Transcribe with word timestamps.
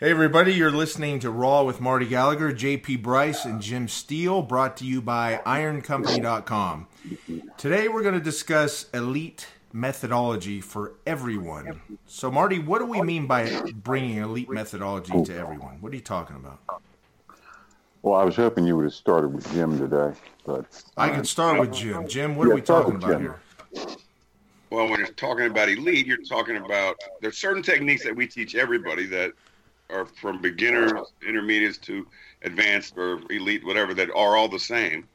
Hey, 0.00 0.12
everybody, 0.12 0.54
you're 0.54 0.70
listening 0.70 1.18
to 1.18 1.30
Raw 1.32 1.64
with 1.64 1.80
Marty 1.80 2.06
Gallagher, 2.06 2.52
JP 2.52 3.02
Bryce, 3.02 3.44
and 3.44 3.60
Jim 3.60 3.88
Steele, 3.88 4.42
brought 4.42 4.76
to 4.76 4.84
you 4.84 5.02
by 5.02 5.40
IronCompany.com. 5.44 6.86
Today, 7.56 7.88
we're 7.88 8.04
going 8.04 8.14
to 8.14 8.20
discuss 8.20 8.88
elite 8.94 9.48
methodology 9.72 10.60
for 10.60 10.92
everyone. 11.04 11.80
So, 12.06 12.30
Marty, 12.30 12.60
what 12.60 12.78
do 12.78 12.86
we 12.86 13.02
mean 13.02 13.26
by 13.26 13.50
bringing 13.74 14.18
elite 14.18 14.48
methodology 14.48 15.20
to 15.24 15.36
everyone? 15.36 15.80
What 15.80 15.90
are 15.90 15.96
you 15.96 16.00
talking 16.00 16.36
about? 16.36 16.60
Well, 18.02 18.14
I 18.14 18.22
was 18.22 18.36
hoping 18.36 18.66
you 18.68 18.76
would 18.76 18.84
have 18.84 18.94
started 18.94 19.34
with 19.34 19.52
Jim 19.52 19.80
today, 19.80 20.16
but 20.44 20.64
I 20.96 21.08
can 21.08 21.20
uh, 21.22 21.24
start 21.24 21.58
with 21.58 21.72
Jim. 21.72 22.06
Jim, 22.06 22.36
what 22.36 22.46
are 22.46 22.54
we 22.54 22.62
talking 22.62 22.94
about 22.94 23.10
Jim. 23.10 23.20
here? 23.20 23.40
Well, 24.70 24.88
when 24.88 25.00
you're 25.00 25.08
talking 25.08 25.46
about 25.46 25.68
elite, 25.68 26.06
you're 26.06 26.18
talking 26.18 26.58
about 26.58 26.94
there's 27.20 27.36
certain 27.36 27.64
techniques 27.64 28.04
that 28.04 28.14
we 28.14 28.28
teach 28.28 28.54
everybody 28.54 29.04
that 29.06 29.32
are 29.90 30.06
from 30.06 30.40
beginners, 30.40 30.92
intermediates 31.26 31.78
to 31.78 32.06
advanced 32.42 32.96
or 32.96 33.20
elite, 33.30 33.64
whatever, 33.64 33.94
that 33.94 34.10
are 34.10 34.36
all 34.36 34.48
the 34.48 34.58
same, 34.58 35.08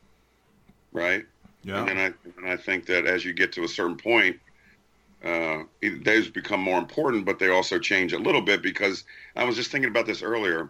right? 0.91 1.25
Yeah. 1.63 1.79
And 1.79 1.87
then 1.89 1.97
I 1.97 2.29
and 2.37 2.49
I 2.49 2.57
think 2.57 2.87
that 2.87 3.05
as 3.05 3.23
you 3.23 3.33
get 3.33 3.53
to 3.53 3.63
a 3.63 3.67
certain 3.67 3.97
point, 3.97 4.39
uh, 5.23 5.63
those 6.03 6.29
become 6.29 6.59
more 6.59 6.77
important, 6.77 7.25
but 7.25 7.39
they 7.39 7.49
also 7.49 7.79
change 7.79 8.11
a 8.11 8.19
little 8.19 8.41
bit 8.41 8.61
because 8.61 9.05
I 9.35 9.45
was 9.45 9.55
just 9.55 9.71
thinking 9.71 9.89
about 9.89 10.05
this 10.05 10.21
earlier. 10.21 10.69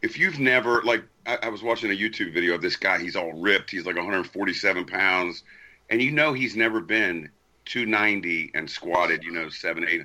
If 0.00 0.18
you've 0.18 0.38
never 0.38 0.82
like, 0.82 1.04
I, 1.26 1.38
I 1.42 1.48
was 1.50 1.62
watching 1.62 1.90
a 1.90 1.94
YouTube 1.94 2.32
video 2.32 2.54
of 2.54 2.62
this 2.62 2.76
guy. 2.76 2.98
He's 2.98 3.16
all 3.16 3.32
ripped. 3.32 3.70
He's 3.70 3.84
like 3.84 3.96
147 3.96 4.86
pounds, 4.86 5.42
and 5.90 6.00
you 6.00 6.10
know 6.10 6.32
he's 6.32 6.56
never 6.56 6.80
been 6.80 7.30
290 7.66 8.52
and 8.54 8.70
squatted. 8.70 9.22
You 9.22 9.32
know, 9.32 9.50
seven, 9.50 9.86
eight. 9.86 10.02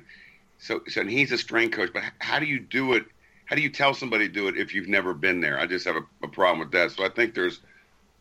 So, 0.58 0.82
so 0.88 1.00
and 1.00 1.10
he's 1.10 1.32
a 1.32 1.38
strength 1.38 1.74
coach. 1.74 1.90
But 1.94 2.02
how 2.18 2.38
do 2.38 2.46
you 2.46 2.60
do 2.60 2.92
it? 2.92 3.06
How 3.46 3.56
do 3.56 3.62
you 3.62 3.70
tell 3.70 3.94
somebody 3.94 4.28
to 4.28 4.32
do 4.34 4.48
it 4.48 4.56
if 4.58 4.74
you've 4.74 4.88
never 4.88 5.14
been 5.14 5.40
there? 5.40 5.58
I 5.58 5.66
just 5.66 5.86
have 5.86 5.96
a, 5.96 6.02
a 6.24 6.28
problem 6.28 6.60
with 6.60 6.72
that. 6.72 6.92
So 6.92 7.04
I 7.04 7.08
think 7.10 7.34
there's 7.34 7.60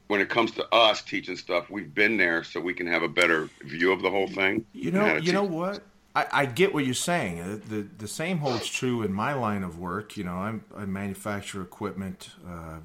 when 0.07 0.21
it 0.21 0.29
comes 0.29 0.51
to 0.53 0.67
us 0.75 1.03
teaching 1.03 1.37
stuff, 1.37 1.69
we've 1.69 1.93
been 1.93 2.17
there, 2.17 2.43
so 2.43 2.61
we 2.61 2.73
can 2.75 2.87
have 2.87 3.03
a 3.03 3.09
better 3.09 3.51
view 3.63 3.91
of 3.93 4.01
the 4.01 4.11
whole 4.11 4.27
thing. 4.27 4.65
You 4.73 4.91
know, 4.91 5.15
you 5.17 5.33
know 5.33 5.43
what? 5.43 5.83
I, 6.15 6.27
I 6.31 6.45
get 6.45 6.73
what 6.73 6.85
you're 6.85 6.93
saying. 6.93 7.39
Uh, 7.39 7.59
The 7.67 7.81
the 7.97 8.07
same 8.07 8.39
holds 8.39 8.67
true 8.67 9.01
in 9.01 9.13
my 9.13 9.33
line 9.33 9.63
of 9.63 9.77
work. 9.77 10.17
You 10.17 10.23
know, 10.23 10.35
I'm 10.35 10.63
I 10.75 10.85
manufacture 10.85 11.61
equipment. 11.61 12.29
Uh, 12.47 12.79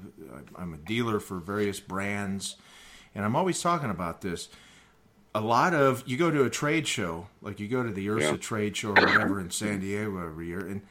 I'm 0.55 0.73
a 0.73 0.77
dealer 0.77 1.19
for 1.19 1.39
various 1.39 1.79
brands, 1.79 2.55
and 3.15 3.23
I'm 3.25 3.35
always 3.35 3.61
talking 3.61 3.89
about 3.89 4.21
this. 4.21 4.49
A 5.35 5.41
lot 5.41 5.73
of 5.73 6.03
you 6.07 6.17
go 6.17 6.31
to 6.31 6.43
a 6.45 6.49
trade 6.49 6.87
show, 6.87 7.27
like 7.41 7.59
you 7.59 7.67
go 7.67 7.83
to 7.83 7.91
the 7.91 8.07
IHRSA 8.07 8.19
Yeah. 8.21 8.37
trade 8.37 8.77
show 8.77 8.91
or 8.91 9.05
whatever 9.05 9.39
in 9.39 9.51
San 9.51 9.79
Diego 9.81 10.17
every 10.25 10.47
year, 10.47 10.65
and 10.67 10.81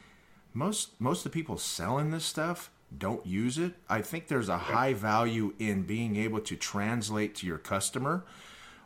most 0.57 0.99
most 0.99 1.25
of 1.25 1.31
the 1.31 1.35
people 1.39 1.57
selling 1.57 2.09
this 2.11 2.25
stuff 2.25 2.71
don't 2.97 3.25
use 3.25 3.57
it. 3.57 3.73
I 3.89 4.01
think 4.01 4.27
there's 4.27 4.49
a 4.49 4.57
high 4.57 4.93
value 4.93 5.53
in 5.59 5.83
being 5.83 6.15
able 6.15 6.39
to 6.39 6.55
translate 6.55 7.35
to 7.35 7.45
your 7.45 7.57
customer 7.57 8.23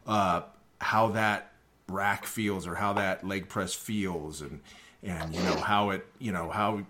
uh, 0.07 0.41
how 0.79 1.09
that 1.09 1.51
rack 1.87 2.25
feels 2.25 2.65
or 2.67 2.75
how 2.75 2.93
that 2.93 3.23
leg 3.25 3.47
press 3.47 3.73
feels 3.73 4.41
and 4.41 4.59
and 5.03 5.33
you 5.35 5.43
know 5.43 5.59
how 5.59 5.91
it 5.91 6.05
you 6.19 6.31
know 6.31 6.49
how 6.49 6.81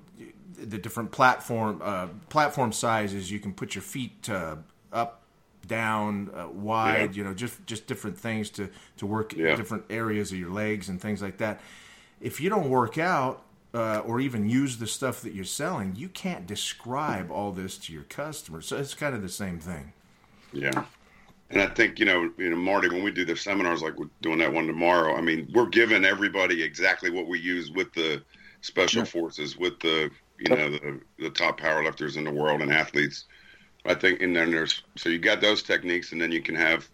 the 0.57 0.77
different 0.77 1.11
platform 1.11 1.81
uh, 1.83 2.07
platform 2.29 2.71
sizes 2.71 3.29
you 3.31 3.39
can 3.39 3.53
put 3.53 3.75
your 3.75 3.81
feet 3.81 4.29
uh, 4.29 4.55
up 4.93 5.21
down 5.67 6.29
uh, 6.35 6.47
wide 6.49 7.11
Yeah. 7.11 7.17
you 7.17 7.23
know 7.23 7.33
just 7.33 7.65
just 7.65 7.87
different 7.87 8.17
things 8.17 8.49
to 8.52 8.69
to 8.97 9.05
work 9.05 9.33
Yeah. 9.35 9.55
different 9.55 9.83
areas 9.89 10.31
of 10.31 10.37
your 10.37 10.52
legs 10.52 10.87
and 10.89 10.99
things 11.02 11.21
like 11.21 11.37
that 11.37 11.59
if 12.21 12.39
you 12.39 12.49
don't 12.49 12.69
work 12.69 12.97
out 12.97 13.43
uh, 13.73 14.00
or 14.05 14.19
even 14.19 14.50
use 14.50 14.77
the 14.77 14.88
stuff 14.88 15.22
that 15.22 15.33
you're 15.33 15.45
selling 15.45 15.95
you 15.95 16.09
can't 16.09 16.45
describe 16.45 17.31
all 17.31 17.52
this 17.52 17.77
to 17.77 17.94
your 17.94 18.03
customers 18.03 18.67
so 18.67 18.77
it's 18.77 18.94
kind 18.94 19.16
of 19.16 19.22
the 19.22 19.30
same 19.30 19.59
thing 19.59 19.94
Yeah. 20.53 20.86
And 21.50 21.61
I 21.61 21.67
think, 21.67 21.99
you 21.99 22.05
know, 22.05 22.31
you 22.38 22.49
know, 22.49 22.55
Marty, 22.55 22.88
when 22.88 23.03
we 23.03 23.11
do 23.11 23.26
the 23.26 23.36
seminars 23.36 23.82
like 23.82 23.98
we're 23.98 24.09
doing 24.21 24.39
that 24.39 24.54
one 24.54 24.67
tomorrow, 24.67 25.15
I 25.15 25.21
mean, 25.21 25.49
we're 25.54 25.67
giving 25.67 26.05
everybody 26.05 26.64
exactly 26.64 27.09
what 27.09 27.27
we 27.27 27.39
use 27.39 27.71
with 27.71 27.93
the 27.93 28.23
special 28.61 29.04
forces, 29.04 29.58
with 29.58 29.80
the, 29.82 30.09
you 30.39 30.55
know, 30.55 30.70
the, 30.71 31.02
the 31.20 31.30
top 31.30 31.59
powerlifters 31.59 32.15
in 32.15 32.23
the 32.23 32.32
world 32.32 32.61
and 32.61 32.71
athletes. 32.71 33.26
I 33.86 33.95
think, 33.95 34.21
and 34.21 34.36
then 34.36 34.52
there's, 34.52 34.83
so 34.95 35.09
you 35.09 35.20
got 35.20 35.42
those 35.42 35.61
techniques, 35.61 36.14
and 36.14 36.21
then 36.21 36.32
you 36.32 36.42
can 36.42 36.55
have, 36.55 36.89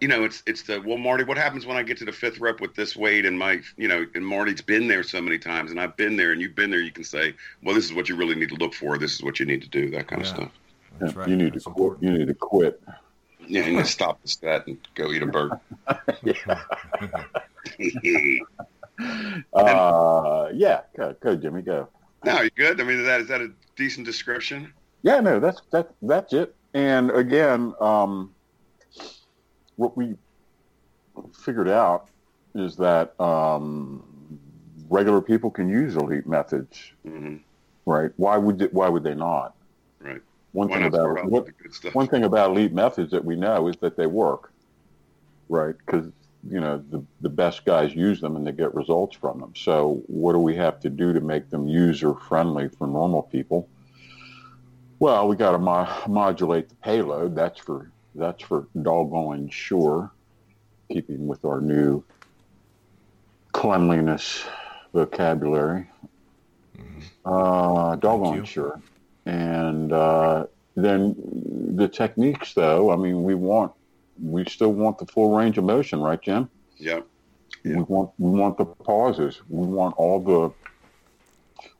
you 0.00 0.08
know, 0.08 0.24
it's, 0.24 0.42
it's 0.46 0.62
the, 0.62 0.80
well, 0.80 0.98
Marty, 0.98 1.24
what 1.24 1.38
happens 1.38 1.66
when 1.66 1.76
I 1.76 1.82
get 1.82 1.96
to 1.98 2.04
the 2.04 2.12
fifth 2.12 2.38
rep 2.38 2.60
with 2.60 2.74
this 2.74 2.96
weight 2.96 3.24
and 3.24 3.38
my, 3.38 3.60
you 3.76 3.88
know, 3.88 4.04
and 4.14 4.26
Marty's 4.26 4.60
been 4.60 4.88
there 4.88 5.02
so 5.02 5.20
many 5.20 5.38
times 5.38 5.70
and 5.70 5.80
I've 5.80 5.96
been 5.96 6.16
there 6.16 6.32
and 6.32 6.40
you've 6.40 6.54
been 6.54 6.70
there, 6.70 6.80
you 6.80 6.92
can 6.92 7.04
say, 7.04 7.34
well, 7.62 7.74
this 7.74 7.84
is 7.84 7.94
what 7.94 8.08
you 8.08 8.16
really 8.16 8.34
need 8.34 8.50
to 8.50 8.56
look 8.56 8.74
for. 8.74 8.98
This 8.98 9.14
is 9.14 9.22
what 9.22 9.40
you 9.40 9.46
need 9.46 9.62
to 9.62 9.68
do, 9.68 9.90
that 9.90 10.08
kind 10.08 10.22
Yeah. 10.22 10.28
of 10.30 10.36
stuff. 10.36 10.52
that's 10.98 11.14
Yeah, 11.14 11.20
right 11.20 11.28
you 11.28 11.36
need 11.36 11.54
That's 11.54 11.64
to 11.64 11.70
quit. 11.70 11.98
You 12.00 12.12
need 12.12 12.28
to 12.28 12.34
quit. 12.34 12.82
Yeah, 13.48 13.62
and 13.62 13.78
just 13.78 13.92
stop 13.92 14.20
the 14.22 14.28
stat 14.28 14.66
and 14.66 14.78
go 14.94 15.12
eat 15.12 15.22
a 15.22 15.26
burger. 15.26 15.60
Uh, 19.52 20.48
yeah, 20.54 20.80
go, 20.96 21.14
go, 21.20 21.36
Jimmy, 21.36 21.60
go. 21.62 21.88
no, 22.24 22.40
you 22.40 22.50
good? 22.56 22.80
I 22.80 22.84
mean, 22.84 23.00
is 23.00 23.06
that 23.06 23.20
is 23.20 23.28
that 23.28 23.40
a 23.42 23.50
decent 23.76 24.06
description? 24.06 24.72
Yeah, 25.02 25.20
no, 25.20 25.38
that's 25.38 25.60
that 25.70 25.90
that's 26.02 26.32
it. 26.32 26.54
And 26.74 27.10
again, 27.10 27.74
um, 27.80 28.34
what 29.76 29.96
we 29.96 30.14
figured 31.32 31.68
out 31.68 32.08
is 32.54 32.76
that 32.76 33.18
um, 33.20 34.38
regular 34.88 35.20
people 35.20 35.50
can 35.50 35.68
use 35.68 35.96
elite 35.96 36.26
methods, 36.26 36.92
hmm 37.04 37.36
right? 37.84 38.10
Why 38.16 38.36
would 38.36 38.58
they, 38.58 38.66
why 38.66 38.88
would 38.88 39.04
they 39.04 39.14
not? 39.14 39.54
Right. 40.00 40.20
One 40.52 40.68
Why 40.68 40.78
thing 40.78 40.86
about 40.86 41.24
what, 41.24 41.30
with 41.30 41.46
the 41.46 41.52
good 41.62 41.74
stuff? 41.74 41.94
one 41.94 42.08
thing 42.08 42.24
about 42.24 42.50
elite 42.50 42.72
methods 42.72 43.10
that 43.12 43.24
we 43.24 43.36
know 43.36 43.68
is 43.68 43.76
that 43.78 43.96
they 43.96 44.06
work, 44.06 44.52
right? 45.48 45.74
Because 45.84 46.06
you 46.48 46.60
know 46.60 46.82
the 46.90 47.04
the 47.20 47.28
best 47.28 47.64
guys 47.64 47.94
use 47.94 48.20
them 48.20 48.36
and 48.36 48.46
they 48.46 48.52
get 48.52 48.74
results 48.74 49.16
from 49.16 49.40
them. 49.40 49.52
So 49.56 50.02
what 50.06 50.32
do 50.32 50.38
we 50.38 50.56
have 50.56 50.80
to 50.80 50.90
do 50.90 51.12
to 51.12 51.20
make 51.20 51.50
them 51.50 51.68
user 51.68 52.14
friendly 52.14 52.68
for 52.68 52.86
normal 52.86 53.22
people? 53.22 53.68
Well, 54.98 55.28
we 55.28 55.36
got 55.36 55.50
to 55.52 55.58
mo- 55.58 56.02
modulate 56.08 56.70
the 56.70 56.74
payload. 56.76 57.34
That's 57.34 57.60
for 57.60 57.90
that's 58.16 58.42
for 58.42 58.66
doggone 58.82 59.48
sure. 59.48 60.10
Keeping 60.90 61.26
with 61.26 61.44
our 61.44 61.60
new 61.60 62.04
cleanliness 63.52 64.44
vocabulary. 64.92 65.88
Uh, 67.24 67.96
doggone 67.96 68.44
sure. 68.44 68.80
And 69.26 69.92
uh, 69.92 70.46
then 70.76 71.16
the 71.74 71.88
techniques, 71.88 72.54
though, 72.54 72.90
I 72.90 72.96
mean, 72.96 73.24
we 73.24 73.34
want, 73.34 73.72
we 74.22 74.44
still 74.44 74.72
want 74.72 74.98
the 74.98 75.06
full 75.06 75.36
range 75.36 75.58
of 75.58 75.64
motion, 75.64 76.00
right, 76.00 76.20
Jim? 76.20 76.48
We 77.64 77.72
Yeah. 77.72 77.80
want, 77.80 78.12
we 78.18 78.30
want 78.38 78.56
the 78.58 78.66
pauses. 78.66 79.40
We 79.48 79.66
want 79.66 79.94
all 79.98 80.20
the, 80.20 80.52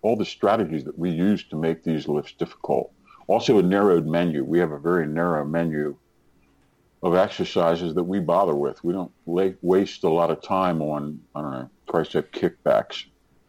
all 0.03 0.17
the 0.17 0.25
strategies 0.25 0.85
that 0.85 0.99
we 0.99 1.11
use 1.11 1.45
to 1.49 1.57
make 1.57 1.85
these 1.85 2.09
lifts 2.09 2.33
difficult. 2.33 2.91
Also, 3.29 3.59
a 3.59 3.63
narrowed 3.63 4.07
menu. 4.07 4.45
We 4.45 4.59
have 4.59 4.73
a 4.73 4.79
very 4.79 5.07
narrow 5.07 5.45
menu 5.45 5.97
of 7.07 7.15
exercises 7.15 7.95
that 7.95 8.05
we 8.05 8.19
bother 8.21 8.55
with. 8.55 8.83
We 8.85 8.93
don't 8.93 9.13
la- 9.27 9.51
waste 9.63 10.05
a 10.05 10.09
lot 10.09 10.31
of 10.31 10.43
time 10.43 10.83
on, 10.83 11.21
I 11.35 11.43
don't 11.43 11.51
know, 11.53 11.71
tricep 11.89 12.31
kickbacks. 12.31 13.05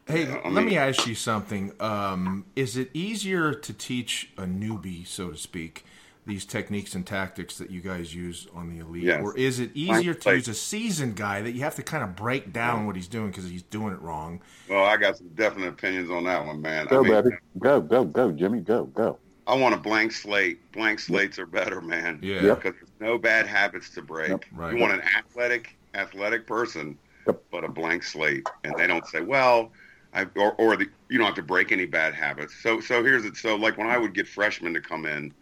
Hey, 0.06 0.26
let 0.50 0.64
me 0.64 0.78
ask 0.78 1.06
you 1.06 1.16
something. 1.16 1.74
Um, 1.82 2.46
is 2.56 2.78
it 2.78 2.90
easier 2.94 3.54
to 3.54 3.74
teach 3.74 4.32
a 4.38 4.44
newbie, 4.44 5.06
so 5.06 5.32
to 5.32 5.38
speak, 5.38 5.84
these 6.26 6.46
techniques 6.46 6.96
and 6.96 7.06
tactics 7.06 7.58
that 7.58 7.72
you 7.72 7.82
guys 7.82 8.14
use 8.16 8.48
on 8.54 8.70
the 8.70 8.80
elite, 8.80 9.04
Yes. 9.04 9.22
or 9.22 9.38
is 9.38 9.60
it 9.60 9.72
easier 9.74 10.14
to 10.14 10.36
use 10.36 10.48
a 10.48 10.54
seasoned 10.54 11.16
guy 11.18 11.42
that 11.42 11.52
you 11.52 11.62
have 11.62 11.76
to 11.76 11.84
kind 11.84 12.04
of 12.04 12.16
break 12.16 12.54
down 12.54 12.86
what 12.86 12.96
he's 12.96 13.08
doing 13.08 13.28
because 13.28 13.50
he's 13.50 13.64
doing 13.64 13.94
it 13.94 14.02
wrong? 14.02 14.42
Well, 14.70 14.86
I 14.86 14.96
got 14.98 15.18
some 15.18 15.28
definite 15.36 15.70
opinions 15.70 16.10
on 16.10 16.24
that 16.26 16.46
one, 16.46 16.62
man. 16.62 16.88
Go, 16.88 17.00
I 17.00 17.02
mean, 17.04 17.12
baby. 17.24 17.36
Go, 17.60 17.82
go, 17.82 18.06
go, 18.06 18.32
Jimmy. 18.32 18.60
Go, 18.62 18.86
go. 18.86 19.20
I 19.48 19.56
want 19.56 19.74
a 19.74 19.78
blank 19.78 20.12
slate. 20.12 20.60
Blank 20.74 21.00
slates 21.00 21.40
are 21.40 21.46
better, 21.46 21.80
man. 21.82 22.20
Yeah. 22.22 22.44
Yep. 22.44 22.62
Because 22.64 22.74
there's 22.80 23.00
no 23.12 23.18
bad 23.18 23.48
habits 23.48 23.90
to 23.92 24.02
break. 24.02 24.30
Yep. 24.30 24.46
Right. 24.52 24.74
You 24.76 24.80
want 24.82 24.94
an 24.94 25.02
athletic, 25.18 25.78
athletic 25.96 26.46
person, 26.46 26.98
Yep. 27.26 27.42
but 27.50 27.64
a 27.64 27.70
blank 27.70 28.04
slate, 28.04 28.46
and 28.64 28.76
they 28.78 28.88
don't 28.88 29.06
say, 29.08 29.22
"Well, 29.22 29.72
I," 30.14 30.28
or, 30.36 30.54
or 30.56 30.76
the, 30.76 30.88
you 31.10 31.18
don't 31.18 31.28
have 31.28 31.36
to 31.36 31.44
break 31.44 31.72
any 31.72 31.86
bad 31.86 32.14
habits. 32.14 32.54
So, 32.62 32.80
so 32.82 33.04
here's 33.04 33.24
it. 33.26 33.38
So, 33.38 33.56
like 33.56 33.78
when 33.78 33.88
I 33.88 33.98
would 33.98 34.14
get 34.14 34.28
freshmen 34.28 34.74
to 34.74 34.82
come 34.82 35.06
in, 35.06 35.34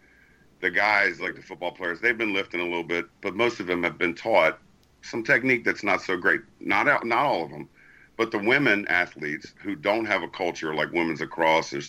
the 0.60 0.70
guys, 0.70 1.20
like 1.20 1.34
the 1.34 1.42
football 1.42 1.72
players, 1.72 2.00
they've 2.00 2.16
been 2.16 2.32
lifting 2.32 2.60
a 2.60 2.64
little 2.64 2.84
bit, 2.84 3.06
but 3.20 3.34
most 3.34 3.58
of 3.60 3.66
them 3.66 3.82
have 3.82 3.98
been 3.98 4.14
taught 4.14 4.58
some 5.02 5.22
technique 5.24 5.64
that's 5.64 5.82
not 5.84 6.00
so 6.00 6.16
great. 6.16 6.40
Not 6.60 6.88
out- 6.88 7.04
not 7.04 7.26
all 7.26 7.44
of 7.44 7.50
them, 7.50 7.68
but 8.16 8.30
the 8.30 8.38
women 8.38 8.86
athletes 8.88 9.52
who 9.62 9.74
don't 9.76 10.06
have 10.06 10.22
a 10.22 10.28
culture 10.28 10.74
like 10.74 10.92
women's 10.92 11.20
lacrosse. 11.20 11.72
or, 11.72 11.80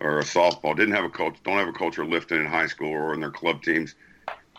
or 0.00 0.18
a 0.18 0.24
softball 0.24 0.76
didn't 0.76 0.94
have 0.94 1.04
a 1.04 1.10
culture, 1.10 1.40
don't 1.44 1.58
have 1.58 1.68
a 1.68 1.72
culture 1.72 2.02
of 2.02 2.08
lifting 2.08 2.40
in 2.40 2.46
high 2.46 2.66
school 2.66 2.92
or 2.92 3.14
in 3.14 3.20
their 3.20 3.30
club 3.30 3.62
teams. 3.62 3.94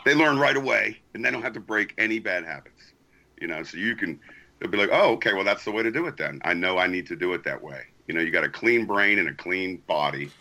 They 0.06 0.16
learn 0.16 0.40
right 0.40 0.56
away, 0.56 0.98
and 1.14 1.24
they 1.24 1.32
don't 1.32 1.42
have 1.42 1.54
to 1.54 1.60
break 1.60 1.94
any 1.98 2.20
bad 2.20 2.46
habits. 2.46 2.94
You 3.40 3.48
know, 3.48 3.64
so 3.64 3.78
you 3.78 3.96
can 3.96 4.20
they'll 4.60 4.72
be 4.72 4.78
like, 4.78 4.90
oh, 4.92 5.14
okay, 5.14 5.34
well 5.34 5.44
that's 5.44 5.64
the 5.64 5.72
way 5.72 5.84
to 5.84 5.92
do 5.92 6.08
it 6.08 6.18
then. 6.18 6.40
I 6.44 6.54
know 6.54 6.78
I 6.78 6.88
need 6.88 7.08
to 7.08 7.16
do 7.16 7.34
it 7.34 7.44
that 7.44 7.62
way. 7.62 7.84
You 8.08 8.14
know, 8.14 8.22
you 8.22 8.32
got 8.32 8.44
a 8.44 8.50
clean 8.50 8.86
brain 8.86 9.20
and 9.20 9.30
a 9.30 9.34
clean 9.34 9.82
body 9.88 10.32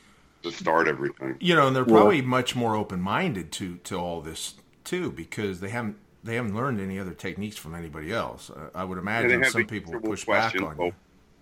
to 0.42 0.52
start 0.52 0.88
everything. 0.88 1.36
You 1.40 1.56
know, 1.56 1.66
and 1.66 1.76
they're 1.76 1.84
probably 1.84 2.22
much 2.22 2.54
more 2.54 2.74
open 2.76 3.00
minded 3.00 3.52
to 3.52 3.76
to 3.78 3.96
all 3.96 4.20
this 4.20 4.54
too 4.84 5.10
because 5.10 5.60
they 5.60 5.70
haven't 5.70 5.96
they 6.24 6.36
haven't 6.36 6.54
learned 6.54 6.80
any 6.80 6.98
other 6.98 7.12
techniques 7.12 7.56
from 7.56 7.74
anybody 7.74 8.12
else. 8.12 8.50
Uh, 8.50 8.70
I 8.74 8.84
would 8.84 8.98
imagine 8.98 9.44
some 9.44 9.66
people 9.66 9.92
will 9.92 10.00
push 10.00 10.24
back 10.24 10.52
question, 10.52 10.64
on 10.64 10.76
well, 10.76 10.86
you. 10.88 10.94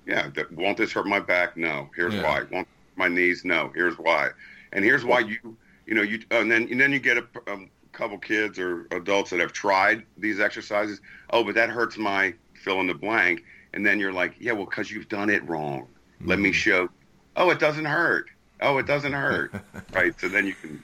Yeah, 0.06 0.28
that, 0.34 0.52
won't 0.52 0.76
this 0.76 0.92
hurt 0.92 1.06
my 1.06 1.20
back? 1.20 1.56
No. 1.56 1.88
Here's 1.96 2.14
Yeah. 2.14 2.22
why. 2.22 2.42
Won't 2.50 2.68
my 2.96 3.08
knees? 3.08 3.44
No. 3.44 3.70
Here's 3.74 3.98
why. 3.98 4.30
And 4.72 4.84
here's 4.84 5.04
why 5.04 5.20
you, 5.20 5.56
you 5.86 5.94
know, 5.94 6.02
you, 6.02 6.20
and 6.30 6.50
then 6.50 6.68
and 6.70 6.80
then 6.80 6.92
you 6.92 6.98
get 6.98 7.16
a 7.18 7.26
um, 7.50 7.70
couple 7.92 8.18
kids 8.18 8.58
or 8.58 8.86
adults 8.90 9.30
that 9.30 9.40
have 9.40 9.52
tried 9.52 10.04
these 10.18 10.40
exercises. 10.40 11.00
Oh, 11.30 11.44
but 11.44 11.54
that 11.54 11.70
hurts 11.70 11.96
my 11.96 12.34
fill 12.54 12.80
in 12.80 12.86
the 12.86 12.94
blank. 12.94 13.44
And 13.72 13.84
then 13.84 13.98
you're 13.98 14.12
like, 14.12 14.34
yeah, 14.38 14.52
well, 14.52 14.64
because 14.66 14.90
you've 14.90 15.08
done 15.08 15.30
it 15.30 15.46
wrong. 15.48 15.86
Let 16.20 16.34
Mm-hmm. 16.36 16.42
me 16.42 16.52
show. 16.52 16.88
Oh, 17.36 17.50
it 17.50 17.58
doesn't 17.58 17.84
hurt. 17.84 18.30
Oh, 18.60 18.78
it 18.78 18.86
doesn't 18.86 19.12
hurt. 19.12 19.52
right. 19.92 20.18
So 20.20 20.28
then 20.28 20.46
you 20.46 20.54
can 20.54 20.82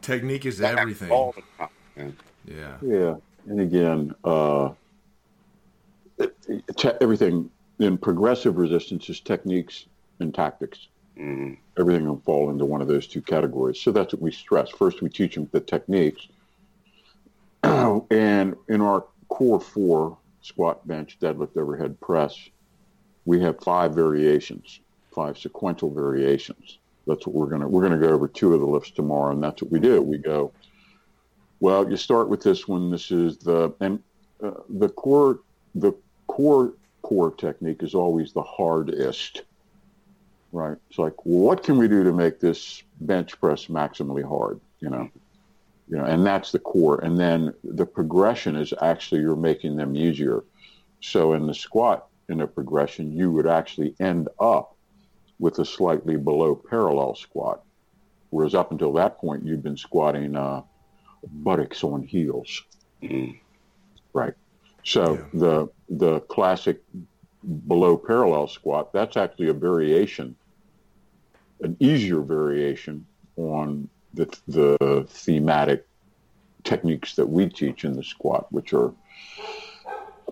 Technique 0.00 0.46
is 0.46 0.60
everything. 0.60 1.10
all 1.10 1.32
the 1.34 1.42
time. 1.58 1.68
Yeah. 1.96 2.06
Yeah. 2.46 2.76
Yeah, 2.80 3.14
and 3.48 3.60
again, 3.60 4.14
uh, 4.24 4.70
it- 6.18 6.36
it- 6.48 6.76
te- 6.76 6.92
everything 7.00 7.50
in 7.80 7.98
progressive 7.98 8.56
resistance 8.56 9.08
is 9.10 9.20
techniques 9.20 9.86
and 10.20 10.32
tactics. 10.34 10.86
Mhm. 11.18 11.58
Everything 11.78 12.06
will 12.06 12.20
fall 12.24 12.50
into 12.50 12.64
one 12.64 12.80
of 12.80 12.88
those 12.88 13.06
two 13.06 13.20
categories. 13.22 13.80
So 13.80 13.90
that's 13.90 14.12
what 14.12 14.22
we 14.22 14.30
stress. 14.30 14.70
First, 14.70 15.02
we 15.02 15.08
teach 15.08 15.34
them 15.34 15.48
the 15.50 15.60
techniques, 15.60 16.28
and 17.62 18.56
in 18.68 18.80
our 18.80 19.04
core 19.28 19.60
four 19.60 20.16
squat, 20.42 20.86
bench, 20.86 21.18
deadlift, 21.20 21.56
overhead, 21.56 22.00
press, 22.00 22.48
we 23.24 23.40
have 23.40 23.60
five 23.60 23.94
variations, 23.94 24.80
five 25.12 25.36
sequential 25.36 25.90
variations. 25.90 26.78
That's 27.06 27.26
what 27.26 27.34
we're 27.34 27.46
gonna 27.46 27.68
we're 27.68 27.82
gonna 27.82 27.98
go 27.98 28.10
over 28.10 28.28
two 28.28 28.54
of 28.54 28.60
the 28.60 28.66
lifts 28.66 28.90
tomorrow, 28.90 29.32
and 29.32 29.42
that's 29.42 29.62
what 29.62 29.72
we 29.72 29.80
do. 29.80 30.00
We 30.00 30.18
go 30.18 30.52
well, 31.60 31.90
you 31.90 31.96
start 31.96 32.28
with 32.28 32.42
this 32.42 32.68
one. 32.68 32.90
This 32.90 33.10
is 33.10 33.38
the 33.38 33.74
and 33.80 34.02
uh, 34.42 34.52
the 34.68 34.88
core 34.88 35.40
the 35.74 35.92
core 36.28 36.74
core 37.02 37.32
technique 37.32 37.82
is 37.82 37.94
always 37.94 38.32
the 38.32 38.42
hardest, 38.42 39.42
right? 40.52 40.76
It's 40.88 40.98
like, 40.98 41.14
what 41.24 41.62
can 41.62 41.78
we 41.78 41.88
do 41.88 42.04
to 42.04 42.12
make 42.12 42.40
this 42.40 42.82
bench 43.00 43.38
press 43.40 43.66
maximally 43.66 44.26
hard? 44.26 44.60
You 44.80 44.90
know, 44.90 45.10
you 45.88 45.96
know, 45.96 46.04
and 46.04 46.24
that's 46.24 46.52
the 46.52 46.58
core. 46.58 47.00
And 47.00 47.18
then 47.18 47.54
the 47.64 47.86
progression 47.86 48.56
is 48.56 48.72
actually 48.80 49.20
you're 49.20 49.36
making 49.36 49.76
them 49.76 49.96
easier. 49.96 50.44
So 51.00 51.32
in 51.32 51.46
the 51.46 51.54
squat, 51.54 52.06
in 52.28 52.40
a 52.40 52.46
progression, 52.46 53.16
you 53.16 53.30
would 53.32 53.46
actually 53.46 53.94
end 54.00 54.28
up 54.40 54.76
with 55.38 55.58
a 55.58 55.64
slightly 55.64 56.16
below 56.16 56.54
parallel 56.54 57.14
squat, 57.14 57.62
whereas 58.30 58.54
up 58.54 58.72
until 58.72 58.92
that 58.94 59.18
point, 59.18 59.44
you've 59.44 59.62
been 59.62 59.76
squatting. 59.76 60.36
Uh, 60.36 60.62
buttocks 61.22 61.84
on 61.84 62.02
heels. 62.02 62.62
Mhm. 63.02 63.38
Right. 64.12 64.34
So 64.84 65.18
the 65.32 65.68
the 65.88 66.20
classic 66.20 66.82
below 67.66 67.96
parallel 67.96 68.48
squat, 68.48 68.92
that's 68.92 69.16
actually 69.16 69.48
a 69.48 69.54
variation, 69.54 70.36
an 71.62 71.76
easier 71.80 72.20
variation 72.20 73.06
on 73.36 73.88
the 74.14 74.26
the 74.48 75.06
thematic 75.08 75.86
techniques 76.64 77.14
that 77.14 77.26
we 77.26 77.48
teach 77.48 77.84
in 77.84 77.94
the 77.94 78.02
squat, 78.02 78.46
which 78.50 78.72
are 78.72 78.92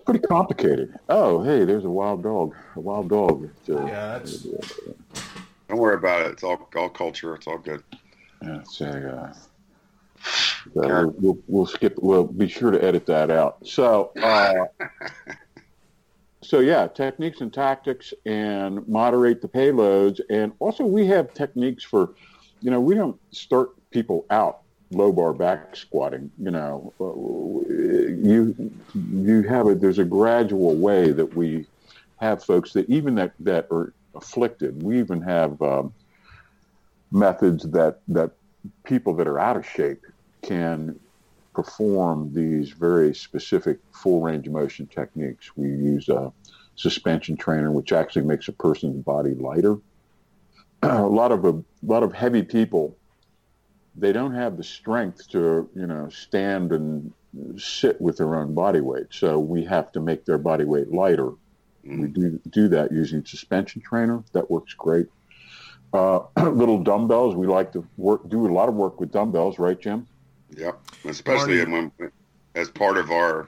pretty 0.05 0.19
complicated. 0.19 0.97
Oh, 1.09 1.43
hey, 1.43 1.65
there's 1.65 1.85
a 1.85 1.89
wild 1.89 2.23
dog. 2.23 2.55
A 2.75 2.79
wild 2.79 3.09
dog. 3.09 3.43
It's, 3.43 3.69
uh, 3.69 3.85
Yeah, 3.85 4.19
that's 4.19 4.43
Don't 5.67 5.77
worry 5.77 5.95
about 5.95 6.21
it. 6.25 6.31
It's 6.31 6.43
all 6.43 6.69
all 6.75 6.89
culture. 6.89 7.35
It's 7.35 7.47
all 7.47 7.57
good. 7.57 7.83
Yeah, 8.41 8.59
it's 8.59 8.81
a, 8.81 9.17
uh, 9.17 9.33
uh, 10.79 10.87
we'll, 10.87 11.15
we'll, 11.19 11.37
we'll 11.47 11.65
skip. 11.65 11.97
We'll 12.01 12.23
be 12.23 12.47
sure 12.47 12.71
to 12.71 12.83
edit 12.83 13.05
that 13.07 13.31
out. 13.31 13.65
So, 13.67 14.11
uh, 14.21 14.65
so 16.41 16.59
yeah, 16.59 16.87
techniques 16.87 17.41
and 17.41 17.53
tactics, 17.53 18.13
and 18.25 18.87
moderate 18.87 19.41
the 19.41 19.47
payloads, 19.47 20.19
and 20.29 20.51
also 20.59 20.85
we 20.85 21.05
have 21.07 21.33
techniques 21.33 21.83
for, 21.83 22.13
you 22.61 22.71
know, 22.71 22.79
we 22.79 22.95
don't 22.95 23.19
start 23.31 23.71
people 23.91 24.25
out 24.29 24.59
low 24.91 25.11
bar 25.11 25.33
back 25.33 25.75
squatting. 25.75 26.31
You 26.37 26.51
know, 26.51 26.93
uh, 26.99 27.05
you 28.09 28.71
you 28.95 29.41
have 29.43 29.67
a 29.67 29.75
there's 29.75 29.99
a 29.99 30.05
gradual 30.05 30.75
way 30.75 31.11
that 31.11 31.35
we 31.35 31.65
have 32.17 32.43
folks 32.43 32.73
that 32.73 32.89
even 32.89 33.15
that 33.15 33.33
that 33.39 33.67
are 33.71 33.93
afflicted. 34.15 34.81
We 34.83 34.99
even 34.99 35.21
have. 35.21 35.61
Um, 35.61 35.93
methods 37.11 37.63
that 37.71 37.99
that 38.07 38.31
people 38.83 39.13
that 39.15 39.27
are 39.27 39.39
out 39.39 39.57
of 39.57 39.65
shape 39.65 40.03
can 40.41 40.99
perform 41.57 42.31
these 42.35 42.69
very 42.69 43.15
specific 43.15 43.79
full 43.91 44.21
range 44.21 44.45
of 44.45 44.53
motion 44.53 44.85
techniques. 44.85 45.57
We 45.57 45.69
use 45.69 46.07
a 46.07 46.31
suspension 46.75 47.35
trainer, 47.35 47.71
which 47.71 47.91
actually 47.91 48.25
makes 48.25 48.47
a 48.47 48.51
person's 48.51 49.03
body 49.03 49.33
lighter. 49.33 49.77
a 50.83 51.01
lot 51.01 51.31
of 51.31 51.45
a 51.45 51.63
lot 51.81 52.03
of 52.03 52.13
heavy 52.13 52.43
people, 52.43 52.95
they 53.95 54.11
don't 54.11 54.35
have 54.35 54.55
the 54.55 54.63
strength 54.63 55.27
to 55.31 55.67
you 55.75 55.87
know 55.87 56.09
stand 56.09 56.71
and 56.73 57.11
sit 57.57 57.99
with 57.99 58.17
their 58.17 58.35
own 58.35 58.53
body 58.53 58.81
weight. 58.81 59.07
So 59.09 59.39
we 59.39 59.65
have 59.65 59.91
to 59.93 59.99
make 59.99 60.25
their 60.25 60.37
body 60.37 60.63
weight 60.63 60.91
lighter. 60.91 61.31
We 61.83 62.07
do 62.07 62.39
do 62.51 62.67
that 62.67 62.91
using 62.91 63.25
suspension 63.25 63.81
trainer. 63.81 64.23
That 64.33 64.51
works 64.51 64.75
great. 64.75 65.07
Uh, 65.91 66.19
little 66.37 66.83
dumbbells. 66.83 67.33
We 67.35 67.47
like 67.47 67.71
to 67.71 67.83
work, 67.97 68.29
do 68.29 68.45
a 68.45 68.53
lot 68.53 68.69
of 68.69 68.75
work 68.75 68.99
with 68.99 69.11
dumbbells, 69.11 69.57
right, 69.57 69.79
Jim? 69.79 70.05
Yep. 70.55 70.79
Especially 71.05 71.65
Marty- 71.65 71.91
when, 71.99 72.11
as 72.55 72.69
part 72.69 72.97
of 72.97 73.11
our 73.11 73.47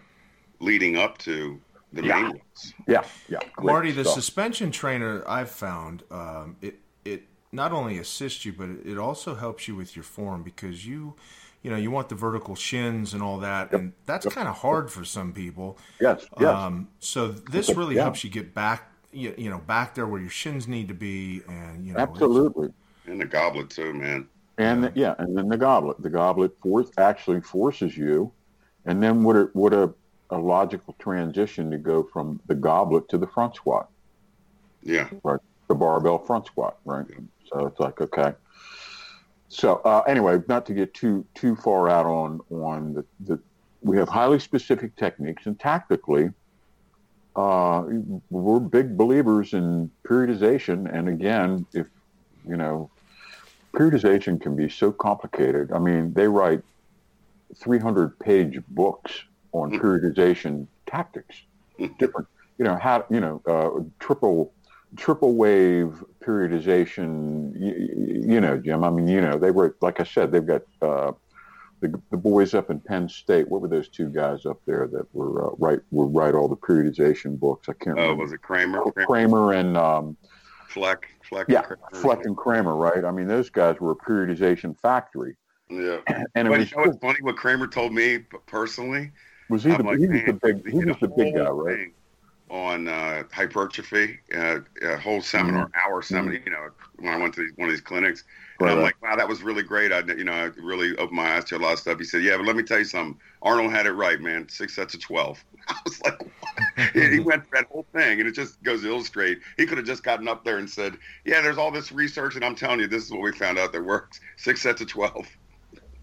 leading 0.60 0.98
up 0.98 1.18
to 1.20 1.60
the 1.94 2.04
Yeah. 2.04 2.16
main 2.22 2.30
ones. 2.32 2.74
Yeah, 2.88 3.04
yeah. 3.28 3.40
great 3.56 3.66
Marty, 3.66 3.92
the 3.92 4.04
stuff. 4.04 4.16
suspension 4.16 4.72
trainer 4.72 5.24
I've 5.28 5.50
found 5.50 6.04
um, 6.12 6.58
it 6.62 6.80
it 7.06 7.24
not 7.52 7.72
only 7.72 7.98
assists 7.98 8.46
you, 8.46 8.54
but 8.54 8.70
it 8.86 8.98
also 8.98 9.34
helps 9.36 9.68
you 9.68 9.76
with 9.76 9.96
your 9.96 10.04
form 10.04 10.44
because 10.44 10.86
you 10.86 11.16
you 11.64 11.72
know 11.72 11.78
you 11.78 11.90
want 11.92 12.10
the 12.10 12.16
vertical 12.16 12.56
shins 12.56 13.14
and 13.14 13.24
all 13.24 13.40
that, 13.40 13.72
and 13.74 13.94
that's 14.06 14.26
kind 14.28 14.48
of 14.48 14.58
hard 14.58 14.92
for 14.92 15.04
some 15.04 15.34
people. 15.34 15.78
yes, 16.00 16.26
yes. 16.40 16.48
Um, 16.50 16.90
so 17.00 17.30
this 17.30 17.70
really 17.76 17.96
Yeah. 17.96 18.04
helps 18.04 18.24
you 18.24 18.30
get 18.30 18.54
back 18.54 18.92
you, 19.12 19.34
you 19.38 19.50
know 19.50 19.58
back 19.58 19.96
there 19.96 20.06
where 20.06 20.22
your 20.22 20.30
shins 20.30 20.68
need 20.68 20.88
to 20.90 20.94
be, 20.94 21.42
and 21.48 21.88
you 21.88 21.94
know 21.94 22.00
Absolutely. 22.00 22.70
And 23.08 23.20
the 23.20 23.26
goblet 23.26 23.72
too, 23.72 23.92
man. 23.94 24.28
And 24.60 24.84
the- 24.84 24.92
yeah, 24.94 25.16
and 25.18 25.36
then 25.38 25.48
the 25.50 25.58
goblet. 25.58 26.02
The 26.02 26.10
goblet 26.10 26.52
force 26.62 26.92
actually 26.98 27.42
forces 27.42 27.98
you, 27.98 28.32
and 28.86 29.02
then 29.02 29.24
what 29.24 29.36
a 29.36 29.50
what 29.54 29.74
a, 29.74 29.94
a 30.30 30.38
logical 30.38 30.96
transition 31.00 31.72
to 31.72 31.78
go 31.78 32.04
from 32.04 32.40
the 32.48 32.56
goblet 32.56 33.08
to 33.10 33.18
the 33.18 33.28
front 33.28 33.56
squat, 33.56 33.90
Yeah. 34.84 35.10
right? 35.24 35.40
The 35.70 35.76
barbell 35.76 36.20
front 36.20 36.46
squat, 36.48 36.78
right? 36.86 37.06
So 37.52 37.68
it's 37.68 37.80
like 37.80 38.02
okay. 38.02 38.34
So 39.48 39.78
uh, 39.86 40.04
anyway, 40.08 40.42
not 40.48 40.66
to 40.68 40.74
get 40.74 40.94
too 40.94 41.26
too 41.34 41.56
far 41.56 41.90
out 41.90 42.06
on 42.06 42.42
on 42.52 42.94
the, 42.94 43.06
the 43.22 43.40
we 43.82 43.98
have 43.98 44.10
highly 44.10 44.40
specific 44.40 44.96
techniques 44.98 45.46
and 45.46 45.58
tactically. 45.60 46.32
Uh, 47.36 47.86
we're 48.30 48.60
big 48.60 48.98
believers 48.98 49.54
in 49.54 49.90
periodization, 50.06 50.94
and 50.94 51.08
again, 51.08 51.66
if 51.74 51.88
you 52.46 52.58
know, 52.58 52.90
periodization 53.74 54.42
can 54.42 54.56
be 54.56 54.70
so 54.70 54.92
complicated. 54.92 55.72
I 55.72 55.80
mean, 55.80 56.14
they 56.14 56.28
write 56.28 56.62
300 57.56 58.18
page 58.20 58.60
books 58.70 59.24
on 59.52 59.72
periodization 59.72 60.68
tactics, 60.86 61.42
different, 62.00 62.28
you 62.58 62.66
know, 62.66 62.76
how, 62.78 63.06
you 63.10 63.20
know, 63.20 63.42
uh, 63.48 63.84
triple, 64.00 64.54
triple 64.96 65.36
wave 65.36 66.04
periodization, 66.24 67.54
you, 67.60 68.34
you 68.34 68.42
know, 68.42 68.58
Jim, 68.58 68.84
I 68.84 68.90
mean, 68.90 69.08
you 69.08 69.22
know, 69.22 69.38
they 69.38 69.52
wrote, 69.52 69.76
like 69.82 70.00
I 70.00 70.04
said, 70.04 70.32
they've 70.32 70.46
got, 70.46 70.62
uh, 70.82 71.12
the, 71.82 72.00
the 72.12 72.18
boys 72.18 72.54
up 72.54 72.70
in 72.70 72.80
Penn 72.82 73.08
State, 73.08 73.48
what 73.48 73.62
were 73.62 73.70
those 73.70 73.88
two 73.88 74.10
guys 74.10 74.46
up 74.46 74.60
there 74.66 74.86
that 74.92 75.06
were 75.16 75.48
uh, 75.48 75.52
write 75.60 75.80
were 75.92 76.08
write 76.08 76.36
all 76.36 76.50
the 76.50 76.58
periodization 76.58 77.40
books? 77.40 77.70
I 77.70 77.74
can't 77.74 77.98
Oh, 77.98 78.02
remember. 78.02 78.24
was 78.24 78.34
it 78.34 78.42
Kraemer? 78.42 78.84
Kraemer? 78.94 79.06
Kraemer 79.06 79.56
and 79.58 79.78
um, 79.78 80.18
Fleck? 80.70 81.08
Fleck? 81.28 81.48
yeah, 81.50 81.64
Kraemer? 81.64 81.96
Fleck 82.02 82.26
and 82.26 82.38
Kraemer, 82.38 82.80
right? 82.80 83.04
I 83.04 83.12
mean, 83.12 83.28
those 83.28 83.50
guys 83.50 83.80
were 83.80 83.92
a 83.92 83.96
periodization 83.96 84.80
factory, 84.80 85.36
Yeah. 85.70 85.98
and 86.36 86.48
it 86.48 86.52
But 86.52 86.60
was 86.60 86.72
you 86.72 86.78
know 86.78 86.84
what's 86.84 87.00
funny? 87.00 87.20
What 87.22 87.36
Kraemer 87.36 87.72
told 87.72 87.94
me 87.94 88.20
personally? 88.46 89.12
was 89.50 89.64
he 89.64 89.72
the 89.72 89.84
like, 89.84 89.98
he 89.98 90.08
was 90.08 90.22
the 90.26 90.34
big 90.34 90.70
he 90.70 90.86
was 90.86 90.98
the 91.02 91.08
big 91.08 91.36
guy, 91.36 91.46
whole 91.46 91.64
right? 91.66 91.92
Thing- 92.50 92.58
on 92.58 92.88
uh, 92.88 93.24
hypertrophy, 93.32 94.20
uh, 94.36 94.60
a 94.84 94.98
whole 94.98 95.22
seminar, 95.22 95.68
Mm-hmm. 95.68 95.92
hour 95.92 96.02
seminar. 96.02 96.40
You 96.46 96.52
know, 96.52 96.70
when 96.98 97.14
I 97.14 97.18
went 97.18 97.34
to 97.36 97.50
one 97.56 97.70
of 97.70 97.74
these 97.74 97.82
clinics, 97.82 98.24
and 98.60 98.70
I'm 98.70 98.82
like, 98.82 99.02
wow, 99.02 99.16
that 99.16 99.28
was 99.28 99.42
really 99.44 99.64
great. 99.64 99.92
I, 99.92 100.00
you 100.00 100.24
know, 100.26 100.34
I 100.34 100.46
really 100.62 100.98
opened 100.98 101.18
my 101.18 101.36
eyes 101.38 101.46
to 101.46 101.58
a 101.58 101.60
lot 101.60 101.74
of 101.74 101.80
stuff. 101.80 101.98
He 102.00 102.06
said, 102.06 102.24
yeah, 102.24 102.38
but 102.38 102.46
let 102.46 102.56
me 102.56 102.64
tell 102.64 102.80
you 102.80 102.86
something. 102.86 103.20
Arnold 103.42 103.72
had 103.72 103.86
it 103.86 103.94
right, 103.94 104.20
man. 104.20 104.48
Six 104.50 104.76
sets 104.76 104.94
of 104.94 105.02
twelve. 105.02 105.44
I 105.70 105.76
was 105.86 106.02
like, 106.04 106.22
what? 106.22 106.32
he 106.94 107.08
he 107.10 107.20
went 107.26 107.44
through 107.48 107.60
that 107.60 107.68
whole 107.72 107.88
thing, 107.94 108.20
and 108.20 108.28
it 108.28 108.34
just 108.34 108.62
goes 108.64 108.82
to 108.82 108.90
illustrate. 108.90 109.40
He 109.58 109.66
could 109.66 109.78
have 109.78 109.88
just 109.88 110.04
gotten 110.04 110.28
up 110.28 110.44
there 110.44 110.58
and 110.58 110.70
said, 110.70 110.98
yeah, 111.26 111.42
there's 111.42 111.58
all 111.58 111.72
this 111.72 111.92
research, 111.92 112.36
and 112.36 112.44
I'm 112.46 112.56
telling 112.56 112.80
you, 112.80 112.88
this 112.88 113.04
is 113.06 113.12
what 113.12 113.22
we 113.22 113.32
found 113.32 113.58
out 113.60 113.72
that 113.74 113.84
works. 113.86 114.20
Six 114.38 114.62
sets 114.62 114.82
of 114.82 114.88
twelve 114.88 115.28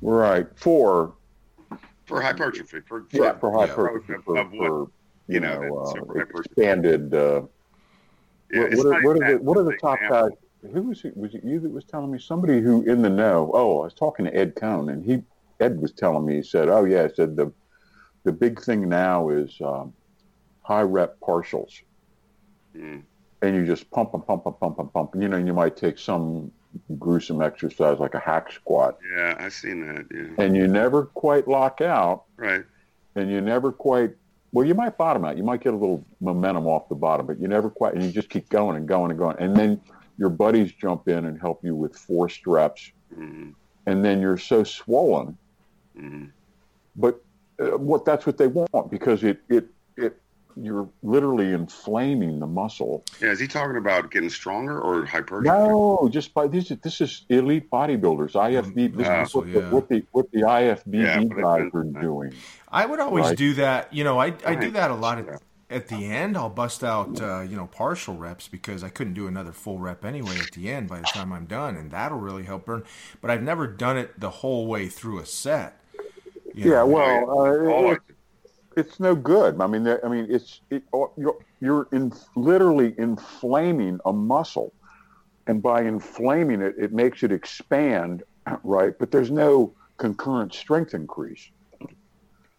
Right. 0.02 0.46
For 0.56 1.14
for 2.06 2.22
hypertrophy. 2.22 2.80
For, 2.88 3.06
for 3.10 3.24
yeah, 3.24 3.38
for 3.38 3.50
yeah. 3.58 3.66
hypertrophy, 3.66 4.14
Of 4.14 4.24
for, 4.24 4.36
for 4.56 4.90
you 5.28 5.40
know, 5.40 5.60
know, 5.60 5.78
uh, 5.78 6.20
expanded. 6.38 7.14
Uh, 7.14 7.42
what, 8.52 8.76
what, 8.76 8.86
are, 8.86 9.02
what, 9.02 9.22
are 9.22 9.32
the, 9.32 9.38
what 9.42 9.58
are 9.58 9.64
the 9.64 9.76
top 9.80 9.98
example. 10.00 10.28
guys? 10.30 10.72
Who 10.72 10.82
was 10.82 11.04
it? 11.04 11.16
Was 11.16 11.34
it 11.34 11.44
you 11.44 11.60
that 11.60 11.70
was 11.70 11.84
telling 11.84 12.10
me? 12.10 12.18
Somebody 12.18 12.60
who 12.60 12.82
in 12.82 13.02
the 13.02 13.10
know. 13.10 13.50
Oh, 13.54 13.80
I 13.80 13.84
was 13.84 13.94
talking 13.94 14.24
to 14.26 14.34
Ed 14.34 14.54
Coan, 14.54 14.92
and 14.92 15.04
he 15.04 15.22
Ed 15.60 15.80
was 15.80 15.92
telling 15.92 16.24
me. 16.26 16.36
He 16.36 16.42
said, 16.42 16.68
"Oh 16.68 16.84
yeah," 16.84 17.08
he 17.08 17.14
said 17.14 17.36
the 17.36 17.52
the 18.24 18.32
big 18.32 18.60
thing 18.60 18.88
now 18.88 19.28
is 19.28 19.60
um, 19.60 19.92
high 20.62 20.82
rep 20.82 21.18
partials, 21.20 21.82
Mm. 22.76 23.02
and 23.42 23.56
you 23.56 23.64
just 23.64 23.90
pump 23.90 24.12
and 24.14 24.26
pump 24.26 24.46
and 24.46 24.58
pump 24.58 24.78
and 24.78 24.92
pump. 24.92 25.14
You 25.14 25.28
know, 25.28 25.36
and 25.36 25.46
you 25.46 25.54
might 25.54 25.76
take 25.76 25.98
some 25.98 26.50
gruesome 26.98 27.40
exercise 27.40 27.98
like 27.98 28.14
a 28.14 28.18
hack 28.18 28.52
squat, 28.52 28.98
Yeah, 29.16 29.34
I've 29.38 29.52
seen 29.52 29.86
that. 29.86 30.06
Yeah, 30.12 30.44
and 30.44 30.56
you 30.56 30.66
never 30.68 31.06
quite 31.06 31.46
lock 31.48 31.80
out, 31.80 32.24
right. 32.36 32.64
and 33.14 33.30
you 33.30 33.40
never 33.40 33.72
quite. 33.72 34.10
Well, 34.56 34.64
you 34.64 34.74
might 34.74 34.96
bottom 34.96 35.26
out. 35.26 35.36
You 35.36 35.44
might 35.44 35.60
get 35.60 35.74
a 35.74 35.76
little 35.76 36.02
momentum 36.18 36.66
off 36.66 36.88
the 36.88 36.94
bottom, 36.94 37.26
but 37.26 37.38
you 37.38 37.46
never 37.46 37.68
quite, 37.68 37.92
and 37.92 38.02
you 38.02 38.10
just 38.10 38.30
keep 38.30 38.48
going 38.48 38.74
and 38.74 38.88
going 38.88 39.10
and 39.10 39.20
going. 39.20 39.36
And 39.38 39.54
then 39.54 39.82
your 40.16 40.30
buddies 40.30 40.72
jump 40.72 41.08
in 41.08 41.26
and 41.26 41.38
help 41.38 41.62
you 41.62 41.76
with 41.76 41.94
forced 41.94 42.46
reps, 42.46 42.90
hmm 43.14 43.50
and 43.84 44.02
then 44.02 44.18
you're 44.18 44.38
so 44.38 44.64
swollen. 44.64 45.36
hmm 45.94 46.24
But 46.96 47.22
uh, 47.60 47.76
what 47.76 48.06
that's 48.06 48.24
what 48.24 48.38
they 48.38 48.46
want 48.46 48.90
because 48.90 49.24
it 49.24 49.42
it 49.50 49.66
you're 50.56 50.88
literally 51.02 51.52
inflaming 51.52 52.40
the 52.40 52.46
muscle. 52.46 53.04
Yeah, 53.20 53.30
is 53.30 53.38
he 53.40 53.46
talking 53.46 53.76
about 53.76 54.10
getting 54.10 54.30
stronger 54.30 54.80
or 54.80 55.04
hypertrophy? 55.04 55.48
No, 55.48 56.08
just 56.10 56.32
by 56.32 56.46
this 56.48 56.70
is 56.70 56.78
this 56.78 57.00
is 57.00 57.24
elite 57.28 57.70
bodybuilders. 57.70 58.32
IFB. 58.32 58.96
This 58.96 59.06
Ah, 59.06 59.22
is 59.22 59.34
what, 59.34 59.44
so, 59.46 59.50
the, 59.52 59.60
what 59.68 59.88
the 59.88 60.04
what 60.12 60.30
the 60.32 60.40
IFBB 60.42 61.02
Yeah, 61.02 61.22
guys 61.24 61.70
are 61.74 62.02
doing. 62.02 62.32
I 62.70 62.86
would 62.86 63.00
always 63.00 63.26
Right. 63.26 63.36
do 63.36 63.54
that. 63.54 63.92
You 63.92 64.04
know, 64.04 64.18
I, 64.18 64.34
I 64.44 64.54
do 64.54 64.70
that 64.72 64.90
a 64.90 64.94
lot 64.94 65.18
at, 65.18 65.42
at 65.68 65.88
the 65.88 66.06
end. 66.06 66.36
I'll 66.36 66.48
bust 66.48 66.82
out, 66.82 67.20
uh, 67.20 67.40
you 67.40 67.56
know, 67.56 67.66
partial 67.66 68.16
reps 68.16 68.48
because 68.48 68.82
I 68.82 68.88
couldn't 68.88 69.14
do 69.14 69.26
another 69.26 69.52
full 69.52 69.78
rep 69.78 70.04
anyway 70.04 70.38
at 70.40 70.52
the 70.52 70.70
end 70.70 70.88
by 70.88 71.00
the 71.00 71.06
time 71.06 71.32
I'm 71.32 71.44
done, 71.46 71.76
and 71.76 71.90
that'll 71.90 72.18
really 72.18 72.44
help 72.44 72.64
burn. 72.66 72.84
But 73.20 73.30
I've 73.30 73.42
never 73.42 73.66
done 73.66 73.98
it 73.98 74.18
the 74.18 74.30
whole 74.30 74.66
way 74.66 74.88
through 74.88 75.18
a 75.20 75.26
set. 75.26 75.80
you 76.54 76.70
Yeah, 76.70 76.78
know. 76.78 76.86
well, 76.86 77.30
uh, 77.30 77.72
Oh, 77.74 77.90
it- 77.92 78.00
it's 78.76 79.00
no 79.00 79.14
good. 79.14 79.60
I 79.60 79.66
mean, 79.66 79.86
I 79.88 80.08
mean, 80.08 80.26
it's 80.30 80.60
it, 80.70 80.82
oh, 80.92 81.12
you're 81.16 81.36
you're 81.60 81.88
in, 81.92 82.12
literally 82.36 82.94
inflaming 82.98 83.98
a 84.04 84.12
muscle, 84.12 84.74
and 85.46 85.62
by 85.62 85.82
inflaming 85.82 86.60
it, 86.62 86.74
it 86.78 86.92
makes 86.92 87.22
it 87.22 87.32
expand, 87.32 88.22
right? 88.62 88.92
But 88.98 89.10
there's 89.10 89.30
no 89.30 89.74
concurrent 89.98 90.54
strength 90.54 90.94
increase. 90.94 91.50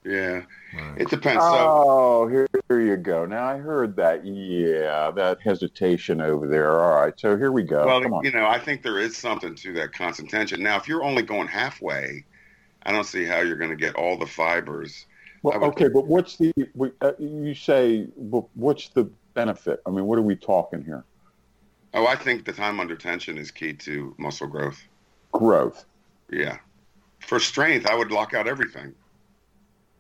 yeah, 0.04 0.44
Right. 0.74 1.02
it 1.02 1.10
depends. 1.10 1.44
So, 1.44 1.50
Oh, 1.54 2.28
here, 2.28 2.48
here 2.70 2.82
you 2.82 2.98
go. 2.98 3.26
Now 3.26 3.46
I 3.46 3.58
heard 3.58 3.96
that. 3.98 4.26
Yeah, 4.26 5.12
that 5.12 5.40
hesitation 5.44 6.22
over 6.22 6.48
there. 6.48 6.80
All 6.82 7.02
right, 7.04 7.14
so 7.18 7.38
here 7.38 7.52
we 7.52 7.64
go. 7.64 8.00
Come 8.02 8.12
well, 8.12 8.20
on. 8.20 8.26
you 8.26 8.32
know, 8.32 8.46
I 8.48 8.60
think 8.60 8.84
there 8.84 9.00
is 9.00 9.18
something 9.18 9.56
to 9.56 9.74
that 9.74 9.94
constant 9.94 10.30
tension. 10.30 10.64
Now, 10.64 10.78
if 10.78 10.88
you're 10.88 11.04
only 11.04 11.24
going 11.24 11.48
halfway, 11.48 12.26
I 12.84 12.92
don't 12.92 13.04
see 13.06 13.26
how 13.26 13.42
you're 13.42 13.58
going 13.58 13.70
to 13.72 13.76
get 13.76 13.96
all 13.96 14.18
the 14.18 14.26
fibers. 14.28 15.06
I 15.52 15.58
Well, 15.58 15.70
would- 15.70 15.82
okay, 15.82 15.88
but 15.90 16.08
what's 16.08 16.38
the? 16.38 16.52
Uh, 17.02 17.14
you 17.20 17.54
say, 17.54 18.06
what's 18.16 18.90
the 18.90 19.10
benefit? 19.34 19.82
I 19.86 19.92
mean, 19.92 20.06
what 20.06 20.18
are 20.18 20.24
we 20.24 20.36
talking 20.36 20.84
here? 20.84 21.06
Oh, 21.94 22.06
I 22.06 22.16
think 22.16 22.46
the 22.46 22.54
time 22.54 22.80
under 22.80 22.96
tension 22.96 23.38
is 23.38 23.52
key 23.52 23.74
to 23.74 24.14
muscle 24.18 24.48
growth. 24.48 24.84
Growth. 25.32 25.86
Yeah. 26.32 26.58
For 27.22 27.40
strength, 27.40 27.86
I 27.88 27.96
would 27.96 28.12
lock 28.12 28.34
out 28.34 28.48
everything. 28.48 28.94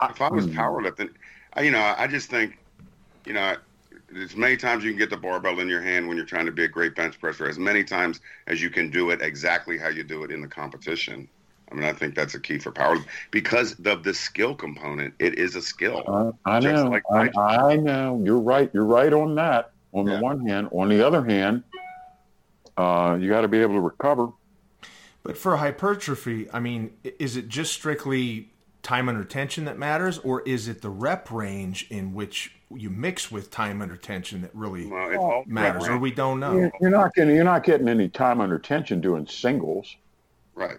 If 0.03 0.21
I 0.21 0.29
was 0.29 0.45
Hmm. 0.45 0.57
powerlifting, 0.57 1.09
I, 1.53 1.61
you 1.61 1.71
know, 1.71 1.95
I 1.97 2.07
just 2.07 2.29
think, 2.29 2.57
you 3.25 3.33
know, 3.33 3.55
as 4.15 4.35
many 4.35 4.57
times 4.57 4.83
you 4.83 4.91
can 4.91 4.99
get 4.99 5.09
the 5.09 5.17
barbell 5.17 5.59
in 5.59 5.67
your 5.67 5.81
hand 5.81 6.07
when 6.07 6.17
you're 6.17 6.25
trying 6.25 6.45
to 6.45 6.51
be 6.51 6.65
a 6.65 6.67
great 6.67 6.95
bench 6.95 7.19
presser, 7.19 7.47
as 7.47 7.57
many 7.57 7.83
times 7.83 8.21
as 8.45 8.61
you 8.61 8.69
can 8.69 8.91
do 8.91 9.09
it 9.09 9.21
exactly 9.21 9.77
how 9.77 9.87
you 9.87 10.03
do 10.03 10.23
it 10.23 10.31
in 10.31 10.41
the 10.41 10.47
competition. 10.47 11.27
I 11.71 11.75
mean, 11.75 11.83
I 11.83 11.93
think 11.93 12.15
that's 12.15 12.33
a 12.33 12.39
key 12.39 12.59
for 12.59 12.71
power 12.71 12.97
because 13.31 13.75
of 13.85 14.03
the 14.03 14.13
skill 14.13 14.55
component. 14.55 15.13
It 15.19 15.37
is 15.37 15.55
a 15.55 15.61
skill. 15.61 16.03
Uh, 16.07 16.31
I 16.49 16.59
know. 16.59 16.85
like 16.85 17.03
I, 17.11 17.29
I- 17.37 17.73
I 17.73 17.75
know. 17.75 18.21
You're 18.23 18.39
right. 18.39 18.69
You're 18.73 18.85
right 18.85 19.11
on 19.11 19.35
that. 19.35 19.71
On 19.93 20.05
Yeah. 20.05 20.17
the 20.17 20.21
one 20.23 20.45
hand, 20.47 20.69
on 20.71 20.89
the 20.89 21.05
other 21.05 21.23
hand, 21.23 21.63
uh, 22.77 23.17
you 23.19 23.29
got 23.29 23.41
to 23.41 23.47
be 23.47 23.59
able 23.59 23.73
to 23.75 23.79
recover. 23.81 24.29
But 25.23 25.37
for 25.37 25.57
hypertrophy, 25.57 26.47
I 26.53 26.59
mean, 26.59 26.91
is 27.19 27.35
it 27.35 27.47
just 27.49 27.73
strictly 27.73 28.49
time 28.83 29.09
under 29.09 29.23
tension 29.23 29.65
that 29.65 29.77
matters, 29.77 30.19
or 30.19 30.41
is 30.43 30.67
it 30.67 30.81
the 30.81 30.89
rep 30.89 31.29
range 31.31 31.87
in 31.89 32.13
which 32.13 32.53
you 32.69 32.89
mix 32.89 33.31
with 33.31 33.49
time 33.51 33.81
under 33.81 33.97
tension 33.97 34.41
that 34.41 34.51
really 34.53 34.85
Well, 34.87 35.43
matters, 35.47 35.87
or 35.87 35.97
we 35.97 36.11
don't 36.11 36.39
know? 36.39 36.55
You're, 36.57 36.71
you're 36.79 36.89
not 36.91 37.13
getting. 37.13 37.35
You're 37.35 37.43
not 37.43 37.63
getting 37.63 37.89
any 37.89 38.07
time 38.07 38.39
under 38.39 38.59
tension 38.59 39.01
doing 39.01 39.25
singles. 39.27 39.95
right. 40.55 40.77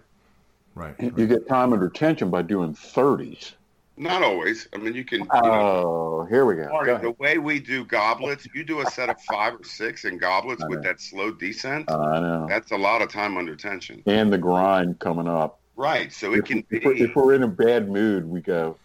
Right. 0.79 0.95
You 1.17 1.27
get 1.27 1.45
time 1.47 1.73
under 1.73 1.89
tension 1.89 2.29
by 2.29 2.41
doing 2.41 2.73
thirties. 2.73 3.53
Not 3.97 4.23
always. 4.23 4.69
I 4.73 4.77
mean, 4.77 4.93
you 4.93 5.03
can. 5.03 5.19
You 5.19 5.25
know, 5.25 5.41
Oh, 6.21 6.25
here 6.29 6.45
we 6.45 6.55
go. 6.55 6.69
Marty, 6.69 6.91
Go 6.93 6.97
the 6.99 7.11
way 7.11 7.37
we 7.37 7.59
do 7.59 7.83
goblets, 7.83 8.47
you 8.55 8.63
do 8.63 8.79
a 8.79 8.85
set 8.91 9.09
of 9.09 9.21
five 9.23 9.55
or 9.55 9.63
six 9.65 10.05
in 10.05 10.17
goblets 10.17 10.63
with 10.69 10.81
that 10.83 11.01
slow 11.01 11.31
descent. 11.31 11.91
I 11.91 12.19
know. 12.21 12.45
That's 12.47 12.71
a 12.71 12.77
lot 12.77 13.01
of 13.01 13.11
time 13.11 13.35
under 13.37 13.57
tension. 13.57 14.01
And 14.05 14.31
the 14.31 14.37
grind 14.37 14.99
coming 14.99 15.27
up. 15.27 15.59
Right. 15.75 16.13
So 16.13 16.33
it 16.33 16.39
If, 16.39 16.45
can 16.45 16.63
if, 16.69 16.85
we're, 16.85 16.93
be. 16.93 17.01
if 17.01 17.15
we're 17.15 17.33
in 17.33 17.43
a 17.43 17.47
bad 17.47 17.89
mood, 17.89 18.25
we 18.25 18.39
go. 18.39 18.77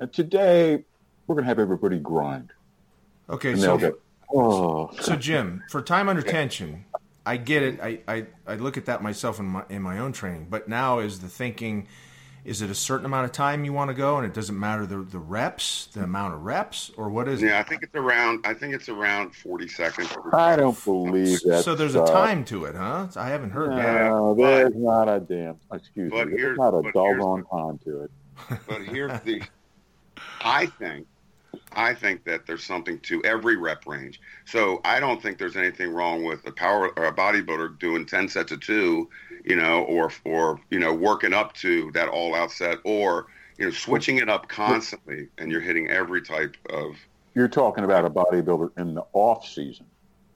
And 0.00 0.12
today 0.12 0.84
we're 1.26 1.34
gonna 1.36 1.46
have 1.46 1.58
everybody 1.58 1.98
grind. 1.98 2.52
Okay, 3.30 3.52
And 3.52 3.60
so 3.60 3.76
they'll 3.78 3.90
go. 3.92 3.98
Oh, 4.34 4.90
So 5.00 5.16
Jim, 5.16 5.62
for 5.70 5.80
time 5.80 6.10
under 6.10 6.20
tension, 6.22 6.84
I 7.28 7.36
get 7.36 7.62
it. 7.62 7.78
I, 7.80 8.00
I, 8.08 8.26
I 8.46 8.54
look 8.56 8.78
at 8.78 8.86
that 8.86 9.02
myself 9.02 9.38
in 9.38 9.44
my 9.44 9.62
in 9.68 9.82
my 9.82 9.98
own 9.98 10.12
training. 10.12 10.46
But 10.48 10.66
now 10.66 10.98
is 11.00 11.20
the 11.20 11.28
thinking, 11.28 11.86
is 12.42 12.62
it 12.62 12.70
a 12.70 12.74
certain 12.74 13.04
amount 13.04 13.26
of 13.26 13.32
time 13.32 13.66
you 13.66 13.74
want 13.74 13.90
to 13.90 13.94
go, 13.94 14.16
and 14.16 14.24
it 14.24 14.32
doesn't 14.32 14.58
matter 14.58 14.86
the 14.86 14.98
the 15.02 15.18
reps, 15.18 15.88
the 15.92 16.04
amount 16.04 16.32
of 16.32 16.42
reps, 16.42 16.90
or 16.96 17.10
what 17.10 17.28
is 17.28 17.42
it? 17.42 17.48
Yeah, 17.48 17.58
I 17.58 17.64
think 17.64 17.82
it's 17.82 17.94
around. 17.94 18.46
I 18.46 18.54
think 18.54 18.72
it's 18.74 18.88
around 18.88 19.36
forty 19.36 19.68
seconds. 19.68 20.08
I 20.32 20.56
don't 20.56 20.82
believe 20.86 21.42
that. 21.42 21.64
So 21.64 21.74
there's 21.74 21.94
a 21.96 22.06
time 22.06 22.46
to 22.46 22.64
it, 22.64 22.74
huh? 22.74 23.08
I 23.14 23.28
haven't 23.28 23.50
heard 23.50 23.72
that. 23.72 24.04
No, 24.06 24.34
but- 24.34 24.46
there's 24.46 24.74
not 24.74 25.08
a 25.08 25.20
damn. 25.20 25.56
Excuse 25.70 26.10
but 26.10 26.28
me. 26.28 26.30
There's 26.30 26.40
here's- 26.40 26.58
not 26.58 26.68
a 26.68 26.80
but 26.82 26.94
here's 26.94 27.18
doggone 27.18 27.44
time 27.44 27.78
to 27.84 28.02
it. 28.04 28.10
But 28.66 28.82
here's 28.84 29.20
the. 29.20 29.42
I 30.40 30.64
think, 30.66 31.06
I 31.72 31.94
think 31.94 32.24
that 32.24 32.46
there's 32.46 32.64
something 32.64 32.98
to 33.00 33.22
every 33.24 33.56
rep 33.56 33.86
range. 33.86 34.20
So 34.44 34.80
I 34.84 35.00
don't 35.00 35.22
think 35.22 35.38
there's 35.38 35.56
anything 35.56 35.92
wrong 35.92 36.24
with 36.24 36.46
a 36.46 36.52
power 36.52 36.90
or 36.96 37.06
a 37.06 37.12
bodybuilder 37.12 37.78
doing 37.78 38.06
ten 38.06 38.28
sets 38.28 38.52
of 38.52 38.60
two, 38.60 39.08
you 39.44 39.56
know, 39.56 39.84
or 39.84 40.10
or 40.24 40.60
you 40.70 40.78
know 40.78 40.92
working 40.92 41.32
up 41.32 41.54
to 41.54 41.90
that 41.92 42.08
all 42.08 42.34
out 42.34 42.50
set, 42.50 42.78
or 42.84 43.26
you 43.58 43.66
know 43.66 43.70
switching 43.70 44.18
it 44.18 44.28
up 44.28 44.48
constantly, 44.48 45.28
and 45.38 45.50
you're 45.50 45.60
hitting 45.60 45.88
every 45.88 46.22
type 46.22 46.56
of. 46.70 46.96
You're 47.34 47.48
talking 47.48 47.84
about 47.84 48.04
a 48.04 48.10
bodybuilder 48.10 48.70
in 48.78 48.94
the 48.94 49.04
off 49.12 49.46
season. 49.46 49.86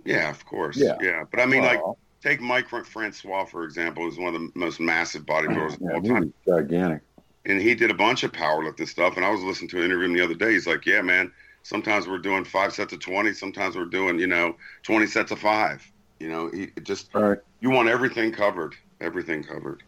Yeah, 0.04 0.30
of 0.30 0.44
course. 0.46 0.76
Yeah. 0.76 0.96
yeah. 1.00 1.24
But 1.30 1.40
I 1.40 1.46
mean, 1.46 1.62
like, 1.62 1.80
take 2.22 2.40
Mike 2.40 2.68
Francois 2.68 3.44
for 3.44 3.64
example, 3.64 4.04
who's 4.04 4.18
one 4.18 4.34
of 4.34 4.40
the 4.40 4.50
most 4.54 4.80
massive 4.80 5.24
bodybuilders 5.24 5.78
oh, 5.82 5.96
of 5.96 6.04
yeah, 6.04 6.12
all 6.12 6.20
time. 6.20 6.34
gigantic. 6.46 7.02
And 7.46 7.60
he 7.60 7.74
did 7.74 7.90
a 7.90 7.94
bunch 7.94 8.22
of 8.22 8.32
powerlifting 8.32 8.88
stuff. 8.88 9.16
And 9.16 9.24
I 9.24 9.30
was 9.30 9.42
listening 9.42 9.68
to 9.70 9.78
an 9.78 9.84
interview 9.84 10.16
the 10.16 10.24
other 10.24 10.34
day. 10.34 10.52
He's 10.52 10.66
like, 10.66 10.86
"Yeah, 10.86 11.02
man. 11.02 11.32
Sometimes 11.64 12.08
we're 12.08 12.18
doing 12.18 12.44
five 12.44 12.72
sets 12.72 12.92
of 12.92 12.98
twenty. 13.00 13.32
Sometimes 13.32 13.76
we're 13.76 13.84
doing, 13.84 14.18
you 14.18 14.26
know, 14.26 14.56
twenty 14.82 15.06
sets 15.06 15.30
of 15.30 15.38
five. 15.38 15.86
You 16.18 16.28
know, 16.28 16.48
he 16.50 16.70
just 16.82 17.10
All 17.14 17.22
right. 17.22 17.38
you 17.60 17.70
want 17.70 17.88
everything 17.88 18.32
covered, 18.32 18.74
everything 19.00 19.42
covered. 19.44 19.82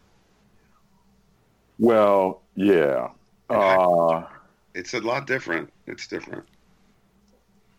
Well, 1.79 2.43
yeah. 2.55 3.09
Uh, 3.51 4.25
It's 4.75 4.95
a 4.95 5.01
lot 5.01 5.27
different. 5.27 5.73
It's 5.87 6.07
different. 6.07 6.45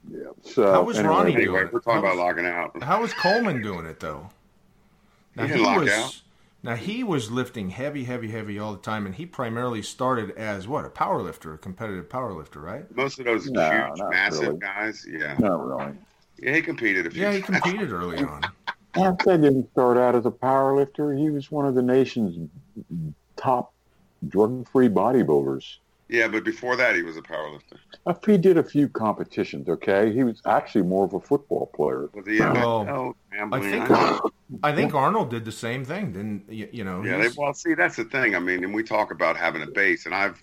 yeah. 0.09 0.19
So 0.43 0.71
How 0.71 0.83
was 0.83 0.97
anyway, 0.99 1.13
Ronnie 1.13 1.33
Anyway, 1.35 1.59
doing? 1.59 1.69
we're 1.73 1.79
talking 1.79 1.93
How 1.93 1.99
about 1.99 2.15
was- 2.15 2.19
locking 2.19 2.45
out. 2.45 2.83
How 2.83 3.01
was 3.01 3.13
Coleman 3.13 3.61
doing 3.61 3.85
it 3.85 3.99
though? 3.99 4.29
He 5.35 5.47
didn't 5.47 5.63
lock 5.63 5.79
was, 5.81 5.89
out. 5.91 6.21
Now 6.65 6.75
he 6.75 7.03
was 7.03 7.29
lifting 7.29 7.69
heavy, 7.69 8.05
heavy, 8.05 8.31
heavy 8.31 8.57
all 8.57 8.71
the 8.73 8.81
time, 8.81 9.05
and 9.05 9.13
he 9.13 9.27
primarily 9.27 9.83
started 9.83 10.31
as 10.31 10.67
what 10.67 10.83
a 10.83 10.89
power 10.89 11.21
lifter, 11.21 11.53
a 11.53 11.59
competitive 11.59 12.09
power 12.09 12.33
lifter, 12.33 12.59
right? 12.59 12.93
Most 12.95 13.19
of 13.19 13.25
those 13.25 13.47
No, 13.51 13.69
huge, 13.69 14.01
massive 14.09 14.41
really. 14.47 14.57
guys, 14.57 15.05
yeah, 15.07 15.35
Not 15.37 15.63
really. 15.63 15.93
yeah, 16.39 16.55
he 16.55 16.63
competed 16.63 17.05
a 17.05 17.11
few. 17.11 17.21
Yeah, 17.21 17.33
he 17.33 17.41
competed 17.43 17.91
early 17.91 18.17
on. 18.17 18.41
Ante 18.95 19.37
didn't 19.37 19.69
start 19.73 19.97
out 19.97 20.15
as 20.15 20.25
a 20.25 20.31
power 20.31 20.75
lifter. 20.75 21.13
He 21.13 21.29
was 21.29 21.51
one 21.51 21.67
of 21.67 21.75
the 21.75 21.83
nation's 21.83 22.49
top 23.35 23.71
drug-free 24.27 24.89
bodybuilders. 24.89 25.77
Yeah, 26.07 26.27
but 26.27 26.43
before 26.43 26.75
that, 26.75 26.95
he 26.95 27.01
was 27.01 27.17
a 27.17 27.21
powerlifter. 27.21 27.77
If 28.07 28.17
he 28.25 28.37
did 28.37 28.57
a 28.57 28.63
few 28.63 28.87
competitions, 28.87 29.67
okay, 29.67 30.13
he 30.13 30.23
was 30.23 30.41
actually 30.45 30.83
more 30.83 31.05
of 31.05 31.13
a 31.13 31.19
football 31.19 31.71
player. 31.75 32.09
Was 32.13 32.27
he? 32.27 32.39
Well, 32.39 32.87
oh, 32.89 33.15
I 33.51 33.59
think. 33.59 33.89
I 34.61 34.75
think 34.75 34.93
Arnold 34.93 35.31
did 35.31 35.43
the 35.43 35.51
same 35.51 35.83
thing. 35.83 36.11
Didn't 36.13 36.51
you, 36.51 36.69
you 36.71 36.83
know? 36.83 37.03
Yeah, 37.03 37.17
they, 37.17 37.29
well, 37.35 37.53
see, 37.53 37.73
that's 37.73 37.95
the 37.95 38.05
thing. 38.05 38.35
I 38.35 38.39
mean, 38.39 38.63
and 38.63 38.73
we 38.73 38.83
talk 38.83 39.11
about 39.11 39.35
having 39.35 39.63
a 39.63 39.67
base, 39.67 40.05
and 40.05 40.13
I've 40.13 40.41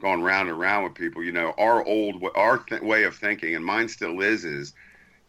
gone 0.00 0.22
round 0.22 0.48
and 0.48 0.58
round 0.58 0.84
with 0.84 0.94
people. 0.94 1.22
You 1.22 1.32
know, 1.32 1.54
our 1.56 1.84
old, 1.86 2.24
our 2.34 2.58
th- 2.58 2.82
way 2.82 3.04
of 3.04 3.14
thinking, 3.16 3.54
and 3.54 3.64
mine 3.64 3.88
still 3.88 4.20
is, 4.20 4.44
is 4.44 4.74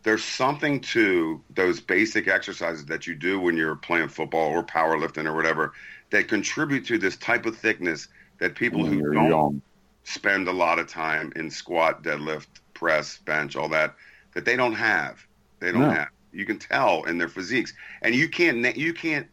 there's 0.03 0.23
something 0.23 0.79
to 0.79 1.43
those 1.53 1.79
basic 1.79 2.27
exercises 2.27 2.85
that 2.85 3.05
you 3.05 3.13
do 3.13 3.39
when 3.39 3.55
you're 3.55 3.75
playing 3.75 4.09
football 4.09 4.49
or 4.49 4.63
powerlifting 4.63 5.25
or 5.25 5.35
whatever 5.35 5.73
that 6.09 6.27
contribute 6.27 6.85
to 6.87 6.97
this 6.97 7.17
type 7.17 7.45
of 7.45 7.55
thickness 7.55 8.07
that 8.39 8.55
people 8.55 8.83
when 8.83 8.93
who 8.93 9.13
don't 9.13 9.29
young. 9.29 9.61
Spend 10.07 10.47
a 10.47 10.51
lot 10.53 10.79
of 10.79 10.87
time 10.87 11.33
in 11.35 11.49
squat, 11.51 12.01
deadlift, 12.01 12.47
press, 12.73 13.17
bench, 13.19 13.55
all 13.57 13.67
that, 13.67 13.93
that 14.33 14.45
they 14.45 14.55
don't 14.55 14.73
have. 14.73 15.25
They 15.59 15.71
don't 15.71 15.81
No. 15.81 15.89
have. 15.89 16.07
You 16.31 16.45
can 16.45 16.59
tell 16.59 17.03
in 17.03 17.17
their 17.17 17.27
physiques, 17.27 17.73
and 18.01 18.15
you 18.15 18.29
can't. 18.29 18.75
You 18.77 18.93
can't. 18.93 19.27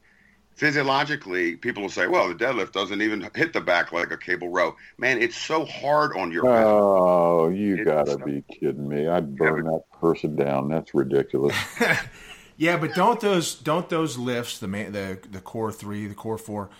Physiologically, 0.56 1.56
people 1.56 1.82
will 1.82 1.90
say, 1.90 2.06
"Well, 2.06 2.28
the 2.28 2.34
deadlift 2.34 2.72
doesn't 2.72 3.02
even 3.02 3.28
hit 3.34 3.52
the 3.52 3.60
back 3.60 3.92
like 3.92 4.10
a 4.12 4.16
cable 4.16 4.48
row." 4.48 4.76
Man, 4.98 5.20
it's 5.20 5.36
so 5.36 5.64
hard 5.64 6.16
on 6.16 6.30
your 6.32 6.44
back. 6.44 6.64
Oh, 6.64 7.48
you 7.50 7.74
It's- 7.74 7.84
gotta 8.06 8.24
be 8.24 8.42
kidding 8.50 8.88
me! 8.88 9.06
I'd 9.08 9.36
burn 9.36 9.64
that 9.64 9.82
person 10.00 10.36
down. 10.36 10.68
That's 10.68 10.94
ridiculous. 10.94 11.56
yeah, 12.56 12.76
but 12.76 12.94
don't 12.94 13.20
those 13.20 13.54
don't 13.56 13.88
those 13.88 14.16
lifts 14.16 14.58
the 14.58 14.68
ma- 14.68 14.90
the 14.90 15.18
the 15.30 15.40
core 15.40 15.72
three, 15.72 16.06
the 16.06 16.14
core 16.14 16.38
four, 16.38 16.70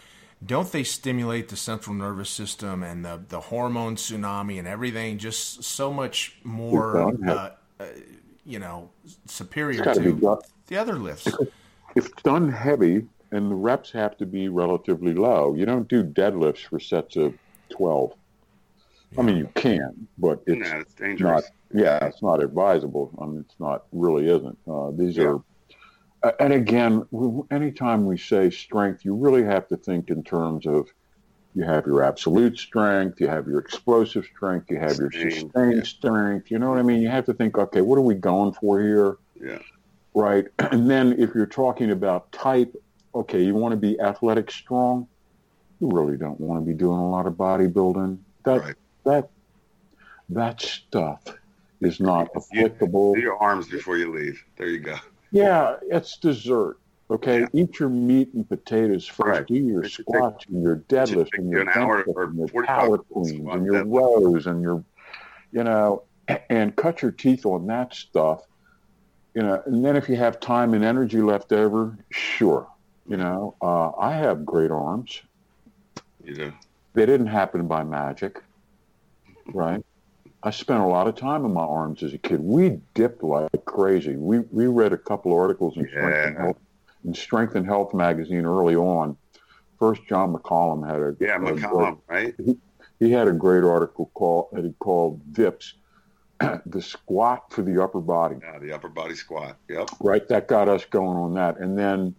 don't 0.44 0.70
they 0.72 0.84
stimulate 0.84 1.48
the 1.48 1.56
central 1.56 1.94
nervous 1.94 2.30
system 2.30 2.82
and 2.82 3.04
the 3.04 3.20
the 3.28 3.40
hormone 3.40 3.96
tsunami 3.96 4.58
and 4.58 4.68
everything 4.68 5.18
just 5.18 5.64
so 5.64 5.92
much 5.92 6.36
more, 6.44 7.14
uh, 7.28 7.50
uh, 7.80 7.86
you 8.44 8.58
know, 8.58 8.90
superior 9.26 9.82
gotta 9.82 10.00
be 10.00 10.12
to 10.12 10.20
done. 10.20 10.38
the 10.66 10.76
other 10.76 10.94
lifts? 10.94 11.28
If 11.96 12.14
done 12.22 12.50
heavy, 12.50 13.06
and 13.32 13.50
the 13.50 13.54
reps 13.54 13.90
have 13.92 14.16
to 14.18 14.26
be 14.26 14.48
relatively 14.48 15.14
low. 15.14 15.54
You 15.54 15.66
don't 15.66 15.88
do 15.88 16.04
deadlifts 16.04 16.64
for 16.68 16.78
sets 16.78 17.16
of 17.16 17.34
twelve. 17.70 18.12
I 19.18 19.22
mean, 19.22 19.36
you 19.36 19.48
can, 19.54 20.08
but 20.18 20.42
it's 20.46 20.68
Nah, 20.68 20.78
it's 20.80 20.94
dangerous. 20.94 21.42
not. 21.72 21.80
Yeah, 21.82 22.04
it's 22.06 22.22
not 22.22 22.42
advisable. 22.42 23.12
I 23.20 23.26
mean, 23.26 23.40
it's 23.40 23.58
not 23.58 23.84
really 23.92 24.28
isn't. 24.28 24.58
Uh, 24.68 24.90
these 24.92 25.16
Yeah. 25.16 25.24
are. 25.24 25.42
And 26.40 26.52
again, 26.52 27.06
anytime 27.50 28.06
we 28.06 28.16
say 28.16 28.50
strength, 28.50 29.04
you 29.04 29.14
really 29.14 29.44
have 29.44 29.68
to 29.68 29.76
think 29.76 30.10
in 30.10 30.22
terms 30.24 30.66
of 30.66 30.88
you 31.54 31.64
have 31.64 31.86
your 31.86 32.02
absolute 32.02 32.58
strength, 32.58 33.20
you 33.20 33.28
have 33.28 33.46
your 33.46 33.58
explosive 33.60 34.24
strength, 34.24 34.70
you 34.70 34.78
have 34.78 34.96
your 34.98 35.10
Sustained, 35.12 35.32
sustained 35.34 35.76
yeah. 35.76 35.82
strength. 35.82 36.50
You 36.50 36.58
know 36.58 36.68
what 36.70 36.78
I 36.78 36.82
mean? 36.82 37.00
You 37.02 37.08
have 37.10 37.26
to 37.26 37.34
think, 37.34 37.58
okay, 37.58 37.80
what 37.80 37.96
are 37.96 38.02
we 38.02 38.14
going 38.14 38.52
for 38.54 38.80
here? 38.80 39.18
Yeah. 39.40 39.58
right? 40.14 40.46
And 40.58 40.90
then 40.90 41.14
if 41.20 41.34
you're 41.34 41.46
talking 41.46 41.90
about 41.90 42.32
type, 42.32 42.74
okay, 43.14 43.42
you 43.42 43.54
want 43.54 43.72
to 43.72 43.76
be 43.76 44.00
athletic 44.00 44.50
strong. 44.50 45.06
You 45.80 45.90
really 45.92 46.16
don't 46.16 46.40
want 46.40 46.60
to 46.60 46.66
be 46.66 46.72
doing 46.76 46.98
a 46.98 47.08
lot 47.10 47.26
of 47.26 47.34
bodybuilding. 47.34 48.18
That 48.44 48.60
Right. 48.60 48.74
that 49.04 49.30
that 50.30 50.60
stuff 50.60 51.22
is 51.80 52.00
not 52.00 52.30
applicable. 52.34 53.14
Do 53.14 53.20
your 53.20 53.36
arms 53.36 53.68
before 53.68 53.98
you 53.98 54.12
leave. 54.12 54.42
There 54.56 54.68
you 54.68 54.78
go. 54.78 54.96
Yeah, 55.34 55.76
it's 55.90 56.16
dessert. 56.18 56.78
Okay, 57.10 57.40
Yeah. 57.40 57.46
eat 57.52 57.80
your 57.80 57.88
meat 57.88 58.32
and 58.34 58.48
potatoes 58.48 59.06
first. 59.06 59.26
Right. 59.28 59.46
Do 59.46 59.54
your 59.54 59.82
It 59.82 59.90
squats 59.90 60.46
and 60.46 60.62
your 60.62 60.76
deadlifts 60.88 61.36
and 61.36 61.50
your 61.50 61.62
an 61.62 61.68
hour 61.70 62.02
or 62.04 62.24
and 62.24 62.36
your 62.38 62.64
power 62.64 62.98
cleans 62.98 63.46
and 63.52 63.66
your 63.66 63.84
rows 63.84 64.46
and 64.46 64.62
your, 64.62 64.84
you 65.50 65.64
know, 65.64 66.04
and 66.50 66.74
cut 66.76 67.02
your 67.02 67.10
teeth 67.10 67.44
on 67.44 67.66
that 67.66 67.94
stuff. 67.94 68.46
You 69.34 69.42
know, 69.42 69.60
and 69.66 69.84
then 69.84 69.96
if 69.96 70.08
you 70.08 70.14
have 70.16 70.38
time 70.38 70.72
and 70.72 70.84
energy 70.84 71.20
left 71.20 71.52
over, 71.52 71.98
sure. 72.10 72.68
You 73.06 73.16
know, 73.16 73.56
uh, 73.60 73.90
I 73.98 74.12
have 74.12 74.46
great 74.46 74.70
arms. 74.70 75.20
You 76.22 76.34
do. 76.34 76.52
They 76.94 77.06
didn't 77.06 77.26
happen 77.26 77.66
by 77.66 77.82
magic, 77.82 78.40
right? 79.52 79.84
I 80.44 80.50
spent 80.50 80.80
a 80.80 80.86
lot 80.86 81.08
of 81.08 81.16
time 81.16 81.46
in 81.46 81.54
my 81.54 81.62
arms 81.62 82.02
as 82.02 82.12
a 82.12 82.18
kid. 82.18 82.40
We 82.40 82.78
dipped 82.92 83.22
like 83.22 83.50
crazy. 83.64 84.14
We 84.16 84.40
we 84.50 84.66
read 84.66 84.92
a 84.92 84.98
couple 84.98 85.32
articles 85.32 85.76
in 85.78 85.88
Strength 85.88 86.26
and 86.26 86.36
Health, 86.36 86.56
in 87.04 87.14
Strength 87.14 87.54
and 87.54 87.66
Health 87.66 87.94
magazine 87.94 88.44
early 88.44 88.76
on. 88.76 89.16
First, 89.78 90.02
John 90.06 90.34
McCallum 90.34 90.86
had 90.86 91.00
a 91.00 91.16
Yeah, 91.18 91.36
a 91.36 91.38
McCallum, 91.40 91.98
right? 92.08 92.34
he 93.00 93.10
had 93.10 93.26
a 93.26 93.32
great 93.32 93.64
article 93.64 94.10
called 94.12 94.48
that 94.52 94.64
he 94.64 94.74
called 94.80 95.32
"Dips," 95.32 95.74
the 96.66 96.82
squat 96.82 97.50
for 97.50 97.62
the 97.62 97.82
upper 97.82 98.00
body. 98.00 98.36
Yeah, 98.42 98.58
the 98.58 98.72
upper 98.72 98.90
body 98.90 99.14
squat. 99.14 99.56
Yep. 99.70 99.88
Right, 100.00 100.28
that 100.28 100.46
got 100.46 100.68
us 100.68 100.84
going 100.84 101.16
on 101.16 101.32
that, 101.34 101.58
and 101.58 101.78
then 101.78 102.14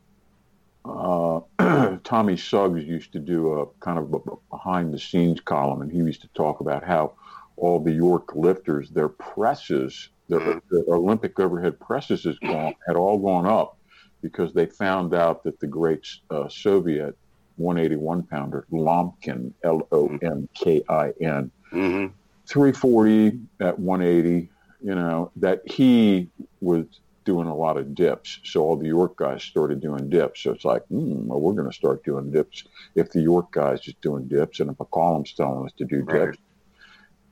uh, 0.84 1.42
Tommy 2.04 2.38
Suggs 2.38 2.84
used 2.84 3.14
to 3.14 3.20
do 3.20 3.54
a 3.60 3.68
kind 3.82 4.00
of 4.00 4.12
a 4.14 4.20
behind 4.50 4.96
the 4.96 5.00
scenes 5.00 5.42
column, 5.42 5.84
and 5.84 5.92
he 5.92 6.00
used 6.00 6.22
to 6.22 6.28
talk 6.30 6.60
about 6.60 6.84
how 6.84 7.14
all 7.58 7.80
the 7.80 7.92
York 7.92 8.36
lifters, 8.36 8.90
their 8.92 9.10
presses, 9.10 10.10
their, 10.30 10.40
Mhm. 10.40 10.62
their 10.70 10.96
Olympic 10.96 11.40
overhead 11.40 11.80
presses 11.80 12.24
has 12.24 12.38
gone, 12.40 12.74
had 12.88 12.96
all 12.96 13.18
gone 13.20 13.46
up 13.46 13.74
because 14.22 14.54
they 14.54 14.66
found 14.66 15.14
out 15.14 15.44
that 15.44 15.60
the 15.60 15.68
great 15.68 16.06
uh, 16.30 16.50
Soviet 16.50 17.16
181 17.58 18.24
pounder 18.24 18.66
Lomkin, 18.72 19.54
L 19.64 19.88
O 19.92 20.18
M 20.22 20.50
K 20.56 20.84
I 20.90 21.14
N, 21.22 21.52
hmm 21.72 22.08
340 22.48 23.40
at 23.62 23.80
180, 23.80 24.50
you 24.82 24.96
know, 24.96 25.32
that 25.36 25.62
he 25.66 26.30
was 26.62 26.86
doing 27.26 27.48
a 27.48 27.56
lot 27.56 27.76
of 27.78 27.96
dips. 27.96 28.40
So 28.44 28.62
all 28.62 28.78
the 28.78 28.88
York 28.88 29.18
guys 29.18 29.44
started 29.44 29.82
doing 29.82 30.10
dips. 30.10 30.44
So 30.44 30.52
it's 30.52 30.64
like, 30.66 30.84
hmm, 30.90 31.26
well, 31.28 31.42
we're 31.42 31.54
going 31.54 31.70
to 31.70 31.76
start 31.76 32.04
doing 32.04 32.32
dips 32.32 32.64
if 32.96 33.10
the 33.12 33.22
York 33.22 33.52
guys 33.52 33.80
is 33.88 33.96
doing 34.04 34.28
dips 34.28 34.60
and 34.60 34.70
if 34.70 34.78
McCallum's 34.78 35.34
telling 35.34 35.66
us 35.66 35.74
to 35.80 35.86
do 35.86 36.04
Right. 36.04 36.28
dips. 36.28 36.38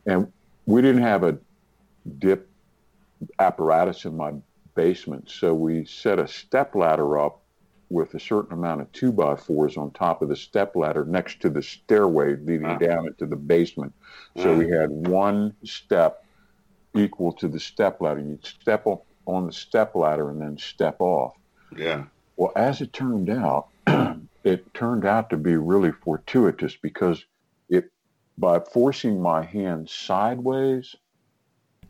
And 0.05 0.31
we 0.65 0.81
didn't 0.81 1.01
have 1.01 1.23
a 1.23 1.37
dip 2.19 2.49
apparatus 3.39 4.05
in 4.05 4.17
my 4.17 4.33
basement. 4.75 5.29
So 5.29 5.53
we 5.53 5.85
set 5.85 6.19
a 6.19 6.27
step 6.27 6.75
ladder 6.75 7.17
up 7.19 7.39
with 7.89 8.13
a 8.15 8.19
certain 8.19 8.53
amount 8.53 8.81
of 8.81 8.91
two 8.91 9.11
by 9.11 9.35
fours 9.35 9.77
on 9.77 9.91
top 9.91 10.21
of 10.21 10.29
the 10.29 10.35
step 10.35 10.75
ladder 10.75 11.05
next 11.05 11.39
to 11.41 11.49
the 11.49 11.61
stairway 11.61 12.35
leading 12.37 12.65
Ah. 12.65 12.77
down 12.77 13.07
into 13.07 13.25
the 13.25 13.35
basement. 13.35 13.93
So 14.37 14.57
we 14.57 14.67
had 14.69 14.89
one 14.89 15.53
step 15.63 16.25
equal 16.95 17.31
to 17.33 17.47
the 17.47 17.59
step 17.59 18.01
ladder. 18.01 18.21
You'd 18.21 18.45
step 18.45 18.87
up 18.87 19.05
on 19.27 19.45
the 19.45 19.53
step 19.53 19.95
ladder 19.95 20.29
and 20.31 20.41
then 20.41 20.57
step 20.57 20.95
off. 20.99 21.35
Yeah. 21.77 22.05
Well, 22.35 22.51
as 22.55 22.81
it 22.81 22.93
turned 22.93 23.29
out, 23.29 23.67
it 24.43 24.73
turned 24.73 25.05
out 25.05 25.29
to 25.29 25.37
be 25.37 25.55
really 25.55 25.91
fortuitous 25.91 26.75
because 26.75 27.25
by 28.38 28.60
forcing 28.60 29.22
my 29.22 29.43
hands 29.43 29.91
sideways 29.93 30.96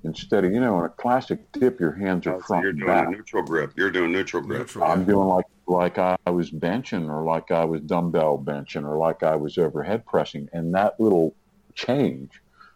instead 0.03 0.43
of 0.43 0.51
you 0.51 0.59
know 0.59 0.79
in 0.79 0.85
a 0.85 0.89
classic 0.89 1.39
dip 1.53 1.79
your 1.79 1.93
hands 1.93 2.27
are 2.27 2.35
Oh, 2.35 2.41
so 2.45 2.61
you're 2.61 2.73
doing 2.73 2.87
back. 2.87 3.07
a 3.07 3.11
neutral 3.11 3.43
grip. 3.43 3.71
You're 3.75 3.91
doing 3.91 4.11
neutral 4.11 4.43
grip. 4.43 4.59
Neutral, 4.59 4.83
I'm 4.83 5.01
yeah. 5.01 5.05
doing 5.07 5.27
like 5.27 5.45
like 5.65 5.97
I 5.97 6.17
was 6.29 6.51
benching 6.51 7.09
or 7.09 7.23
like 7.23 7.51
I 7.51 7.63
was 7.63 7.81
dumbbell 7.81 8.37
benching 8.37 8.83
or 8.85 8.97
like 8.97 9.23
I 9.23 9.35
was 9.35 9.57
overhead 9.57 10.05
pressing, 10.05 10.49
and 10.53 10.73
that 10.75 10.99
little 10.99 11.35
change 11.73 12.29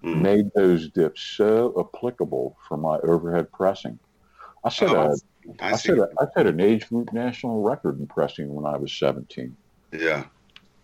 Mhm. 0.03 0.21
made 0.21 0.51
those 0.55 0.89
dips 0.91 1.21
so 1.21 1.73
applicable 1.79 2.55
for 2.67 2.77
my 2.77 2.97
overhead 2.99 3.51
pressing. 3.51 3.97
I 4.63 4.69
said 4.69 4.89
Oh, 4.89 4.95
a 4.95 5.15
I 5.63 5.71
I 5.71 5.75
see. 5.75 5.89
set 5.89 5.97
a, 5.97 6.07
I 6.21 6.25
set 6.35 6.45
an 6.47 6.59
age 6.61 6.87
group 6.87 7.11
national 7.13 7.61
record 7.63 7.99
in 7.99 8.05
pressing 8.07 8.53
when 8.53 8.65
I 8.65 8.77
was 8.77 8.93
17. 8.93 9.55
Yeah. 9.91 10.25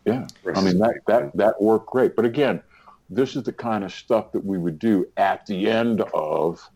Yeah, 0.06 0.28
I 0.54 0.62
mean 0.62 0.80
that 0.80 0.96
that 1.08 1.38
that 1.38 1.62
worked 1.62 1.88
great. 1.88 2.15
But 2.15 2.26
again, 2.26 2.62
this 3.09 3.35
is 3.35 3.43
the 3.43 3.53
kind 3.53 3.83
of 3.83 3.93
stuff 3.93 4.31
that 4.31 4.45
we 4.45 4.57
would 4.57 4.79
do 4.79 5.07
at 5.17 5.45
the 5.45 5.69
end 5.69 6.01
of 6.13 6.69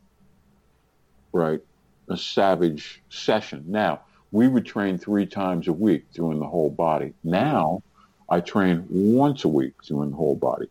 right 1.32 1.62
a 2.10 2.18
savage 2.18 3.02
session. 3.10 3.64
Now 3.68 4.02
we 4.32 4.48
would 4.48 4.66
train 4.66 4.98
three 4.98 5.26
times 5.26 5.68
a 5.68 5.74
week 5.74 6.12
doing 6.14 6.40
the 6.40 6.48
whole 6.48 6.70
body. 6.70 7.14
Now 7.24 7.84
I 8.30 8.42
train 8.42 8.86
once 8.90 9.44
a 9.44 9.48
week 9.48 9.74
doing 9.84 10.12
the 10.12 10.18
whole 10.18 10.36
body. 10.36 10.70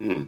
Hmm. 0.00 0.24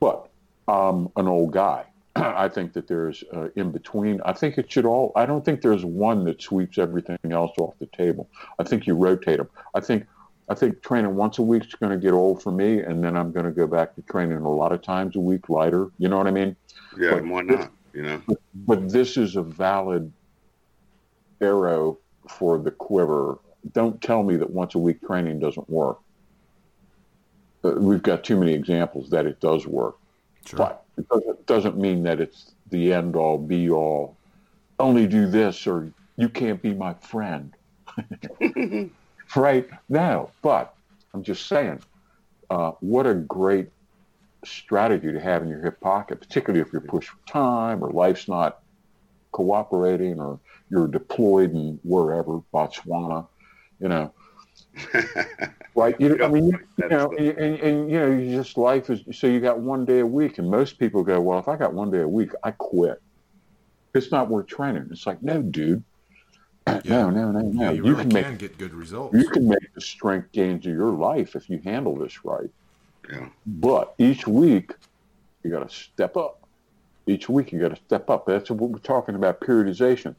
But 0.00 0.28
I'm 0.68 1.08
an 1.16 1.28
old 1.28 1.52
guy. 1.52 1.84
I 2.16 2.48
think 2.48 2.72
that 2.74 2.86
there's 2.86 3.24
uh, 3.32 3.48
in 3.56 3.72
between. 3.72 4.20
I 4.24 4.32
think 4.32 4.58
it 4.58 4.70
should 4.70 4.84
all. 4.86 5.12
I 5.16 5.26
don't 5.26 5.44
think 5.44 5.60
there's 5.60 5.84
one 5.84 6.24
that 6.24 6.40
sweeps 6.40 6.78
everything 6.78 7.18
else 7.30 7.52
off 7.58 7.74
the 7.78 7.86
table. 7.86 8.28
I 8.58 8.64
think 8.64 8.86
you 8.86 8.94
rotate 8.94 9.38
them. 9.38 9.48
I 9.74 9.80
think 9.80 10.06
I 10.48 10.54
think 10.54 10.82
training 10.82 11.14
once 11.14 11.38
a 11.38 11.42
week 11.42 11.64
is 11.64 11.74
going 11.74 11.92
to 11.92 11.98
get 11.98 12.12
old 12.12 12.42
for 12.42 12.52
me, 12.52 12.80
and 12.80 13.02
then 13.02 13.16
I'm 13.16 13.32
going 13.32 13.46
to 13.46 13.52
go 13.52 13.66
back 13.66 13.94
to 13.94 14.02
training 14.02 14.38
a 14.38 14.52
lot 14.52 14.72
of 14.72 14.82
times 14.82 15.16
a 15.16 15.20
week 15.20 15.48
lighter. 15.48 15.88
You 15.98 16.08
know 16.08 16.18
what 16.18 16.26
I 16.26 16.32
mean? 16.32 16.54
Yeah, 16.98 17.12
but, 17.12 17.24
why 17.24 17.42
not? 17.42 17.72
You 17.94 18.02
know. 18.02 18.22
But, 18.26 18.40
but 18.54 18.88
this 18.90 19.16
is 19.16 19.36
a 19.36 19.42
valid 19.42 20.12
arrow 21.40 21.98
for 22.28 22.58
the 22.58 22.70
quiver. 22.70 23.38
Don't 23.72 24.00
tell 24.02 24.22
me 24.22 24.36
that 24.36 24.50
once 24.50 24.74
a 24.74 24.78
week 24.78 25.00
training 25.06 25.38
doesn't 25.38 25.68
work. 25.70 25.98
Uh, 27.64 27.72
we've 27.72 28.02
got 28.02 28.22
too 28.22 28.38
many 28.38 28.52
examples 28.52 29.08
that 29.10 29.24
it 29.24 29.40
does 29.40 29.66
work. 29.66 29.96
Sure. 30.44 30.58
But 30.58 30.84
it 30.98 31.08
doesn't, 31.08 31.46
doesn't 31.46 31.78
mean 31.78 32.02
that 32.02 32.20
it's 32.20 32.52
the 32.70 32.92
end 32.92 33.16
all 33.16 33.38
be 33.38 33.70
all. 33.70 34.16
Only 34.78 35.06
do 35.06 35.26
this 35.26 35.66
or 35.66 35.90
you 36.16 36.28
can't 36.28 36.60
be 36.60 36.74
my 36.74 36.92
friend. 36.94 37.54
right 39.36 39.68
now. 39.88 40.30
But 40.42 40.74
I'm 41.12 41.22
just 41.22 41.46
saying, 41.46 41.80
uh, 42.50 42.72
what 42.80 43.06
a 43.06 43.14
great 43.14 43.70
strategy 44.44 45.12
to 45.12 45.20
have 45.20 45.42
in 45.42 45.48
your 45.48 45.62
hip 45.62 45.80
pocket, 45.80 46.20
particularly 46.20 46.60
if 46.60 46.72
you're 46.72 46.82
pushed 46.82 47.10
for 47.10 47.26
time 47.26 47.82
or 47.82 47.90
life's 47.90 48.28
not 48.28 48.60
cooperating 49.32 50.20
or 50.20 50.38
you're 50.70 50.88
deployed 50.88 51.52
in 51.52 51.78
wherever, 51.82 52.40
Botswana, 52.52 53.26
you 53.80 53.88
know. 53.88 54.12
right? 55.74 56.00
You, 56.00 56.22
I 56.22 56.28
mean, 56.28 56.46
you, 56.46 56.58
you 56.78 56.88
know, 56.88 57.12
and, 57.18 57.38
and, 57.38 57.60
and, 57.60 57.90
you 57.90 57.98
know, 57.98 58.10
you 58.10 58.36
just 58.36 58.56
life 58.56 58.90
is 58.90 59.02
so 59.16 59.26
you 59.26 59.40
got 59.40 59.58
one 59.58 59.84
day 59.84 60.00
a 60.00 60.06
week, 60.06 60.38
and 60.38 60.48
most 60.48 60.78
people 60.78 61.02
go, 61.02 61.20
well, 61.20 61.38
if 61.38 61.48
I 61.48 61.56
got 61.56 61.74
one 61.74 61.90
day 61.90 62.00
a 62.00 62.08
week, 62.08 62.30
I 62.42 62.52
quit. 62.52 63.00
It's 63.94 64.10
not 64.10 64.28
worth 64.28 64.46
training. 64.46 64.88
It's 64.90 65.06
like, 65.06 65.22
no, 65.22 65.42
dude, 65.42 65.84
yeah. 66.66 66.80
No, 66.84 67.10
no, 67.10 67.30
no, 67.30 67.40
no. 67.40 67.62
Yeah, 67.62 67.70
you, 67.70 67.84
you 67.84 67.90
really 67.94 68.10
can, 68.10 68.30
make, 68.30 68.38
get 68.38 68.58
good 68.58 68.74
results. 68.74 69.14
You 69.14 69.28
can 69.28 69.48
make 69.48 69.74
the 69.74 69.80
strength 69.80 70.32
gains 70.32 70.66
of 70.66 70.72
your 70.72 70.92
life 70.92 71.36
if 71.36 71.50
you 71.50 71.60
handle 71.64 71.96
this 71.96 72.24
right. 72.24 72.50
Yeah. 73.10 73.28
But 73.46 73.94
each 73.98 74.26
week, 74.26 74.72
you 75.42 75.50
got 75.50 75.68
to 75.68 75.74
step 75.74 76.16
up. 76.16 76.40
Each 77.06 77.28
week, 77.28 77.52
you 77.52 77.60
got 77.60 77.74
to 77.74 77.82
step 77.84 78.08
up. 78.08 78.26
That's 78.26 78.50
what 78.50 78.70
we're 78.70 78.78
talking 78.78 79.14
about 79.14 79.40
periodization. 79.40 80.14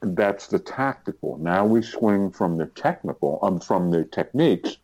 That's 0.00 0.46
the 0.46 0.60
tactical. 0.60 1.38
Now 1.38 1.66
we 1.66 1.82
swing 1.82 2.30
from 2.30 2.56
the 2.56 2.66
technical, 2.66 3.40
um, 3.42 3.58
from 3.58 3.90
the 3.90 4.04
techniques 4.04 4.76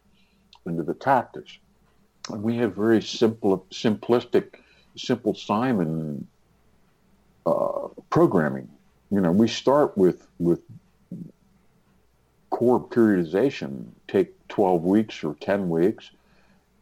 into 0.67 0.83
the 0.83 0.95
tactics. 0.95 1.57
And 2.31 2.43
we 2.43 2.57
have 2.57 2.75
very 2.75 3.01
simple, 3.01 3.65
simplistic, 3.71 4.57
simple 4.97 5.35
Simon 5.35 6.27
uh, 7.47 7.89
programming 8.11 8.69
you 9.11 9.21
know, 9.21 9.33
we 9.33 9.49
start 9.49 9.97
with 9.97 10.27
with 10.39 10.61
core 12.51 12.81
periodization, 12.81 13.85
take 14.09 14.35
12 14.49 14.83
weeks 14.83 15.23
or 15.23 15.35
10 15.35 15.69
weeks 15.69 16.11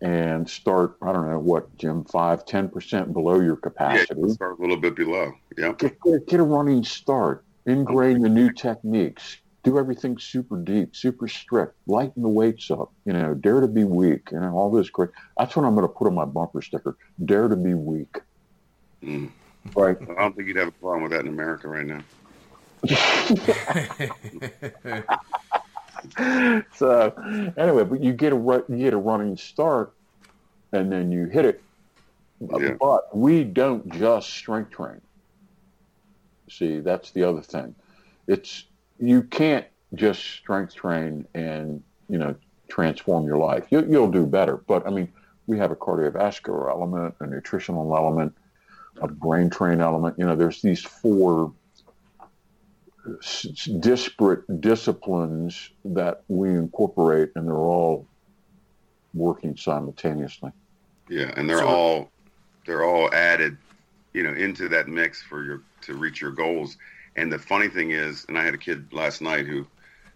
and 0.00 0.48
start, 0.48 0.96
I 1.02 1.12
don't 1.12 1.28
know 1.28 1.38
what, 1.38 1.76
Jim, 1.78 2.04
5, 2.04 2.44
10% 2.44 3.12
below 3.12 3.40
your 3.40 3.56
capacity. 3.56 4.20
Yeah, 4.20 4.32
start 4.32 4.58
a 4.58 4.60
little 4.60 4.76
bit 4.76 4.94
below. 4.94 5.32
Yeah. 5.56 5.72
Get, 5.72 6.00
get, 6.02 6.26
get 6.26 6.40
a 6.40 6.42
running 6.42 6.84
start, 6.84 7.44
ingrain 7.66 8.20
the 8.20 8.28
new 8.28 8.52
techniques, 8.52 9.38
do 9.64 9.78
everything 9.78 10.18
super 10.18 10.58
deep, 10.58 10.94
super 10.94 11.28
strict, 11.28 11.74
lighten 11.86 12.22
the 12.22 12.28
weights 12.28 12.70
up, 12.70 12.92
you 13.04 13.12
know, 13.12 13.34
dare 13.34 13.60
to 13.60 13.68
be 13.68 13.84
weak, 13.84 14.28
you 14.32 14.40
know, 14.40 14.52
all 14.52 14.70
this 14.70 14.90
great. 14.90 15.10
That's 15.38 15.56
what 15.56 15.64
I'm 15.64 15.74
going 15.74 15.88
to 15.88 15.92
put 15.92 16.06
on 16.06 16.14
my 16.14 16.26
bumper 16.26 16.62
sticker. 16.62 16.96
Dare 17.24 17.48
to 17.48 17.56
be 17.56 17.74
weak. 17.74 18.18
Mm. 19.02 19.30
Right. 19.74 19.96
I 20.00 20.14
don't 20.14 20.36
think 20.36 20.48
you'd 20.48 20.56
have 20.56 20.68
a 20.68 20.72
problem 20.72 21.02
with 21.02 21.12
that 21.12 21.20
in 21.20 21.28
America 21.28 21.68
right 21.68 21.86
now. 21.86 22.00
so 26.74 27.52
anyway, 27.56 27.84
but 27.84 28.02
you 28.02 28.12
get 28.12 28.32
a 28.32 28.64
you 28.68 28.76
get 28.76 28.94
a 28.94 28.98
running 28.98 29.36
start, 29.36 29.92
and 30.72 30.92
then 30.92 31.10
you 31.10 31.26
hit 31.26 31.44
it. 31.44 31.62
Uh, 32.52 32.58
yeah. 32.58 32.76
But 32.78 33.16
we 33.16 33.44
don't 33.44 33.90
just 33.92 34.30
strength 34.30 34.70
train. 34.70 35.00
See, 36.48 36.80
that's 36.80 37.10
the 37.10 37.24
other 37.24 37.42
thing. 37.42 37.74
It's 38.26 38.64
you 39.00 39.22
can't 39.22 39.66
just 39.94 40.22
strength 40.22 40.74
train 40.74 41.26
and 41.34 41.82
you 42.08 42.18
know 42.18 42.34
transform 42.68 43.26
your 43.26 43.38
life. 43.38 43.64
You, 43.70 43.86
you'll 43.88 44.10
do 44.10 44.26
better, 44.26 44.56
but 44.56 44.86
I 44.86 44.90
mean, 44.90 45.12
we 45.46 45.58
have 45.58 45.70
a 45.70 45.76
cardiovascular 45.76 46.70
element, 46.70 47.14
a 47.20 47.26
nutritional 47.26 47.96
element, 47.96 48.36
a 49.00 49.08
brain 49.08 49.50
train 49.50 49.80
element. 49.80 50.18
You 50.18 50.26
know, 50.26 50.36
there's 50.36 50.62
these 50.62 50.82
four 50.82 51.52
disparate 53.80 54.60
disciplines 54.60 55.70
that 55.84 56.22
we 56.28 56.50
incorporate, 56.50 57.30
and 57.34 57.46
they're 57.46 57.54
all 57.54 58.06
working 59.14 59.56
simultaneously. 59.56 60.50
Yeah, 61.08 61.32
and 61.36 61.48
they're 61.48 61.58
so, 61.58 61.68
all 61.68 62.10
they're 62.66 62.84
all 62.84 63.12
added, 63.14 63.56
you 64.12 64.22
know, 64.22 64.32
into 64.32 64.68
that 64.70 64.88
mix 64.88 65.22
for 65.22 65.44
your 65.44 65.62
to 65.82 65.94
reach 65.94 66.20
your 66.20 66.32
goals. 66.32 66.76
And 67.14 67.32
the 67.32 67.38
funny 67.38 67.68
thing 67.68 67.92
is, 67.92 68.26
and 68.28 68.38
I 68.38 68.44
had 68.44 68.54
a 68.54 68.58
kid 68.58 68.92
last 68.92 69.22
night 69.22 69.46
who 69.46 69.66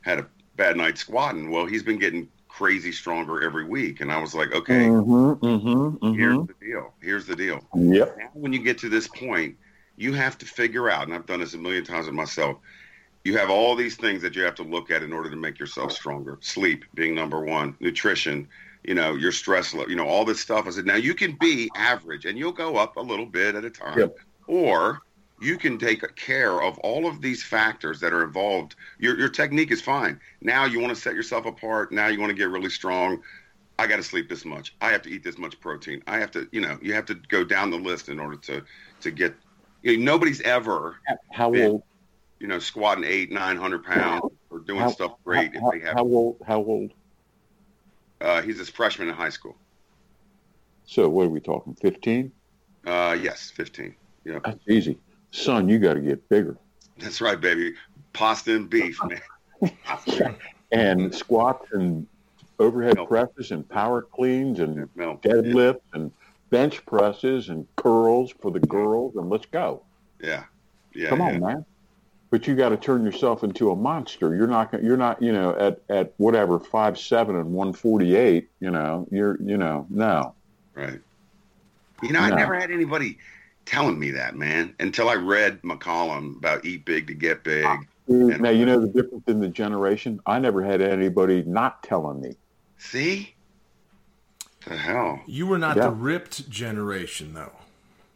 had 0.02 0.18
a 0.18 0.26
bad 0.56 0.76
night 0.76 0.98
squatting. 0.98 1.50
Well, 1.50 1.66
he's 1.66 1.82
been 1.82 1.98
getting 1.98 2.28
crazy 2.50 2.92
stronger 2.92 3.42
every 3.42 3.64
week, 3.64 4.00
and 4.00 4.12
I 4.12 4.20
was 4.20 4.34
like, 4.34 4.52
okay, 4.52 4.86
mm-hmm, 4.86 5.44
mm-hmm, 5.44 5.68
mm-hmm. 5.68 6.18
here's 6.18 6.46
the 6.46 6.54
deal. 6.60 6.92
Here's 7.00 7.26
the 7.26 7.36
deal. 7.36 7.60
Yep. 7.74 8.16
Now, 8.18 8.30
when 8.34 8.52
you 8.52 8.62
get 8.62 8.78
to 8.78 8.88
this 8.88 9.08
point, 9.08 9.56
you 9.96 10.12
have 10.12 10.36
to 10.38 10.46
figure 10.46 10.90
out, 10.90 11.06
and 11.06 11.14
I've 11.14 11.26
done 11.26 11.40
this 11.40 11.54
a 11.54 11.58
million 11.58 11.84
times 11.84 12.06
with 12.06 12.14
myself 12.14 12.58
you 13.24 13.36
have 13.36 13.50
all 13.50 13.76
these 13.76 13.96
things 13.96 14.22
that 14.22 14.34
you 14.34 14.42
have 14.42 14.54
to 14.56 14.62
look 14.62 14.90
at 14.90 15.02
in 15.02 15.12
order 15.12 15.30
to 15.30 15.36
make 15.36 15.58
yourself 15.58 15.92
stronger. 15.92 16.38
Sleep 16.40 16.84
being 16.94 17.14
number 17.14 17.40
one, 17.40 17.76
nutrition, 17.80 18.48
you 18.82 18.94
know, 18.94 19.14
your 19.14 19.32
stress 19.32 19.74
level, 19.74 19.90
you 19.90 19.96
know, 19.96 20.06
all 20.06 20.24
this 20.24 20.40
stuff. 20.40 20.66
I 20.66 20.70
said, 20.70 20.86
now 20.86 20.96
you 20.96 21.14
can 21.14 21.36
be 21.38 21.70
average 21.76 22.24
and 22.24 22.38
you'll 22.38 22.52
go 22.52 22.76
up 22.76 22.96
a 22.96 23.00
little 23.00 23.26
bit 23.26 23.54
at 23.54 23.64
a 23.64 23.70
time, 23.70 23.98
yep. 23.98 24.16
or 24.46 25.02
you 25.40 25.56
can 25.56 25.78
take 25.78 26.14
care 26.16 26.62
of 26.62 26.78
all 26.78 27.06
of 27.06 27.20
these 27.20 27.42
factors 27.42 28.00
that 28.00 28.12
are 28.12 28.22
involved. 28.22 28.76
Your, 28.98 29.18
your 29.18 29.28
technique 29.28 29.70
is 29.70 29.80
fine. 29.80 30.20
Now 30.40 30.64
you 30.66 30.80
want 30.80 30.94
to 30.94 31.00
set 31.00 31.14
yourself 31.14 31.46
apart. 31.46 31.92
Now 31.92 32.08
you 32.08 32.20
want 32.20 32.30
to 32.30 32.36
get 32.36 32.50
really 32.50 32.70
strong. 32.70 33.22
I 33.78 33.86
got 33.86 33.96
to 33.96 34.02
sleep 34.02 34.28
this 34.28 34.44
much. 34.44 34.74
I 34.80 34.90
have 34.90 35.02
to 35.02 35.10
eat 35.10 35.24
this 35.24 35.38
much 35.38 35.58
protein. 35.58 36.02
I 36.06 36.18
have 36.18 36.30
to, 36.32 36.46
you 36.52 36.60
know, 36.60 36.78
you 36.82 36.92
have 36.92 37.06
to 37.06 37.14
go 37.14 37.44
down 37.44 37.70
the 37.70 37.78
list 37.78 38.08
in 38.08 38.20
order 38.20 38.36
to 38.36 38.62
to 39.00 39.10
get. 39.10 39.34
You 39.82 39.96
know, 39.96 40.04
nobody's 40.04 40.42
ever. 40.42 40.96
How 41.32 41.50
been, 41.50 41.70
old? 41.70 41.82
you 42.40 42.46
know, 42.46 42.58
squatting 42.58 43.04
eight, 43.04 43.30
nine 43.30 43.56
hundred 43.56 43.84
pounds 43.84 44.32
or 44.50 44.58
doing 44.58 44.80
how, 44.80 44.88
stuff 44.88 45.14
great. 45.24 45.56
How, 45.56 45.70
if 45.70 45.80
they 45.80 45.86
have, 45.86 45.96
how 45.96 46.04
old? 46.04 46.36
How 46.46 46.58
old? 46.58 46.92
Uh, 48.20 48.42
he's 48.42 48.60
a 48.60 48.66
freshman 48.66 49.08
in 49.08 49.14
high 49.14 49.30
school. 49.30 49.56
So 50.84 51.08
what 51.08 51.26
are 51.26 51.30
we 51.30 51.40
talking? 51.40 51.74
Fifteen? 51.74 52.32
Uh, 52.86 53.16
yes, 53.20 53.50
fifteen. 53.50 53.94
Yeah, 54.24 54.40
that's 54.44 54.60
easy, 54.68 54.98
son. 55.30 55.68
You 55.68 55.78
got 55.78 55.94
to 55.94 56.00
get 56.00 56.28
bigger. 56.28 56.56
That's 56.98 57.20
right, 57.20 57.40
baby. 57.40 57.74
Pasta 58.12 58.54
and 58.56 58.68
beef, 58.68 58.98
man. 60.08 60.36
and 60.72 61.14
squats 61.14 61.66
and 61.72 62.06
overhead 62.58 62.96
Milk. 62.96 63.08
presses 63.08 63.50
and 63.52 63.68
power 63.68 64.02
cleans 64.02 64.60
and 64.60 64.88
Milk. 64.94 65.22
deadlifts 65.22 65.80
yeah. 65.94 66.00
and 66.00 66.12
bench 66.50 66.84
presses 66.84 67.48
and 67.48 67.66
curls 67.76 68.32
for 68.40 68.50
the 68.50 68.60
girls 68.60 69.16
and 69.16 69.30
let's 69.30 69.46
go. 69.46 69.82
Yeah. 70.20 70.44
Yeah. 70.92 71.08
Come 71.08 71.20
on, 71.20 71.34
yeah. 71.34 71.38
man 71.38 71.64
but 72.30 72.46
you 72.46 72.54
got 72.54 72.68
to 72.68 72.76
turn 72.76 73.04
yourself 73.04 73.42
into 73.42 73.70
a 73.70 73.76
monster. 73.76 74.34
You're 74.34 74.46
not 74.46 74.82
you're 74.82 74.96
not 74.96 75.20
you 75.20 75.32
know 75.32 75.54
at 75.56 75.80
at 75.88 76.14
whatever 76.16 76.58
five 76.58 76.98
seven 76.98 77.36
and 77.36 77.52
one 77.52 77.72
forty 77.72 78.16
eight. 78.16 78.48
You 78.60 78.70
know 78.70 79.06
you're 79.10 79.36
you 79.42 79.56
know 79.56 79.86
no. 79.90 80.34
Right. 80.74 81.00
You 82.02 82.12
know, 82.12 82.20
no. 82.20 82.26
I 82.26 82.30
never 82.30 82.58
had 82.58 82.70
anybody 82.70 83.18
telling 83.70 83.98
me 83.98 84.10
that, 84.10 84.36
man, 84.36 84.74
until 84.80 85.08
I 85.08 85.14
read 85.14 85.62
McCallum 85.62 86.36
about 86.36 86.64
eat 86.64 86.84
big 86.84 87.06
to 87.06 87.14
get 87.14 87.44
big. 87.44 87.66
now 88.08 88.50
you 88.50 88.66
know 88.66 88.80
the 88.80 88.88
difference 88.88 89.24
in 89.26 89.40
the 89.40 89.48
generation. 89.48 90.20
I 90.26 90.38
never 90.38 90.62
had 90.62 90.80
anybody 90.80 91.42
not 91.42 91.82
telling 91.82 92.20
me. 92.20 92.34
See. 92.78 93.34
The 94.66 94.76
hell. 94.76 95.20
You 95.26 95.46
were 95.46 95.58
not 95.58 95.76
yeah. 95.76 95.84
the 95.84 95.90
ripped 95.90 96.50
generation, 96.50 97.32
though. 97.32 97.52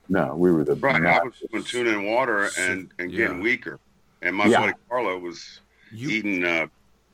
No, 0.08 0.34
we 0.34 0.52
were 0.52 0.64
the 0.64 0.74
right. 0.74 1.02
I 1.02 1.22
was 1.22 1.42
doing 1.50 1.64
tuna 1.64 1.90
and 1.90 2.06
water 2.06 2.50
and 2.58 2.90
and 2.98 3.10
yeah. 3.10 3.18
getting 3.18 3.40
weaker 3.40 3.80
and 4.24 4.34
my 4.34 4.46
yeah. 4.46 4.60
buddy 4.60 4.72
Carlo 4.88 5.18
was 5.18 5.60
you, 5.92 6.08
eating 6.08 6.44
uh, 6.44 6.66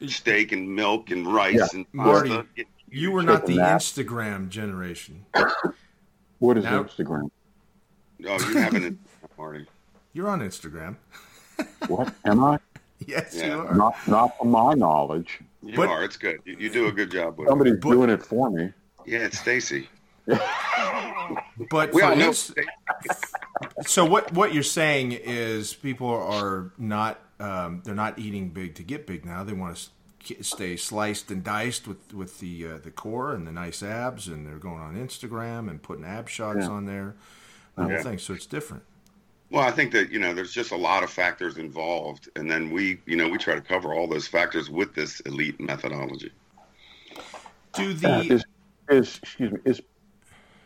steak 0.07 0.53
and 0.53 0.75
milk 0.75 1.11
and 1.11 1.27
rice 1.27 1.57
yeah. 1.57 1.67
and 1.75 1.87
Marty, 1.93 2.31
pasta. 2.31 2.65
You 2.89 3.11
were 3.11 3.23
not 3.23 3.47
the 3.47 3.57
Instagram 3.57 4.49
generation. 4.49 5.27
what 6.39 6.57
is 6.57 6.65
now, 6.65 6.85
Instagram? 6.85 7.31
Oh, 8.27 8.39
you 8.49 8.57
haven't, 8.59 8.99
Marty. 9.39 9.67
You're 10.13 10.29
on 10.29 10.41
Instagram. 10.41 10.97
what 11.89 12.13
am 12.25 12.45
I? 12.45 12.59
Yes, 13.07 13.35
yeah. 13.35 13.47
you 13.47 13.61
are. 13.63 13.75
Not, 13.75 13.95
not 14.07 14.37
from 14.37 14.51
my 14.51 14.75
knowledge. 14.75 15.41
You 15.63 15.75
but, 15.75 15.89
are. 15.89 16.05
It's 16.05 16.19
good. 16.19 16.39
You, 16.45 16.55
you, 16.59 16.71
do 16.71 16.87
a 16.87 16.93
good 16.93 17.11
job 17.11 17.39
with 17.39 17.49
somebody's 17.49 17.73
it. 17.73 17.83
Somebody's 17.83 17.99
doing 17.99 18.11
it 18.11 18.23
for 18.23 18.51
me. 18.51 18.73
Yeah, 19.07 19.21
it's 19.21 19.39
Stacy. 19.39 19.89
but 20.27 20.41
We 21.95 22.03
all 22.03 22.15
know. 22.15 22.33
so 23.87 24.05
what 24.05 24.33
what 24.35 24.53
you're 24.53 24.63
saying 24.63 25.13
is 25.13 25.73
people 25.73 26.09
are 26.09 26.73
not 26.77 27.21
um, 27.41 27.81
they're 27.87 27.95
not 27.95 28.19
eating 28.19 28.51
big 28.51 28.75
to 28.75 28.83
get 28.83 29.07
big 29.07 29.25
now. 29.25 29.43
They 29.45 29.55
want 29.55 29.91
to 30.27 30.45
stay 30.45 30.77
sliced 30.77 31.31
and 31.31 31.43
diced 31.43 31.89
with 31.89 32.13
with 32.13 32.39
the 32.41 32.67
uh, 32.67 32.79
the 32.79 32.91
core 32.91 33.33
and 33.35 33.47
the 33.47 33.53
nice 33.53 33.83
abs, 33.83 34.29
and 34.29 34.47
they're 34.47 34.59
going 34.59 34.81
on 34.83 34.95
Instagram 34.95 35.71
and 35.71 35.83
putting 35.83 36.05
ab 36.05 36.29
shots 36.29 36.61
Yeah. 36.61 36.69
on 36.69 36.85
there. 36.85 37.17
The 37.77 37.83
whole 37.83 37.93
Yeah. 37.93 38.03
thing. 38.03 38.19
So 38.19 38.35
it's 38.35 38.47
different. 38.47 38.83
Well, 39.51 39.63
I 39.67 39.71
think 39.73 39.91
that 39.93 40.11
you 40.13 40.19
know 40.21 40.33
there's 40.33 40.53
just 40.53 40.71
a 40.71 40.77
lot 40.77 41.03
of 41.03 41.11
factors 41.11 41.59
involved, 41.59 42.29
and 42.37 42.49
then 42.51 42.71
we 42.71 43.01
you 43.07 43.17
know 43.17 43.29
we 43.29 43.37
try 43.39 43.55
to 43.55 43.61
cover 43.61 43.93
all 43.93 44.07
those 44.07 44.29
factors 44.29 44.71
with 44.71 44.95
this 44.95 45.21
elite 45.21 45.61
methodology. 45.61 46.31
Do 47.75 47.91
Yeah, 47.91 48.23
the 48.23 48.35
is, 48.35 48.45
is 48.89 49.19
excuse 49.23 49.53
me 49.53 49.59
is 49.65 49.81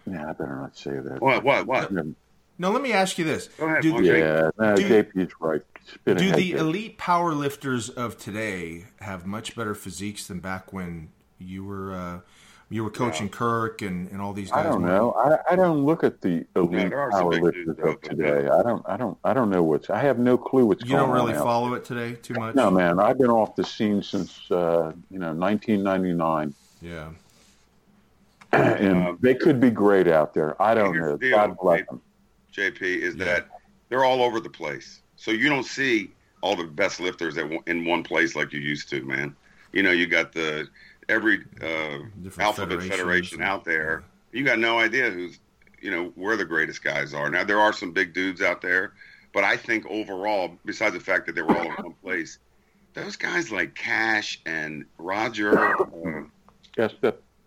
yeah 0.06 0.28
I 0.28 0.32
better 0.32 0.56
not 0.56 0.76
say 0.76 0.98
that. 0.98 1.20
What? 1.20 1.44
What? 1.44 1.66
What? 1.66 1.92
no? 1.92 2.70
Let 2.70 2.82
me 2.82 2.92
ask 2.92 3.16
you 3.18 3.24
this: 3.24 3.48
Go 3.48 3.66
ahead, 3.66 3.82
Do, 3.82 3.96
Andre. 3.96 4.20
Yeah, 4.20 4.50
no, 4.58 4.76
Do- 4.76 4.88
JP's 4.88 5.32
right. 5.40 5.62
Do 6.06 6.14
the 6.14 6.52
there. 6.52 6.60
elite 6.60 6.96
power 6.98 7.32
lifters 7.34 7.88
of 7.90 8.16
today 8.18 8.86
have 9.00 9.26
much 9.26 9.54
better 9.54 9.74
physiques 9.74 10.26
than 10.26 10.40
back 10.40 10.72
when 10.72 11.10
you 11.38 11.64
were 11.64 11.92
uh, 11.92 12.20
you 12.70 12.82
were 12.82 12.90
coaching 12.90 13.28
Kirk 13.28 13.82
and, 13.82 14.10
and 14.10 14.20
all 14.20 14.32
these 14.32 14.50
guys? 14.50 14.66
I 14.66 14.68
don't 14.70 14.82
were- 14.82 14.88
know. 14.88 15.12
I, 15.12 15.52
I 15.52 15.56
don't 15.56 15.84
look 15.84 16.02
at 16.04 16.20
the 16.20 16.44
elite 16.56 16.90
there 16.90 17.00
are 17.00 17.12
some 17.12 17.30
powerlifters 17.30 17.68
of 17.68 17.78
out 17.80 18.02
there, 18.02 18.10
today. 18.10 18.48
I 18.48 18.62
don't. 18.62 18.84
I 18.88 18.96
don't. 18.96 19.18
I 19.24 19.32
don't 19.34 19.50
know 19.50 19.62
what's. 19.62 19.90
I 19.90 20.00
have 20.00 20.18
no 20.18 20.36
clue 20.38 20.66
what's 20.66 20.82
You 20.84 20.90
going 20.92 21.02
don't 21.06 21.10
really 21.14 21.32
on. 21.34 21.38
out 21.38 21.44
follow 21.44 21.74
it 21.74 21.84
today 21.84 22.14
too 22.14 22.34
much. 22.34 22.54
No, 22.54 22.70
man. 22.70 22.98
I've 22.98 23.18
been 23.18 23.30
off 23.30 23.54
the 23.56 23.64
scene 23.64 24.02
since 24.02 24.50
uh, 24.50 24.92
you 25.10 25.18
know 25.18 25.32
1999, 25.34 26.54
Yeah. 26.82 27.10
and 28.52 29.08
Um, 29.08 29.18
they 29.20 29.34
could 29.34 29.60
be 29.60 29.70
great 29.70 30.08
out 30.08 30.34
there. 30.34 30.60
I 30.62 30.74
don't 30.74 30.96
know. 30.96 31.12
the 31.16 31.18
deal, 31.28 31.36
God 31.36 31.56
bless 31.60 31.86
them. 31.86 32.00
JP 32.54 32.82
is 32.82 33.16
Yeah. 33.16 33.24
that 33.24 33.48
they're 33.88 34.04
all 34.04 34.22
over 34.22 34.40
the 34.40 34.50
place. 34.50 35.00
So 35.16 35.30
you 35.30 35.48
don't 35.48 35.64
see 35.64 36.12
all 36.40 36.54
the 36.56 36.64
best 36.64 37.00
lifters 37.00 37.36
at 37.38 37.50
in 37.66 37.84
one 37.84 38.02
place 38.02 38.36
like 38.36 38.52
you 38.52 38.60
used 38.60 38.88
to, 38.90 39.02
man. 39.04 39.34
You 39.72 39.82
know, 39.82 39.90
you 39.90 40.06
got 40.06 40.32
the 40.32 40.68
every 41.08 41.44
uh, 41.62 41.98
alphabet 42.38 42.80
federations 42.80 42.88
federation 42.88 43.42
out 43.42 43.64
there. 43.64 44.04
You 44.32 44.44
got 44.44 44.58
no 44.58 44.78
idea 44.78 45.10
who's, 45.10 45.38
you 45.80 45.90
know, 45.90 46.12
where 46.16 46.36
the 46.36 46.44
greatest 46.44 46.82
guys 46.82 47.14
are. 47.14 47.30
Now 47.30 47.44
there 47.44 47.60
are 47.60 47.72
some 47.72 47.92
big 47.92 48.14
dudes 48.14 48.42
out 48.42 48.60
there, 48.60 48.92
but 49.32 49.44
I 49.44 49.56
think 49.56 49.86
overall, 49.86 50.52
besides 50.64 50.94
the 50.94 51.00
fact 51.00 51.26
that 51.26 51.34
they 51.34 51.42
were 51.42 51.56
all 51.56 51.64
in 51.64 51.72
one 51.72 51.94
place, 52.02 52.38
those 52.94 53.16
guys 53.16 53.50
like 53.50 53.74
Cash 53.74 54.40
and 54.46 54.86
Roger, 54.98 55.76
uh, 55.80 56.24
Yes, 56.76 56.92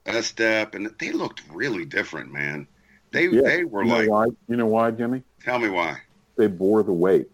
Estep, 0.05 0.73
and 0.73 0.93
they 0.99 1.11
looked 1.11 1.43
really 1.51 1.85
different, 1.85 2.31
man. 2.31 2.67
They 3.11 3.27
yeah. 3.27 3.41
they 3.41 3.63
were 3.63 3.83
you 3.83 3.89
know 3.89 3.97
like, 3.97 4.09
why? 4.09 4.25
You 4.47 4.55
know 4.55 4.67
why, 4.67 4.91
Jimmy? 4.91 5.23
tell 5.43 5.59
me 5.59 5.69
why. 5.69 5.97
They 6.37 6.47
bore 6.47 6.83
the 6.83 6.93
weight. 6.93 7.29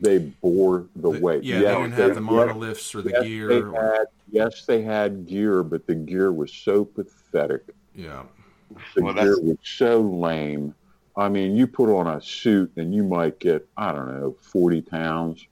They 0.00 0.18
bore 0.18 0.86
the 0.96 1.12
The- 1.12 1.20
weight. 1.20 1.44
Yeah, 1.44 1.60
Yes, 1.60 1.62
they 1.62 1.82
didn't 1.82 1.92
have 1.92 2.14
the 2.16 2.20
yes, 2.22 2.30
monolifts 2.30 2.94
or 2.94 3.02
the 3.02 3.10
yes, 3.10 3.24
gear. 3.24 3.48
They 3.48 3.60
or- 3.62 3.72
had, 3.74 4.06
yes, 4.30 4.66
they 4.66 4.82
had 4.82 5.26
gear, 5.26 5.62
but 5.62 5.86
the 5.86 5.94
gear 5.94 6.32
was 6.32 6.52
so 6.52 6.84
pathetic. 6.84 7.62
yeah. 7.94 8.22
The 8.96 9.02
Well, 9.04 9.14
gear 9.14 9.24
that's- 9.24 9.40
was 9.44 9.58
so 9.62 10.00
lame. 10.00 10.74
I 11.16 11.28
mean, 11.28 11.54
you 11.54 11.68
put 11.68 11.88
on 11.94 12.08
a 12.08 12.20
suit 12.20 12.72
and 12.76 12.92
you 12.92 13.04
might 13.04 13.38
get, 13.38 13.68
I 13.76 13.92
don't 13.92 14.08
know, 14.20 14.34
40 14.40 14.82
pounds, 14.82 15.46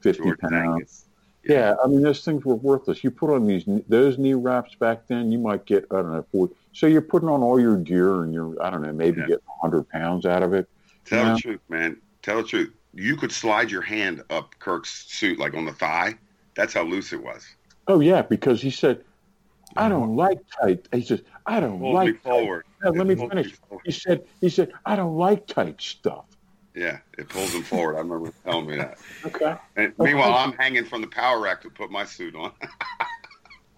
50 0.00 0.24
George 0.24 0.38
pounds. 0.40 0.54
Angus. 0.54 1.02
Yeah, 1.44 1.76
I 1.82 1.86
mean, 1.86 2.02
those 2.02 2.24
things 2.24 2.44
were 2.44 2.56
worthless. 2.56 3.04
You 3.04 3.12
put 3.12 3.30
on 3.32 3.46
these 3.46 3.62
those 3.88 4.18
knee 4.18 4.34
wraps 4.34 4.74
back 4.74 5.06
then, 5.06 5.30
you 5.30 5.38
might 5.38 5.64
get, 5.64 5.86
I 5.92 5.96
don't 6.02 6.10
know, 6.10 6.24
40. 6.32 6.56
So 6.72 6.88
you're 6.88 7.02
putting 7.02 7.28
on 7.28 7.40
all 7.40 7.60
your 7.60 7.76
gear 7.76 8.24
and 8.24 8.34
you're, 8.34 8.60
I 8.60 8.68
don't 8.68 8.82
know, 8.82 8.92
maybe 8.92 9.20
Yeah. 9.20 9.26
getting 9.28 9.44
100 9.46 9.88
pounds 9.88 10.26
out 10.26 10.42
of 10.42 10.52
it. 10.54 10.68
Tell 11.04 11.24
Yeah. 11.24 11.34
the 11.34 11.40
truth, 11.40 11.60
man. 11.68 11.98
Tell 12.22 12.38
the 12.38 12.48
truth. 12.48 12.72
You 12.96 13.16
could 13.16 13.30
slide 13.30 13.70
your 13.70 13.82
hand 13.82 14.22
up 14.30 14.54
Kirk's 14.58 15.04
suit, 15.12 15.38
like 15.38 15.54
on 15.54 15.66
the 15.66 15.72
thigh. 15.72 16.16
That's 16.54 16.72
how 16.72 16.82
loose 16.82 17.12
it 17.12 17.22
was. 17.22 17.46
Oh, 17.88 18.00
yeah, 18.00 18.22
because 18.22 18.62
he 18.62 18.70
said, 18.70 19.04
I 19.76 19.80
uh-huh. 19.80 19.88
don't 19.90 20.16
like 20.16 20.38
tight. 20.60 20.88
He 20.92 21.02
says, 21.02 21.22
I 21.44 21.60
don't 21.60 21.80
me 21.80 21.92
like 21.92 22.22
forward. 22.22 22.64
Yeah, 22.82 22.90
let 22.90 23.06
me 23.06 23.14
finish. 23.14 23.54
He 23.84 23.92
said, 23.92 24.24
he 24.40 24.48
said, 24.48 24.72
I 24.86 24.96
don't 24.96 25.16
like 25.16 25.46
tight 25.46 25.80
stuff. 25.80 26.24
Yeah, 26.74 26.98
it 27.16 27.28
pulls 27.28 27.54
him 27.54 27.62
forward. 27.62 27.96
I 27.96 28.00
remember 28.00 28.32
telling 28.44 28.66
me 28.66 28.76
that. 28.76 28.98
Okay. 29.24 29.56
And 29.76 29.92
meanwhile, 29.98 30.34
I'm 30.34 30.52
hanging 30.52 30.84
from 30.84 31.00
the 31.00 31.06
power 31.06 31.40
rack 31.40 31.62
to 31.62 31.70
put 31.70 31.90
my 31.90 32.04
suit 32.04 32.34
on. 32.34 32.52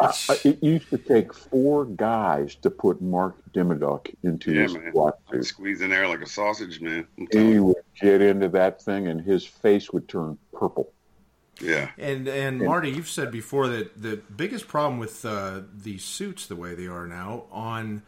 I, 0.01 0.15
I, 0.29 0.39
it 0.45 0.63
used 0.63 0.91
to 0.91 0.99
take 0.99 1.33
four 1.35 1.85
guys 1.85 2.57
to 2.57 2.71
put 2.71 3.01
Mark 3.03 3.37
Dimiduk 3.53 4.15
into 4.23 4.53
Yeah, 4.53 4.61
his 4.61 4.77
man. 4.79 4.93
squat 4.93 5.19
I'd 5.33 5.43
suit. 5.43 5.45
squeeze 5.45 5.81
in 5.81 5.91
there 5.91 6.09
like 6.09 6.21
a 6.23 6.27
sausage, 6.27 6.81
man. 6.81 7.07
I'm 7.19 7.27
telling 7.29 7.53
He 7.53 7.59
you. 7.59 7.61
would 7.61 7.77
get 7.99 8.21
into 8.21 8.51
that 8.51 8.83
thing 8.83 9.07
and 9.09 9.21
his 9.23 9.47
face 9.47 9.91
would 9.93 10.09
turn 10.09 10.39
purple. 10.53 10.93
Yeah. 11.61 11.91
And 11.97 12.29
and 12.29 12.63
Marty, 12.63 12.91
you've 12.91 13.09
said 13.09 13.33
before 13.33 13.67
that 13.69 14.01
the 14.01 14.17
biggest 14.35 14.69
problem 14.69 14.99
with 14.99 15.25
uh, 15.25 15.63
these 15.75 16.05
suits 16.05 16.47
the 16.47 16.55
way 16.57 16.75
they 16.75 16.87
are 16.87 17.07
now 17.07 17.45
on 17.51 18.03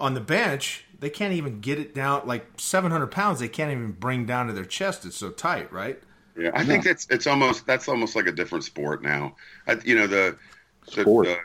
on 0.00 0.14
the 0.14 0.20
bench, 0.20 0.84
they 0.98 1.10
can't 1.10 1.32
even 1.32 1.60
get 1.60 1.78
it 1.78 1.94
down 1.94 2.26
like 2.26 2.46
700 2.58 3.08
pounds. 3.08 3.40
They 3.40 3.48
can't 3.48 3.70
even 3.72 3.92
bring 3.92 4.26
down 4.26 4.46
to 4.46 4.52
their 4.52 4.64
chest. 4.64 5.04
It's 5.04 5.16
so 5.16 5.30
tight, 5.30 5.72
right? 5.72 6.00
Yeah, 6.36 6.50
I 6.54 6.64
think 6.64 6.84
that's 6.84 7.06
it's 7.10 7.26
almost 7.26 7.66
that's 7.66 7.88
almost 7.88 8.14
like 8.14 8.26
a 8.26 8.32
different 8.32 8.64
sport 8.64 9.02
now. 9.02 9.34
I, 9.66 9.78
you 9.84 9.96
know 9.96 10.06
the 10.06 10.38
Sport. 10.90 11.26
the 11.26 11.36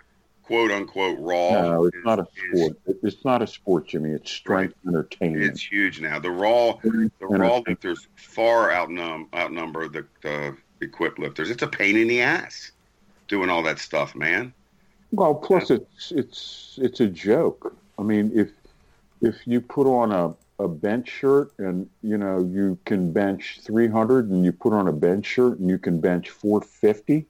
quote 0.43 0.71
unquote 0.71 1.17
raw. 1.19 1.51
No, 1.51 1.85
it's 1.85 1.97
is- 1.97 2.05
not 2.05 2.19
a 2.19 2.25
sport. 2.25 2.77
It- 2.85 2.97
It's 3.03 3.25
not 3.25 3.41
a 3.41 3.47
sport, 3.47 3.87
Jimmy. 3.87 4.11
It's 4.11 4.31
strength 4.31 4.75
entertainment. 4.87 5.43
It's 5.43 5.61
huge 5.61 5.99
now. 6.01 6.19
The 6.19 6.31
raw 6.31 6.77
Strength 6.79 7.19
the 7.19 7.27
raw 7.27 7.61
lifters 7.67 8.07
far 8.15 8.71
outnum 8.71 9.27
outnumber 9.33 9.87
the, 9.87 10.05
the 10.21 10.55
equipped 10.81 11.19
lifters. 11.19 11.49
It's 11.49 11.63
a 11.63 11.67
pain 11.67 11.97
in 11.97 12.07
the 12.07 12.21
ass 12.21 12.71
doing 13.27 13.49
all 13.49 13.63
that 13.63 13.79
stuff, 13.79 14.15
man. 14.15 14.53
Well, 15.11 15.35
plus 15.35 15.69
it's 15.69 16.11
it's 16.11 16.79
it's 16.81 16.99
a 16.99 17.07
joke. 17.07 17.75
I 17.99 18.03
mean, 18.03 18.31
if 18.33 18.49
if 19.21 19.35
you 19.45 19.61
put 19.61 19.87
on 19.87 20.11
a, 20.11 20.35
a 20.63 20.67
bench 20.67 21.07
shirt 21.09 21.51
and 21.57 21.89
you 22.01 22.17
know 22.17 22.39
you 22.43 22.77
can 22.85 23.11
bench 23.11 23.59
300 23.61 24.29
and 24.29 24.43
you 24.43 24.51
put 24.51 24.73
on 24.73 24.87
a 24.87 24.91
bench 24.91 25.25
shirt 25.25 25.59
and 25.59 25.69
you 25.69 25.77
can 25.77 25.99
bench 25.99 26.29
450, 26.29 27.25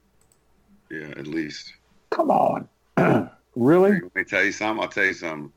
Yeah, 0.90 1.08
at 1.16 1.26
least. 1.26 1.74
Come 2.14 2.30
on, 2.30 2.68
really? 3.56 3.92
Let 3.92 4.14
me 4.14 4.24
tell 4.24 4.44
you 4.44 4.52
something. 4.52 4.82
I'll 4.82 4.88
tell 4.88 5.04
you 5.04 5.14
something. 5.14 5.52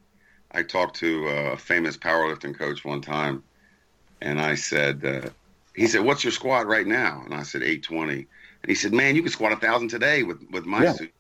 I 0.52 0.64
talked 0.64 0.96
to 0.98 1.28
a 1.28 1.58
famous 1.58 1.98
powerlifting 1.98 2.58
coach 2.58 2.84
one 2.84 3.02
time, 3.02 3.44
and 4.22 4.40
I 4.40 4.56
said, 4.56 5.06
uh, 5.06 5.30
he 5.76 5.88
said, 5.88 6.04
"What's 6.04 6.24
your 6.24 6.32
squat 6.32 6.68
right 6.68 6.88
now?" 6.88 7.22
And 7.24 7.34
I 7.34 7.44
said, 7.44 7.62
"820." 7.62 8.28
And 8.64 8.70
he 8.70 8.76
said, 8.76 8.94
"Man, 8.94 9.16
you 9.16 9.22
can 9.22 9.32
squat 9.32 9.52
a 9.52 9.58
thousand 9.58 9.90
today 9.90 10.24
with 10.24 10.42
with 10.52 10.66
my 10.66 10.84
Yeah. 10.84 10.94
suit." 10.94 11.14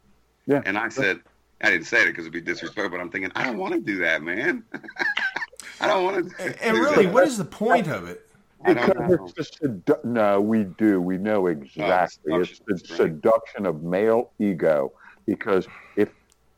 Yeah. 0.47 0.61
And 0.65 0.77
I 0.77 0.89
said, 0.89 1.19
I 1.61 1.71
didn't 1.71 1.87
say 1.87 2.03
it 2.03 2.07
because 2.07 2.23
it'd 2.23 2.33
be 2.33 2.41
disrespectful, 2.41 2.89
but 2.89 3.01
I'm 3.01 3.09
thinking, 3.09 3.31
I 3.35 3.43
don't 3.43 3.57
want 3.57 3.73
to 3.73 3.81
do 3.81 3.97
that, 3.99 4.21
man. 4.21 4.63
I 5.81 5.87
don't 5.87 6.03
want 6.03 6.29
to. 6.29 6.43
And, 6.43 6.55
and 6.61 6.77
really, 6.77 7.07
what 7.07 7.25
is 7.25 7.37
the 7.37 7.45
point 7.45 7.87
of 7.87 8.07
it? 8.07 8.23
Because 8.65 8.91
it's 9.35 9.59
the 9.59 9.67
sedu- 9.67 10.05
no, 10.05 10.41
we 10.41 10.63
do. 10.63 10.99
We 11.01 11.17
know 11.17 11.47
exactly. 11.47 12.35
it's 12.35 12.59
the 12.65 12.73
is 12.73 12.83
seduction 12.85 13.65
of 13.65 13.83
male 13.83 14.31
ego. 14.39 14.93
Because 15.27 15.67
if 15.95 16.09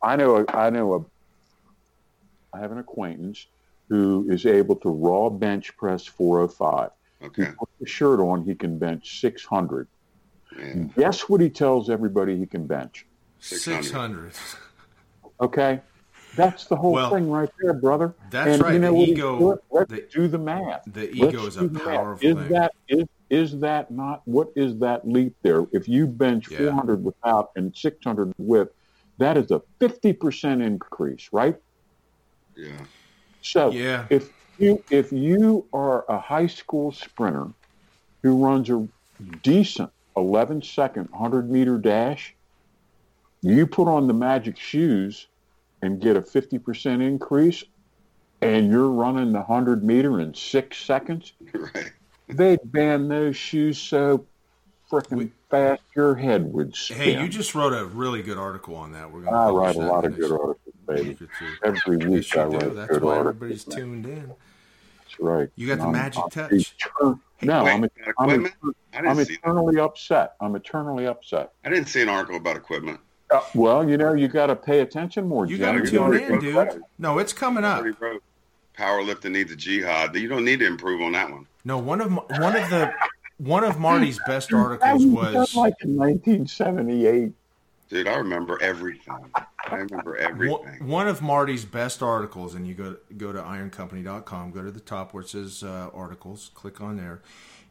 I 0.02 0.16
know, 0.16 0.38
a, 0.38 0.46
I 0.56 0.70
know 0.70 0.94
a, 0.94 2.56
I 2.56 2.62
have 2.62 2.72
an 2.72 2.78
acquaintance 2.78 3.48
who 3.90 4.28
is 4.30 4.46
able 4.46 4.76
to 4.78 4.90
raw 4.90 5.30
bench 5.30 5.76
press 5.76 6.06
405. 6.06 6.92
He 7.20 7.26
Okay. 7.26 7.52
puts 7.58 7.72
the 7.82 7.88
shirt 7.88 8.22
on, 8.22 8.44
he 8.46 8.56
can 8.56 8.78
bench 8.78 9.20
600. 9.20 9.88
Yeah. 10.58 10.74
Guess 10.96 11.28
what 11.28 11.42
he 11.42 11.50
tells 11.50 11.90
everybody 11.90 12.38
he 12.38 12.46
can 12.46 12.66
bench? 12.66 13.06
600. 13.40 13.84
600. 13.84 14.32
Okay, 15.42 15.80
that's 16.36 16.66
the 16.66 16.76
whole 16.76 16.92
Well, 16.92 17.10
thing 17.12 17.30
right 17.30 17.48
there, 17.62 17.72
brother. 17.74 18.14
That's 18.30 18.56
And 18.56 18.62
right. 18.62 18.74
you 18.74 18.80
know 18.80 18.92
the 18.92 19.12
ego. 19.12 19.40
doing? 19.40 19.58
Let's 19.72 19.90
the- 19.90 20.08
do 20.12 20.28
the 20.28 20.38
math. 20.38 20.84
The 20.86 21.04
Let's 21.04 21.16
ego 21.16 21.46
is 21.46 21.56
a 21.56 21.62
do 21.62 21.68
the 21.70 21.74
math. 21.76 21.84
powerful 21.86 22.28
is 22.30 22.36
thing. 22.36 22.50
That, 22.50 22.72
is, 22.90 23.06
is 23.30 23.60
that 23.60 23.92
not, 23.92 24.22
what 24.26 24.50
is 24.56 24.78
that 24.80 25.08
leap 25.08 25.36
there? 25.44 25.66
If 25.72 25.88
you 25.88 26.08
bench 26.08 26.48
Yeah. 26.50 26.58
400 26.58 27.04
without 27.04 27.50
and 27.56 27.76
600 27.76 28.34
with, 28.38 28.70
that 29.18 29.38
is 29.38 29.52
a 29.52 29.62
50% 29.82 30.64
increase, 30.66 31.30
right? 31.32 31.56
Yeah. 32.56 32.86
So 33.42 33.72
Yeah. 33.72 34.08
if 34.10 34.30
you 34.58 34.84
if 34.90 35.12
you 35.12 35.68
are 35.74 36.06
a 36.10 36.20
high 36.20 36.48
school 36.48 36.92
sprinter 36.92 37.48
who 38.24 38.44
runs 38.44 38.70
a 38.70 38.88
decent 39.42 39.92
11 40.18 40.62
second 40.62 41.10
100 41.12 41.50
meter 41.50 41.78
dash, 41.78 42.36
you 43.42 43.66
put 43.68 43.88
on 43.88 44.08
the 44.08 44.14
magic 44.14 44.58
shoes 44.58 45.28
and 45.82 46.02
get 46.02 46.18
a 46.18 46.22
50% 46.22 47.02
increase, 47.02 47.64
and 48.42 48.70
you're 48.70 48.90
running 48.92 49.32
the 49.32 49.40
100 49.40 49.84
meter 49.84 50.20
in 50.20 50.34
six 50.34 50.78
seconds, 50.78 51.34
Right. 51.54 51.92
They'd 52.30 52.60
ban 52.64 53.08
those 53.08 53.36
shoes 53.36 53.78
so 53.78 54.26
freaking 54.92 55.32
fast 55.50 55.82
your 55.96 56.16
head 56.16 56.52
would 56.54 56.76
spin. 56.76 56.98
Hey, 56.98 57.22
you 57.22 57.28
just 57.30 57.54
wrote 57.56 57.74
a 57.74 57.86
really 57.86 58.22
good 58.22 58.38
article 58.38 58.76
on 58.76 58.92
that. 58.94 59.12
We're 59.12 59.22
going 59.22 59.34
to 59.34 59.40
I 59.40 59.50
write 59.50 59.76
a 59.76 59.80
lot 59.80 60.06
of 60.06 60.16
good 60.16 60.32
articles. 60.32 60.58
baby. 60.88 61.10
Look 61.20 61.22
at 61.22 61.42
you. 61.42 61.54
Every 61.64 61.98
week 61.98 62.28
Yes, 62.32 62.38
I 62.38 62.46
you 62.46 62.50
do. 62.52 62.58
write 62.68 62.76
That's 62.76 62.92
good 62.92 63.04
why 63.04 63.18
articles. 63.18 63.36
everybody's 63.36 63.64
tuned 63.64 64.06
in. 64.06 64.28
That's 64.28 65.20
right. 65.20 65.50
You 65.56 65.68
got 65.68 65.78
the 65.78 65.84
I'm- 65.84 65.92
magic 65.92 66.24
I'm 66.24 66.30
touch. 66.30 66.76
etern- 66.78 67.20
no, 67.42 67.64
Wait, 67.64 67.72
I'm, 67.72 67.84
about 67.86 67.92
I'm, 68.18 68.30
equipment? 68.46 68.76
I 68.94 68.98
I'm 68.98 69.16
didn't 69.18 69.30
eternally 69.32 69.80
upset. 69.80 70.34
I'm 70.42 70.56
eternally 70.56 71.08
upset. 71.08 71.54
I 71.64 71.70
didn't 71.70 71.88
see 71.88 72.02
an 72.02 72.10
article 72.10 72.36
about 72.36 72.58
equipment. 72.58 73.00
Uh, 73.32 73.42
well, 73.56 73.88
you 73.88 73.96
know, 73.96 74.14
you 74.14 74.28
got 74.28 74.48
to 74.48 74.56
pay 74.56 74.80
attention 74.82 75.26
more. 75.28 75.46
You 75.46 75.58
got 75.58 75.74
to 75.74 75.86
tune 75.90 76.16
in, 76.16 76.40
dude. 76.40 76.82
No, 76.98 77.18
it's 77.20 77.32
coming 77.32 77.64
up. 77.64 77.86
Already 78.82 79.08
wrote 79.08 79.22
powerlifting 79.22 79.32
needs 79.32 79.52
a 79.52 79.56
jihad. 79.56 80.16
You 80.16 80.28
don't 80.28 80.46
need 80.46 80.60
to 80.60 80.68
improve 80.68 81.02
on 81.02 81.14
that 81.14 81.30
one. 81.30 81.46
No, 81.66 81.78
one 81.78 82.02
of 82.02 82.12
my- 82.12 82.24
one 82.40 82.56
of 82.56 82.70
the 82.70 82.92
one 83.38 83.64
of 83.64 83.80
Marty's 83.80 84.20
best 84.28 84.50
That 84.50 84.58
articles 84.58 85.06
was 85.06 85.34
was 85.34 85.56
like 85.56 85.74
in 85.82 85.96
1978. 85.96 87.32
Dude, 87.90 88.08
I 88.08 88.18
remember 88.18 88.62
everything. 88.62 89.16
I 89.66 89.76
remember 89.76 90.16
everything. 90.18 90.88
one 90.88 91.08
of 91.08 91.22
Marty's 91.22 91.66
best 91.66 92.04
articles, 92.04 92.54
and 92.54 92.68
you 92.68 92.74
go 92.76 92.98
go 93.18 93.32
to 93.32 93.42
ironcompany.com, 93.42 94.52
go 94.52 94.62
to 94.64 94.72
the 94.72 94.80
top 94.80 95.14
where 95.14 95.24
it 95.24 95.30
says 95.30 95.64
uh, 95.64 95.90
articles, 95.94 96.52
click 96.54 96.82
on 96.82 96.98
there. 96.98 97.22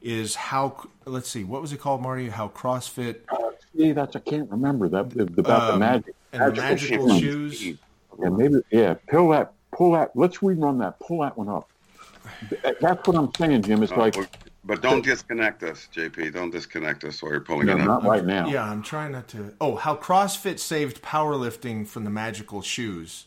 Is 0.01 0.35
how 0.37 0.89
let's 1.05 1.29
see, 1.29 1.45
what 1.45 1.61
was 1.61 1.73
it 1.73 1.81
called, 1.81 2.03
Marty? 2.03 2.29
How 2.29 2.49
CrossFit 2.49 3.17
Uh, 3.29 3.51
see, 3.77 3.93
that's 3.93 4.15
I 4.17 4.21
can't 4.21 4.51
remember 4.51 4.89
that 4.89 5.13
about 5.21 5.67
the 5.67 5.73
Um, 5.75 5.79
magic. 5.81 6.15
and 6.33 6.57
the 6.57 6.61
magical 6.61 7.19
shoes. 7.19 7.59
shoes. 7.59 7.79
Yeah, 8.21 8.29
maybe. 8.31 8.61
Yeah, 8.71 8.95
pull 9.09 9.29
that. 9.31 9.53
Pull 9.79 9.93
that. 9.93 10.11
Let's 10.17 10.39
rerun 10.39 10.81
that. 10.81 11.01
Pull 11.01 11.21
that 11.23 11.39
one 11.39 11.49
up. 11.49 11.71
That's 12.81 13.07
what 13.07 13.17
I'm 13.17 13.33
saying, 13.39 13.63
Jim. 13.63 13.83
It's 13.83 13.93
Uh, 13.93 13.97
like 13.97 14.17
but 14.65 14.83
don't 14.83 15.05
disconnect 15.05 15.63
us, 15.63 15.89
JP. 15.95 16.35
Don't 16.35 16.51
disconnect 16.51 17.05
us 17.05 17.23
while 17.23 17.33
you're 17.33 17.41
pulling 17.43 17.69
no, 17.69 17.77
it 17.77 17.81
up. 17.81 17.87
not 17.87 18.05
right 18.05 18.25
now. 18.25 18.49
Yeah, 18.49 18.65
I'm 18.71 18.83
trying 18.83 19.13
not 19.13 19.29
to. 19.29 19.55
Oh, 19.61 19.77
how 19.77 19.97
CrossFit 19.97 20.59
saved 20.59 21.03
powerlifting 21.03 21.87
from 21.87 22.05
the 22.05 22.11
magical 22.11 22.63
shoes. 22.63 23.27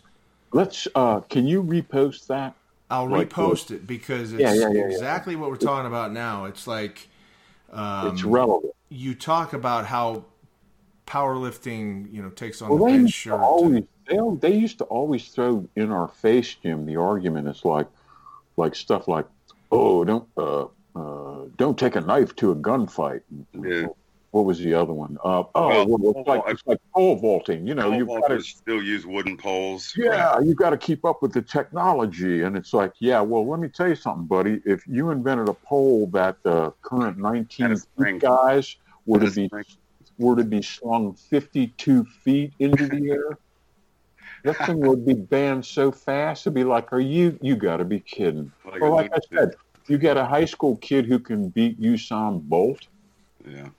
Let's. 0.53 0.87
uh 0.95 1.21
Can 1.21 1.47
you 1.47 1.63
repost 1.63 2.27
that? 2.27 2.55
I'll 2.89 3.07
Like, 3.07 3.29
repost 3.29 3.71
it 3.71 3.87
because 3.87 4.33
it's 4.33 4.41
Yeah, 4.41 4.53
yeah, 4.53 4.69
yeah, 4.71 4.87
yeah. 4.87 4.87
exactly 4.87 5.35
what 5.35 5.49
we're 5.49 5.55
talking 5.57 5.87
about 5.87 6.11
now. 6.11 6.45
It's 6.45 6.67
like 6.67 7.07
um, 7.71 8.13
it's 8.13 8.23
relevant. 8.23 8.73
you 8.89 9.15
talk 9.15 9.53
about 9.53 9.85
how 9.87 10.25
powerlifting, 11.07 12.11
you 12.13 12.21
know, 12.21 12.29
takes 12.29 12.61
on 12.61 12.69
Well, 12.69 12.79
the 12.79 12.81
they 12.91 12.97
bench 12.97 13.11
shirt. 13.11 13.41
always 13.41 13.83
they, 14.07 14.17
they 14.39 14.55
used 14.55 14.77
to 14.79 14.83
always 14.85 15.27
throw 15.29 15.67
in 15.75 15.91
our 15.91 16.07
face, 16.07 16.55
Jim. 16.55 16.85
The 16.85 16.97
argument 16.97 17.47
is 17.47 17.63
like 17.65 17.87
like 18.57 18.75
stuff 18.75 19.07
like, 19.07 19.25
oh, 19.71 20.03
don't 20.03 20.27
uh, 20.37 20.65
uh, 20.95 21.45
don't 21.57 21.77
take 21.77 21.95
a 21.95 22.01
knife 22.01 22.35
to 22.37 22.51
a 22.51 22.55
gunfight. 22.55 23.21
Yeah. 23.53 23.87
What 24.31 24.45
was 24.45 24.59
the 24.59 24.73
other 24.73 24.93
one? 24.93 25.17
Uh, 25.25 25.43
oh, 25.55 25.85
Well, 25.85 26.15
it's 26.15 26.27
like 26.27 26.41
it's 26.47 26.63
like 26.65 26.79
pole 26.93 27.17
vaulting. 27.17 27.67
You 27.67 27.75
know, 27.75 27.91
you've 27.91 28.07
got 28.07 28.29
to 28.29 28.41
still 28.41 28.81
use 28.81 29.05
wooden 29.05 29.35
poles. 29.35 29.93
Yeah, 29.97 30.39
you've 30.39 30.55
got 30.55 30.69
to 30.69 30.77
keep 30.77 31.03
up 31.03 31.21
with 31.21 31.33
the 31.33 31.41
technology, 31.41 32.43
and 32.43 32.55
it's 32.55 32.73
like, 32.73 32.93
yeah, 32.99 33.19
well, 33.19 33.45
let 33.45 33.59
me 33.59 33.67
tell 33.67 33.89
you 33.89 33.95
something, 33.95 34.25
buddy. 34.27 34.61
If 34.65 34.87
you 34.87 35.09
invented 35.09 35.49
a 35.49 35.53
pole 35.53 36.07
that 36.13 36.37
the 36.43 36.71
current 36.81 37.17
19 37.17 37.65
And 37.65 37.73
a 37.73 37.77
spring. 37.77 38.15
feet 38.15 38.21
guys 38.21 38.77
were 39.05 39.19
to 39.19 39.29
be 39.31 39.49
were 40.17 40.37
to 40.37 40.45
be 40.45 40.61
slung 40.61 41.13
52 41.13 42.05
feet 42.05 42.53
into 42.59 42.87
the 42.87 43.11
air, 43.11 43.37
that 44.43 44.57
thing 44.65 44.79
would 44.79 45.05
be 45.05 45.13
banned 45.13 45.65
so 45.65 45.91
fast. 45.91 46.43
It'd 46.43 46.53
be 46.53 46.63
like, 46.63 46.91
are 46.93 46.99
you? 46.99 47.37
You 47.41 47.55
got 47.55 47.77
to 47.77 47.85
be 47.85 47.99
kidding. 47.99 48.51
Oh, 48.65 48.69
like 48.69 48.81
Well, 48.81 48.91
like 48.91 49.11
I 49.13 49.19
said, 49.33 49.55
you 49.87 49.97
got 49.97 50.17
a 50.17 50.25
high 50.25 50.45
school 50.45 50.77
kid 50.77 51.05
who 51.05 51.19
can 51.19 51.49
beat 51.49 51.79
Usain 51.81 52.41
Bolt, 52.41 52.87
Yeah. 53.47 53.69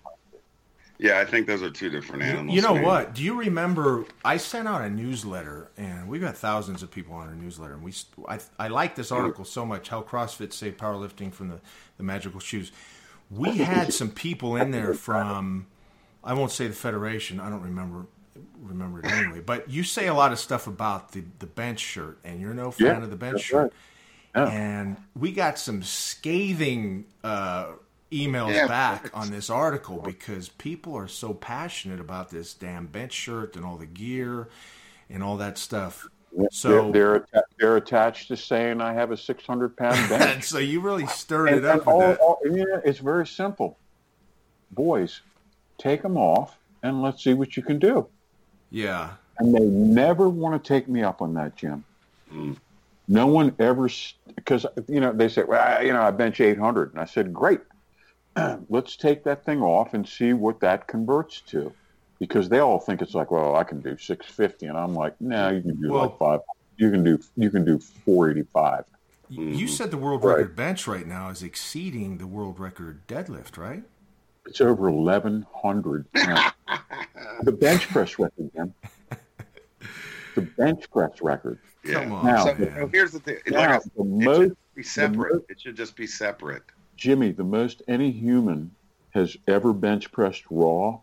Yeah, 0.98 1.18
I 1.18 1.24
think 1.24 1.48
those 1.48 1.64
are 1.64 1.70
two 1.70 1.90
different 1.90 2.22
animals. 2.22 2.54
you 2.54 2.62
know 2.62 2.74
man. 2.74 2.84
what? 2.84 3.14
Do 3.14 3.24
you 3.24 3.36
remember? 3.36 4.04
I 4.24 4.36
sent 4.36 4.68
out 4.68 4.82
a 4.82 4.88
newsletter, 4.88 5.68
and 5.76 6.06
we've 6.06 6.20
got 6.20 6.36
thousands 6.36 6.84
of 6.84 6.92
people 6.92 7.16
on 7.16 7.26
our 7.26 7.34
newsletter. 7.34 7.74
And 7.74 7.82
we, 7.82 7.92
I, 8.28 8.38
I 8.56 8.68
like 8.68 8.94
this 8.94 9.10
article 9.10 9.44
so 9.44 9.66
much. 9.66 9.88
How 9.88 10.02
CrossFit 10.02 10.52
saved 10.52 10.78
powerlifting 10.78 11.32
from 11.32 11.48
the, 11.48 11.60
the 11.96 12.04
magical 12.04 12.38
shoes. 12.38 12.70
We 13.32 13.58
had 13.58 13.92
some 13.92 14.10
people 14.10 14.54
in 14.54 14.70
there 14.70 14.94
from, 14.94 15.66
I 16.22 16.34
won't 16.34 16.52
say 16.52 16.68
the 16.68 16.72
federation. 16.72 17.40
I 17.40 17.50
don't 17.50 17.62
remember 17.62 18.06
remember 18.60 19.00
it 19.00 19.06
anyway. 19.06 19.40
But 19.40 19.70
you 19.70 19.82
say 19.84 20.06
a 20.08 20.14
lot 20.14 20.32
of 20.32 20.38
stuff 20.38 20.66
about 20.66 21.12
the 21.12 21.24
the 21.38 21.46
bench 21.46 21.80
shirt, 21.80 22.18
and 22.24 22.40
you're 22.40 22.54
no 22.54 22.70
fan 22.70 22.86
Yeah, 22.86 23.02
of 23.02 23.10
the 23.10 23.16
bench 23.16 23.40
shirt. 23.42 23.72
right. 24.34 24.46
Yeah. 24.46 24.46
And 24.52 24.96
we 25.14 25.30
got 25.32 25.58
some 25.58 25.82
scathing 25.82 27.04
uh, 27.22 27.72
emails 28.10 28.54
Yeah, 28.54 28.66
back 28.66 29.10
on 29.12 29.30
this 29.30 29.50
article 29.50 29.98
because 29.98 30.48
people 30.48 30.94
are 30.96 31.08
so 31.08 31.34
passionate 31.34 32.00
about 32.00 32.30
this 32.30 32.54
damn 32.54 32.86
bench 32.86 33.12
shirt 33.12 33.56
and 33.56 33.64
all 33.64 33.76
the 33.76 33.84
gear 33.86 34.48
and 35.10 35.22
all 35.22 35.36
that 35.36 35.58
stuff. 35.58 36.08
So, 36.50 36.90
they're 36.90 36.92
they're, 36.92 37.16
atta- 37.16 37.44
they're 37.58 37.76
attached 37.76 38.28
to 38.28 38.36
saying 38.38 38.80
I 38.80 38.94
have 38.94 39.10
a 39.10 39.18
600 39.18 39.76
pound 39.76 40.08
bench. 40.08 40.44
so 40.44 40.56
you 40.56 40.80
really 40.80 41.06
stirred 41.08 41.48
And- 41.48 41.58
it 41.58 41.64
up 41.66 41.86
all- 41.86 42.14
all- 42.14 42.38
it's 42.42 43.00
very 43.00 43.26
simple. 43.26 43.76
Boys, 44.70 45.20
take 45.76 46.00
them 46.00 46.16
off 46.16 46.56
and 46.82 47.02
let's 47.02 47.22
see 47.22 47.34
what 47.34 47.54
you 47.58 47.62
can 47.62 47.78
do. 47.78 48.08
Yeah. 48.72 49.10
And 49.38 49.54
they 49.54 49.60
never 49.60 50.28
want 50.28 50.62
to 50.62 50.68
take 50.68 50.88
me 50.88 51.02
up 51.02 51.22
on 51.22 51.34
that, 51.34 51.56
Jim. 51.56 51.84
Mm. 52.32 52.56
No 53.06 53.26
one 53.26 53.54
ever, 53.58 53.88
because 54.34 54.64
you 54.88 55.00
know 55.00 55.12
they 55.12 55.28
say, 55.28 55.44
well, 55.44 55.84
you 55.84 55.92
know, 55.92 56.02
I 56.02 56.10
bench 56.10 56.40
800, 56.40 56.92
and 56.92 57.00
I 57.00 57.04
said, 57.04 57.32
great. 57.32 57.60
let's 58.70 58.96
take 58.96 59.24
that 59.24 59.44
thing 59.44 59.60
off 59.60 59.92
and 59.92 60.08
see 60.08 60.32
what 60.32 60.60
that 60.60 60.86
converts 60.86 61.42
to, 61.42 61.72
because 62.18 62.48
they 62.48 62.60
all 62.60 62.78
think 62.78 63.02
it's 63.02 63.14
like, 63.14 63.30
well, 63.30 63.54
I 63.54 63.64
can 63.64 63.80
do 63.80 63.98
650, 63.98 64.66
and 64.66 64.78
I'm 64.78 64.94
like, 64.94 65.20
no, 65.20 65.50
you 65.50 65.60
can 65.60 65.80
do 65.80 65.92
Well- 65.92 66.02
like 66.02 66.18
five. 66.18 66.40
You 66.78 66.90
can 66.90 67.04
do 67.04 67.20
you 67.36 67.50
can 67.50 67.64
do 67.64 67.78
485. 67.78 68.84
You 69.28 69.38
mm-hmm. 69.38 69.66
said 69.66 69.90
the 69.90 69.98
world 69.98 70.24
Right. 70.24 70.38
record 70.38 70.56
bench 70.56 70.86
right 70.86 71.06
now 71.06 71.28
is 71.28 71.42
exceeding 71.42 72.18
the 72.18 72.26
world 72.26 72.58
record 72.58 73.06
deadlift, 73.06 73.56
right? 73.56 73.82
It's 74.46 74.60
over 74.60 74.90
1,100 74.90 76.12
pounds. 76.12 76.52
the 77.42 77.52
bench 77.52 77.88
press 77.88 78.18
record, 78.18 78.50
Jim. 78.54 78.74
The 80.34 80.42
bench 80.42 80.90
press 80.90 81.20
record. 81.22 81.58
Yeah. 81.84 82.02
Come 82.04 82.12
on, 82.12 82.26
Now- 82.26 82.44
So, 82.46 82.54
man. 82.54 82.90
here's 82.92 83.12
the 83.12 83.20
thing. 83.20 83.38
Now, 83.48 83.74
I 83.74 83.78
the 83.78 84.02
it 84.02 84.06
most, 84.06 84.38
should 84.40 84.56
be 84.74 84.82
separate. 84.82 85.34
most- 85.34 85.50
It 85.50 85.60
should 85.60 85.76
just 85.76 85.96
be 85.96 86.06
separate. 86.06 86.62
Jimmy, 86.96 87.32
the 87.32 87.44
most 87.44 87.82
any 87.88 88.10
human 88.10 88.70
has 89.10 89.36
ever 89.48 89.72
bench 89.72 90.10
pressed 90.12 90.44
raw 90.50 90.98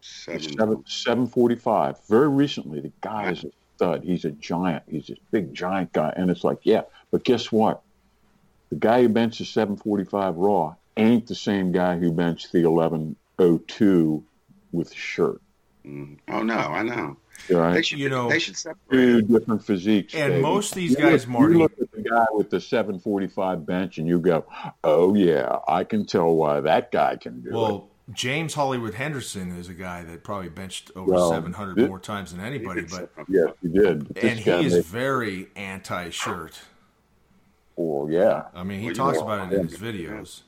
Seven. 0.00 0.40
seven, 0.58 0.84
745. 0.86 1.98
Very 2.08 2.28
recently, 2.28 2.80
the 2.80 2.92
guy 3.02 3.30
is 3.30 3.44
a 3.44 3.50
stud. 3.76 4.02
He's 4.02 4.24
a 4.24 4.32
giant. 4.32 4.82
He's 4.88 5.06
this 5.06 5.18
big, 5.30 5.54
giant 5.54 5.92
guy. 5.92 6.12
And 6.16 6.28
it's 6.30 6.42
like, 6.42 6.58
yeah, 6.64 6.82
but 7.12 7.22
guess 7.22 7.52
what? 7.52 7.82
The 8.70 8.76
guy 8.76 9.02
who 9.02 9.08
benches 9.10 9.48
745 9.50 10.36
raw 10.36 10.74
ain't 10.96 11.26
the 11.26 11.34
same 11.34 11.72
guy 11.72 11.98
who 11.98 12.12
benched 12.12 12.52
the 12.52 12.64
1102 13.38 14.24
with 14.72 14.90
the 14.90 14.96
shirt. 14.96 15.40
Mm. 15.84 16.18
Oh 16.28 16.42
no, 16.42 16.54
I 16.56 16.82
know. 16.82 17.16
All 17.52 17.56
right? 17.60 17.74
They 17.74 17.82
should. 17.82 17.98
You 17.98 18.08
know- 18.08 18.28
they 18.28 18.38
should 18.38 18.56
separate. 18.56 18.78
two 18.90 19.22
different 19.22 19.64
physiques. 19.64 20.14
And 20.14 20.34
baby. 20.34 20.42
most 20.42 20.70
of 20.72 20.76
these 20.76 20.90
You 20.92 20.96
guys, 20.98 21.22
look, 21.26 21.30
Marty- 21.32 21.54
You 21.54 21.58
look 21.60 21.72
at 21.80 21.90
the 21.90 22.02
guy 22.02 22.26
with 22.32 22.50
the 22.50 22.60
745 22.60 23.66
bench 23.66 23.98
and 23.98 24.06
you 24.06 24.20
go, 24.20 24.44
oh, 24.84 25.14
yeah, 25.14 25.58
I 25.66 25.82
can 25.84 26.06
tell 26.06 26.34
why 26.34 26.60
that 26.60 26.92
guy 26.92 27.16
can 27.16 27.40
do 27.40 27.48
it. 27.48 27.52
Well, 27.54 27.88
James 28.12 28.54
Hollywood 28.54 28.94
Henderson 28.94 29.56
is 29.56 29.68
a 29.68 29.74
guy 29.74 30.04
that 30.04 30.22
probably 30.22 30.50
benched 30.50 30.90
over 30.94 31.10
Well, 31.12 31.30
700 31.30 31.76
thi- 31.76 31.86
more 31.88 31.98
times 31.98 32.32
than 32.32 32.44
anybody, 32.44 32.82
but 32.82 33.10
Yes, 33.28 33.48
he 33.62 33.68
did. 33.68 34.08
But 34.14 34.22
and 34.22 34.38
he 34.38 34.50
is 34.50 34.74
made- 34.74 34.84
very 34.84 35.48
anti-shirt. 35.56 36.60
well, 37.76 38.08
yeah. 38.10 38.44
I 38.54 38.62
mean, 38.62 38.80
he 38.80 38.86
Well, 38.86 38.94
talks 38.94 39.18
know, 39.18 39.24
about 39.24 39.52
it 39.52 39.56
in 39.58 39.66
his 39.68 39.78
videos. 39.78 40.42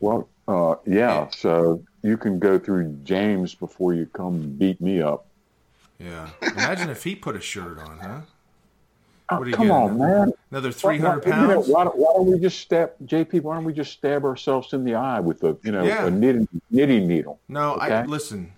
Well, 0.00 0.28
uh, 0.46 0.76
yeah. 0.86 1.28
So 1.30 1.82
you 2.02 2.16
can 2.16 2.38
go 2.38 2.58
through 2.58 2.92
James 3.04 3.54
before 3.54 3.94
you 3.94 4.06
come 4.06 4.50
beat 4.56 4.80
me 4.80 5.02
up. 5.02 5.26
Yeah. 5.98 6.30
Imagine 6.42 6.90
if 6.90 7.02
he 7.02 7.14
put 7.16 7.34
a 7.36 7.40
shirt 7.40 7.78
on, 7.78 7.98
huh? 7.98 8.20
Oh, 9.30 9.38
What 9.38 9.44
do 9.44 9.50
you 9.50 9.56
come 9.56 9.66
get? 9.66 9.72
on, 9.74 9.98
man. 9.98 10.32
Another 10.50 10.72
300 10.72 11.24
why- 11.26 11.36
you 11.36 11.42
know, 11.48 11.54
pounds? 11.54 11.68
Why, 11.68 11.84
don't- 11.84 11.98
why 11.98 12.12
don't 12.14 12.26
we 12.32 12.38
just 12.38 12.60
stab 12.60 12.92
JP? 13.04 13.40
Why 13.42 13.56
don't 13.56 13.64
we 13.64 13.72
just 13.74 13.92
stab 13.92 14.24
ourselves 14.24 14.72
in 14.72 14.84
the 14.84 14.94
eye 14.94 15.20
with 15.20 15.42
a 15.44 15.56
you 15.62 15.72
know 15.72 15.84
Yeah. 15.84 16.06
a 16.06 16.10
knitting 16.10 16.48
knitting 16.70 17.06
needle? 17.06 17.38
No, 17.48 17.74
I 17.74 18.04
listen. 18.04 18.52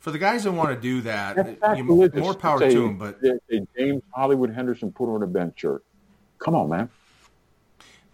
For 0.00 0.10
the 0.10 0.18
guys 0.18 0.44
that 0.44 0.52
want 0.52 0.70
to 0.70 0.80
do 0.80 1.00
that, 1.02 1.36
you, 1.76 1.84
more 1.84 2.34
power 2.34 2.58
to 2.60 2.70
them. 2.82 2.96
But 2.96 3.20
James 3.76 4.02
Hollywood 4.14 4.50
Henderson 4.50 4.90
put 4.92 5.12
on 5.12 5.22
a 5.22 5.26
bench 5.26 5.60
shirt. 5.60 5.84
Come 6.38 6.54
on, 6.54 6.68
man. 6.68 6.88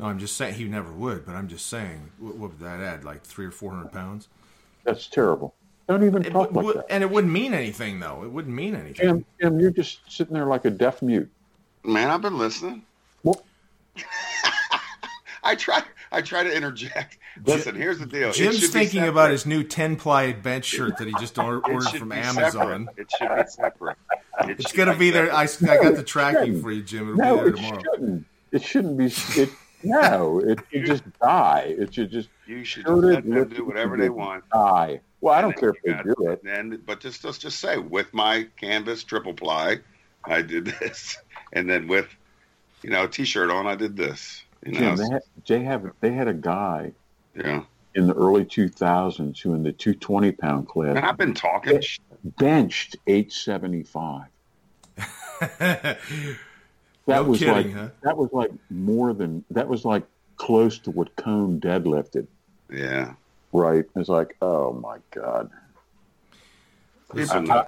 No, 0.02 0.08
I'm 0.08 0.18
just 0.18 0.36
saying 0.36 0.54
he 0.54 0.64
never 0.64 0.90
would. 0.92 1.24
But 1.24 1.34
I'm 1.36 1.48
just 1.48 1.66
saying, 1.68 2.10
what, 2.18 2.34
what 2.36 2.50
would 2.50 2.60
that 2.60 2.80
add? 2.80 3.04
Like 3.04 3.22
three 3.22 3.46
or 3.46 3.50
four 3.50 3.70
hundred 3.72 3.92
pounds? 3.92 4.28
That's 4.84 5.06
terrible. 5.06 5.54
Don't 5.88 6.04
even 6.04 6.24
It 6.24 6.30
talk 6.30 6.52
would- 6.52 6.64
like 6.64 6.74
that. 6.74 6.86
and 6.90 7.02
it 7.02 7.10
wouldn't 7.10 7.32
mean 7.32 7.54
anything, 7.54 8.00
though. 8.00 8.22
It 8.24 8.30
wouldn't 8.30 8.54
mean 8.54 8.74
anything. 8.74 8.94
Jim, 8.94 9.24
Jim, 9.40 9.60
you're 9.60 9.70
just 9.70 10.00
sitting 10.10 10.34
there 10.34 10.46
like 10.46 10.64
a 10.64 10.70
deaf 10.70 11.02
mute. 11.02 11.30
Man, 11.84 12.10
I've 12.10 12.22
been 12.22 12.38
listening. 12.38 12.82
Well, 13.22 13.42
I 15.44 15.54
try. 15.56 15.82
I 16.12 16.20
try 16.22 16.42
to 16.44 16.54
interject. 16.54 17.18
Listen, 17.44 17.74
here's 17.74 17.98
the 17.98 18.06
deal. 18.06 18.32
Jim's 18.32 18.68
thinking 18.68 19.04
about 19.04 19.30
his 19.30 19.46
new 19.46 19.64
ten 19.64 19.96
ply 19.96 20.32
bench 20.32 20.66
shirt 20.66 20.98
that 20.98 21.08
he 21.08 21.14
just 21.14 21.38
ordered 21.38 21.82
from 21.98 22.12
Amazon. 22.12 22.88
Separate. 22.94 22.98
It 22.98 23.10
should 23.18 23.36
be 23.36 23.50
separate. 23.50 23.96
It's 24.60 24.72
gonna 24.72 24.96
be 24.96 25.10
there. 25.10 25.32
I, 25.34 25.44
I 25.44 25.76
got 25.82 25.96
the 25.96 26.04
tracking 26.04 26.60
for 26.60 26.70
you, 26.70 26.82
Jim. 26.82 27.08
It'll 27.10 27.16
no, 27.16 27.36
be 27.36 27.40
there 27.40 27.48
it 27.48 27.56
tomorrow. 27.56 27.82
shouldn't. 27.82 28.26
It 28.52 28.62
shouldn't 28.62 28.96
be. 28.98 29.04
It, 29.40 29.48
no, 29.84 30.40
it 30.40 30.60
should 30.70 30.86
just 30.86 31.02
die. 31.20 31.74
It 31.78 31.94
should 31.94 32.10
just 32.10 32.28
You 32.46 32.64
should 32.64 32.86
just 32.86 32.98
it, 32.98 33.06
let 33.06 33.24
them 33.24 33.48
do 33.48 33.64
whatever 33.64 33.96
they 33.96 34.08
want. 34.08 34.44
die. 34.50 35.00
Well, 35.20 35.34
I 35.34 35.40
don't 35.40 35.56
care 35.56 35.70
if 35.70 35.82
they 35.84 35.92
do 36.02 36.30
it. 36.30 36.42
And 36.44 36.84
but 36.84 37.00
just 37.00 37.24
let's 37.24 37.38
just 37.38 37.60
say 37.60 37.78
with 37.78 38.12
my 38.12 38.48
canvas 38.56 39.04
triple 39.04 39.34
ply, 39.34 39.78
I 40.24 40.42
did 40.42 40.66
this, 40.80 41.18
and 41.52 41.68
then 41.70 41.86
with 41.88 42.08
you 42.82 42.90
know 42.90 43.04
a 43.04 43.08
t-shirt 43.08 43.50
on, 43.50 43.66
I 43.66 43.76
did 43.76 43.96
this. 43.96 44.42
You 44.64 44.72
know, 44.72 44.96
Jim, 44.96 44.96
they 44.96 45.08
had, 45.08 45.22
they 45.46 45.62
have 45.62 45.92
they 46.00 46.12
had 46.12 46.28
a 46.28 46.34
guy 46.34 46.92
yeah. 47.34 47.62
in 47.94 48.06
the 48.06 48.14
early 48.14 48.44
2000s 48.44 49.40
who 49.40 49.54
in 49.54 49.62
the 49.62 49.72
220 49.72 50.32
pound 50.32 50.68
class. 50.68 50.96
And 50.96 51.04
I've 51.04 51.16
been 51.16 51.34
talking. 51.34 51.80
benched 52.38 52.96
875. 53.06 54.26
That 57.06 57.22
No 57.22 57.30
was 57.30 57.38
kidding, 57.40 57.54
like 57.54 57.72
huh? 57.74 57.88
that 58.02 58.16
was 58.16 58.30
like 58.32 58.52
more 58.70 59.12
than 59.12 59.44
that 59.50 59.66
was 59.68 59.84
like 59.84 60.04
close 60.36 60.78
to 60.80 60.90
what 60.90 61.14
Coan 61.16 61.58
deadlifted. 61.60 62.26
Yeah. 62.70 63.14
Right? 63.52 63.84
It's 63.96 64.08
like, 64.08 64.36
oh 64.40 64.72
my 64.72 64.98
god. 65.10 65.50
I. 67.14 67.22
I, 67.50 67.64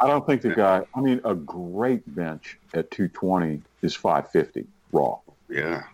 I 0.00 0.06
don't 0.08 0.26
think 0.26 0.42
the 0.42 0.54
guy. 0.54 0.84
I 0.94 1.00
mean, 1.00 1.20
a 1.24 1.34
great 1.34 2.02
bench 2.16 2.58
at 2.74 2.90
220 2.90 3.62
is 3.82 3.94
550 3.94 4.66
raw, 4.90 5.18
Yeah. 5.48 5.84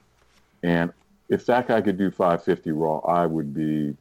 and 0.62 0.90
if 1.28 1.44
that 1.46 1.68
guy 1.68 1.82
could 1.82 1.98
do 1.98 2.10
550 2.10 2.70
raw, 2.72 2.98
I 3.00 3.26
would 3.26 3.52
be, 3.52 3.94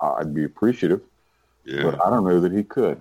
I'd 0.00 0.32
be 0.34 0.44
appreciative. 0.44 1.02
Yeah. 1.66 1.82
But 1.82 2.04
I 2.06 2.08
don't 2.08 2.24
know 2.24 2.40
that 2.40 2.52
he 2.52 2.62
could. 2.62 3.00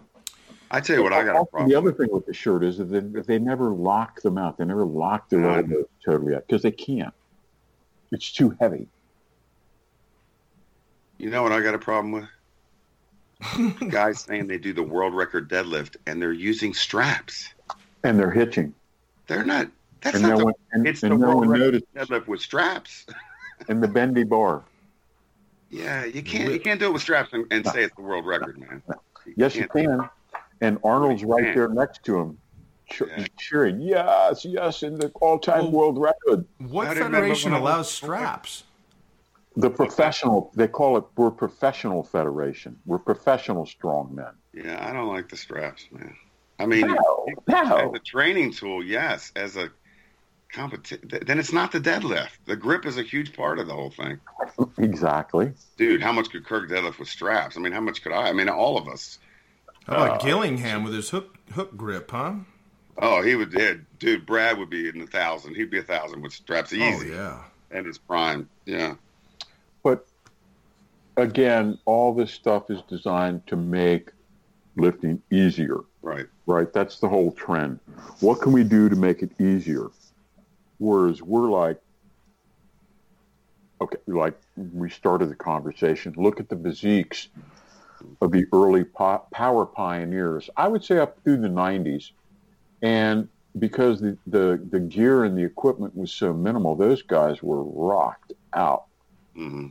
I 0.73 0.79
tell 0.79 0.95
you 0.95 1.03
what, 1.03 1.11
I 1.13 1.23
got 1.25 1.35
a 1.35 1.39
Also, 1.39 1.51
problem. 1.51 1.69
The 1.69 1.75
other 1.77 1.91
thing 1.91 2.07
with 2.11 2.25
the 2.25 2.33
shirt 2.33 2.63
is 2.63 2.77
that 2.77 2.85
they, 2.85 2.99
they 2.99 3.39
never 3.39 3.69
lock 3.71 4.21
them 4.21 4.37
out. 4.37 4.57
They 4.57 4.63
never 4.65 4.85
lock 4.85 5.29
their 5.29 5.39
Right. 5.41 5.65
totally 6.05 6.33
out 6.33 6.47
because 6.47 6.61
they 6.61 6.71
can't. 6.71 7.13
It's 8.11 8.31
too 8.31 8.55
heavy. 8.59 8.87
You 11.17 11.29
know 11.29 11.43
what 11.43 11.51
I 11.51 11.61
got 11.61 11.75
a 11.75 11.79
problem 11.79 12.11
with? 12.13 12.27
Guys 13.89 14.21
saying 14.21 14.47
they 14.47 14.57
do 14.57 14.71
the 14.73 14.83
world 14.83 15.13
record 15.13 15.49
deadlift 15.49 15.97
and 16.07 16.21
they're 16.21 16.31
using 16.31 16.73
straps. 16.73 17.53
And 18.03 18.17
they're 18.19 18.31
hitching. 18.31 18.73
They're 19.27 19.43
not. 19.43 19.67
That's 20.01 20.15
And 20.15 20.23
not 20.23 20.29
no 20.31 20.37
the. 20.37 20.45
one, 20.45 20.53
and, 20.71 20.87
it's 20.87 21.03
and 21.03 21.11
the 21.11 21.17
no 21.17 21.27
world 21.27 21.39
one 21.41 21.49
record 21.49 21.73
noticed. 21.73 21.93
deadlift 21.95 22.27
with 22.27 22.41
straps. 22.41 23.05
And 23.69 23.81
the 23.83 23.87
bendy 23.87 24.23
bar. 24.23 24.63
Yeah, 25.69 26.03
you 26.03 26.23
can't. 26.23 26.51
You 26.51 26.59
can't 26.59 26.79
do 26.79 26.87
it 26.87 26.93
with 26.93 27.03
straps 27.03 27.31
and, 27.31 27.45
and 27.51 27.63
say 27.67 27.83
it's 27.83 27.95
the 27.95 28.01
world 28.01 28.25
record, 28.25 28.57
man. 28.57 28.81
Yes, 29.35 29.55
you 29.55 29.67
can't. 29.67 29.99
can. 29.99 30.09
And 30.61 30.77
Arnold's 30.83 31.23
right 31.23 31.53
there 31.55 31.67
next 31.67 32.03
to 32.03 32.19
him, 32.19 32.37
cheer- 32.89 33.09
Yeah. 33.17 33.25
cheering, 33.37 33.81
yes, 33.81 34.45
yes, 34.45 34.83
in 34.83 34.97
the 34.97 35.09
all-time 35.19 35.63
Well- 35.63 35.71
world 35.71 35.97
record. 35.97 36.45
What 36.59 36.95
federation 36.95 37.51
when 37.51 37.59
I 37.59 37.63
was- 37.63 37.71
allows 37.71 37.91
straps? 37.91 38.63
The 39.57 39.69
professional, 39.71 40.51
they 40.55 40.67
call 40.67 40.95
it, 40.97 41.03
we're 41.17 41.31
professional 41.31 42.03
federation. 42.03 42.79
We're 42.85 42.99
professional 42.99 43.65
strongmen. 43.65 44.33
Yeah, 44.53 44.87
I 44.87 44.93
don't 44.93 45.07
like 45.09 45.27
the 45.29 45.35
straps, 45.35 45.87
man. 45.91 46.15
I 46.59 46.67
mean, 46.67 46.87
No, 46.87 47.25
as 47.49 47.67
no. 47.67 47.91
a 47.95 47.99
training 47.99 48.51
tool, 48.53 48.83
yes. 48.83 49.31
As 49.35 49.57
a 49.57 49.69
competition, 50.53 51.09
then 51.25 51.39
it's 51.39 51.51
not 51.51 51.71
the 51.71 51.79
deadlift. 51.79 52.37
The 52.45 52.55
grip 52.55 52.85
is 52.85 52.97
a 52.97 53.01
huge 53.03 53.35
part 53.35 53.57
of 53.57 53.67
the 53.67 53.73
whole 53.73 53.89
thing. 53.89 54.19
Exactly. 54.77 55.53
Dude, 55.77 56.01
how 56.03 56.11
much 56.11 56.29
could 56.29 56.45
Kirk 56.45 56.69
deadlift 56.69 56.99
with 56.99 57.09
straps? 57.09 57.57
I 57.57 57.61
mean, 57.61 57.73
how 57.73 57.81
much 57.81 58.03
could 58.03 58.11
I? 58.13 58.29
I 58.29 58.33
mean, 58.33 58.47
all 58.47 58.77
of 58.77 58.87
us. 58.87 59.17
How 59.87 59.93
Uh, 59.97 60.05
about 60.05 60.21
Gillingham 60.21 60.83
with 60.83 60.93
his 60.93 61.09
hook 61.09 61.37
hook 61.53 61.75
grip, 61.75 62.11
huh? 62.11 62.35
Oh, 62.97 63.21
he 63.21 63.35
would. 63.35 63.51
Yeah, 63.53 63.73
dude, 63.99 64.25
Brad 64.25 64.57
would 64.57 64.69
be 64.69 64.87
in 64.87 64.99
the 64.99 65.07
thousand. 65.07 65.55
He'd 65.55 65.69
be 65.71 65.79
a 65.79 65.83
thousand 65.83 66.21
with 66.21 66.33
straps 66.33 66.71
easy. 66.73 67.11
Oh 67.13 67.15
yeah. 67.15 67.43
And 67.71 67.85
his 67.85 67.97
prime. 67.97 68.49
Yeah. 68.65 68.95
But 69.83 70.05
again, 71.17 71.79
all 71.85 72.13
this 72.13 72.31
stuff 72.31 72.69
is 72.69 72.81
designed 72.83 73.47
to 73.47 73.55
make 73.55 74.11
lifting 74.75 75.21
easier, 75.31 75.79
Right. 76.01 76.27
right? 76.45 76.71
That's 76.71 76.99
the 76.99 77.09
whole 77.09 77.31
trend. 77.31 77.79
What 78.19 78.41
can 78.41 78.51
we 78.51 78.63
do 78.63 78.87
to 78.89 78.95
make 78.95 79.21
it 79.23 79.31
easier? 79.39 79.87
Whereas 80.77 81.21
we're 81.21 81.49
like, 81.49 81.79
okay, 83.81 83.97
like 84.07 84.37
we 84.55 84.89
started 84.89 85.29
the 85.29 85.35
conversation, 85.35 86.13
look 86.17 86.39
at 86.39 86.49
the 86.49 86.55
physiques 86.55 87.27
of 88.21 88.31
the 88.31 88.45
early 88.53 88.83
po- 88.83 89.25
power 89.33 89.65
pioneers. 89.65 90.49
I 90.57 90.67
would 90.67 90.83
say 90.83 90.97
up 90.99 91.17
through 91.23 91.37
the 91.41 91.49
90s. 91.49 92.11
And 92.81 93.29
because 93.59 94.01
the, 94.01 94.17
the, 94.27 94.61
the 94.71 94.79
gear 94.79 95.23
and 95.23 95.37
the 95.37 95.43
equipment 95.43 95.95
was 95.95 96.11
so 96.11 96.33
minimal, 96.33 96.75
those 96.75 97.01
guys 97.03 97.43
were 97.43 97.63
rocked 97.63 98.33
out 98.53 98.85
hmm 99.35 99.67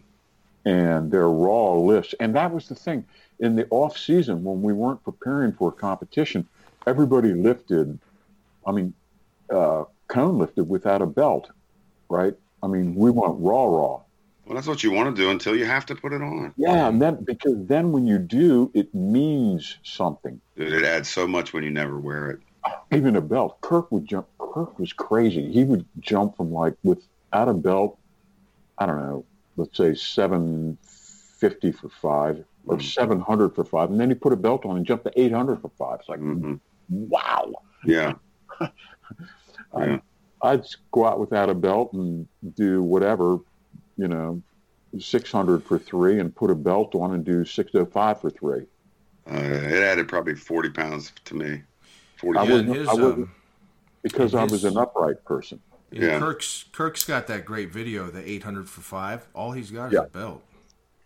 and 0.65 1.11
their 1.11 1.29
raw 1.29 1.75
lifts. 1.75 2.15
And 2.21 2.35
that 2.37 2.53
was 2.53 2.69
the 2.69 2.75
thing 2.75 3.07
in 3.39 3.57
the 3.57 3.67
off 3.71 3.97
season 3.97 4.45
when 4.45 4.63
we 4.63 4.73
weren't 4.73 5.03
preparing 5.03 5.53
for 5.53 5.71
a 5.71 5.73
competition. 5.73 6.49
Everybody 6.87 7.33
lifted. 7.35 7.99
I 8.67 8.73
mean, 8.73 8.95
uh, 9.53 9.85
Coan 10.09 10.39
lifted 10.39 10.69
without 10.69 11.03
a 11.03 11.07
belt, 11.07 11.51
right? 12.09 12.35
I 12.63 12.67
mean, 12.69 12.95
we 12.95 13.11
went 13.11 13.35
raw, 13.39 13.65
raw. 13.65 14.01
Well, 14.51 14.57
that's 14.57 14.67
what 14.67 14.83
you 14.83 14.91
want 14.91 15.15
to 15.15 15.23
do 15.23 15.31
until 15.31 15.55
you 15.55 15.65
have 15.65 15.87
to 15.87 15.95
put 15.95 16.13
it 16.13 16.23
on. 16.23 16.53
Yeah, 16.57 16.89
and 16.89 17.01
then 17.01 17.23
because 17.23 17.55
then 17.69 17.93
when 17.93 18.09
you 18.09 18.19
do, 18.19 18.73
it 18.75 18.93
means 18.93 19.79
something. 19.85 20.41
Dude, 20.57 20.73
it 20.73 20.83
adds 20.83 21.09
so 21.09 21.25
much 21.29 21.53
when 21.53 21.63
you 21.63 21.71
never 21.71 22.01
wear 22.01 22.31
it. 22.31 22.41
Even 22.93 23.15
a 23.15 23.21
belt. 23.21 23.61
Kirk 23.61 23.93
would 23.93 24.09
jump. 24.09 24.27
Kirk 24.41 24.77
was 24.77 24.93
crazy. 24.93 25.53
He 25.53 25.63
would 25.63 25.87
jump 26.01 26.37
from 26.37 26.51
like 26.51 26.75
without 26.83 27.49
a 27.49 27.55
belt. 27.55 27.97
I 28.77 28.87
don't 28.87 28.99
know. 28.99 29.25
Let's 29.57 29.77
say 29.77 29.95
seven 29.95 30.77
fifty 30.83 31.71
for 31.71 31.89
five 31.89 32.45
or 32.67 32.77
Mhm. 32.79 32.83
seven 32.83 33.21
hundred 33.21 33.55
for 33.55 33.65
five, 33.65 33.93
and 33.93 34.01
then 34.01 34.09
he 34.09 34.17
put 34.17 34.33
a 34.33 34.37
belt 34.37 34.67
on 34.67 34.77
and 34.77 34.85
jumped 34.85 35.05
to 35.05 35.13
eight 35.15 35.31
hundred 35.31 35.61
for 35.63 35.71
five. 35.79 36.01
It's 36.01 36.09
like 36.09 36.19
hmm 36.19 36.55
wow. 36.89 37.53
Yeah. 37.85 38.15
Yeah. 39.79 39.99
I'd, 40.43 40.61
I'd 40.61 40.67
go 40.91 41.07
out 41.07 41.21
without 41.21 41.51
a 41.51 41.55
belt 41.55 41.93
and 41.93 42.27
do 42.57 42.83
whatever, 42.83 43.39
you 44.01 44.09
know, 44.09 44.43
six 44.99 45.31
hundred 45.31 45.63
for 45.63 45.79
three, 45.79 46.19
and 46.21 46.35
put 46.35 46.51
a 46.51 46.55
belt 46.55 46.95
on 46.95 47.13
and 47.15 47.25
do 47.25 47.45
six 47.45 47.71
oh 47.75 47.85
five 47.85 48.21
for 48.21 48.31
three. 48.31 48.65
Uh, 49.31 49.35
it 49.37 49.83
added 49.83 50.09
probably 50.09 50.35
40 50.35 50.71
pounds 50.71 51.13
to 51.27 51.35
me. 51.35 51.63
40 52.17 52.39
I 52.39 52.43
Yeah, 52.45 52.51
wasn't- 52.53 52.77
his, 52.77 52.89
I 52.89 52.93
um, 52.93 53.31
Because 54.03 54.35
I 54.35 54.45
was 54.45 54.65
an 54.65 54.77
upright 54.79 55.23
person. 55.25 55.61
yeah, 55.93 56.05
Yeah. 56.07 56.19
Kirk's 56.19 56.65
Kirk's 56.73 57.05
got 57.05 57.27
that 57.29 57.45
great 57.45 57.71
video, 57.71 58.11
the 58.11 58.29
800 58.29 58.69
for 58.69 58.81
five. 58.81 59.27
All 59.35 59.53
he's 59.53 59.71
got 59.71 59.93
is 59.93 59.99
a 60.01 60.05
belt. 60.05 60.43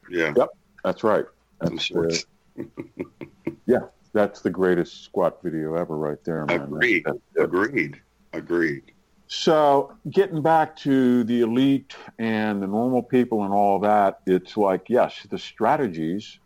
Yeah. 0.09 0.33
Yep. 0.37 0.49
That's 0.85 1.03
right. 1.05 1.25
Some 1.65 1.75
That's 1.77 1.85
shorts. 1.85 2.27
yeah. 3.67 3.81
That's 4.13 4.41
the 4.41 4.51
greatest 4.51 5.03
squat 5.05 5.43
video 5.43 5.75
ever, 5.75 5.97
right 5.99 6.23
there, 6.25 6.47
man. 6.47 6.63
Agreed. 6.63 7.05
That's- 7.05 7.21
that's. 7.35 7.45
Agreed. 7.47 8.01
Agreed. 8.33 8.93
So, 9.27 9.97
getting 10.11 10.43
back 10.43 10.77
to 10.79 11.25
the 11.25 11.41
elite 11.41 11.97
and 12.19 12.63
the 12.63 12.67
normal 12.67 13.03
people 13.03 13.45
and 13.45 13.53
all 13.53 13.79
that, 13.81 14.21
it's 14.27 14.57
like 14.57 14.89
yes, 14.89 15.27
the 15.31 15.39
strategies 15.39 16.39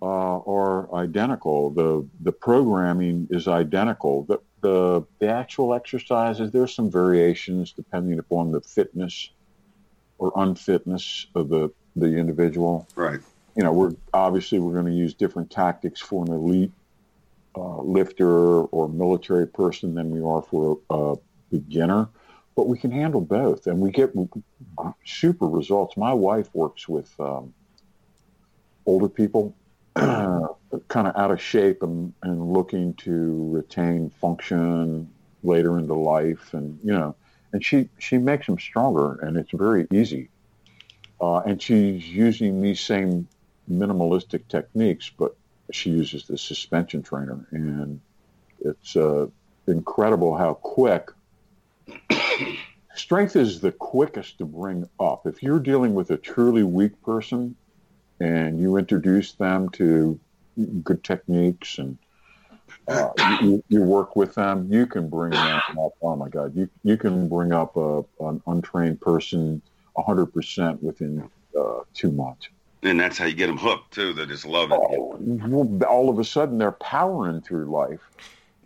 uh, 0.00 0.38
are 0.38 0.92
identical. 0.94 1.70
the 1.70 2.08
The 2.22 2.32
programming 2.32 3.28
is 3.30 3.48
identical. 3.48 4.24
The, 4.24 4.38
the 4.62 5.04
the 5.18 5.28
actual 5.28 5.74
exercises 5.74 6.52
there's 6.52 6.74
some 6.74 6.90
variations 6.90 7.72
depending 7.72 8.18
upon 8.18 8.52
the 8.52 8.60
fitness 8.60 9.30
or 10.18 10.32
unfitness 10.36 11.26
of 11.34 11.48
the 11.48 11.70
the 11.96 12.16
individual 12.16 12.88
Right. 12.94 13.20
you 13.56 13.62
know, 13.62 13.72
we're 13.72 13.92
obviously 14.14 14.58
we're 14.58 14.72
going 14.72 14.86
to 14.86 14.92
use 14.92 15.14
different 15.14 15.50
tactics 15.50 16.00
for 16.00 16.24
an 16.24 16.32
elite 16.32 16.72
uh, 17.56 17.82
lifter 17.82 18.62
or 18.62 18.88
military 18.88 19.46
person 19.46 19.94
than 19.94 20.10
we 20.10 20.22
are 20.22 20.42
for 20.42 20.78
a, 20.90 20.94
a 20.94 21.16
beginner, 21.52 22.08
but 22.56 22.66
we 22.66 22.78
can 22.78 22.90
handle 22.90 23.20
both, 23.20 23.66
and 23.66 23.78
we 23.78 23.90
get 23.90 24.12
super 25.04 25.46
results. 25.46 25.96
My 25.96 26.12
wife 26.12 26.48
works 26.54 26.88
with 26.88 27.12
um, 27.20 27.54
older 28.86 29.08
people, 29.08 29.54
kind 29.94 31.06
of 31.08 31.16
out 31.16 31.30
of 31.30 31.40
shape 31.40 31.82
and, 31.82 32.12
and 32.22 32.52
looking 32.52 32.94
to 32.94 33.50
retain 33.52 34.10
function 34.10 35.08
later 35.44 35.78
into 35.78 35.94
life, 35.94 36.52
and 36.54 36.78
you 36.82 36.92
know, 36.92 37.14
and 37.52 37.64
she 37.64 37.88
she 37.98 38.18
makes 38.18 38.46
them 38.46 38.58
stronger, 38.58 39.14
and 39.20 39.36
it's 39.36 39.52
very 39.52 39.86
easy. 39.92 40.28
Uh, 41.20 41.38
and 41.46 41.62
she's 41.62 42.08
using 42.08 42.60
these 42.60 42.80
same 42.80 43.28
minimalistic 43.70 44.48
techniques, 44.48 45.10
but 45.16 45.36
she 45.70 45.90
uses 45.90 46.26
the 46.26 46.36
suspension 46.36 47.02
trainer, 47.02 47.46
and 47.52 48.00
it's 48.60 48.96
uh, 48.96 49.26
incredible 49.66 50.36
how 50.36 50.54
quick. 50.54 51.10
Strength 52.94 53.36
is 53.36 53.60
the 53.60 53.72
quickest 53.72 54.38
to 54.38 54.44
bring 54.44 54.88
up. 55.00 55.26
If 55.26 55.42
you're 55.42 55.60
dealing 55.60 55.94
with 55.94 56.10
a 56.10 56.16
truly 56.16 56.62
weak 56.62 57.00
person, 57.02 57.56
and 58.20 58.60
you 58.60 58.76
introduce 58.76 59.32
them 59.32 59.68
to 59.70 60.18
good 60.82 61.02
techniques 61.02 61.78
and 61.78 61.98
uh, 62.88 63.10
you, 63.40 63.62
you, 63.68 63.82
work 63.82 64.16
with 64.16 64.34
them, 64.34 64.72
you 64.72 64.86
can 64.86 65.08
bring 65.08 65.30
them 65.30 65.60
up. 65.78 65.92
Oh 66.02 66.16
my 66.16 66.28
God, 66.28 66.54
you 66.56 66.68
you 66.82 66.96
can 66.96 67.28
bring 67.28 67.52
up 67.52 67.76
a, 67.76 68.02
an 68.20 68.42
untrained 68.46 69.00
person 69.00 69.62
100% 69.96 70.82
within 70.82 71.28
uh, 71.58 71.80
two 71.94 72.10
months. 72.10 72.48
And 72.82 72.98
that's 72.98 73.18
how 73.18 73.26
you 73.26 73.34
get 73.34 73.46
them 73.46 73.58
hooked 73.58 73.92
too. 73.92 74.12
They 74.12 74.26
just 74.26 74.46
love 74.46 74.72
it. 74.72 74.78
Oh, 74.80 75.80
all 75.88 76.10
of 76.10 76.18
a 76.18 76.24
sudden, 76.24 76.58
they're 76.58 76.72
powering 76.72 77.40
through 77.40 77.66
life. 77.66 78.00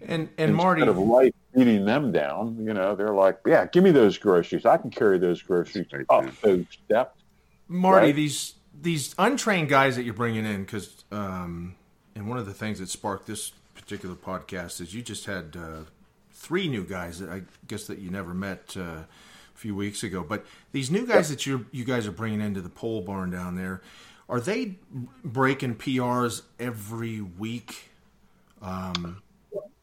And 0.02 0.28
and 0.38 0.50
Instead 0.50 0.52
Marty, 0.52 0.82
of 0.82 0.98
life 0.98 1.32
beating 1.54 1.84
them 1.84 2.12
down, 2.12 2.58
you 2.58 2.74
know, 2.74 2.94
they're 2.94 3.14
like, 3.14 3.38
"Yeah, 3.46 3.66
give 3.66 3.82
me 3.82 3.90
those 3.90 4.18
groceries. 4.18 4.66
I 4.66 4.76
can 4.76 4.90
carry 4.90 5.18
those 5.18 5.40
groceries 5.40 5.86
right, 5.92 6.04
up 6.10 6.40
those 6.40 6.66
steps." 6.70 7.22
Marty, 7.68 8.08
right? 8.08 8.14
these 8.14 8.54
these 8.80 9.14
untrained 9.18 9.68
guys 9.68 9.96
that 9.96 10.02
you're 10.02 10.14
bringing 10.14 10.44
in, 10.44 10.64
because 10.64 11.04
um, 11.10 11.76
and 12.14 12.28
one 12.28 12.38
of 12.38 12.46
the 12.46 12.54
things 12.54 12.78
that 12.78 12.88
sparked 12.88 13.26
this 13.26 13.52
particular 13.74 14.14
podcast 14.14 14.80
is 14.80 14.94
you 14.94 15.02
just 15.02 15.26
had 15.26 15.56
uh, 15.56 15.84
three 16.32 16.68
new 16.68 16.84
guys 16.84 17.18
that 17.20 17.30
I 17.30 17.42
guess 17.66 17.86
that 17.86 17.98
you 17.98 18.10
never 18.10 18.34
met 18.34 18.74
uh, 18.76 18.80
a 18.80 19.06
few 19.54 19.74
weeks 19.74 20.02
ago. 20.02 20.24
But 20.26 20.44
these 20.72 20.90
new 20.90 21.06
guys 21.06 21.28
that 21.30 21.46
you 21.46 21.66
you 21.72 21.84
guys 21.84 22.06
are 22.06 22.12
bringing 22.12 22.40
into 22.40 22.60
the 22.60 22.68
pole 22.68 23.00
barn 23.00 23.30
down 23.30 23.56
there, 23.56 23.82
are 24.28 24.40
they 24.40 24.76
breaking 25.24 25.76
PRs 25.76 26.42
every 26.60 27.20
week? 27.20 27.90
Um, 28.60 29.22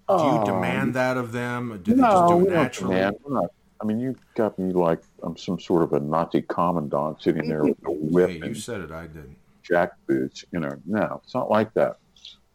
do 0.10 0.16
you 0.16 0.20
um, 0.20 0.45
demand 0.45 0.93
that 0.95 1.18
of 1.18 1.32
them? 1.32 1.80
Do 1.84 1.93
they 1.93 2.01
no, 2.01 2.10
just 2.10 2.28
do 2.28 2.47
it 2.47 2.54
naturally? 2.54 3.18
Not, 3.28 3.45
I 3.82 3.86
mean, 3.86 3.99
you 3.99 4.16
got 4.36 4.58
me 4.60 4.74
like 4.74 5.01
I'm 5.24 5.38
some 5.38 5.60
sort 5.60 5.84
of 5.84 5.93
a 5.93 5.99
Nazi 5.99 6.41
commandant 6.41 7.22
sitting 7.22 7.47
there 7.47 7.64
with 7.64 7.78
a 7.86 7.91
whip. 7.91 8.30
Hey, 8.30 8.47
you 8.47 8.56
said 8.56 8.82
it. 8.82 8.91
I 8.91 9.08
didn't. 9.08 9.38
Jack 9.62 9.93
boots. 10.08 10.45
You 10.51 10.60
know, 10.60 10.72
no, 10.86 11.22
it's 11.24 11.34
not 11.34 11.49
like 11.49 11.74
that. 11.74 11.97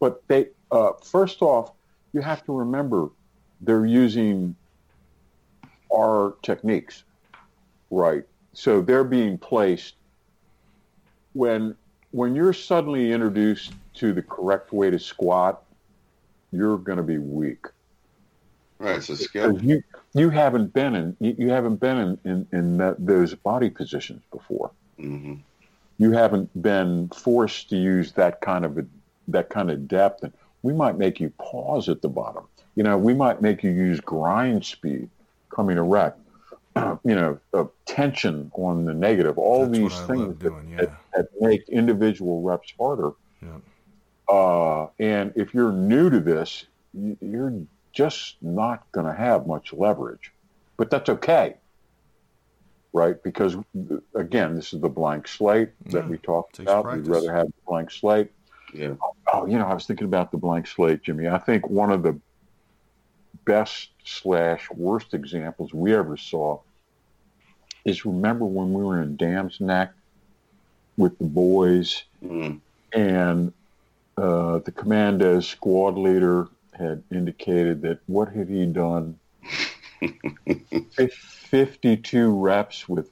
But 0.00 0.22
they, 0.28 0.48
uh, 0.70 0.92
first 1.02 1.42
off, 1.42 1.72
you 2.12 2.20
have 2.20 2.44
to 2.46 2.52
remember 2.52 3.10
they're 3.60 3.86
using 3.86 4.54
our 5.94 6.34
techniques, 6.42 7.04
right? 7.90 8.24
So 8.52 8.80
they're 8.80 9.04
being 9.04 9.38
placed 9.38 9.94
when 11.32 11.76
when 12.10 12.34
you're 12.34 12.52
suddenly 12.52 13.12
introduced 13.12 13.72
to 13.94 14.12
the 14.12 14.22
correct 14.22 14.72
way 14.72 14.90
to 14.90 14.98
squat, 14.98 15.62
you're 16.52 16.78
going 16.78 16.98
to 16.98 17.02
be 17.02 17.18
weak. 17.18 17.66
Right, 18.78 19.02
so 19.02 19.14
skill. 19.14 19.60
You 19.60 19.82
you 20.14 20.30
haven't 20.30 20.72
been 20.72 20.94
in 20.94 21.16
you, 21.18 21.34
you 21.36 21.48
haven't 21.50 21.76
been 21.76 21.98
in 21.98 22.18
in, 22.24 22.46
in 22.52 22.76
that, 22.78 23.04
those 23.04 23.34
body 23.34 23.70
positions 23.70 24.22
before. 24.30 24.70
Mm-hmm. 25.00 25.34
You 25.98 26.12
haven't 26.12 26.62
been 26.62 27.08
forced 27.08 27.70
to 27.70 27.76
use 27.76 28.12
that 28.12 28.40
kind 28.40 28.64
of 28.64 28.78
a, 28.78 28.86
that 29.28 29.50
kind 29.50 29.70
of 29.70 29.88
depth, 29.88 30.22
and 30.22 30.32
we 30.62 30.72
might 30.72 30.96
make 30.96 31.18
you 31.18 31.30
pause 31.38 31.88
at 31.88 32.02
the 32.02 32.08
bottom. 32.08 32.44
You 32.76 32.84
know, 32.84 32.96
we 32.96 33.14
might 33.14 33.42
make 33.42 33.64
you 33.64 33.70
use 33.72 34.00
grind 34.00 34.64
speed 34.64 35.10
coming 35.50 35.76
erect. 35.76 36.20
you 37.04 37.14
know, 37.14 37.38
uh, 37.54 37.64
tension 37.86 38.50
on 38.54 38.84
the 38.84 38.94
negative. 38.94 39.38
All 39.38 39.66
That's 39.66 39.78
these 39.78 40.00
things 40.02 40.36
doing, 40.38 40.70
yeah. 40.70 40.76
that, 40.76 40.92
that, 41.14 41.28
make 41.40 41.68
individual 41.68 42.42
reps 42.42 42.72
harder. 42.78 43.10
Yeah. 43.42 43.48
Uh, 44.28 44.86
and 44.98 45.32
if 45.36 45.54
you're 45.54 45.72
new 45.72 46.10
to 46.10 46.20
this, 46.20 46.66
you're 47.20 47.54
just 47.92 48.36
not 48.42 48.90
going 48.92 49.06
to 49.06 49.12
have 49.12 49.46
much 49.46 49.72
leverage. 49.72 50.32
But 50.76 50.90
that's 50.90 51.08
okay, 51.08 51.56
right? 52.92 53.20
Because 53.22 53.56
again, 54.14 54.54
this 54.54 54.72
is 54.72 54.80
the 54.80 54.88
blank 54.88 55.26
slate 55.26 55.70
that 55.86 56.04
yeah, 56.04 56.08
we 56.08 56.18
talked 56.18 56.58
about. 56.58 56.84
Practice. 56.84 57.08
We'd 57.08 57.14
rather 57.14 57.32
have 57.32 57.46
the 57.46 57.52
blank 57.66 57.90
slate. 57.90 58.30
Yeah. 58.72 58.94
Oh, 59.32 59.46
you 59.46 59.58
know, 59.58 59.66
I 59.66 59.74
was 59.74 59.86
thinking 59.86 60.04
about 60.04 60.30
the 60.30 60.36
blank 60.36 60.66
slate, 60.66 61.02
Jimmy. 61.02 61.26
I 61.26 61.38
think 61.38 61.68
one 61.68 61.90
of 61.90 62.02
the 62.02 62.18
best 63.44 63.88
slash 64.04 64.70
worst 64.70 65.14
examples 65.14 65.72
we 65.72 65.94
ever 65.94 66.16
saw 66.16 66.60
is 67.84 68.04
remember 68.04 68.44
when 68.44 68.72
we 68.72 68.84
were 68.84 69.02
in 69.02 69.16
Dam's 69.16 69.60
Neck 69.60 69.92
with 70.96 71.16
the 71.18 71.24
boys 71.24 72.02
mm. 72.22 72.60
and 72.92 73.52
uh, 74.18 74.58
the 74.58 74.72
commando 74.72 75.40
squad 75.40 75.96
leader 75.96 76.48
had 76.72 77.02
indicated 77.10 77.82
that 77.82 78.00
what 78.06 78.28
had 78.28 78.48
he 78.48 78.66
done? 78.66 79.18
52 81.20 82.30
reps 82.30 82.88
with 82.88 83.10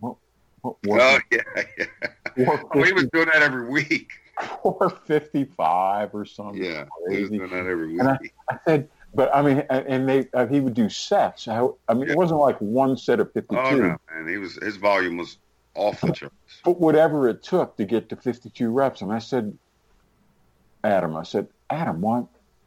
what, 0.00 0.16
what, 0.60 0.76
what 0.84 1.00
oh 1.00 1.18
yeah, 1.30 1.40
yeah. 1.78 1.86
He 2.84 2.92
was 2.92 3.06
doing 3.12 3.28
that 3.32 3.42
every 3.42 3.68
week. 3.68 4.12
455 4.62 6.14
or 6.14 6.24
something. 6.24 6.62
Yeah, 6.62 6.84
crazy. 7.06 7.16
he 7.16 7.20
was 7.20 7.30
doing 7.30 7.50
that 7.50 7.70
every 7.70 7.88
week. 7.88 8.00
And 8.00 8.08
I, 8.08 8.18
I 8.50 8.58
said, 8.66 8.88
but 9.14 9.34
I 9.34 9.42
mean, 9.42 9.58
and 9.68 10.08
they 10.08 10.26
uh, 10.34 10.46
he 10.46 10.60
would 10.60 10.74
do 10.74 10.88
sets. 10.88 11.46
I, 11.46 11.66
I 11.88 11.94
mean, 11.94 12.06
yeah. 12.06 12.12
it 12.12 12.16
wasn't 12.16 12.40
like 12.40 12.58
one 12.58 12.96
set 12.96 13.20
of 13.20 13.32
52. 13.32 13.60
Oh 13.60 13.70
no, 13.70 13.96
man, 14.12 14.28
he 14.28 14.38
was 14.38 14.56
his 14.56 14.76
volume 14.76 15.18
was 15.18 15.36
off 15.74 16.00
the 16.00 16.12
charts. 16.12 16.34
But 16.64 16.80
whatever 16.80 17.28
it 17.28 17.42
took 17.42 17.76
to 17.76 17.84
get 17.84 18.08
to 18.08 18.16
52 18.16 18.70
reps, 18.70 19.02
and 19.02 19.12
I 19.12 19.18
said, 19.18 19.56
Adam. 20.84 21.16
I 21.16 21.22
said, 21.22 21.48
Adam, 21.70 22.00
why, 22.00 22.24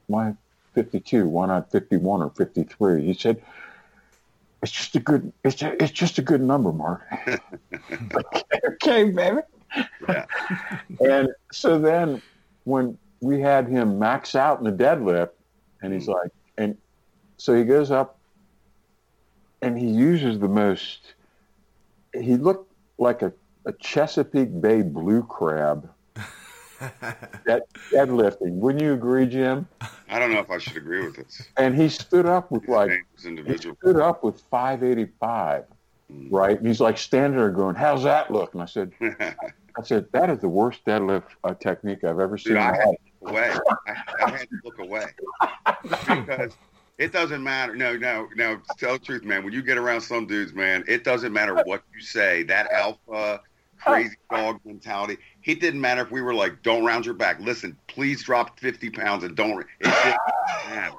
why 0.08 0.36
52? 0.74 1.28
Why 1.28 1.48
not 1.48 1.72
51 1.72 2.22
or 2.22 2.30
53? 2.32 3.06
He 3.06 3.14
said, 3.14 3.42
it's 4.62 4.72
just 4.72 4.96
a 4.96 5.00
good, 5.00 5.32
it's 5.44 5.62
a, 5.62 5.82
it's 5.82 5.92
just 5.92 6.18
a 6.18 6.22
good 6.22 6.42
number, 6.42 6.72
Mark. 6.72 7.04
okay, 8.66 9.10
baby. 9.12 9.42
Yeah. 10.08 10.26
and 11.02 11.30
so 11.52 11.78
then 11.78 12.22
when 12.64 12.98
we 13.22 13.40
had 13.40 13.68
him 13.68 14.00
max 14.00 14.36
out 14.36 14.60
in 14.60 14.66
the 14.66 14.72
deadlift, 14.72 15.32
and 15.82 15.94
he's 15.94 16.06
hmm. 16.06 16.14
like, 16.14 16.32
and 16.58 16.78
so 17.38 17.56
he 17.56 17.64
goes 17.64 17.92
up 17.92 18.18
and 19.62 19.78
he 19.78 19.88
uses 19.88 20.40
the 20.40 20.48
most, 20.48 21.14
he 22.14 22.36
looked 22.36 22.72
like 22.98 23.22
a, 23.22 23.34
a 23.66 23.74
Chesapeake 23.74 24.62
Bay 24.62 24.82
blue 24.82 25.24
crab 25.24 25.90
that 27.46 27.64
deadlifting. 27.92 28.52
Wouldn't 28.54 28.84
you 28.84 28.94
agree, 28.94 29.26
Jim? 29.26 29.68
I 30.10 30.20
don't 30.20 30.32
know 30.32 30.40
if 30.40 30.50
I 30.50 30.58
should 30.58 30.78
agree 30.78 31.06
with 31.06 31.16
this. 31.16 31.42
And 31.58 31.76
he 31.76 31.90
stood 31.90 32.26
up 32.26 32.52
with 32.52 32.68
like 32.68 32.92
he 33.22 33.58
stood 33.58 33.98
up 33.98 34.24
with 34.24 34.42
585, 34.52 35.66
mm. 36.12 36.28
right? 36.32 36.58
And 36.58 36.68
he's 36.68 36.82
like 36.82 36.98
standing 36.98 37.38
there 37.40 37.50
going, 37.50 37.76
"How's 37.76 38.04
that 38.04 38.32
look?" 38.32 38.54
And 38.54 38.62
I 38.62 38.66
said, 38.66 38.92
"I 39.02 39.84
said 39.84 40.08
that 40.12 40.30
is 40.30 40.40
the 40.40 40.50
worst 40.50 40.86
deadlift 40.86 41.24
uh, 41.44 41.54
technique 41.56 42.04
I've 42.04 42.20
ever 42.20 42.38
seen." 42.38 42.54
Dude, 42.54 42.62
I 42.62 42.76
had 42.76 42.84
to 42.84 42.98
look 43.22 43.32
away. 43.32 43.54
I, 43.88 44.26
I 44.26 44.30
had 44.32 44.50
to 44.50 44.60
look 44.64 44.80
away 44.80 45.06
because 45.84 46.54
it 46.98 47.12
doesn't 47.12 47.44
matter. 47.44 47.76
No, 47.76 47.98
no, 47.98 48.28
no. 48.36 48.60
Tell 48.78 48.94
the 48.94 49.00
truth, 49.00 49.24
man. 49.24 49.44
When 49.44 49.54
you 49.54 49.62
get 49.62 49.78
around 49.78 50.02
some 50.02 50.28
dudes, 50.28 50.54
man, 50.54 50.84
it 50.88 51.04
doesn't 51.04 51.34
matter 51.34 51.56
what 51.66 51.84
you 51.94 52.02
say. 52.02 52.44
That 52.44 52.72
alpha 52.72 53.42
crazy 53.86 54.16
dog 54.30 54.60
mentality. 54.66 55.18
It 55.46 55.62
didn't 55.62 55.82
matter 55.82 56.02
if 56.02 56.12
we 56.12 56.22
were 56.22 56.34
like, 56.34 56.64
"Don't 56.64 56.84
round 56.84 57.06
your 57.06 57.14
back." 57.14 57.40
Listen, 57.40 57.78
please 57.88 58.24
drop 58.24 58.60
fifty 58.60 58.90
pounds 58.90 59.24
and 59.24 59.36
don't. 59.36 59.62
It 59.62 59.68
didn't 59.84 60.18
matter. 60.70 60.96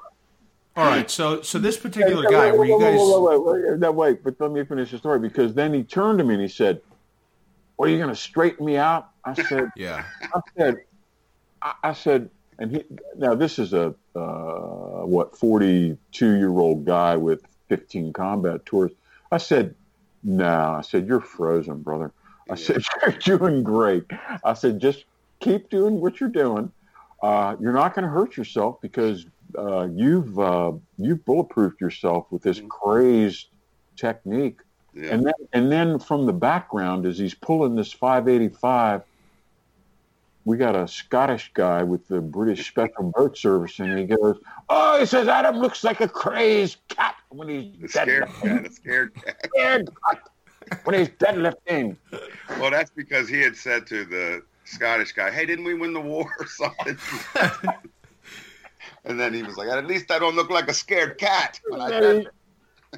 All 0.77 0.85
right, 0.85 1.09
so 1.09 1.41
so 1.41 1.57
this 1.57 1.75
particular 1.75 2.23
hey, 2.23 2.31
guy, 2.31 2.51
wait, 2.51 2.59
were 2.59 2.65
you 2.65 2.79
guys? 2.79 2.99
Wait, 2.99 3.41
wait, 3.41 3.69
wait, 3.71 3.79
no, 3.79 3.91
wait, 3.91 4.23
but 4.23 4.39
let 4.39 4.51
me 4.51 4.63
finish 4.63 4.91
the 4.91 4.99
story 4.99 5.17
because 5.17 5.55
then 5.55 5.73
he 5.73 5.83
turned 5.83 6.19
to 6.19 6.23
me 6.23 6.35
and 6.35 6.43
he 6.43 6.47
said, 6.47 6.81
"Well, 7.75 7.89
are 7.89 7.91
you 7.91 7.97
going 7.97 8.09
to 8.09 8.15
straighten 8.15 8.65
me 8.65 8.77
out?" 8.77 9.09
I 9.25 9.33
said, 9.33 9.69
"Yeah." 9.75 10.05
I 10.21 10.41
said, 10.55 10.77
I, 11.63 11.73
I 11.83 11.93
said, 11.93 12.29
and 12.59 12.71
he 12.71 12.83
now 13.17 13.33
this 13.33 13.57
is 13.57 13.73
a 13.73 13.95
uh, 14.15 15.01
what 15.03 15.35
forty 15.35 15.97
two 16.11 16.35
year 16.35 16.51
old 16.51 16.85
guy 16.85 17.17
with 17.17 17.41
fifteen 17.67 18.13
combat 18.13 18.63
tours. 18.65 18.91
I 19.31 19.37
said, 19.39 19.73
"No," 20.23 20.75
I 20.77 20.81
said, 20.81 21.07
"You're 21.07 21.21
frozen, 21.21 21.81
brother." 21.81 22.11
I 22.49 22.55
said, 22.55 22.83
You're 23.25 23.37
doing 23.37 23.63
great. 23.63 24.05
I 24.43 24.53
said, 24.53 24.79
Just 24.79 25.05
keep 25.39 25.69
doing 25.69 25.99
what 25.99 26.19
you're 26.19 26.29
doing. 26.29 26.71
Uh, 27.21 27.55
you're 27.59 27.73
not 27.73 27.95
going 27.95 28.03
to 28.03 28.11
hurt 28.11 28.37
yourself 28.37 28.79
because 28.81 29.25
uh, 29.57 29.87
you've 29.91 30.37
uh, 30.37 30.71
you've 30.97 31.23
bulletproofed 31.25 31.79
yourself 31.79 32.27
with 32.31 32.43
this 32.43 32.59
mm-hmm. 32.59 32.67
crazed 32.67 33.47
technique. 33.95 34.59
Yeah. 34.93 35.13
And 35.13 35.25
then 35.25 35.33
and 35.53 35.71
then 35.71 35.99
from 35.99 36.25
the 36.25 36.33
background, 36.33 37.05
as 37.05 37.17
he's 37.17 37.33
pulling 37.33 37.75
this 37.75 37.91
585, 37.91 39.01
we 40.45 40.57
got 40.57 40.75
a 40.75 40.87
Scottish 40.87 41.51
guy 41.53 41.83
with 41.83 42.07
the 42.07 42.21
British 42.21 42.67
Special 42.71 43.11
Boat 43.15 43.37
Service, 43.37 43.79
and 43.79 43.97
he 43.97 44.05
goes, 44.05 44.37
"Oh, 44.69 44.99
he 44.99 45.05
says 45.05 45.27
Adam 45.27 45.57
looks 45.57 45.83
like 45.83 46.01
a 46.01 46.07
crazed 46.07 46.77
cat 46.87 47.15
when 47.29 47.49
he's 47.49 47.91
scared 47.91 48.27
cat, 48.41 48.65
a 48.65 48.71
scared 48.71 49.15
cat, 49.25 49.45
scared 49.53 49.89
cat 50.07 50.29
when 50.83 50.99
he's 50.99 51.09
deadlifting. 51.09 51.97
Well, 52.59 52.71
that's 52.71 52.91
because 52.91 53.27
he 53.27 53.41
had 53.41 53.55
said 53.55 53.87
to 53.87 54.05
the 54.05 54.41
Scottish 54.65 55.11
guy, 55.13 55.31
"Hey, 55.31 55.45
didn't 55.45 55.65
we 55.65 55.73
win 55.73 55.93
the 55.93 56.01
war 56.01 56.29
or 56.39 56.45
something?" 56.45 56.97
and 59.05 59.19
then 59.19 59.33
he 59.33 59.43
was 59.43 59.57
like, 59.57 59.69
"At 59.69 59.85
least 59.87 60.11
I 60.11 60.19
don't 60.19 60.35
look 60.35 60.49
like 60.49 60.69
a 60.69 60.73
scared 60.73 61.17
cat." 61.17 61.59
When 61.67 61.81
I 61.81 61.89
and, 61.91 62.19
he, 62.19 62.27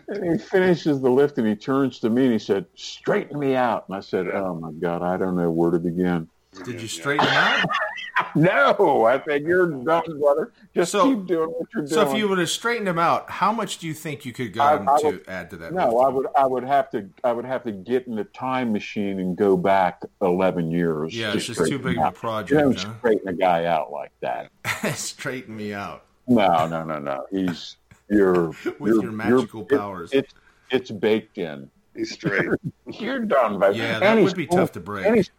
and 0.08 0.32
he 0.34 0.38
finishes 0.38 1.02
the 1.02 1.10
lift 1.10 1.38
and 1.38 1.48
he 1.48 1.56
turns 1.56 2.00
to 2.00 2.10
me 2.10 2.24
and 2.24 2.34
he 2.34 2.40
said, 2.40 2.66
"Straighten 2.76 3.40
me 3.40 3.56
out." 3.56 3.86
And 3.88 3.98
I 3.98 4.02
said, 4.02 4.28
"Oh 4.28 4.56
my 4.56 4.72
God, 4.72 5.02
I 5.02 5.18
don't 5.18 5.36
know 5.36 5.52
where 5.52 5.72
to 5.72 5.80
begin." 5.80 6.30
Did 6.66 6.82
you 6.82 6.88
straighten 6.88 7.26
him 7.28 7.34
out? 7.34 7.70
no, 8.36 9.06
I 9.06 9.20
think 9.20 9.46
you're 9.48 9.68
done, 9.68 10.20
brother. 10.20 10.52
Just 10.76 10.92
So- 10.92 11.16
keep 11.16 11.28
doing 11.28 11.50
what 11.50 11.68
you're 11.74 11.84
doing. 11.84 11.88
So 11.94 12.10
if 12.12 12.18
you 12.18 12.28
would 12.28 12.40
have 12.40 12.50
straightened 12.50 12.88
him 12.88 12.98
out, 13.00 13.30
how 13.30 13.52
much 13.52 13.78
do 13.78 13.88
you 13.88 13.94
think 13.94 14.26
you 14.26 14.34
could 14.34 14.52
got 14.54 14.74
I- 14.74 14.78
him 14.82 14.90
I 14.90 15.00
to 15.00 15.06
would- 15.06 15.28
add 15.28 15.50
to 15.52 15.58
that? 15.58 15.74
no, 15.74 15.86
lifting? 15.86 16.00
I 16.06 16.08
would, 16.10 16.28
I 16.40 16.46
would 16.48 16.64
have 16.64 16.90
to, 16.92 17.08
I 17.24 17.32
would 17.34 17.46
have 17.46 17.64
to 17.66 17.72
get 17.72 18.08
in 18.08 18.16
the 18.16 18.24
time 18.26 18.74
machine 18.74 19.20
and 19.20 19.38
go 19.38 19.56
back 19.56 20.02
eleven 20.22 20.72
years. 20.72 21.16
Yeah, 21.16 21.32
to 21.32 21.38
it's 21.38 21.46
just 21.46 21.66
too 21.68 21.78
big 21.80 21.98
of 21.98 22.04
a 22.04 22.06
out. 22.08 22.14
You 22.14 22.20
project. 22.20 22.62
don't 22.62 22.78
huh? 22.80 22.94
straighten 23.00 23.28
a 23.28 23.34
guy 23.34 23.66
out 23.66 23.92
like 23.92 24.12
that. 24.22 24.50
Straighten 24.98 25.56
me 25.56 25.74
out 25.74 26.04
No, 26.28 26.68
no, 26.68 26.84
no, 26.84 27.00
no. 27.00 27.26
He's 27.32 27.78
you're 28.10 28.48
with 28.80 28.80
you're- 28.80 29.04
your 29.04 29.12
magical 29.12 29.66
you're- 29.70 29.78
powers. 29.80 30.10
It's 30.14 30.34
it's 30.72 30.90
baked 30.92 31.38
in. 31.38 31.70
He's 31.96 32.12
straight. 32.12 32.48
You're 32.88 33.20
done, 33.20 33.60
baby. 33.60 33.80
yeah, 33.80 34.00
that 34.00 34.18
he's 34.18 34.26
would 34.28 34.36
be 34.36 34.46
pulling- 34.48 34.62
tough 34.64 34.72
to 34.74 34.80
break. 34.80 35.06
And 35.06 35.16
he's 35.16 35.30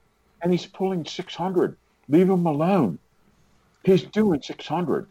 and 0.42 0.52
he's 0.52 0.66
pulling 0.66 1.04
six 1.04 1.34
hundred. 1.34 1.76
Leave 2.08 2.28
him 2.28 2.46
alone. 2.46 2.98
He's 3.84 4.02
doing 4.02 4.42
six 4.42 4.66
hundred. 4.66 5.06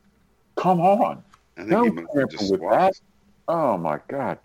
Come 0.56 0.80
on. 0.82 1.24
I 1.58 1.62
think 1.62 1.70
No 1.70 1.84
moved 1.86 1.98
tamper 1.98 2.26
to 2.26 2.38
just 2.38 2.52
with 2.52 2.60
squats. 2.60 3.02
Oh 3.48 3.78
my 3.78 4.00
God! 4.08 4.38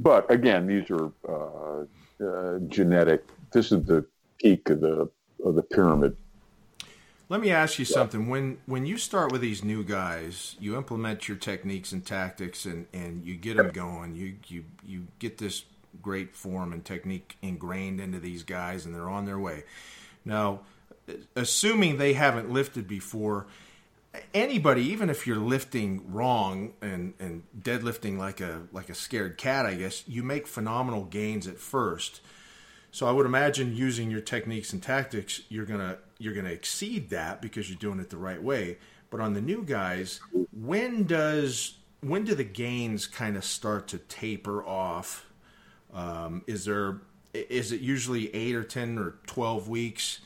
But 0.00 0.30
again, 0.30 0.66
these 0.66 0.90
are 0.90 1.10
uh, 1.28 1.84
uh, 2.24 2.58
genetic. 2.68 3.24
This 3.52 3.72
is 3.72 3.84
the 3.84 4.04
peak 4.38 4.70
of 4.70 4.80
the 4.80 5.08
of 5.44 5.54
the 5.54 5.62
pyramid. 5.62 6.16
Let 7.28 7.40
me 7.40 7.50
ask 7.50 7.78
you 7.78 7.86
something. 7.86 8.28
When 8.28 8.58
when 8.66 8.84
you 8.84 8.98
start 8.98 9.32
with 9.32 9.40
these 9.40 9.64
new 9.64 9.82
guys, 9.82 10.56
you 10.60 10.76
implement 10.76 11.28
your 11.28 11.38
techniques 11.38 11.90
and 11.92 12.04
tactics, 12.04 12.66
and, 12.66 12.86
and 12.92 13.24
you 13.24 13.36
get 13.36 13.56
them 13.56 13.70
going. 13.70 14.14
You 14.14 14.34
you 14.48 14.64
you 14.86 15.06
get 15.18 15.38
this 15.38 15.64
great 16.00 16.34
form 16.36 16.72
and 16.72 16.84
technique 16.84 17.36
ingrained 17.42 18.00
into 18.00 18.18
these 18.18 18.42
guys, 18.42 18.86
and 18.86 18.94
they're 18.94 19.08
on 19.08 19.24
their 19.24 19.38
way. 19.38 19.64
Now, 20.24 20.60
assuming 21.34 21.98
they 21.98 22.12
haven't 22.12 22.50
lifted 22.50 22.86
before, 22.86 23.46
anybody, 24.34 24.82
even 24.82 25.10
if 25.10 25.26
you're 25.26 25.36
lifting 25.36 26.12
wrong 26.12 26.72
and 26.80 27.14
and 27.18 27.42
deadlifting 27.60 28.18
like 28.18 28.40
a 28.40 28.62
like 28.72 28.88
a 28.88 28.94
scared 28.94 29.38
cat, 29.38 29.66
I 29.66 29.74
guess 29.74 30.06
you 30.06 30.22
make 30.22 30.46
phenomenal 30.46 31.04
gains 31.04 31.46
at 31.46 31.58
first. 31.58 32.20
So 32.90 33.06
I 33.06 33.12
would 33.12 33.26
imagine 33.26 33.74
using 33.74 34.10
your 34.10 34.20
techniques 34.20 34.72
and 34.72 34.82
tactics, 34.82 35.42
you're 35.48 35.64
gonna 35.64 35.98
you're 36.18 36.34
gonna 36.34 36.50
exceed 36.50 37.10
that 37.10 37.40
because 37.40 37.68
you're 37.68 37.78
doing 37.78 38.00
it 38.00 38.10
the 38.10 38.18
right 38.18 38.42
way. 38.42 38.78
But 39.10 39.20
on 39.20 39.34
the 39.34 39.40
new 39.40 39.62
guys, 39.64 40.20
when 40.52 41.04
does 41.04 41.78
when 42.00 42.24
do 42.24 42.34
the 42.34 42.44
gains 42.44 43.06
kind 43.06 43.36
of 43.36 43.44
start 43.44 43.88
to 43.88 43.98
taper 43.98 44.64
off? 44.64 45.26
Um, 45.92 46.42
is 46.46 46.64
there 46.64 46.98
is 47.34 47.72
it 47.72 47.80
usually 47.80 48.34
eight 48.34 48.54
or 48.54 48.64
ten 48.64 48.98
or 48.98 49.14
twelve 49.26 49.68
weeks? 49.68 50.20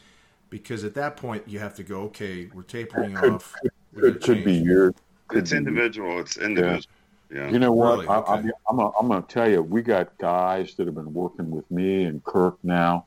Because 0.50 0.84
at 0.84 0.94
that 0.94 1.16
point 1.16 1.42
you 1.46 1.58
have 1.58 1.74
to 1.76 1.82
go, 1.82 2.02
okay, 2.02 2.48
we're 2.54 2.62
tapering 2.62 3.14
Could- 3.14 3.32
off. 3.34 3.54
We're 3.92 4.08
It 4.08 4.22
could 4.22 4.44
be 4.44 4.54
change. 4.56 4.66
years. 4.66 4.94
could 5.28 5.38
It's 5.38 5.50
be- 5.50 5.56
individual. 5.56 6.20
It's 6.20 6.36
individual. 6.36 6.84
Yeah. 7.32 7.48
You 7.50 7.58
know 7.58 7.72
what? 7.72 7.92
Really? 8.00 8.06
I, 8.08 8.18
Okay. 8.18 8.30
I'm, 8.32 8.52
I'm, 8.70 8.78
a, 8.78 8.90
I'm 9.00 9.08
going 9.08 9.22
to 9.22 9.28
tell 9.28 9.50
you, 9.50 9.60
we 9.60 9.82
got 9.82 10.16
guys 10.18 10.74
that 10.74 10.86
have 10.86 10.94
been 10.94 11.12
working 11.12 11.50
with 11.50 11.68
me 11.72 12.04
and 12.04 12.22
Kirk 12.22 12.56
now, 12.62 13.06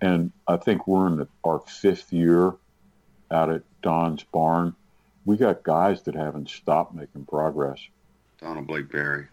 and 0.00 0.32
I 0.48 0.56
think 0.56 0.88
we're 0.88 1.06
in 1.06 1.18
the, 1.18 1.28
our 1.44 1.60
fifth 1.60 2.12
year 2.12 2.54
out 3.30 3.50
at 3.50 3.62
Don's 3.82 4.24
barn. 4.24 4.74
We 5.24 5.36
got 5.36 5.62
guys 5.62 6.02
that 6.02 6.16
haven't 6.16 6.48
stopped 6.50 6.94
making 6.94 7.26
progress. 7.26 7.78
Donald 8.40 8.66
Blake 8.66 8.90
Berry. 8.90 9.26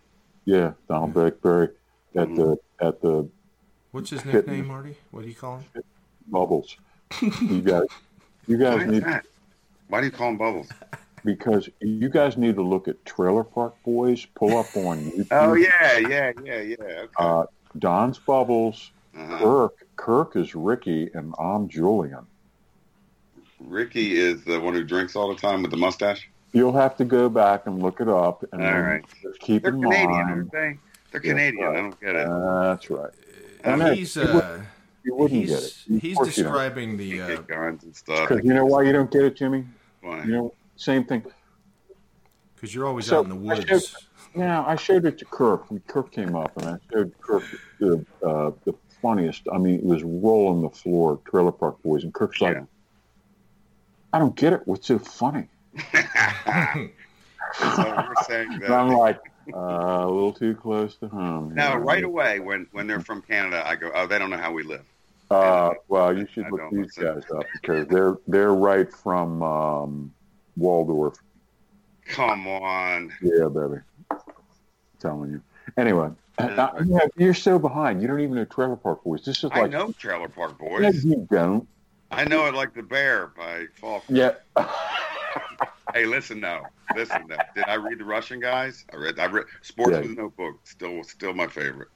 Yeah, 0.46 0.74
Donald 0.88 1.14
Blackberry 1.14 1.70
at 2.16 2.34
the 2.36 2.58
at 2.82 3.02
the 3.02 3.28
What's 3.92 4.10
his 4.10 4.26
nickname, 4.26 4.68
Marty? 4.68 4.98
What 5.12 5.24
do 5.24 5.30
you 5.30 5.36
call 5.36 5.58
him? 5.60 5.84
bubbles. 6.28 6.78
You 7.22 7.62
guys, 7.62 7.84
you 8.48 8.58
guys 8.58 8.82
is 8.82 8.88
need 8.92 9.04
that? 9.04 9.26
Why 9.88 10.02
do 10.02 10.08
you 10.08 10.12
call 10.12 10.30
him 10.30 10.38
Bubbles? 10.38 10.68
because 11.24 11.70
you 11.80 12.10
guys 12.10 12.36
need 12.38 12.56
to 12.56 12.62
look 12.62 12.88
at 12.88 13.04
Trailer 13.06 13.44
Park 13.44 13.76
Boys. 13.84 14.26
Pull 14.36 14.58
up 14.58 14.76
on 14.76 15.00
YouTube. 15.12 15.28
Oh 15.32 15.54
yeah, 15.54 15.98
yeah, 16.00 16.32
yeah, 16.44 16.62
yeah. 16.62 16.76
Okay. 16.80 17.08
Uh, 17.18 17.46
Don's 17.80 18.18
bubbles. 18.20 18.92
Uh-huh. 19.18 19.38
Kirk, 19.40 19.74
Kirk 19.96 20.36
is 20.36 20.56
Ricky, 20.56 21.10
and 21.14 21.34
I'm 21.40 21.70
Julian. 21.70 22.26
Ricky 23.60 24.20
is 24.20 24.44
the 24.44 24.60
one 24.60 24.74
who 24.74 24.84
drinks 24.84 25.16
all 25.16 25.34
the 25.34 25.40
time 25.40 25.62
with 25.62 25.72
the 25.72 25.78
mustache. 25.78 26.28
You'll 26.54 26.74
have 26.74 26.98
to 26.98 27.06
go 27.06 27.30
back 27.30 27.66
and 27.68 27.82
look 27.82 28.02
it 28.02 28.10
up, 28.10 28.44
and 28.52 28.62
All 28.62 28.72
then 28.72 28.84
right. 28.84 29.04
just 29.22 29.40
keep 29.40 29.64
They're 29.64 29.74
in 29.74 29.82
Canadian, 29.82 30.50
mind. 30.54 30.80
Aren't 31.16 31.24
they? 31.24 31.30
They're 31.30 31.52
Canadian. 31.52 31.66
right. 31.66 31.78
I 31.78 31.82
don't 31.82 32.00
get 32.00 32.16
it. 32.16 32.28
That's 32.28 32.90
right. 32.90 33.12
And 33.64 33.84
I 33.84 33.86
know. 33.90 33.94
he's 33.94 34.16
You 34.16 34.22
would- 34.22 34.36
uh, 34.44 34.58
You 35.04 35.16
wouldn't 35.16 35.40
he's 35.42 35.50
get 35.50 35.64
it. 35.64 35.96
Of 35.98 36.02
he's 36.02 36.16
course 36.18 36.38
you 36.38 36.44
don't. 36.44 36.52
describing 36.54 36.98
the 36.98 37.22
uh, 37.22 37.38
guns 37.42 37.84
and 37.84 37.96
stuff. 37.96 38.30
You 38.44 38.54
know 38.54 38.66
why 38.66 38.84
you 38.84 38.92
don't 38.94 39.12
get 39.12 39.24
it, 39.24 39.36
Jimmy? 39.36 39.66
Why? 40.02 40.24
You 40.24 40.32
know, 40.32 40.54
same 40.78 41.04
thing. 41.06 41.24
because 42.56 42.74
you're 42.74 42.88
always 42.88 43.06
So, 43.08 43.20
out 43.20 43.26
in 43.26 43.30
the 43.30 43.36
I 43.52 43.56
woods. 43.58 43.96
Now 44.36 44.66
I 44.68 44.76
showed 44.76 45.06
it 45.06 45.18
to 45.20 45.26
Kirk. 45.26 45.70
When 45.72 45.80
Kirk 45.88 46.12
came 46.12 46.36
up, 46.36 46.58
and 46.58 46.68
I 46.68 46.78
showed 46.92 47.14
Kirk 47.22 47.44
the 47.80 48.06
uh, 48.24 48.52
the 48.66 48.74
funniest. 49.02 49.44
I 49.54 49.58
mean, 49.58 49.76
it 49.76 49.84
was 49.86 50.04
rolling 50.04 50.62
the 50.62 50.70
floor, 50.70 51.20
Trailer 51.30 51.52
Park 51.54 51.82
Boys, 51.84 52.04
and 52.04 52.14
Kirk's 52.14 52.42
like, 52.42 52.56
Yeah. 52.58 52.64
"I 54.12 54.20
don't 54.20 54.36
get 54.36 54.52
it. 54.54 54.62
What's 54.66 54.88
so 54.88 55.00
funny?" 55.00 55.48
so 57.60 58.06
we're 58.08 58.24
saying 58.28 58.54
And 58.64 58.74
I'm 58.74 58.90
like, 58.90 59.20
uh, 59.54 59.58
"A 59.58 60.08
little 60.10 60.34
too 60.34 60.56
close 60.56 60.96
to 60.98 61.08
home." 61.08 61.54
Now, 61.54 61.72
here." 61.72 61.80
right 61.80 62.04
away, 62.04 62.40
when 62.40 62.68
when 62.72 62.88
they're 62.88 63.00
from 63.00 63.22
Canada, 63.22 63.64
I 63.66 63.76
go, 63.76 63.92
oh, 63.94 64.08
they 64.08 64.18
don't 64.20 64.30
know 64.30 64.38
how 64.38 64.52
we 64.52 64.64
live. 64.64 64.86
Uh, 65.32 65.72
well, 65.88 66.16
you 66.16 66.28
should 66.32 66.46
I 66.46 66.50
look 66.50 66.72
these 66.72 66.98
listen. 66.98 67.04
guys 67.16 67.24
up 67.36 67.46
because 67.54 67.88
they're 67.88 68.18
they're 68.28 68.54
right 68.54 68.92
from 68.92 69.42
um, 69.42 70.14
Waldorf. 70.56 71.16
Come 72.08 72.48
on. 72.48 73.12
Yeah, 73.22 73.48
baby. 73.48 73.82
I'm 74.12 74.20
telling 75.00 75.32
you. 75.32 75.42
Anyway, 75.78 76.10
Yeah. 76.40 76.46
uh, 76.46 76.84
yeah, 76.86 77.00
you're 77.18 77.34
so 77.34 77.58
behind. 77.58 78.02
You 78.02 78.08
don't 78.08 78.20
even 78.20 78.36
know 78.36 78.46
Trailer 78.46 78.76
Park 78.76 79.04
Boys. 79.04 79.26
This 79.26 79.38
is 79.40 79.46
like 79.46 79.64
I 79.64 79.68
know 79.68 79.92
Trailer 79.94 80.30
Park 80.30 80.62
No, 80.62 80.70
Boys. 80.70 81.04
you 81.04 81.28
don't. 81.32 81.68
I 82.12 82.24
know 82.26 82.46
it 82.46 82.54
like 82.54 82.76
the 82.76 82.84
Bear 82.84 83.28
by 83.36 83.66
Fall. 83.80 84.04
Yeah. 84.08 84.34
Hey, 85.96 86.06
listen 86.06 86.42
now. 86.42 86.64
Listen 86.94 87.26
now. 87.30 87.38
Did 87.56 87.64
I 87.68 87.76
read 87.76 88.00
the 88.00 88.04
Russian 88.04 88.42
guys? 88.42 88.84
I 88.92 88.98
read. 88.98 89.18
I 89.18 89.28
read 89.28 89.46
Sports 89.62 89.94
Yeah. 89.94 90.02
Notebook. 90.14 90.60
Still, 90.66 91.02
still 91.06 91.34
my 91.34 91.48
favorite. 91.48 91.88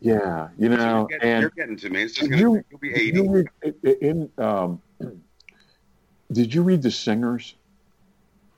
yeah. 0.00 0.48
You 0.58 0.68
know, 0.68 1.08
you're, 1.08 1.18
getting, 1.18 1.28
and 1.30 1.40
you're 1.40 1.50
getting 1.50 1.76
to 1.78 1.88
me. 1.88 2.02
It's 2.02 2.12
just 2.12 2.28
gonna. 2.30 2.42
You- 2.42 2.62
you'll 2.70 2.78
be 2.78 2.92
eighty. 2.94 3.16
you 3.16 3.30
read 3.62 3.74
in 4.02 4.30
um, 4.36 4.82
did 6.30 6.52
you 6.54 6.62
read 6.62 6.82
the 6.82 6.90
Singers? 6.90 7.54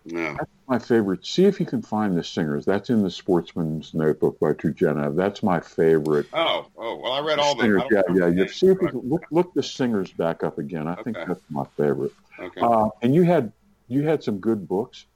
No. 0.06 0.36
My 0.66 0.80
favorite. 0.80 1.24
See 1.24 1.44
if 1.44 1.60
you 1.60 1.66
can 1.66 1.80
find 1.80 2.16
the 2.16 2.24
Singers. 2.24 2.64
That's 2.64 2.90
in 2.90 3.00
the 3.02 3.10
Sportsman's 3.10 3.94
Notebook 3.94 4.40
by 4.40 4.54
Turgenev. 4.54 5.14
That's 5.14 5.42
my 5.44 5.60
favorite. 5.60 6.26
Oh, 6.32 6.66
oh. 6.76 6.96
Well, 6.96 7.12
I 7.12 7.20
read 7.20 7.38
all 7.38 7.54
the. 7.54 7.62
Singers. 7.62 7.82
Yeah, 7.92 8.02
yeah. 8.12 8.26
You 8.26 8.48
see 8.48 8.66
if 8.66 8.82
you 8.82 8.88
can 8.88 9.08
look 9.08 9.24
look 9.30 9.54
the 9.54 9.62
Singers 9.62 10.10
back 10.10 10.42
up 10.42 10.58
again. 10.58 10.88
I 10.88 10.96
think 10.96 11.16
that's 11.16 11.44
my 11.48 11.64
favorite. 11.76 12.12
Okay. 12.40 12.60
Uh, 12.60 12.88
and 13.00 13.14
you 13.14 13.22
had 13.22 13.52
you 13.88 14.02
had 14.02 14.22
some 14.22 14.38
good 14.38 14.66
books. 14.68 15.06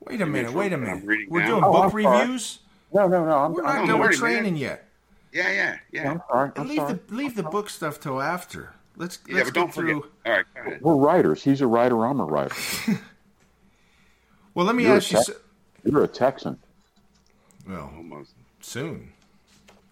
Wait 0.00 0.20
a 0.20 0.26
minute, 0.26 0.50
from 0.50 0.58
wait 0.58 0.72
a 0.72 0.78
minute. 0.78 1.04
We're 1.28 1.40
now? 1.42 1.46
doing 1.46 1.64
Oh, 1.64 1.72
book 1.72 1.84
I'm 1.84 1.90
sorry. 2.02 2.06
reviews. 2.20 2.58
No, 2.92 3.08
no, 3.08 3.24
no. 3.24 3.38
I'm, 3.38 3.52
We're 3.54 3.64
I'm, 3.64 3.76
not 3.76 3.86
done 3.86 3.98
with 4.00 4.00
already, 4.00 4.16
training 4.16 4.52
man. 4.54 4.56
yet. 4.56 4.88
yeah, 5.32 5.50
yeah, 5.52 5.76
yeah. 5.92 6.10
I'm 6.10 6.22
sorry. 6.28 6.50
I'm 6.56 6.68
leave 6.68 6.76
sorry. 6.78 6.98
the 7.08 7.14
leave 7.14 7.36
the 7.36 7.42
book 7.44 7.70
stuff 7.70 8.00
till 8.00 8.20
after. 8.20 8.74
Let's 8.96 9.18
yeah, 9.26 9.36
let's 9.36 9.48
but 9.50 9.54
don't 9.54 9.66
get 9.66 9.74
forget. 9.74 9.90
through. 9.94 10.10
All 10.26 10.32
right, 10.32 10.44
go 10.54 10.60
ahead. 10.60 10.82
We're 10.82 10.96
writers. 10.96 11.42
He's 11.42 11.60
a 11.62 11.66
writer. 11.66 12.04
I'm 12.04 12.20
a 12.20 12.24
writer. 12.24 12.54
Well, 14.54 14.66
let 14.66 14.74
me 14.76 14.82
You're 14.84 14.92
a 14.92 14.96
ask 14.96 15.10
you. 15.12 15.16
tech- 15.16 15.26
so- 15.26 15.36
You're 15.84 16.04
a 16.04 16.08
Texan. 16.08 16.58
Well, 17.66 17.90
Almost. 17.96 18.32
soon. 18.60 19.10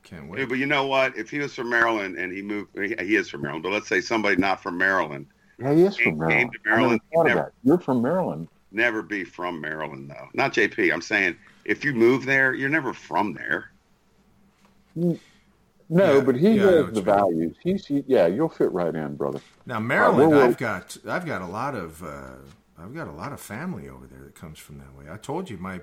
Can't 0.03 0.25
Yeah, 0.25 0.31
wait. 0.31 0.49
but 0.51 0.59
you 0.59 0.67
know 0.67 0.87
what? 0.87 1.17
If 1.17 1.31
he 1.31 1.39
was 1.39 1.55
from 1.55 1.71
Maryland 1.71 2.17
and 2.19 2.31
he 2.31 2.43
moved, 2.43 2.77
he 2.79 2.95
he 3.03 3.17
is 3.17 3.31
from 3.31 3.41
Maryland. 3.41 3.63
But 3.63 3.73
let's 3.73 3.89
say 3.89 4.03
somebody 4.03 4.37
not 4.37 4.63
from 4.63 4.77
Maryland, 4.77 5.29
Yeah, 5.61 5.75
he 5.75 5.83
is 5.83 5.97
Came- 5.97 6.17
from 6.17 6.19
Maryland. 6.19 6.41
came 6.41 6.51
to 6.63 6.69
Maryland, 6.69 7.01
I 7.13 7.17
never 7.17 7.29
never- 7.29 7.53
You're 7.65 7.79
from 7.79 8.03
Maryland. 8.03 8.49
never 8.73 9.03
be 9.03 9.25
from 9.25 9.61
Maryland 9.61 10.11
though. 10.11 10.29
Not 10.35 10.53
JP. 10.55 10.93
I'm 10.93 11.03
saying 11.03 11.37
if 11.65 11.85
you 11.85 11.93
move 11.93 12.25
there, 12.25 12.55
you're 12.55 12.69
never 12.71 12.93
from 12.93 13.35
there. 13.35 13.71
No, 14.95 15.19
Yeah, 15.89 16.21
but 16.21 16.37
he 16.37 16.53
yeah, 16.53 16.63
has 16.63 16.63
the 16.63 16.87
you 16.87 16.93
mean. 16.93 17.05
values. 17.05 17.57
He's 17.63 17.87
he, 17.87 18.05
yeah, 18.07 18.27
you'll 18.27 18.49
fit 18.49 18.71
right 18.73 18.95
in, 18.95 19.17
brother. 19.17 19.41
Now 19.67 19.81
Maryland, 19.81 20.31
whoa, 20.33 20.39
whoa. 20.39 20.45
I've 20.47 20.57
got 20.57 20.97
I've 21.07 21.27
got 21.27 21.43
a 21.43 21.47
lot 21.47 21.75
of 21.75 22.03
uh, 22.03 22.37
I've 22.79 22.95
got 22.95 23.09
a 23.09 23.13
lot 23.13 23.33
of 23.33 23.41
family 23.41 23.89
over 23.89 24.07
there 24.07 24.21
that 24.21 24.35
comes 24.35 24.59
from 24.59 24.79
that 24.79 24.95
way. 24.97 25.11
I 25.13 25.17
told 25.17 25.51
you 25.51 25.59
my 25.59 25.81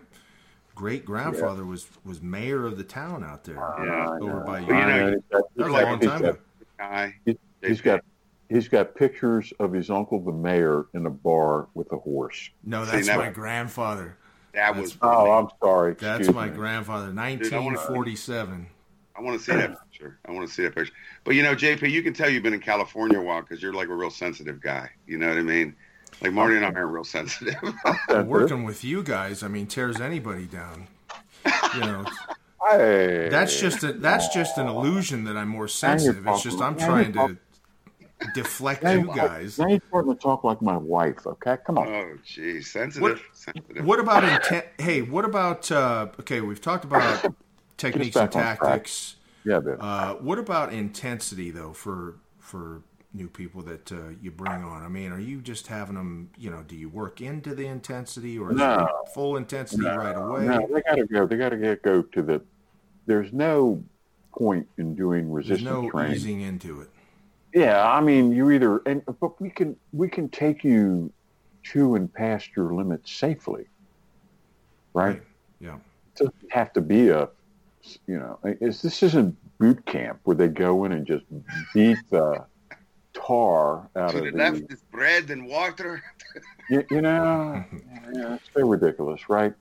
great 0.75 1.05
grandfather 1.05 1.65
was 1.65 1.87
was 2.05 2.21
mayor 2.21 2.65
of 2.65 2.77
the 2.77 2.83
town 2.83 3.23
out 3.23 3.43
there 3.43 3.55
Yeah. 3.55 4.17
over 4.21 4.39
by 4.41 4.59
you. 4.59 4.67
Well, 4.67 4.79
you 4.79 4.85
know, 4.87 5.11
he's 5.11 5.21
got, 5.31 5.43
that 5.55 5.67
a 5.67 5.71
long 5.85 5.99
time 5.99 6.23
ago. 6.25 6.37
Guy. 6.77 7.15
he- 7.25 7.37
he's 7.61 7.79
JP. 7.79 7.83
got 7.83 8.01
he's 8.49 8.67
got 8.67 8.95
pictures 8.95 9.53
of 9.59 9.73
his 9.73 9.89
uncle, 9.89 10.19
the 10.19 10.31
mayor, 10.31 10.85
in 10.93 11.05
a 11.05 11.09
bar 11.09 11.67
with 11.73 11.91
a 11.91 11.97
horse. 11.97 12.49
No, 12.63 12.85
See, 12.85 12.91
that's 12.91 13.07
now- 13.07 13.17
my 13.17 13.29
grandfather. 13.29 14.17
That 14.53 14.73
That's- 14.73 14.81
was. 14.81 14.97
Oh, 15.01 15.31
I'm 15.31 15.49
sorry. 15.61 15.93
That's 15.93 16.31
my 16.31 16.47
me. 16.49 16.55
grandfather, 16.55 17.05
I 17.05 17.07
wanna- 17.09 17.21
1947. 17.21 18.67
I 19.15 19.21
want 19.21 19.39
to 19.39 19.43
see 19.43 19.51
that 19.53 19.77
picture. 19.89 20.17
I 20.27 20.31
want 20.31 20.47
to 20.47 20.53
see 20.53 20.63
that 20.63 20.75
picture. 20.75 20.93
But 21.23 21.35
you 21.35 21.41
know, 21.43 21.55
JP, 21.55 21.89
you 21.91 22.01
can 22.03 22.13
tell 22.13 22.29
you've 22.29 22.43
been 22.43 22.53
in 22.53 22.59
California 22.59 23.19
a 23.19 23.21
while 23.21 23.41
because 23.41 23.61
you're 23.63 23.73
like 23.73 23.87
a 23.89 23.93
real 23.95 24.11
sensitive 24.11 24.61
guy. 24.61 24.89
You 25.07 25.17
know 25.17 25.27
what 25.27 25.37
I 25.37 25.41
mean? 25.41 25.75
Like 26.21 26.33
Marty 26.33 26.55
and 26.55 26.63
I 26.65 26.69
aren't 26.71 26.91
real 26.91 27.03
sensitive. 27.03 27.55
Working 28.25 28.63
with 28.63 28.83
you 28.83 29.03
guys, 29.03 29.43
I 29.43 29.47
mean, 29.47 29.65
tears 29.67 29.99
anybody 29.99 30.45
down. 30.45 30.87
You 31.75 31.79
know, 31.81 32.05
Hey, 32.69 33.29
that's 33.29 33.59
just 33.59 33.83
a, 33.83 33.93
that's 33.93 34.27
just 34.33 34.57
an 34.57 34.67
illusion 34.67 35.23
that 35.25 35.37
I'm 35.37 35.47
more 35.49 35.67
sensitive. 35.67 36.25
It's 36.27 36.43
just 36.43 36.59
I'm 36.61 36.77
trying 36.77 37.13
to 37.13 37.37
deflect 38.33 38.83
Now 38.83 38.91
you 38.91 39.11
guys. 39.15 39.59
Now 39.59 39.67
you're 39.67 39.79
starting 39.89 40.13
to 40.13 40.19
talk 40.19 40.43
like 40.43 40.61
my 40.61 40.77
wife. 40.77 41.25
Okay, 41.25 41.57
come 41.65 41.77
on. 41.77 41.87
oh, 41.87 42.17
geez, 42.25 42.71
sensitive. 42.71 43.01
What- 43.01 43.19
sensitive. 43.33 43.85
What 43.85 43.99
about 43.99 44.23
intent? 44.23 44.65
Hey, 44.77 45.01
what 45.01 45.25
about? 45.25 45.71
Uh, 45.71 46.07
okay, 46.19 46.41
we've 46.41 46.61
talked 46.61 46.83
about 46.85 47.25
techniques 47.77 48.15
and 48.15 48.29
back 48.31 48.35
on 48.35 48.41
track. 48.41 48.59
tactics. 48.61 49.15
Yeah, 49.45 49.59
babe. 49.59 49.77
Uh, 49.79 50.15
what 50.15 50.39
about 50.39 50.73
intensity 50.73 51.51
though 51.51 51.73
for 51.73 52.15
for 52.39 52.81
new 53.13 53.27
people 53.29 53.61
that 53.63 53.91
uh, 53.91 54.09
you 54.21 54.29
bring 54.31 54.63
on? 54.63 54.83
I 54.83 54.87
mean, 54.89 55.11
are 55.11 55.19
you 55.19 55.39
just 55.41 55.67
having 55.67 55.95
them? 55.95 56.29
You 56.37 56.49
know, 56.49 56.63
do 56.67 56.75
you 56.75 56.89
work 56.89 57.21
into 57.21 57.55
the 57.55 57.65
intensity 57.67 58.37
or 58.37 58.51
No. 58.51 58.87
full 59.13 59.37
intensity 59.37 59.85
right 59.85 60.15
away? 60.17 60.45
No, 60.45 60.67
they 60.73 60.81
gotta 60.81 61.05
go. 61.05 61.25
They 61.27 61.37
gotta 61.37 61.57
get 61.57 61.81
go 61.83 62.01
to 62.01 62.21
the. 62.21 62.41
There's 63.05 63.31
no 63.31 63.83
point 64.37 64.67
in 64.77 64.95
doing 64.95 65.33
There's 65.33 65.49
resistance 65.49 65.69
no 65.69 65.89
training. 65.89 66.15
easing 66.15 66.41
into 66.41 66.81
it. 66.81 66.89
Yeah, 67.53 67.89
I 67.89 68.01
mean, 68.01 68.31
you 68.31 68.51
either 68.51 68.79
and 68.85 69.01
but 69.19 69.39
we 69.41 69.49
can 69.49 69.75
we 69.93 70.09
can 70.09 70.29
take 70.29 70.63
you 70.63 71.11
to 71.71 71.95
and 71.95 72.13
past 72.13 72.49
your 72.55 72.73
limits 72.73 73.11
safely, 73.11 73.65
right? 74.93 75.21
Yeah. 75.59 75.75
It 75.75 76.17
doesn't 76.17 76.51
have 76.51 76.71
to 76.73 76.81
be 76.81 77.09
a, 77.09 77.29
you 78.05 78.19
know, 78.19 78.39
it's, 78.43 78.81
this 78.81 79.03
isn't 79.03 79.35
boot 79.59 79.85
camp 79.85 80.19
where 80.23 80.35
they 80.35 80.47
go 80.47 80.85
in 80.85 80.91
and 80.91 81.05
just 81.05 81.25
beat 81.73 81.97
the 82.09 82.45
tar 83.13 83.89
out 83.95 84.11
To 84.11 84.19
of 84.19 84.23
the 84.25 84.31
the. 84.31 84.37
left 84.37 84.71
is 84.71 84.81
bread 84.91 85.29
and 85.29 85.47
water. 85.47 86.03
You, 86.69 86.83
you 86.91 87.01
know, 87.01 87.63
yeah, 88.13 88.35
it's 88.35 88.49
so 88.53 88.67
ridiculous, 88.67 89.29
right? 89.29 89.53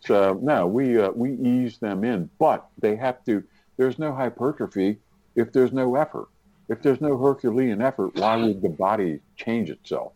So 0.00 0.36
no, 0.42 0.66
we 0.66 1.00
uh, 1.00 1.10
we 1.12 1.34
ease 1.34 1.78
them 1.78 2.02
in, 2.02 2.28
but 2.40 2.66
they 2.80 2.96
have 2.96 3.24
to. 3.26 3.44
There's 3.76 4.00
no 4.00 4.12
hypertrophy 4.12 4.98
if 5.36 5.52
there's 5.52 5.72
no 5.72 5.94
effort. 5.94 6.26
If 6.70 6.82
there's 6.82 7.00
no 7.00 7.18
Herculean 7.18 7.82
effort, 7.82 8.14
why 8.14 8.36
would 8.36 8.62
the 8.62 8.68
body 8.68 9.18
change 9.36 9.70
itself? 9.70 10.12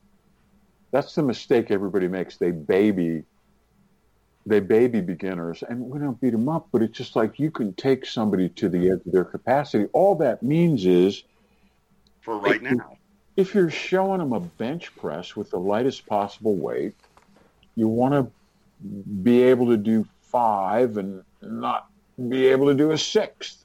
That's 0.93 1.13
the 1.17 1.23
mistake 1.25 1.73
everybody 1.73 2.07
makes. 2.07 2.37
They 2.37 2.53
baby, 2.53 3.25
they 4.47 4.61
baby 4.61 5.01
beginners, 5.01 5.65
and 5.69 5.81
we 5.81 5.99
don't 5.99 6.21
beat 6.21 6.31
them 6.31 6.49
up. 6.49 6.69
But 6.71 6.83
it's 6.83 6.97
just 6.97 7.17
like 7.17 7.41
you 7.41 7.51
can 7.51 7.75
take 7.75 8.07
somebody 8.07 8.49
to 8.51 8.69
the 8.69 8.91
edge 8.91 9.05
of 9.05 9.13
their 9.13 9.25
capacity. 9.25 9.87
All 9.93 10.15
that 10.17 10.45
means 10.45 10.87
is 10.87 11.25
For 12.21 12.39
right 12.39 12.63
now. 12.63 12.99
if 13.37 13.53
you're 13.53 13.69
showing 13.69 14.21
them 14.21 14.33
a 14.33 14.39
bench 14.39 14.95
press 14.97 15.35
with 15.35 15.51
the 15.51 15.59
lightest 15.59 16.07
possible 16.07 16.55
weight, 16.55 16.95
you 17.75 17.89
want 17.89 18.15
to 18.15 18.31
be 19.25 19.43
able 19.43 19.67
to 19.67 19.77
do 19.77 20.07
five 20.23 20.99
and 20.99 21.25
not 21.43 21.89
be 22.29 22.47
able 22.47 22.67
to 22.67 22.75
do 22.75 22.93
a 22.93 22.99
sixth. 22.99 23.64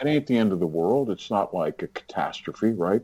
It 0.00 0.06
ain't 0.06 0.26
the 0.26 0.38
end 0.38 0.52
of 0.52 0.60
the 0.60 0.66
world. 0.66 1.10
It's 1.10 1.30
not 1.30 1.52
like 1.52 1.82
a 1.82 1.88
catastrophe, 1.88 2.70
right? 2.70 3.02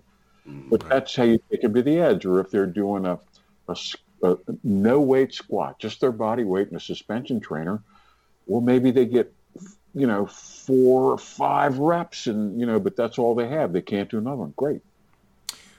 But 0.71 0.81
Right. 0.83 0.91
that's 0.91 1.15
how 1.15 1.25
you 1.25 1.39
take 1.51 1.63
them 1.63 1.75
to 1.75 1.83
the 1.83 1.99
edge. 1.99 2.25
Or 2.25 2.41
if 2.41 2.51
they're 2.51 2.67
doing 2.67 3.07
a 3.07 3.19
no 4.65 5.01
weight 5.01 5.35
squat, 5.35 5.79
just 5.79 6.01
their 6.01 6.13
body 6.13 6.45
weight 6.45 6.69
and 6.69 6.77
a 6.77 6.81
suspension 6.81 7.41
trainer, 7.41 7.83
well, 8.47 8.61
maybe 8.61 8.91
they 8.91 9.07
get, 9.07 9.33
you 9.95 10.07
know, 10.07 10.27
four 10.27 11.13
or 11.13 11.19
five 11.19 11.79
reps, 11.79 12.27
and 12.27 12.59
you 12.59 12.67
know, 12.67 12.81
but 12.81 12.97
that's 12.97 13.19
all 13.19 13.35
they 13.35 13.49
have. 13.49 13.73
They 13.73 13.83
can't 13.83 14.11
do 14.11 14.19
another 14.19 14.37
one. 14.37 14.55
Great. 14.57 14.81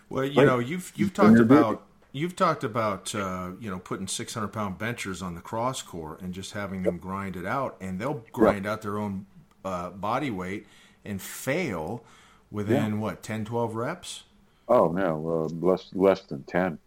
Well, 0.09 0.25
you 0.25 0.45
know, 0.45 0.59
you've 0.59 0.93
you've 0.95 1.13
talked 1.13 1.39
about 1.39 1.83
you've 2.13 2.35
talked 2.35 2.63
about 2.63 3.13
uh, 3.13 3.51
you 3.59 3.69
know 3.69 3.79
putting 3.79 4.07
600 4.07 4.47
pound 4.49 4.77
benchers 4.77 5.21
on 5.21 5.35
the 5.35 5.41
CrossCore 5.41 6.21
and 6.21 6.33
just 6.33 6.53
having 6.53 6.83
them 6.83 6.97
grind 6.97 7.35
it 7.35 7.45
out, 7.45 7.77
and 7.81 7.99
they'll 7.99 8.25
grind 8.31 8.65
out 8.65 8.81
their 8.81 8.97
own 8.97 9.25
uh, 9.65 9.89
body 9.91 10.29
weight 10.31 10.67
and 11.05 11.21
fail 11.21 12.03
within 12.51 12.99
what 12.99 13.23
10, 13.23 13.45
12 13.45 13.75
reps. 13.75 14.23
Oh 14.69 14.89
no, 14.89 15.47
uh, 15.49 15.65
less 15.65 15.89
less 15.93 16.21
than 16.23 16.43
ten. 16.43 16.77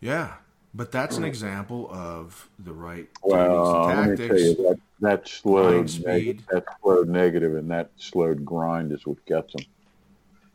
Yeah, 0.00 0.34
but 0.72 0.92
that's 0.92 1.16
an 1.16 1.24
example 1.24 1.88
of 1.90 2.48
the 2.60 2.72
right 2.72 3.08
Well, 3.22 3.84
techniques 3.84 3.88
let 3.88 4.06
me 4.08 4.16
tell 4.16 4.36
tactics. 4.36 4.42
you 4.44 4.54
that 4.68 4.78
that 5.00 5.28
slowed 5.28 6.06
neg- 6.06 6.44
that 6.50 6.64
slowed 6.80 7.08
negative 7.08 7.56
and 7.56 7.68
that 7.72 7.90
slowed 7.96 8.44
grind 8.44 8.92
is 8.92 9.04
what 9.04 9.24
gets 9.26 9.52
them. 9.52 9.64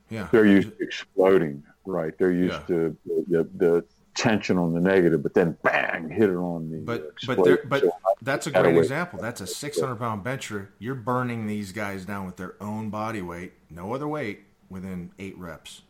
Yeah, 0.09 0.27
They're 0.31 0.45
used 0.45 0.77
to 0.77 0.83
exploding, 0.83 1.63
right? 1.85 2.17
They're 2.17 2.31
used 2.31 2.59
Yeah. 2.69 2.75
to 2.77 2.97
the, 3.27 3.49
the 3.57 3.85
tension 4.15 4.57
on 4.57 4.73
the 4.73 4.79
negative, 4.79 5.23
but 5.23 5.33
then 5.33 5.57
bang, 5.63 6.09
hit 6.09 6.29
it 6.29 6.35
on 6.35 6.69
the. 6.69 6.77
uh, 6.77 6.81
But 6.85 7.13
but 7.25 7.43
there, 7.43 7.59
but 7.65 7.81
So, 7.81 7.91
that's 8.21 8.47
a 8.47 8.51
great 8.51 8.75
wait. 8.75 8.77
example. 8.81 9.19
That's 9.19 9.41
a 9.41 9.47
600 9.47 9.95
pound 9.95 10.23
bencher. 10.23 10.71
You're 10.79 10.95
burning 10.95 11.47
these 11.47 11.71
guys 11.71 12.05
down 12.05 12.25
with 12.25 12.37
their 12.37 12.55
own 12.61 12.89
body 12.89 13.21
weight, 13.21 13.53
no 13.69 13.93
other 13.93 14.07
weight, 14.07 14.41
within 14.69 15.11
eight 15.19 15.37
reps. 15.37 15.81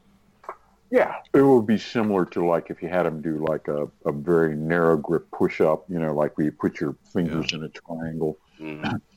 yeah, 0.91 1.15
it 1.33 1.41
would 1.41 1.65
be 1.65 1.77
similar 1.77 2.23
to 2.25 2.45
like 2.45 2.69
if 2.69 2.81
you 2.83 2.87
had 2.89 3.03
them 3.05 3.21
do 3.21 3.43
like 3.47 3.67
a, 3.67 3.89
a 4.05 4.11
very 4.11 4.55
narrow 4.55 4.95
grip 4.97 5.25
push 5.31 5.59
up, 5.59 5.85
you 5.89 5.99
know, 5.99 6.13
like 6.13 6.37
where 6.37 6.45
you 6.45 6.51
put 6.51 6.79
your 6.79 6.95
fingers 7.11 7.51
in 7.53 7.63
a 7.63 7.69
triangle. 7.69 8.37
Mhm. 8.59 9.01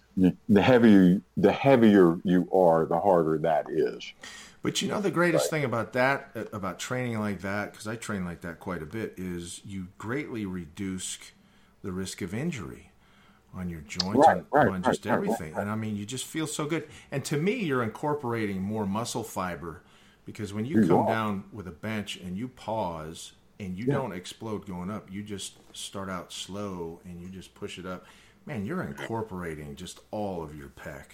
The 0.48 0.62
heavier 0.62 1.20
the 1.36 1.52
heavier 1.52 2.18
you 2.24 2.48
are, 2.50 2.86
the 2.86 2.98
harder 2.98 3.36
that 3.42 3.66
is. 3.68 4.14
But 4.66 4.82
you 4.82 4.88
know 4.88 5.00
the 5.00 5.12
greatest 5.12 5.48
thing 5.48 5.62
about 5.62 5.92
that, 5.92 6.30
uh, 6.34 6.46
about 6.52 6.80
training 6.80 7.20
like 7.20 7.42
that, 7.42 7.70
because 7.70 7.86
I 7.86 7.94
train 7.94 8.24
like 8.24 8.40
that 8.40 8.58
quite 8.58 8.82
a 8.82 8.84
bit, 8.84 9.14
is 9.16 9.60
you 9.64 9.86
greatly 9.96 10.44
reduce 10.44 11.18
the 11.84 11.92
risk 11.92 12.20
of 12.20 12.34
injury 12.34 12.90
on 13.54 13.68
your 13.70 13.82
joints 13.82 14.26
Right, 14.26 14.38
and 14.38 14.46
right, 14.50 14.66
on 14.66 14.82
just 14.82 15.06
right, 15.06 15.12
right, 15.12 15.14
everything. 15.18 15.52
right. 15.52 15.62
And 15.62 15.70
I 15.70 15.76
mean, 15.76 15.94
you 15.94 16.04
just 16.04 16.24
feel 16.24 16.48
so 16.48 16.66
good. 16.66 16.88
And 17.12 17.24
to 17.26 17.36
me, 17.36 17.54
you're 17.54 17.84
incorporating 17.84 18.60
more 18.60 18.86
muscle 18.86 19.22
fiber 19.22 19.82
because 20.24 20.52
when 20.52 20.64
you, 20.64 20.80
You 20.80 20.88
come 20.88 21.02
are. 21.02 21.06
down 21.06 21.44
with 21.52 21.68
a 21.68 21.70
bench 21.70 22.16
and 22.16 22.36
you 22.36 22.48
pause 22.48 23.34
and 23.60 23.78
you 23.78 23.84
Yeah. 23.86 23.92
don't 23.94 24.10
explode 24.10 24.66
going 24.66 24.90
up, 24.90 25.12
you 25.12 25.22
just 25.22 25.58
start 25.76 26.10
out 26.10 26.32
slow 26.32 26.98
and 27.04 27.20
you 27.20 27.28
just 27.28 27.54
push 27.54 27.78
it 27.78 27.86
up. 27.86 28.04
Man, 28.46 28.66
you're 28.66 28.82
incorporating 28.82 29.76
just 29.76 30.00
all 30.10 30.42
of 30.42 30.56
your 30.58 30.70
pec. 30.70 31.04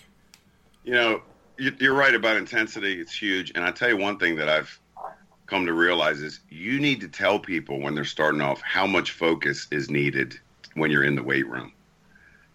You 0.84 0.92
know, 0.94 1.11
you- 1.11 1.22
you're 1.59 1.94
right 1.94 2.14
about 2.14 2.36
intensity. 2.36 3.00
It's 3.00 3.14
huge. 3.14 3.53
And 3.55 3.64
I 3.64 3.70
tell 3.70 3.88
you 3.88 3.96
one 3.96 4.18
thing 4.18 4.36
that 4.36 4.48
I've 4.48 4.78
come 5.46 5.66
to 5.66 5.72
realize 5.72 6.20
is 6.20 6.40
you 6.48 6.80
need 6.80 7.00
to 7.03 7.09
tell 7.09 7.38
people 7.38 7.80
when 7.80 7.94
they're 7.94 8.05
starting 8.05 8.40
off 8.40 8.61
how 8.62 8.86
much 8.86 9.11
focus 9.12 9.68
is 9.70 9.90
needed 9.90 10.38
when 10.74 10.90
you're 10.90 11.05
in 11.05 11.14
the 11.14 11.22
weight 11.22 11.46
room. 11.46 11.72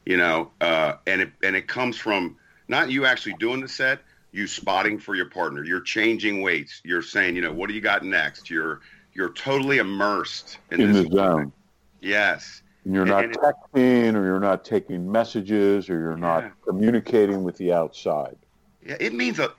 You 0.05 0.17
know, 0.17 0.51
uh, 0.61 0.93
and 1.05 1.21
it 1.21 1.31
and 1.43 1.55
it 1.55 1.67
comes 1.67 1.97
from 1.97 2.37
not 2.69 2.89
you 2.89 3.05
actually 3.05 3.33
doing 3.33 3.59
the 3.61 3.67
set, 3.67 3.99
you 4.31 4.47
spotting 4.47 4.97
for 4.99 5.15
your 5.15 5.29
partner. 5.29 5.63
You're 5.63 5.81
changing 5.81 6.41
weights. 6.41 6.81
You're 6.85 7.01
saying, 7.01 7.35
you 7.35 7.41
know, 7.41 7.51
what 7.53 7.67
do 7.67 7.75
you 7.75 7.81
got 7.81 8.03
next? 8.03 8.49
You're 8.49 8.79
you're 9.13 9.33
totally 9.33 9.79
immersed 9.79 10.59
in, 10.71 10.79
in 10.81 10.93
this 10.93 11.07
the 11.09 11.15
zone. 11.15 11.51
Yes. 12.01 12.61
And 12.85 12.93
you're 12.93 13.03
And- 13.03 13.11
not 13.11 13.23
and 13.25 13.33
it- 13.35 13.39
texting 13.41 14.15
or 14.15 14.23
you're 14.25 14.39
not 14.39 14.63
taking 14.63 15.11
messages 15.11 15.89
or 15.89 15.99
you're 15.99 16.15
not 16.17 16.51
communicating 16.65 17.43
with 17.43 17.57
the 17.57 17.73
outside. 17.73 18.37
Yeah, 18.88 18.95
it 18.99 19.13
means 19.13 19.39
a. 19.39 19.53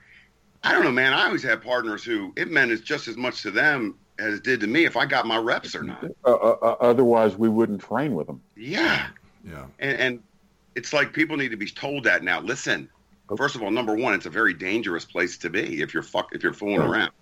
I 0.65 0.73
don't 0.73 0.83
know, 0.85 0.91
man. 0.91 1.13
I 1.13 1.27
always 1.27 1.43
had 1.43 1.63
partners 1.63 2.03
who 2.03 2.33
it 2.37 2.51
meant 2.51 2.73
as 2.73 2.81
just 2.81 3.07
as 3.07 3.17
much 3.17 3.43
to 3.43 3.51
them 3.51 3.97
as 4.19 4.35
it 4.35 4.43
did 4.43 4.61
to 4.61 4.67
me 4.67 4.85
if 4.85 4.97
I 4.97 5.07
got 5.07 5.27
my 5.27 5.37
reps 5.37 5.77
or 5.77 5.85
not. 5.85 6.05
Uh, 6.25 6.33
uh, 6.35 6.57
uh, 6.61 6.77
otherwise, 6.81 7.37
we 7.37 7.49
wouldn't 7.49 7.81
train 7.81 8.15
with 8.15 8.27
them. 8.27 8.41
Yeah, 8.57 9.07
Yeah. 9.49 9.67
and, 9.79 10.01
and 10.01 10.23
it's 10.75 10.93
like 10.93 11.13
people 11.13 11.37
need 11.37 11.51
to 11.51 11.57
be 11.57 11.69
told 11.71 12.03
that 12.05 12.25
now. 12.25 12.41
Listen, 12.41 12.89
first 13.37 13.55
of 13.55 13.63
all, 13.63 13.71
number 13.71 13.95
one, 13.95 14.15
it's 14.15 14.27
a 14.27 14.31
very 14.31 14.55
dangerous 14.55 15.05
place 15.05 15.39
to 15.39 15.51
be 15.51 15.81
if 15.81 15.95
you're 15.95 16.03
fuck 16.03 16.35
if 16.35 16.43
you're 16.43 16.53
fooling 16.53 16.81
Right. 16.81 16.91
around. 17.03 17.13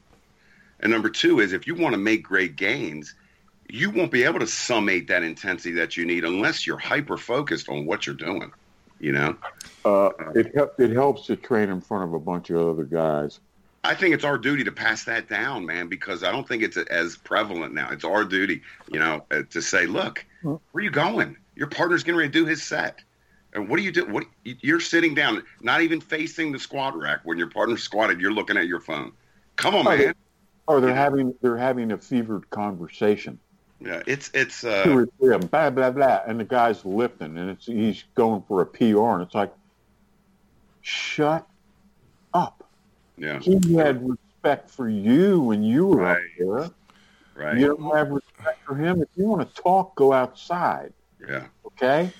And 0.80 0.90
number 0.92 1.11
two 1.11 1.40
is 1.40 1.52
if 1.52 1.66
you 1.66 1.74
want 1.74 1.92
to 1.92 1.98
make 1.98 2.22
great 2.22 2.57
gains, 2.57 3.14
you 3.68 3.90
won't 3.90 4.12
be 4.12 4.22
able 4.24 4.38
to 4.40 4.46
summate 4.46 5.09
that 5.09 5.22
intensity 5.22 5.72
that 5.74 5.96
you 5.96 6.07
need 6.07 6.24
unless 6.24 6.66
you're 6.66 6.78
hyper 6.78 7.16
focused 7.18 7.68
on 7.68 7.84
what 7.84 8.07
you're 8.07 8.14
doing. 8.16 8.52
You 9.01 9.12
know, 9.12 9.36
Uh, 9.84 10.11
it, 10.34 10.53
it 10.78 10.90
helps 10.90 11.26
to 11.26 11.36
train 11.36 11.68
in 11.68 11.80
front 11.80 12.05
of 12.05 12.14
a 12.14 12.18
bunch 12.18 12.51
of 12.51 12.68
other 12.68 12.84
guys. 12.84 13.40
I 13.84 13.94
think 13.94 14.14
it's 14.14 14.24
our 14.24 14.36
duty 14.36 14.64
to 14.64 14.72
pass 14.72 15.05
that 15.05 15.28
down, 15.28 15.64
man, 15.64 15.86
because 15.86 16.24
I 16.24 16.32
don't 16.32 16.47
think 16.49 16.64
it's 16.64 16.76
as 16.76 17.16
prevalent 17.16 17.72
now. 17.72 17.88
It's 17.90 18.05
our 18.05 18.24
duty, 18.24 18.62
you 18.90 18.99
know, 18.99 19.24
uh, 19.30 19.42
to 19.51 19.62
say, 19.62 19.86
look, 19.86 20.24
where 20.42 20.59
are 20.74 20.80
you 20.80 20.90
going? 20.90 21.36
Your 21.55 21.68
partner's 21.68 22.03
getting 22.03 22.18
ready 22.18 22.30
to 22.30 22.38
do 22.40 22.47
his 22.47 22.64
set. 22.64 23.01
And 23.53 23.68
what 23.68 23.76
do 23.76 23.84
you 23.84 23.92
do? 23.92 24.05
What 24.07 24.24
you're 24.42 24.80
sitting 24.80 25.14
down, 25.14 25.42
not 25.61 25.82
even 25.82 26.01
facing 26.01 26.51
the 26.51 26.59
squat 26.59 26.97
rack. 26.99 27.20
When 27.22 27.38
your 27.38 27.49
partner's 27.49 27.82
squatted, 27.82 28.20
you're 28.20 28.32
looking 28.32 28.57
at 28.57 28.66
your 28.66 28.80
phone. 28.80 29.12
Come 29.55 29.76
on, 29.76 29.84
man. 29.84 30.14
Or 30.66 30.80
they're 30.80 30.94
having 30.94 31.32
they're 31.40 31.57
having 31.57 31.92
a 31.92 31.99
fevered 31.99 32.51
conversation. 32.51 33.38
Yeah, 33.81 34.03
it's 34.07 34.31
it's 34.33 34.62
Two 34.62 34.68
uh, 34.70 34.95
or 34.95 35.07
three 35.18 35.35
of 35.35 35.41
them, 35.43 35.49
blah 35.51 35.70
blah 35.70 35.91
blah, 35.91 36.20
and 36.27 36.41
the 36.41 36.45
guy's 36.45 36.85
lifting, 36.85 37.37
and 37.37 37.51
it's 37.51 37.66
he's 37.66 38.05
going 38.14 38.43
for 38.49 38.62
a 38.62 38.66
PR, 38.66 38.99
and 39.14 39.22
it's 39.22 39.35
like, 39.35 39.53
shut 40.81 41.47
up. 42.33 42.64
Yeah. 43.18 43.39
He 43.41 43.74
had 43.74 44.09
respect 44.09 44.70
for 44.70 44.89
you 44.89 45.41
when 45.41 45.62
you 45.62 45.87
were 45.87 45.97
Right. 45.99 46.16
up 46.16 46.22
there. 46.39 46.70
Right. 47.35 47.59
You 47.59 47.77
don't 47.77 47.95
have 47.97 48.11
respect 48.11 48.61
for 48.66 48.74
him. 48.77 49.03
If 49.03 49.09
you 49.16 49.27
want 49.27 49.47
to 49.55 49.62
talk, 49.62 49.95
go 49.95 50.12
outside. 50.12 50.93
Yeah. 51.27 51.47
Okay. 51.66 52.11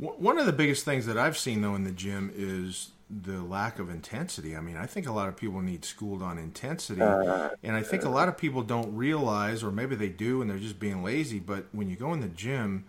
W- 0.00 0.18
One 0.18 0.38
of 0.38 0.46
the 0.46 0.52
biggest 0.52 0.84
things 0.84 1.04
that 1.06 1.18
I've 1.18 1.36
seen 1.36 1.60
though 1.60 1.74
in 1.74 1.84
the 1.84 1.90
gym 1.90 2.32
is 2.34 2.90
the 3.08 3.42
lack 3.42 3.78
of 3.78 3.88
intensity. 3.88 4.56
I 4.56 4.60
mean, 4.60 4.76
I 4.76 4.86
think 4.86 5.06
a 5.06 5.12
lot 5.12 5.28
of 5.28 5.36
people 5.36 5.60
need 5.60 5.84
schooled 5.84 6.22
on 6.22 6.38
intensity, 6.38 7.00
Uh, 7.00 7.50
and 7.62 7.76
I 7.76 7.82
think 7.82 8.04
a 8.04 8.08
lot 8.08 8.28
of 8.28 8.36
people 8.36 8.62
don't 8.62 8.94
realize, 8.96 9.62
or 9.62 9.70
maybe 9.70 9.94
they 9.94 10.08
do, 10.08 10.40
and 10.42 10.50
they're 10.50 10.58
just 10.58 10.80
being 10.80 11.02
lazy. 11.04 11.38
But 11.38 11.66
when 11.72 11.88
you 11.88 11.96
go 11.96 12.12
in 12.12 12.20
the 12.20 12.28
gym, 12.28 12.84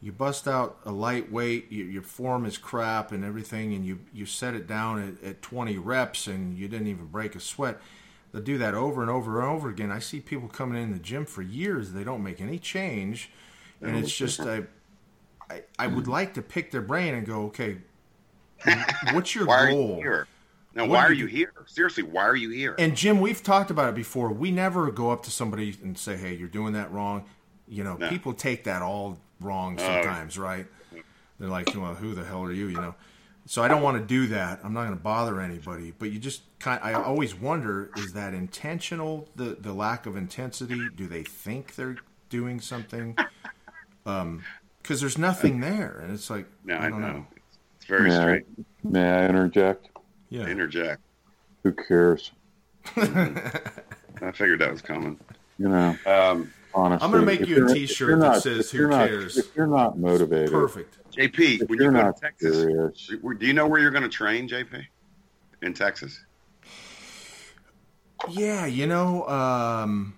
you 0.00 0.12
bust 0.12 0.46
out 0.46 0.78
a 0.84 0.92
light 0.92 1.32
weight, 1.32 1.72
you, 1.72 1.84
your 1.84 2.02
form 2.02 2.44
is 2.46 2.58
crap 2.58 3.12
and 3.12 3.24
everything, 3.24 3.74
and 3.74 3.84
you 3.86 4.00
you 4.12 4.26
set 4.26 4.54
it 4.54 4.66
down 4.66 5.18
at, 5.22 5.28
at 5.28 5.42
20 5.42 5.78
reps, 5.78 6.26
and 6.26 6.56
you 6.58 6.68
didn't 6.68 6.88
even 6.88 7.06
break 7.06 7.34
a 7.34 7.40
sweat. 7.40 7.80
They 8.32 8.40
do 8.40 8.58
that 8.58 8.74
over 8.74 9.02
and 9.02 9.10
over 9.10 9.40
and 9.40 9.48
over 9.48 9.70
again. 9.70 9.90
I 9.90 10.00
see 10.00 10.20
people 10.20 10.48
coming 10.48 10.82
in 10.82 10.92
the 10.92 10.98
gym 10.98 11.24
for 11.24 11.42
years; 11.42 11.92
they 11.92 12.04
don't 12.04 12.22
make 12.22 12.40
any 12.40 12.58
change, 12.58 13.30
and 13.82 13.96
it's 13.96 14.14
just 14.14 14.46
I, 15.50 15.62
I 15.78 15.86
would 15.86 16.08
like 16.08 16.34
to 16.34 16.42
pick 16.42 16.70
their 16.70 16.82
brain 16.82 17.14
and 17.14 17.26
go, 17.26 17.44
okay, 17.46 17.78
what's 19.12 19.34
your 19.34 19.46
Why 19.46 19.58
are 19.64 19.70
goal? 19.70 19.88
you 19.88 19.94
here? 19.96 20.28
Now, 20.74 20.82
What 20.82 20.90
why 20.90 21.04
are 21.06 21.12
you 21.12 21.24
you 21.24 21.26
here? 21.26 21.52
Seriously, 21.66 22.02
why 22.02 22.24
are 22.26 22.36
you 22.36 22.50
here? 22.50 22.74
And 22.78 22.96
Jim, 22.96 23.20
we've 23.20 23.42
talked 23.42 23.70
about 23.70 23.88
it 23.88 23.94
before. 23.94 24.30
We 24.30 24.50
never 24.50 24.90
go 24.90 25.10
up 25.10 25.22
to 25.24 25.30
somebody 25.30 25.76
and 25.82 25.96
say, 25.96 26.16
"Hey, 26.16 26.34
you're 26.34 26.48
doing 26.48 26.74
that 26.74 26.92
wrong." 26.92 27.24
You 27.68 27.82
know, 27.84 27.96
No. 27.96 28.08
people 28.08 28.34
take 28.34 28.64
that 28.64 28.82
all 28.82 29.18
wrong 29.40 29.78
sometimes, 29.78 30.38
right? 30.38 30.66
They're 31.38 31.48
like, 31.48 31.74
"Well, 31.74 31.94
who 31.94 32.14
the 32.14 32.24
hell 32.24 32.42
are 32.42 32.52
you?" 32.52 32.66
You 32.68 32.76
know. 32.76 32.94
So 33.48 33.62
I 33.62 33.68
don't 33.68 33.80
want 33.82 33.96
to 33.98 34.04
do 34.04 34.26
that. 34.28 34.60
I'm 34.64 34.72
not 34.74 34.84
going 34.86 34.96
to 34.96 35.02
bother 35.02 35.40
anybody. 35.40 35.92
But 35.96 36.10
you 36.10 36.18
just 36.18 36.42
kind. 36.58 36.80
I 36.82 36.92
always 36.94 37.34
wonder: 37.34 37.90
is 37.96 38.12
that 38.12 38.34
intentional? 38.34 39.28
The 39.36 39.56
the 39.58 39.72
lack 39.72 40.04
of 40.06 40.16
intensity? 40.16 40.88
Do 40.94 41.06
they 41.06 41.22
think 41.22 41.74
they're 41.76 41.96
doing 42.28 42.60
something? 42.60 43.16
Um, 44.04 44.44
because 44.82 45.00
there's 45.00 45.18
nothing 45.18 45.60
there, 45.60 45.98
and 46.02 46.12
it's 46.12 46.30
like 46.30 46.46
no, 46.64 46.74
I 46.76 46.86
I 46.86 46.90
don't 46.90 47.00
know. 47.00 47.12
know. 47.12 47.26
It's 47.88 47.88
very 47.88 48.08
May 48.10 48.18
I, 48.18 48.42
may 48.82 49.10
I 49.10 49.28
interject? 49.28 49.88
Yeah. 50.28 50.46
Interject. 50.46 51.00
Who 51.62 51.72
cares? 51.72 52.32
I 52.96 54.32
figured 54.32 54.60
that 54.60 54.70
was 54.72 54.82
coming. 54.82 55.18
You 55.58 55.68
know, 55.68 55.96
Um, 56.06 56.52
honestly. 56.74 57.04
I'm 57.04 57.12
gonna 57.12 57.24
make 57.24 57.40
you 57.46 57.56
a 57.56 57.58
you're- 57.60 57.74
T-shirt 57.74 57.92
if 57.92 58.00
you're 58.10 58.18
that 58.18 58.26
not- 58.26 58.42
says, 58.42 58.70
"Who 58.72 58.88
not- 58.88 59.08
cares?" 59.08 59.36
If 59.38 59.54
you're 59.56 59.66
not 59.68 59.98
motivated, 59.98 60.50
Perfect. 60.50 60.98
JP, 61.12 61.62
if 61.62 61.68
when 61.68 61.78
you 61.78 61.84
you're 61.84 61.92
go 61.92 62.02
not 62.02 62.16
to 62.16 62.20
Texas, 62.22 62.56
serious, 62.56 63.06
do 63.38 63.46
you 63.46 63.52
know 63.52 63.66
where 63.68 63.80
you're 63.80 63.90
going 63.92 64.02
to 64.02 64.08
train, 64.08 64.48
JP? 64.48 64.84
In 65.62 65.72
Texas? 65.72 66.20
Yeah, 68.30 68.66
you 68.66 68.86
know, 68.86 69.26
um, 69.28 70.14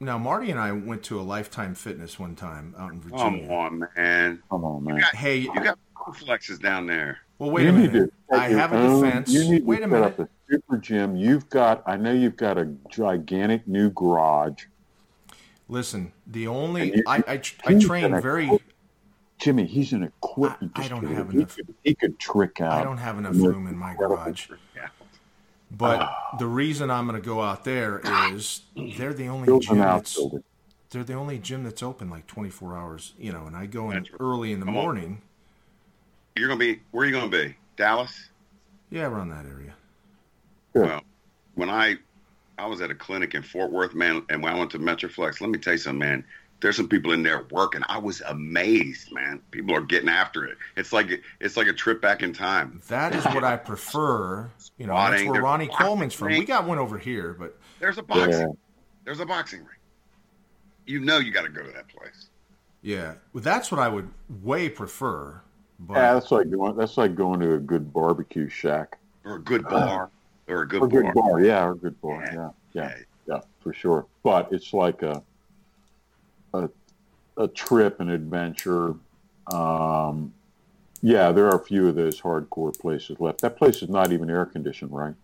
now 0.00 0.18
Marty 0.18 0.50
and 0.50 0.58
I 0.60 0.72
went 0.72 1.02
to 1.04 1.18
a 1.20 1.22
Lifetime 1.22 1.74
Fitness 1.74 2.18
one 2.18 2.34
time 2.36 2.74
out 2.78 2.92
in 2.92 3.00
Virginia. 3.00 3.22
Come 3.24 3.32
Virginia. 3.34 3.56
on, 3.56 3.78
man. 3.96 4.42
come 4.50 4.64
on, 4.64 4.84
man. 4.84 5.00
Hey, 5.14 5.36
You 5.38 5.54
got 5.54 5.78
flexes 6.12 6.60
down 6.60 6.86
there. 6.86 7.18
well, 7.38 7.50
wait 7.50 7.64
you 7.64 7.68
a 7.70 7.72
need 7.72 7.92
minute. 7.92 8.12
to 8.30 8.36
I 8.36 8.48
have 8.48 8.72
a 8.72 8.76
own- 8.78 9.02
defense. 9.02 9.30
You 9.30 9.44
need 9.50 9.64
Wait 9.64 9.78
to 9.78 9.82
a 9.82 9.84
set 9.86 9.90
minute. 9.90 10.04
up 10.06 10.18
a 10.20 10.28
super 10.50 10.76
gym. 10.78 11.16
You've 11.16 11.48
got. 11.50 11.82
I 11.86 11.96
know 11.96 12.12
you've 12.12 12.36
got 12.36 12.58
a 12.58 12.66
gigantic 12.90 13.66
new 13.68 13.90
garage. 13.90 14.64
Listen, 15.68 16.12
the 16.26 16.46
only 16.48 16.96
you- 16.96 17.02
I 17.06 17.16
I, 17.28 17.42
I 17.66 17.74
train 17.78 18.20
very. 18.20 18.48
quit. 18.48 18.62
Jimmy, 19.38 19.66
he's 19.66 19.92
an 19.92 20.02
equipment 20.02 20.72
I- 20.74 20.84
I 20.84 20.88
don't 20.88 21.00
distributor. 21.02 21.14
have 21.14 21.30
he 21.30 21.36
enough- 21.38 21.56
Could, 21.56 21.74
he 21.84 21.94
could 21.94 22.18
trick 22.18 22.60
out. 22.60 22.72
I 22.72 22.82
don't 22.82 22.98
have 22.98 23.18
enough 23.18 23.36
room 23.36 23.68
in 23.68 23.76
my 23.76 23.94
garage. 23.94 24.48
Yeah. 24.74 24.88
But 25.70 26.00
ah. 26.00 26.36
the 26.38 26.46
reason 26.46 26.90
I'm 26.90 27.06
going 27.06 27.20
to 27.20 27.24
go 27.24 27.40
out 27.42 27.62
there 27.64 28.00
is 28.32 28.62
they're 28.96 29.12
the 29.14 29.28
only 29.28 29.46
Build 29.46 29.62
gym 29.62 29.78
that's 29.78 30.18
they're 30.90 31.04
the 31.04 31.12
only 31.12 31.38
gym 31.38 31.62
that's 31.64 31.82
open 31.82 32.08
like 32.10 32.26
24 32.26 32.76
hours. 32.76 33.12
You 33.18 33.32
know, 33.32 33.44
and 33.46 33.54
I 33.54 33.66
go 33.66 33.90
in 33.90 33.98
That's 33.98 34.08
early 34.18 34.50
in 34.52 34.60
the 34.60 34.66
Come 34.66 34.76
on. 34.76 34.82
morning. 34.82 35.22
You're 36.38 36.48
going 36.48 36.60
to 36.60 36.74
be, 36.74 36.80
where 36.90 37.04
are 37.04 37.06
you 37.06 37.12
going 37.12 37.30
to 37.30 37.44
be? 37.44 37.54
Dallas? 37.76 38.30
Yeah, 38.90 39.04
around 39.06 39.30
that 39.30 39.44
area. 39.44 39.74
Good. 40.72 40.86
Well, 40.86 41.02
when 41.54 41.68
I 41.70 41.96
I 42.58 42.66
was 42.66 42.80
at 42.80 42.90
a 42.90 42.94
clinic 42.94 43.34
in 43.34 43.42
Fort 43.42 43.70
Worth, 43.70 43.94
man, 43.94 44.22
and 44.30 44.42
when 44.42 44.52
I 44.52 44.58
went 44.58 44.70
to 44.72 44.78
Metroflex, 44.78 45.40
let 45.40 45.50
me 45.50 45.58
tell 45.58 45.74
you 45.74 45.78
something, 45.78 45.98
man. 45.98 46.24
There's 46.60 46.74
some 46.76 46.88
people 46.88 47.12
in 47.12 47.22
there 47.22 47.46
working. 47.52 47.82
I 47.88 47.98
was 47.98 48.20
amazed, 48.22 49.12
man. 49.12 49.40
People 49.52 49.76
are 49.76 49.80
getting 49.80 50.08
after 50.08 50.44
it. 50.44 50.58
It's 50.76 50.92
like 50.92 51.08
it's 51.38 51.56
like 51.56 51.68
a 51.68 51.72
trip 51.72 52.02
back 52.02 52.22
in 52.22 52.32
time. 52.32 52.82
That 52.88 53.14
is 53.14 53.24
what 53.26 53.44
I 53.44 53.56
prefer. 53.56 54.50
You 54.76 54.88
know, 54.88 54.94
that's 54.94 55.22
where 55.22 55.40
Ronnie 55.40 55.68
boxing 55.68 55.86
Coleman's 55.86 56.14
from. 56.14 56.28
ring. 56.28 56.40
We 56.40 56.44
got 56.46 56.66
one 56.66 56.78
over 56.78 56.98
here, 56.98 57.36
but 57.38 57.56
There's 57.78 57.98
a 57.98 58.02
boxing. 58.02 58.40
Yeah. 58.40 58.46
There's 59.04 59.20
a 59.20 59.26
boxing 59.26 59.60
ring. 59.60 59.78
You 60.86 60.98
know 61.00 61.18
you 61.18 61.30
got 61.30 61.42
to 61.42 61.48
go 61.48 61.62
to 61.62 61.70
that 61.72 61.86
place. 61.88 62.28
yeah, 62.82 63.14
well, 63.32 63.42
that's 63.42 63.70
what 63.70 63.78
I 63.78 63.88
would 63.88 64.10
way 64.42 64.68
prefer. 64.68 65.42
But 65.78 65.94
Yeah, 65.94 66.14
that's 66.14 66.30
like 66.30 66.50
going. 66.50 66.76
That's 66.76 66.96
like 66.96 67.14
going 67.14 67.40
to 67.40 67.54
a 67.54 67.58
good 67.58 67.92
barbecue 67.92 68.48
shack 68.48 68.98
Or 69.24 69.36
a 69.36 69.40
good 69.40 69.64
bar. 69.64 70.10
Or 70.48 70.62
a 70.62 70.68
good 70.68 70.82
or 70.82 70.86
a 70.86 70.88
good 70.88 71.04
bar. 71.04 71.12
bar. 71.14 71.40
Yeah, 71.40 71.64
or 71.66 71.72
a 71.72 71.76
good 71.76 72.00
bar. 72.00 72.22
Yeah. 72.24 72.32
Yeah, 72.34 72.50
yeah, 72.72 72.82
Yeah. 72.82 73.34
yeah, 73.36 73.40
for 73.60 73.72
sure. 73.72 74.06
But 74.22 74.52
it's 74.52 74.72
like 74.72 75.02
a 75.02 75.22
a 76.54 76.68
a 77.36 77.48
trip, 77.48 78.00
an 78.00 78.08
adventure. 78.10 78.94
Um, 79.52 80.32
yeah, 81.00 81.30
there 81.30 81.46
are 81.46 81.60
a 81.60 81.64
few 81.64 81.86
of 81.86 81.94
those 81.94 82.20
hardcore 82.20 82.76
places 82.78 83.20
left. 83.20 83.40
That 83.42 83.56
place 83.56 83.82
is 83.82 83.88
not 83.88 84.10
even 84.10 84.28
air 84.28 84.44
conditioned, 84.46 84.90
right? 84.92 85.14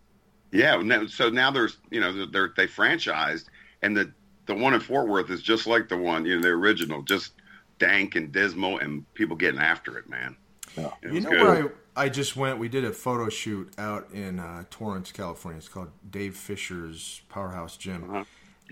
Yeah. 0.53 0.77
no- 0.77 1.07
So 1.09 1.31
now 1.31 1.51
there's, 1.51 1.79
you 1.91 2.01
know, 2.01 2.27
they're 2.27 2.53
they 2.57 2.69
franchised, 2.69 3.47
and 3.83 3.97
the 3.97 4.13
the 4.47 4.55
one 4.55 4.75
in 4.75 4.81
Fort 4.81 5.09
Worth 5.09 5.31
is 5.31 5.43
just 5.43 5.67
like 5.67 5.89
the 5.89 5.97
one, 5.97 6.25
you 6.27 6.37
know, 6.37 6.43
the 6.43 6.49
original, 6.49 7.03
just 7.03 7.33
dank 7.81 8.15
and 8.15 8.31
dismal, 8.31 8.79
and 8.79 9.13
people 9.15 9.35
getting 9.37 9.59
after 9.61 9.99
it, 9.99 10.09
man. 10.09 10.37
Yeah. 10.77 10.91
You 11.03 11.21
know 11.21 11.31
good. 11.31 11.41
where 11.43 11.73
I 11.97 12.05
I 12.05 12.09
just 12.09 12.37
went? 12.37 12.59
We 12.59 12.69
did 12.69 12.85
a 12.85 12.93
photo 12.93 13.29
shoot 13.29 13.73
out 13.79 14.09
in 14.13 14.41
uh, 14.41 14.65
Torrance, 14.71 15.13
California. 15.13 15.59
It's 15.59 15.69
called 15.69 15.91
Dave 16.11 16.37
Fisher's 16.37 17.23
Powerhouse 17.29 17.77
Gym. 17.77 18.11
Uh-huh. 18.11 18.25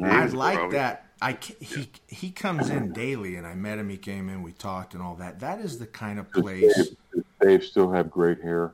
I 0.02 0.24
Yeah. 0.26 0.30
like 0.32 0.70
that. 0.72 1.06
I 1.20 1.38
he 1.60 1.88
he 2.08 2.30
comes 2.30 2.68
in 2.68 2.92
daily, 2.92 3.36
and 3.36 3.46
I 3.46 3.54
met 3.54 3.78
him. 3.78 3.88
He 3.88 3.96
came 3.96 4.28
in, 4.28 4.42
we 4.42 4.50
talked, 4.52 4.94
and 4.94 5.02
all 5.02 5.14
that. 5.16 5.38
That 5.38 5.60
is 5.60 5.78
the 5.78 5.86
kind 5.86 6.18
of 6.18 6.32
Does 6.32 6.42
place. 6.42 6.74
Dave, 6.76 6.96
does 7.14 7.24
Dave 7.40 7.64
still 7.64 7.90
have 7.92 8.10
great 8.10 8.40
hair? 8.42 8.72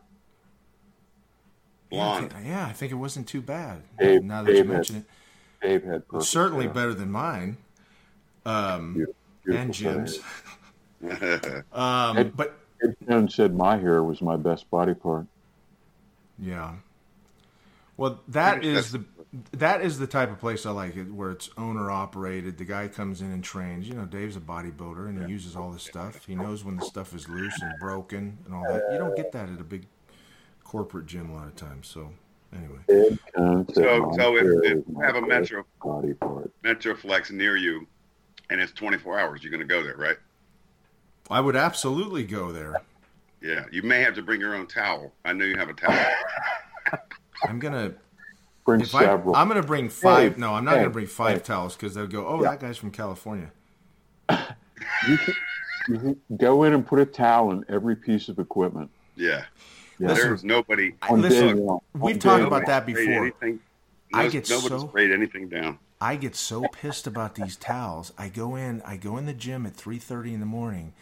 Yeah, 1.91 2.01
I 2.01 2.19
Blonde. 2.19 2.33
think, 2.33 2.47
yeah, 2.47 2.67
I 2.67 2.73
think 2.73 2.93
it 2.93 2.97
wasn't 2.97 3.29
too 3.29 3.43
bad. 3.43 3.83
Dave- 3.99 4.23
now 4.25 4.43
that 4.45 4.51
you 4.53 4.59
Dave 4.59 4.67
mention 4.69 4.97
it, 4.97 5.05
Dave 5.61 5.85
had 5.85 6.07
perfect 6.09 6.31
certainly 6.31 6.65
hair. 6.67 6.75
better 6.75 6.95
than 6.95 7.11
mine. 7.11 7.57
Um, 8.47 8.95
Beautiful 9.45 9.61
and 9.61 9.75
Jim's. 9.75 10.19
Um, 11.73 12.19
Ed- 12.19 12.37
but 12.37 12.59
Ed 12.83 12.97
Jones 13.09 13.35
said 13.35 13.55
my 13.55 13.77
hair 13.79 14.03
was 14.03 14.21
my 14.23 14.37
best 14.37 14.71
body 14.71 14.95
part. 14.95 15.27
yeah. 16.39 16.75
Well, 17.97 18.21
that 18.29 18.65
is 18.65 18.93
the 18.93 19.05
that 19.53 19.83
is 19.83 19.99
the 19.99 20.07
type 20.07 20.31
of 20.31 20.39
place 20.39 20.65
I 20.65 20.71
like 20.71 20.95
it, 20.97 21.13
where 21.13 21.33
it's 21.33 21.51
owner 21.59 21.91
operated. 21.91 22.57
The 22.57 22.65
guy 22.65 22.87
comes 22.87 23.21
in 23.21 23.33
and 23.33 23.43
trains. 23.43 23.89
You 23.89 23.95
know, 23.95 24.05
Dave's 24.05 24.37
a 24.37 24.41
bodybuilder 24.41 25.09
and 25.09 25.23
he 25.25 25.29
uses 25.31 25.57
all 25.57 25.73
this 25.73 25.83
stuff. 25.83 26.25
He 26.25 26.37
knows 26.37 26.65
when 26.65 26.77
the 26.77 26.85
stuff 26.85 27.13
is 27.13 27.29
loose 27.29 27.61
and 27.61 27.75
broken 27.81 28.39
and 28.47 28.55
all 28.55 28.63
that. 28.73 28.85
You 28.93 28.99
don't 28.99 29.17
get 29.17 29.33
that 29.33 29.49
at 29.49 29.61
a 29.61 29.65
big 29.65 29.87
corporate 30.63 31.07
gym 31.07 31.29
a 31.31 31.35
lot 31.35 31.49
of 31.49 31.57
times. 31.57 31.89
So 31.89 32.13
anyway, 32.55 32.79
Ed 32.89 33.19
Jones 33.37 33.67
said 33.75 33.85
So- 33.85 34.13
so 34.17 34.37
if- 34.37 34.65
if 34.65 34.89
you 34.89 35.01
have 35.01 35.17
a 35.17 35.21
best 35.23 35.29
Metro- 35.51 35.65
body 35.85 36.15
part. 36.15 36.53
Metroflex 36.63 37.33
near 37.33 37.57
you, 37.57 37.87
and 38.49 38.61
it's 38.61 38.73
24 38.73 39.19
hours. 39.19 39.43
You're 39.43 39.51
going 39.51 39.61
to 39.61 39.67
go 39.67 39.83
there, 39.83 39.97
right? 39.97 40.17
I 41.31 41.41
would 41.41 41.57
absolutely 41.57 42.25
go 42.25 42.53
there. 42.53 42.75
Yeah. 43.41 43.65
You 43.71 43.83
may 43.83 44.01
have 44.01 44.15
to 44.15 44.23
bring 44.23 44.41
your 44.41 44.55
own 44.55 44.67
towel. 44.67 45.13
I 45.25 45.33
know 45.33 45.45
you 45.45 45.57
have 45.57 45.69
a 45.69 45.75
towel. 45.75 46.07
I'm 47.49 47.59
gonna 47.59 47.95
Bring 48.65 48.81
if 48.81 48.95
I 48.95 49.05
several. 49.05 49.37
I'm 49.37 49.49
gonna 49.49 49.63
bring 49.63 49.89
five. 49.89 50.35
Hey, 50.35 50.41
no, 50.41 50.55
I'm 50.55 50.65
not 50.65 50.75
hey, 50.75 50.81
gonna 50.81 50.91
bring 50.91 51.07
five 51.07 51.39
hey. 51.39 51.43
towels 51.45 51.75
because 51.77 51.95
they'll 51.95 52.07
go. 52.07 52.27
Oh, 52.27 52.43
Yeah. 52.43 52.51
that 52.51 52.61
guy's 52.61 52.77
from 52.77 52.91
California. 52.91 53.51
you 54.31 55.17
can, 55.19 55.35
you 55.89 55.99
can 55.99 56.21
go 56.37 56.65
in 56.65 56.73
and 56.73 56.87
put 56.87 56.99
a 56.99 57.07
towel 57.07 57.51
in 57.53 57.65
every 57.69 57.97
piece 57.97 58.29
of 58.29 58.39
equipment. 58.39 58.91
Yeah. 59.17 59.45
Yeah. 59.99 60.15
There's 60.15 60.45
nobody. 60.45 60.95
I- 61.03 61.09
On 61.09 61.23
listen, 61.23 61.47
day 61.47 61.55
one. 61.55 61.79
we've 61.95 62.17
On 62.17 62.21
talked 62.21 62.41
day 62.41 62.47
about 62.47 62.63
one. 62.63 62.65
that 62.67 62.87
before. 62.87 63.03
Anything, 63.13 63.61
I 64.13 64.29
get 64.29 64.49
nobody 64.51 64.69
so- 64.69 64.89
sprayed 64.89 65.13
anything 65.13 65.49
down. 65.49 65.79
I 66.01 66.15
get 66.15 66.37
so 66.37 66.63
pissed 66.71 67.09
about 67.09 67.35
these 67.35 67.57
towels. 67.57 68.13
I 68.17 68.29
go 68.29 68.55
in, 68.55 68.83
I 68.83 68.97
go 68.97 69.17
in 69.17 69.27
the 69.27 69.33
gym 69.33 69.67
at 69.67 69.77
3:30 69.77 70.35
in 70.35 70.41
the 70.41 70.47
morning. 70.47 70.93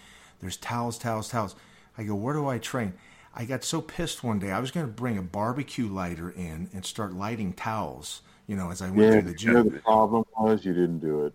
There's 0.40 0.56
towels, 0.56 0.98
towels, 0.98 1.28
towels. 1.28 1.54
I 1.98 2.04
go, 2.04 2.14
"Where 2.14 2.34
do 2.34 2.46
I 2.48 2.58
train?" 2.58 2.94
I 3.34 3.44
got 3.44 3.64
so 3.64 3.80
pissed 3.82 4.24
one 4.24 4.38
day. 4.38 4.50
I 4.50 4.60
was 4.60 4.70
going 4.70 4.86
to 4.86 4.92
bring 4.92 5.18
a 5.18 5.22
barbecue 5.22 5.86
lighter 5.88 6.30
in 6.30 6.70
and 6.72 6.84
start 6.86 7.12
lighting 7.12 7.52
towels, 7.52 8.22
you 8.46 8.56
know, 8.56 8.70
as 8.70 8.80
I 8.80 8.90
went 8.90 9.10
Yeah, 9.10 9.10
through 9.10 9.24
the 9.24 9.34
you 9.42 9.52
know 9.52 9.62
gym. 9.62 9.64
the 9.64 9.80
problem 9.84 10.24
was 10.38 10.64
you 10.64 10.72
didn't 10.72 11.00
do 11.00 11.26
it. 11.26 11.34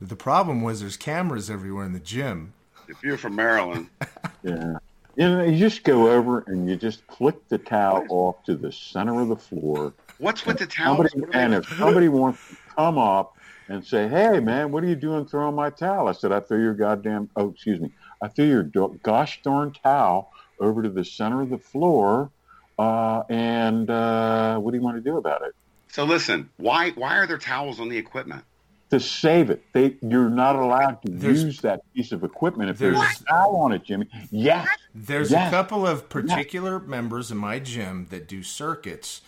The 0.00 0.16
problem 0.16 0.62
was 0.62 0.80
there's 0.80 0.96
cameras 0.96 1.48
everywhere 1.48 1.84
in 1.86 1.92
the 1.92 2.00
gym. 2.00 2.52
If 2.88 3.02
you're 3.02 3.16
from 3.16 3.36
Maryland, 3.36 3.88
Yeah. 4.42 4.78
You 5.14 5.28
know, 5.28 5.44
you 5.44 5.58
just 5.58 5.84
go 5.84 6.10
over 6.10 6.42
and 6.46 6.68
you 6.68 6.76
just 6.76 7.02
flick 7.16 7.36
the 7.48 7.58
towel 7.58 8.06
off 8.08 8.42
to 8.44 8.56
the 8.56 8.72
center 8.72 9.20
of 9.20 9.28
the 9.28 9.36
floor. 9.36 9.94
What's 10.18 10.46
with 10.46 10.58
the 10.58 10.66
towel? 10.66 11.04
and 11.34 11.54
if 11.54 11.66
somebody 11.76 12.08
wants 12.08 12.40
to 12.48 12.56
come 12.76 12.96
up 12.96 13.36
and 13.68 13.84
say, 13.84 14.08
"Hey, 14.08 14.40
man, 14.40 14.72
what 14.72 14.82
are 14.84 14.86
you 14.86 14.96
doing 14.96 15.26
throwing 15.26 15.54
my 15.54 15.68
towel?" 15.70 16.08
I 16.08 16.12
said, 16.12 16.32
"I 16.32 16.40
threw 16.40 16.62
your 16.62 16.74
goddamn 16.74 17.28
oh, 17.36 17.50
excuse 17.50 17.78
me, 17.80 17.90
I 18.22 18.28
threw 18.28 18.46
your 18.46 18.62
do- 18.62 18.98
gosh 19.02 19.42
darn 19.42 19.72
towel 19.72 20.32
over 20.60 20.82
to 20.82 20.88
the 20.88 21.04
center 21.04 21.42
of 21.42 21.50
the 21.50 21.58
floor, 21.58 22.30
uh, 22.78 23.24
and 23.28 23.90
uh, 23.90 24.58
what 24.58 24.70
do 24.70 24.76
you 24.78 24.82
want 24.82 24.96
to 24.96 25.02
do 25.02 25.16
about 25.16 25.42
it?" 25.42 25.54
So 25.88 26.04
listen, 26.04 26.48
why 26.56 26.90
why 26.90 27.16
are 27.18 27.26
there 27.26 27.38
towels 27.38 27.80
on 27.80 27.88
the 27.88 27.98
equipment? 27.98 28.44
To 28.90 29.00
save 29.00 29.48
it, 29.50 29.64
they 29.72 29.96
you're 30.02 30.28
not 30.30 30.54
allowed 30.54 31.02
to 31.02 31.10
There's- 31.10 31.42
use 31.42 31.60
that 31.62 31.80
piece 31.94 32.12
of 32.12 32.22
equipment 32.24 32.70
if 32.70 32.78
there's, 32.78 32.94
there's- 32.98 33.20
a 33.22 33.24
towel 33.24 33.56
on 33.56 33.72
it, 33.72 33.82
Jimmy. 33.84 34.06
Yes, 34.30 34.68
There's 34.94 35.30
Yes. 35.30 35.48
a 35.48 35.50
couple 35.50 35.86
of 35.86 36.08
particular 36.10 36.78
members 36.78 37.30
in 37.30 37.38
my 37.38 37.58
gym 37.58 38.06
that 38.10 38.28
do 38.28 38.42
circuits, 38.42 39.22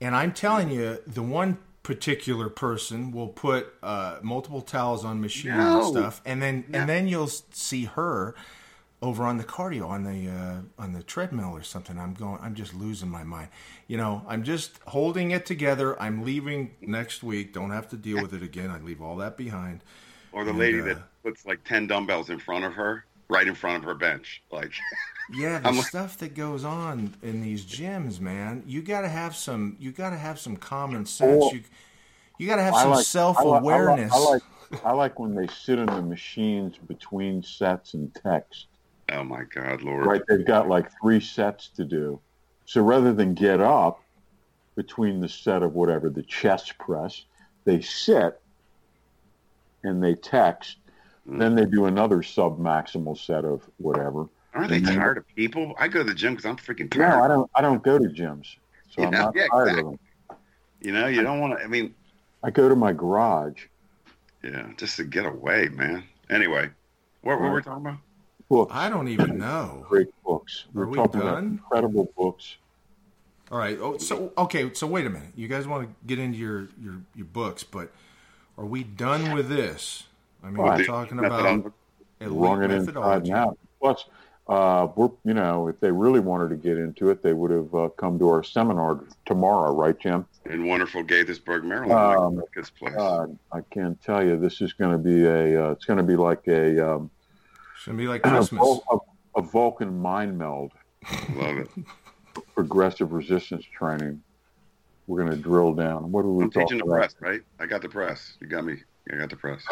and 0.00 0.14
I'm 0.14 0.32
telling 0.32 0.70
you, 0.70 0.98
the 1.06 1.22
one 1.22 1.58
particular 1.84 2.48
person 2.48 3.12
will 3.12 3.28
put 3.28 3.72
uh, 3.82 4.18
multiple 4.22 4.62
towels 4.62 5.04
on 5.04 5.20
machine 5.20 5.56
No. 5.56 5.78
and 5.82 5.86
stuff, 5.86 6.20
and 6.24 6.42
then 6.42 6.64
No. 6.68 6.80
and 6.80 6.88
then 6.88 7.06
you'll 7.06 7.28
see 7.28 7.84
her 7.84 8.34
over 9.02 9.24
on 9.24 9.36
the 9.36 9.44
cardio 9.44 9.86
on 9.86 10.02
the 10.04 10.28
uh, 10.28 10.82
on 10.82 10.94
the 10.94 11.02
treadmill 11.02 11.50
or 11.54 11.62
something. 11.62 11.98
I'm 11.98 12.14
going. 12.14 12.38
I'm 12.42 12.54
just 12.54 12.74
losing 12.74 13.10
my 13.10 13.22
mind. 13.22 13.48
You 13.86 13.98
know, 13.98 14.22
I'm 14.26 14.42
just 14.42 14.80
holding 14.86 15.30
it 15.30 15.44
together. 15.46 16.00
I'm 16.02 16.24
leaving 16.24 16.72
next 16.80 17.22
week. 17.22 17.52
Don't 17.52 17.70
have 17.70 17.88
to 17.90 17.96
deal 17.96 18.20
with 18.20 18.32
it 18.32 18.42
again. 18.42 18.70
I 18.70 18.78
leave 18.78 19.00
all 19.02 19.16
that 19.16 19.36
behind. 19.36 19.80
Or 20.32 20.42
the 20.42 20.50
And, 20.50 20.58
lady 20.58 20.80
uh, 20.80 20.84
that 20.86 20.98
puts 21.22 21.44
like 21.46 21.62
ten 21.64 21.86
dumbbells 21.86 22.28
in 22.30 22.38
front 22.40 22.64
of 22.64 22.72
her, 22.72 23.04
right 23.28 23.46
in 23.46 23.54
front 23.54 23.78
of 23.78 23.84
her 23.84 23.94
bench. 23.94 24.42
Like 24.50 24.72
Yeah, 25.32 25.58
the 25.58 25.68
I'm 25.68 25.76
like- 25.76 25.86
stuff 25.86 26.18
that 26.18 26.34
goes 26.34 26.64
on 26.64 27.14
in 27.22 27.40
these 27.40 27.64
gyms, 27.64 28.20
man. 28.20 28.62
You 28.66 28.82
got 28.82 29.00
to 29.02 29.08
have 29.08 29.34
some. 29.34 29.76
You 29.78 29.90
got 29.92 30.10
to 30.10 30.18
have 30.18 30.38
some 30.38 30.56
common 30.56 31.06
sense. 31.06 31.40
Well, 31.40 31.54
you 31.54 31.62
you 32.38 32.46
got 32.46 32.56
to 32.56 32.62
have 32.62 32.74
I 32.74 32.82
some 32.82 32.90
like- 32.92 33.06
self 33.06 33.38
I 33.38 33.42
like- 33.42 33.60
awareness. 33.62 34.12
I 34.12 34.18
like, 34.18 34.42
I 34.42 34.74
like 34.74 34.84
I 34.86 34.92
like 34.92 35.18
when 35.18 35.34
they 35.34 35.46
sit 35.46 35.78
in 35.78 35.86
the 35.86 36.02
machines 36.02 36.76
between 36.88 37.42
sets 37.42 37.94
and 37.94 38.12
text. 38.14 38.66
Oh 39.12 39.22
my 39.22 39.44
God, 39.44 39.82
Lord. 39.82 40.06
Right, 40.06 40.22
they've 40.28 40.44
got 40.46 40.68
like 40.68 40.90
three 41.00 41.20
sets 41.20 41.68
to 41.76 41.84
do. 41.84 42.18
So 42.66 42.82
rather 42.82 43.12
than 43.12 43.34
get 43.34 43.60
up 43.60 44.02
between 44.74 45.20
the 45.20 45.28
set 45.28 45.62
of 45.62 45.74
whatever 45.74 46.08
the 46.10 46.22
chest 46.22 46.76
press, 46.78 47.22
they 47.64 47.80
sit 47.82 48.40
and 49.84 50.02
they 50.02 50.14
text. 50.14 50.78
Mm. 51.28 51.38
Then 51.38 51.54
they 51.54 51.64
do 51.64 51.86
another 51.86 52.22
sub 52.22 52.58
maximal 52.58 53.16
set 53.16 53.44
of 53.44 53.62
whatever. 53.78 54.28
Aren't 54.52 54.70
they 54.70 54.80
Mhm. 54.80 54.94
tired 54.96 55.18
of 55.18 55.26
people? 55.34 55.74
I 55.78 55.88
go 55.88 56.00
to 56.00 56.04
the 56.04 56.14
gym 56.14 56.34
because 56.34 56.44
I'm 56.46 56.56
freaking 56.56 56.90
tired. 56.90 56.98
No, 56.98 57.06
I 57.06 57.10
tired. 57.10 57.28
don't. 57.28 57.50
I 57.56 57.60
don't 57.62 57.82
go 57.82 57.98
to 57.98 58.04
gyms, 58.04 58.56
so 58.90 59.02
I'm 59.02 59.12
Yeah, 59.12 59.22
not 59.22 59.34
yeah, 59.34 59.48
tired 59.48 59.68
exactly. 59.68 59.80
of 59.80 59.98
them. 60.30 60.38
You 60.80 60.92
know, 60.92 61.06
you 61.06 61.22
don't 61.22 61.40
want 61.40 61.58
to. 61.58 61.64
I 61.64 61.66
mean, 61.66 61.94
I 62.42 62.50
go 62.50 62.68
to 62.68 62.76
my 62.76 62.92
garage. 62.92 63.64
yeah, 64.42 64.70
just 64.76 64.96
to 64.98 65.04
get 65.04 65.24
away, 65.24 65.68
man. 65.70 66.04
Anyway, 66.28 66.70
what 67.22 67.40
were 67.40 67.54
we 67.54 67.62
talking 67.62 67.86
about? 67.86 67.98
Books, 68.50 68.72
I 68.74 68.90
don't 68.90 69.08
even 69.08 69.38
know. 69.38 69.86
great 69.88 70.08
books. 70.24 70.66
Are 70.76 70.80
We're 70.80 70.86
we 70.86 70.96
talking 70.98 71.20
about 71.20 71.36
done? 71.36 71.44
incredible 71.52 72.12
books. 72.16 72.56
All 73.50 73.58
right. 73.58 73.78
Oh, 73.80 73.96
so 73.96 74.32
okay. 74.36 74.72
So 74.74 74.86
wait 74.86 75.06
a 75.06 75.10
minute. 75.10 75.32
You 75.34 75.48
guys 75.48 75.66
want 75.66 75.88
to 75.88 75.94
get 76.06 76.18
into 76.18 76.38
your 76.38 76.68
your 76.80 77.00
your 77.14 77.26
books, 77.26 77.64
but 77.64 77.90
are 78.58 78.66
we 78.66 78.84
done 78.84 79.32
with 79.32 79.48
this? 79.48 80.04
I 80.44 80.48
mean, 80.48 80.56
Well, 80.58 80.66
we're 80.76 80.82
I- 80.82 80.84
talking 80.84 81.18
about 81.18 81.46
elite 81.46 81.72
wrung 82.38 82.62
it 82.62 82.70
inside 82.70 82.86
methodology. 82.94 83.30
and 83.30 83.38
out. 83.40 83.58
Plus, 83.80 84.04
uh, 84.46 84.88
we're 84.94 85.10
you 85.24 85.32
know, 85.34 85.68
if 85.68 85.80
they 85.80 85.90
really 85.90 86.20
wanted 86.20 86.50
to 86.50 86.56
get 86.56 86.76
into 86.78 87.08
it, 87.10 87.22
they 87.22 87.32
would 87.32 87.50
have 87.50 87.74
uh, 87.74 87.88
come 87.96 88.18
to 88.18 88.28
our 88.28 88.42
seminar 88.42 89.00
tomorrow, 89.24 89.74
right, 89.74 89.98
Jim? 89.98 90.26
in 90.46 90.66
wonderful 90.66 91.02
Gaithersburg, 91.02 91.64
Maryland. 91.64 91.92
Um, 91.92 92.36
like 92.36 92.52
this 92.54 92.68
place. 92.68 92.94
Uh, 92.94 93.26
I 93.52 93.60
can't 93.70 93.98
tell 94.02 94.22
you. 94.22 94.38
This 94.38 94.60
is 94.60 94.74
going 94.74 94.92
to 94.92 94.98
be 94.98 95.24
a. 95.24 95.68
Uh, 95.68 95.70
it's 95.70 95.86
going 95.86 95.96
to 95.96 96.02
be 96.02 96.16
like 96.16 96.46
a, 96.48 96.94
um, 96.96 97.10
It's 97.76 97.86
gonna 97.86 97.96
be 97.96 98.06
like 98.06 98.22
Christmas. 98.22 98.50
Vul- 98.60 98.84
a, 99.36 99.38
a 99.38 99.42
Vulcan 99.42 99.98
mind 99.98 100.36
meld, 100.36 100.72
Love 101.34 101.56
it. 101.56 101.68
progressive 102.54 103.12
resistance 103.12 103.64
training. 103.64 104.22
We're 105.06 105.20
going 105.24 105.34
to 105.36 105.42
drill 105.42 105.72
down. 105.74 106.12
What 106.12 106.24
are 106.24 106.28
we 106.30 106.44
I'm 106.44 106.50
talking 106.50 106.66
teaching 106.68 106.78
the 106.78 106.84
about? 106.84 106.96
press, 106.96 107.14
right? 107.20 107.40
I 107.58 107.64
got 107.66 107.80
the 107.82 107.88
press. 107.88 108.36
You 108.40 108.46
got 108.46 108.64
me. 108.66 108.82
I 109.12 109.16
got 109.16 109.30
the 109.30 109.36
press. 109.36 109.62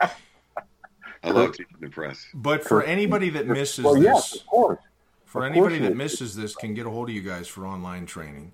I 0.00 1.30
love 1.30 1.52
teaching 1.52 1.76
the 1.80 1.88
press. 1.88 2.24
But 2.34 2.62
for 2.64 2.82
anybody 2.82 3.30
that 3.30 3.46
misses 3.46 3.84
Well, 3.84 3.94
this, 3.94 4.04
yes, 4.04 4.34
of 4.36 4.46
course. 4.46 4.78
for 5.24 5.44
of 5.44 5.50
anybody 5.52 5.78
course 5.78 5.88
that 5.90 5.96
misses 5.96 6.36
this, 6.36 6.54
can 6.54 6.74
get 6.74 6.86
a 6.86 6.90
hold 6.90 7.08
of 7.08 7.14
you 7.14 7.22
guys 7.22 7.48
for 7.48 7.66
online 7.66 8.06
training. 8.06 8.52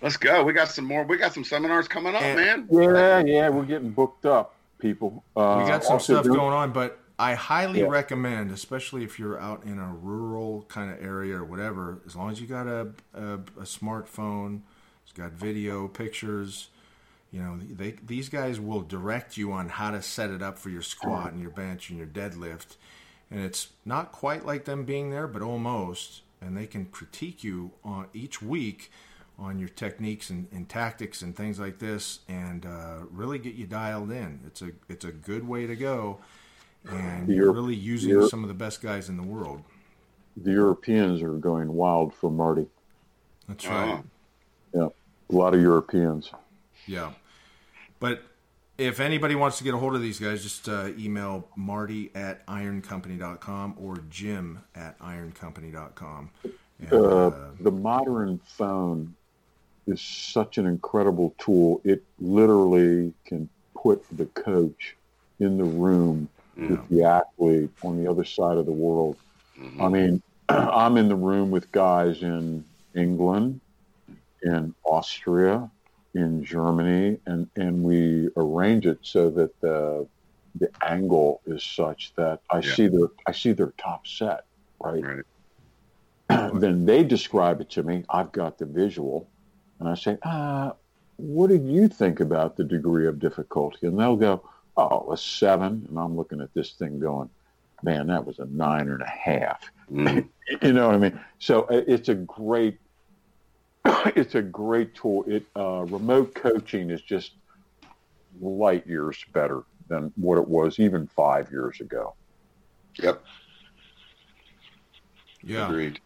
Let's 0.00 0.16
go. 0.16 0.44
We 0.44 0.52
got 0.52 0.68
some 0.68 0.84
more. 0.84 1.04
We 1.04 1.16
got 1.18 1.34
some 1.34 1.44
seminars 1.44 1.88
coming 1.88 2.14
up, 2.14 2.22
And- 2.22 2.36
man. 2.38 2.68
Yeah, 2.70 3.18
yeah, 3.24 3.48
we're 3.48 3.64
getting 3.64 3.90
booked 3.90 4.24
up, 4.26 4.54
people. 4.78 5.24
Uh, 5.36 5.60
we 5.62 5.68
got 5.68 5.84
some 5.84 5.98
stuff 6.00 6.24
doing- 6.24 6.36
going 6.38 6.54
on, 6.54 6.72
but 6.72 7.00
I 7.18 7.34
highly 7.34 7.80
Yeah. 7.80 7.86
recommend, 7.88 8.52
especially 8.52 9.02
if 9.02 9.18
you're 9.18 9.40
out 9.40 9.64
in 9.64 9.78
a 9.80 9.92
rural 9.92 10.64
kind 10.68 10.90
of 10.92 11.02
area 11.04 11.36
or 11.36 11.44
whatever, 11.44 11.98
as 12.06 12.14
long 12.14 12.30
as 12.30 12.40
you 12.40 12.46
got 12.46 12.68
a, 12.68 12.92
a, 13.12 13.34
a 13.34 13.64
smartphone, 13.64 14.60
it's 15.02 15.12
got 15.12 15.32
video, 15.32 15.88
pictures. 15.88 16.68
You 17.30 17.42
know, 17.42 17.58
they 17.58 17.94
these 18.04 18.28
guys 18.28 18.58
will 18.58 18.80
direct 18.80 19.36
you 19.36 19.52
on 19.52 19.68
how 19.68 19.90
to 19.90 20.00
set 20.00 20.30
it 20.30 20.42
up 20.42 20.58
for 20.58 20.70
your 20.70 20.82
squat 20.82 21.32
and 21.32 21.42
your 21.42 21.50
bench 21.50 21.90
and 21.90 21.98
your 21.98 22.06
deadlift, 22.06 22.76
and 23.30 23.40
it's 23.40 23.68
not 23.84 24.12
quite 24.12 24.46
like 24.46 24.64
them 24.64 24.84
being 24.84 25.10
there, 25.10 25.26
but 25.26 25.42
almost. 25.42 26.22
And 26.40 26.56
they 26.56 26.66
can 26.66 26.86
critique 26.86 27.42
you 27.42 27.72
on 27.84 28.06
each 28.14 28.40
week 28.40 28.92
on 29.40 29.58
your 29.58 29.68
techniques 29.68 30.30
and, 30.30 30.46
and 30.52 30.68
tactics 30.68 31.20
and 31.22 31.36
things 31.36 31.58
like 31.60 31.78
this, 31.80 32.20
and 32.28 32.64
uh, 32.64 32.98
really 33.10 33.38
get 33.38 33.54
you 33.54 33.66
dialed 33.66 34.10
in. 34.10 34.40
It's 34.46 34.62
a 34.62 34.70
it's 34.88 35.04
a 35.04 35.12
good 35.12 35.46
way 35.46 35.66
to 35.66 35.76
go, 35.76 36.18
and 36.88 37.28
you're 37.28 37.44
You're- 37.46 37.54
really 37.54 37.74
using 37.74 38.10
you're- 38.10 38.28
some 38.28 38.42
of 38.42 38.48
the 38.48 38.54
best 38.54 38.80
guys 38.80 39.08
in 39.08 39.16
the 39.16 39.22
world. 39.22 39.62
The 40.36 40.52
Europeans 40.52 41.20
are 41.22 41.32
going 41.32 41.72
wild 41.72 42.14
for 42.14 42.30
Marty. 42.30 42.68
That's 43.48 43.66
right. 43.66 44.02
Yeah, 44.72 44.88
a 45.30 45.34
lot 45.34 45.52
of 45.54 45.60
Europeans. 45.60 46.30
Yeah. 46.88 47.12
But 48.00 48.22
if 48.78 49.00
anybody 49.00 49.34
wants 49.34 49.58
to 49.58 49.64
get 49.64 49.74
a 49.74 49.76
hold 49.76 49.94
of 49.94 50.02
these 50.02 50.18
guys, 50.18 50.42
just 50.42 50.68
uh, 50.68 50.88
email 50.98 51.48
marty 51.56 52.10
at 52.14 52.46
ironcompany.com 52.46 53.74
or 53.80 53.98
jim 54.08 54.60
at 54.74 54.98
ironcompany.com. 55.00 56.30
And, 56.80 56.92
Uh, 56.92 56.96
uh, 56.96 57.50
the 57.60 57.72
modern 57.72 58.38
phone 58.44 59.14
is 59.86 60.00
such 60.00 60.58
an 60.58 60.66
incredible 60.66 61.34
tool. 61.38 61.80
It 61.84 62.04
literally 62.20 63.12
can 63.24 63.48
put 63.74 64.04
the 64.16 64.26
coach 64.26 64.96
in 65.40 65.56
the 65.56 65.64
room 65.64 66.28
with 66.56 66.88
the 66.88 67.04
athlete 67.04 67.70
on 67.84 68.02
the 68.02 68.10
other 68.10 68.24
side 68.24 68.56
of 68.56 68.66
the 68.66 68.72
world. 68.72 69.16
mhm. 69.56 69.80
I 69.80 69.88
mean, 69.88 70.22
I'm 70.48 70.96
in 70.96 71.08
the 71.08 71.16
room 71.16 71.50
with 71.50 71.70
guys 71.72 72.22
in 72.22 72.64
England, 72.94 73.60
in 74.42 74.74
Austria, 74.84 75.70
in 76.14 76.44
Germany, 76.44 77.18
and, 77.26 77.48
and 77.56 77.82
we 77.82 78.28
arrange 78.36 78.86
it 78.86 78.98
so 79.02 79.30
that 79.30 79.50
the 79.60 80.08
the 80.58 80.70
angle 80.82 81.40
is 81.46 81.64
such 81.64 82.12
that 82.16 82.40
I 82.50 82.60
Yeah. 82.60 82.74
see 82.74 82.88
their 82.88 83.08
I 83.26 83.32
see 83.32 83.52
their 83.52 83.72
top 83.78 84.06
set, 84.06 84.44
right? 84.80 85.04
Right. 85.04 85.24
then 86.60 86.84
they 86.84 87.04
describe 87.04 87.60
it 87.60 87.70
to 87.70 87.82
me. 87.82 88.04
I've 88.08 88.32
got 88.32 88.58
the 88.58 88.66
visual, 88.66 89.30
and 89.80 89.88
I 89.88 89.94
say, 89.94 90.18
uh, 90.22 90.72
"What 91.16 91.48
did 91.48 91.64
you 91.66 91.88
think 91.88 92.20
about 92.20 92.56
the 92.56 92.64
degree 92.64 93.06
of 93.06 93.18
difficulty?" 93.18 93.86
And 93.86 93.98
they'll 93.98 94.16
go, 94.16 94.42
"Oh, 94.76 95.12
a 95.12 95.16
seven. 95.16 95.86
And 95.88 95.98
I'm 95.98 96.16
looking 96.16 96.40
at 96.40 96.52
this 96.54 96.72
thing 96.74 96.98
going, 96.98 97.30
"Man, 97.82 98.08
that 98.08 98.26
was 98.26 98.38
a 98.38 98.46
nine 98.46 98.88
and 98.88 99.02
a 99.02 99.06
half." 99.06 99.70
Mm. 99.90 100.28
You 100.62 100.72
know 100.72 100.86
what 100.86 100.94
I 100.94 100.98
mean? 100.98 101.20
So 101.38 101.64
uh, 101.64 101.82
it's 101.86 102.08
a 102.08 102.14
great, 102.14 102.78
it's 104.16 104.34
a 104.34 104.42
great 104.42 104.94
tool. 104.94 105.24
It 105.26 105.44
uh, 105.56 105.84
remote 105.88 106.34
coaching 106.34 106.90
is 106.90 107.00
just 107.02 107.32
light 108.40 108.86
years 108.86 109.24
better 109.32 109.62
than 109.88 110.12
what 110.16 110.38
it 110.38 110.46
was 110.46 110.78
even 110.78 111.06
five 111.06 111.50
years 111.50 111.80
ago. 111.80 112.14
Yep. 113.02 113.22
yeah. 115.42 115.66
Agreed. 115.68 116.00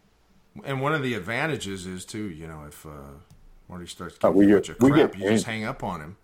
And 0.63 0.81
one 0.81 0.93
of 0.93 1.01
the 1.01 1.15
advantages 1.15 1.85
is, 1.87 2.05
too, 2.05 2.29
you 2.29 2.47
know, 2.47 2.63
if 2.67 2.85
uh, 2.85 2.89
Marty 3.67 3.87
starts 3.87 4.17
Uh, 4.23 4.29
we 4.31 4.47
you 4.47 4.57
a 4.57 4.61
get- 4.61 4.67
bunch 4.67 4.69
of 4.69 4.83
we 4.83 4.91
crap, 4.91 5.11
get 5.13 5.21
you 5.21 5.29
just 5.31 5.45
hang 5.45 5.63
up 5.65 5.83
on 5.83 5.99
him. 6.01 6.17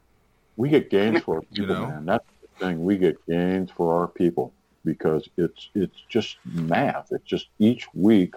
We 0.56 0.70
get 0.70 0.90
gains 0.90 1.22
for 1.26 1.38
our 1.38 1.42
You 1.52 1.64
people, 1.64 1.76
know? 1.76 1.88
man. 1.88 2.06
That's 2.06 2.26
the 2.42 2.66
thing. 2.66 2.84
We 2.84 2.98
get 2.98 3.18
gains 3.26 3.72
for 3.72 4.00
our 4.00 4.08
people 4.08 4.54
because 4.86 5.28
it's 5.38 5.70
it's 5.74 5.98
just 6.10 6.38
math. 6.46 7.08
It's 7.12 7.26
just 7.26 7.48
each 7.58 7.88
week 7.94 8.36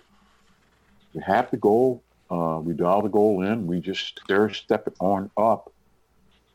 we 1.15 1.23
have 1.23 1.51
the 1.51 1.57
goal. 1.59 2.03
Uh, 2.33 2.59
we 2.61 2.73
dial 2.73 3.03
the 3.03 3.09
goal 3.11 3.43
in. 3.43 3.67
We 3.67 3.79
just 3.81 4.19
stair 4.25 4.49
step 4.49 4.87
it 4.87 4.95
on 5.01 5.31
up 5.37 5.71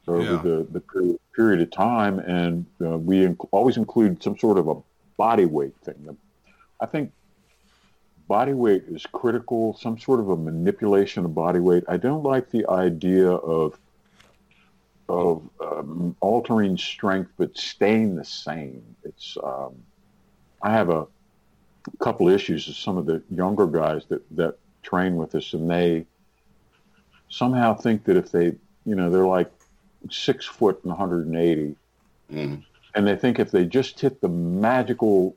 over 0.07 0.23
Yeah. 0.23 0.41
the 0.41 0.67
the 0.71 0.79
period, 0.79 1.19
period 1.35 1.61
of 1.61 1.69
time, 1.71 2.19
and 2.19 2.65
uh, 2.81 2.97
we 2.97 3.15
inc- 3.27 3.47
always 3.51 3.77
include 3.77 4.23
some 4.23 4.37
sort 4.37 4.57
of 4.57 4.67
a 4.67 4.75
body 5.17 5.45
weight 5.45 5.75
thing. 5.85 6.17
I 6.81 6.85
think 6.87 7.11
body 8.27 8.53
weight 8.53 8.85
is 8.87 9.05
critical, 9.05 9.77
some 9.77 9.97
sort 9.99 10.19
of 10.19 10.29
a 10.29 10.35
manipulation 10.35 11.25
of 11.25 11.35
body 11.35 11.59
weight. 11.59 11.83
I 11.87 11.97
don't 11.97 12.23
like 12.23 12.49
the 12.49 12.65
idea 12.67 13.29
of 13.29 13.77
of 15.09 15.41
um, 15.61 16.15
altering 16.21 16.75
strength 16.77 17.31
but 17.37 17.55
staying 17.57 18.15
the 18.15 18.25
same. 18.25 18.83
It's 19.03 19.37
um, 19.43 19.73
I 20.61 20.71
have 20.71 20.89
a 20.89 21.07
couple 21.99 22.27
issues 22.29 22.67
with 22.67 22.75
some 22.77 22.97
of 22.97 23.05
the 23.05 23.21
younger 23.29 23.67
guys 23.67 24.05
that 24.09 24.23
that 24.35 24.57
train 24.87 25.15
with 25.17 25.35
us, 25.35 25.53
and 25.53 25.69
they 25.69 26.05
somehow 27.29 27.73
think 27.73 28.05
that 28.05 28.15
if 28.17 28.31
they, 28.31 28.45
you 28.85 28.95
know, 28.95 29.09
they're 29.09 29.25
like 29.27 29.51
six 30.09 30.45
foot 30.45 30.79
and 30.83 30.91
180, 30.91 31.75
Mm. 32.31 32.61
and 32.93 33.07
they 33.07 33.15
think 33.15 33.39
if 33.39 33.51
they 33.51 33.63
just 33.65 33.99
hit 34.01 34.19
the 34.19 34.27
magical 34.27 35.33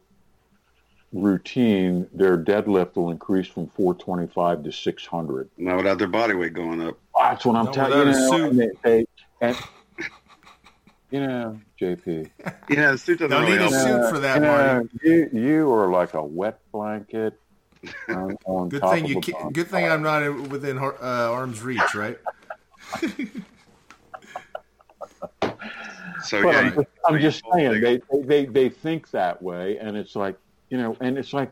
routine, 1.13 2.09
their 2.13 2.37
deadlift 2.37 2.97
will 2.97 3.11
increase 3.11 3.47
from 3.47 3.69
425 3.69 4.65
to 4.65 4.73
600. 4.73 5.51
Not 5.57 5.77
without 5.77 5.99
their 5.99 6.09
body 6.09 6.35
weight 6.35 6.53
going 6.53 6.81
up. 6.83 6.97
That's 7.17 7.45
what 7.45 7.55
I'm 7.57 7.67
Not 7.67 7.75
telling 7.75 8.09
you. 8.09 8.13
know, 8.13 8.45
and 8.49 8.59
they, 8.59 8.69
they, 8.83 9.07
and, 9.41 9.57
you 11.11 11.21
know, 11.21 11.61
JP. 11.81 12.31
Yeah, 12.69 12.91
the 12.93 12.99
suit 12.99 13.19
doesn't 13.21 13.31
Don't 13.31 13.43
really 13.51 13.59
need 13.59 13.73
a 13.73 13.77
help. 13.77 14.03
suit 14.03 14.11
for 14.11 14.19
that, 14.21 14.35
you, 14.37 14.41
know, 14.43 14.75
Marty. 14.75 14.89
you, 15.05 15.31
you 15.33 15.73
are 15.73 15.91
like 15.91 16.15
a 16.15 16.25
wet 16.25 16.59
blanket 16.73 17.39
on, 18.09 18.37
on 18.45 18.69
Good 18.69 18.83
thing 18.83 19.07
you. 19.07 19.19
a 19.19 19.21
Keep, 19.21 19.37
good 19.53 19.69
thing 19.69 19.87
I'm 19.87 20.03
not 20.03 20.49
within 20.49 20.79
uh, 20.79 20.93
arm's 21.01 21.63
reach, 21.63 21.95
right? 21.95 22.19
So 26.23 26.43
But 26.43 26.53
yeah, 26.53 26.61
I'm 26.61 26.75
just, 26.75 26.89
I'm 27.07 27.21
just 27.21 27.43
saying 27.53 27.81
they, 27.81 27.97
they, 27.97 28.23
they, 28.23 28.45
they 28.47 28.69
think 28.69 29.11
that 29.11 29.43
way, 29.43 29.79
and 29.79 29.97
it's 29.97 30.15
like 30.15 30.37
you 30.69 30.77
know, 30.79 30.97
and 31.01 31.17
it's 31.19 31.33
like 31.33 31.51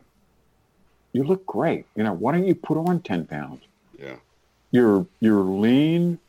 you 1.13 1.23
look 1.23 1.45
great. 1.45 1.85
You 1.95 2.03
know, 2.03 2.13
why 2.13 2.33
don't 2.33 2.45
you 2.45 2.55
put 2.55 2.77
on 2.77 3.01
ten 3.01 3.25
pounds? 3.25 3.63
yeah. 3.97 4.15
You're 4.71 5.07
you're 5.19 5.41
lean, 5.41 6.19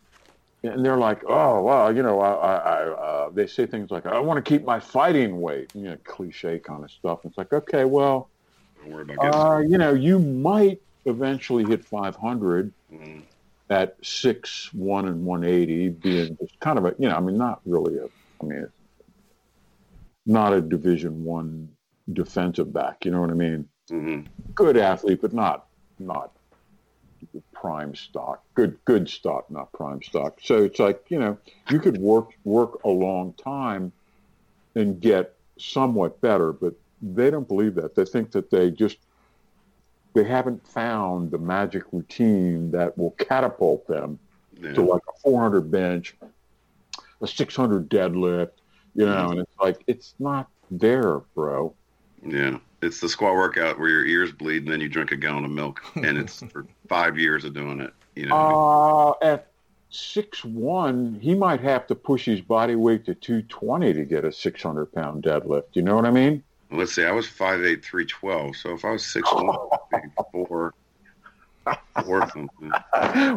and 0.62 0.84
they're 0.84 0.96
like, 0.96 1.22
oh 1.28 1.62
well, 1.62 1.94
you 1.94 2.02
know, 2.02 2.20
I, 2.20 2.32
I, 2.32 2.56
I 2.56 2.82
uh, 2.88 3.30
they 3.30 3.46
say 3.46 3.66
things 3.66 3.90
like, 3.90 4.06
I 4.06 4.18
want 4.20 4.42
to 4.42 4.48
keep 4.48 4.64
my 4.64 4.80
fighting 4.80 5.40
weight, 5.40 5.70
you 5.74 5.82
know, 5.82 5.98
cliche 6.04 6.58
kind 6.58 6.82
of 6.82 6.90
stuff. 6.90 7.20
And 7.22 7.30
It's 7.30 7.38
like, 7.38 7.52
okay, 7.52 7.84
well, 7.84 8.30
Don't 8.80 8.90
worry 8.92 9.02
about 9.02 9.20
getting. 9.20 9.32
uh, 9.40 9.58
you 9.68 9.78
know, 9.78 9.92
you 9.94 10.18
might 10.18 10.80
eventually 11.06 11.64
hit 11.64 11.84
500 11.84 12.72
Mm. 12.92 13.22
at 13.70 13.96
six 14.02 14.68
one 14.74 15.06
and 15.06 15.24
180 15.24 15.90
being 15.90 16.36
just 16.40 16.58
kind 16.60 16.76
of 16.76 16.84
a 16.84 16.94
you 16.98 17.08
know 17.08 17.14
i 17.14 17.20
mean 17.20 17.38
not 17.38 17.60
really 17.64 17.96
a 17.98 18.04
i 18.42 18.44
mean 18.44 18.62
it's 18.64 18.72
not 20.26 20.52
a 20.52 20.60
division 20.60 21.24
one 21.24 21.68
defensive 22.12 22.72
back 22.72 23.04
you 23.04 23.12
know 23.12 23.20
what 23.20 23.30
i 23.30 23.34
mean 23.34 23.68
Mhm. 23.90 24.26
good 24.56 24.76
athlete 24.76 25.20
but 25.22 25.32
not 25.32 25.66
not 26.00 26.32
prime 27.52 27.94
stock 27.94 28.42
good 28.56 28.76
good 28.86 29.08
stock 29.08 29.48
not 29.50 29.72
prime 29.72 30.02
stock 30.02 30.38
so 30.42 30.64
it's 30.64 30.80
like 30.80 31.00
you 31.10 31.18
know 31.18 31.38
you 31.70 31.78
could 31.78 31.98
work 31.98 32.30
work 32.44 32.80
a 32.84 32.88
long 32.90 33.34
time 33.34 33.92
and 34.74 35.00
get 35.00 35.34
somewhat 35.58 36.20
better 36.20 36.52
but 36.52 36.74
they 37.02 37.30
don't 37.30 37.48
believe 37.48 37.74
that 37.76 37.94
they 37.94 38.04
think 38.04 38.30
that 38.32 38.50
they 38.50 38.70
just 38.70 38.98
they 40.12 40.24
haven't 40.24 40.66
found 40.66 41.30
the 41.30 41.38
magic 41.38 41.84
routine 41.92 42.70
that 42.72 42.96
will 42.98 43.12
catapult 43.12 43.86
them 43.86 44.18
Yeah. 44.60 44.72
to 44.74 44.82
like 44.82 45.02
a 45.08 45.18
400 45.20 45.70
bench, 45.70 46.16
a 47.22 47.26
600 47.26 47.88
deadlift, 47.88 48.50
you 48.94 49.06
know, 49.06 49.30
and 49.30 49.40
it's 49.40 49.52
like 49.60 49.82
it's 49.86 50.14
not 50.18 50.48
there, 50.70 51.20
bro. 51.34 51.72
Yeah, 52.26 52.58
it's 52.82 53.00
the 53.00 53.08
squat 53.08 53.34
workout 53.34 53.78
where 53.78 53.88
your 53.88 54.04
ears 54.04 54.32
bleed 54.32 54.64
and 54.64 54.72
then 54.72 54.80
you 54.80 54.88
drink 54.88 55.12
a 55.12 55.16
gallon 55.16 55.44
of 55.44 55.50
milk, 55.52 55.80
and 55.94 56.18
it's 56.18 56.42
for 56.42 56.66
five 56.88 57.16
years 57.18 57.44
of 57.44 57.54
doing 57.54 57.80
it. 57.80 57.92
You 58.16 58.26
know, 58.26 58.36
Uh, 59.22 59.24
at 59.24 59.46
six 59.90 60.44
one, 60.44 61.18
he 61.22 61.34
might 61.34 61.60
have 61.60 61.86
to 61.86 61.94
push 61.94 62.24
his 62.24 62.40
body 62.40 62.74
weight 62.74 63.04
to 63.06 63.14
220 63.14 63.92
to 63.94 64.04
get 64.04 64.24
a 64.24 64.32
600 64.32 64.92
pound 64.92 65.22
deadlift. 65.22 65.64
You 65.74 65.82
know 65.82 65.94
what 65.94 66.04
I 66.04 66.10
mean? 66.10 66.42
Let's 66.70 66.94
see, 66.94 67.04
I 67.04 67.12
was 67.12 67.26
five 67.26 67.62
eight 67.62 67.84
three 67.84 68.06
twelve, 68.06 68.56
so 68.56 68.74
if 68.74 68.84
I 68.84 68.90
was 68.92 69.04
six 69.04 69.30
one, 69.32 69.56
four, 70.32 70.74
four 72.04 72.28
something. 72.30 72.72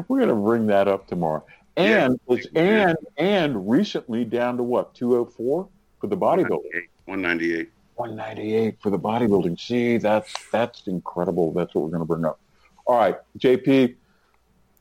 We're 0.07 0.19
gonna 0.19 0.35
bring 0.35 0.67
that 0.67 0.87
up 0.87 1.07
tomorrow. 1.07 1.45
And 1.75 2.19
it's 2.27 2.47
and 2.55 2.95
and 3.17 3.69
recently 3.69 4.25
down 4.25 4.57
to 4.57 4.63
what 4.63 4.93
204 4.93 5.67
for 5.99 6.07
the 6.07 6.17
bodybuilding. 6.17 6.83
One 7.05 7.21
ninety 7.21 7.55
eight. 7.55 7.69
198 7.95 8.77
for 8.81 8.89
the 8.89 8.99
bodybuilding. 8.99 9.59
See, 9.59 9.97
that's 9.97 10.33
that's 10.51 10.87
incredible. 10.87 11.51
That's 11.53 11.73
what 11.75 11.83
we're 11.83 11.91
going 11.91 12.01
to 12.01 12.05
bring 12.05 12.25
up. 12.25 12.39
All 12.85 12.97
right, 12.97 13.17
JP. 13.39 13.95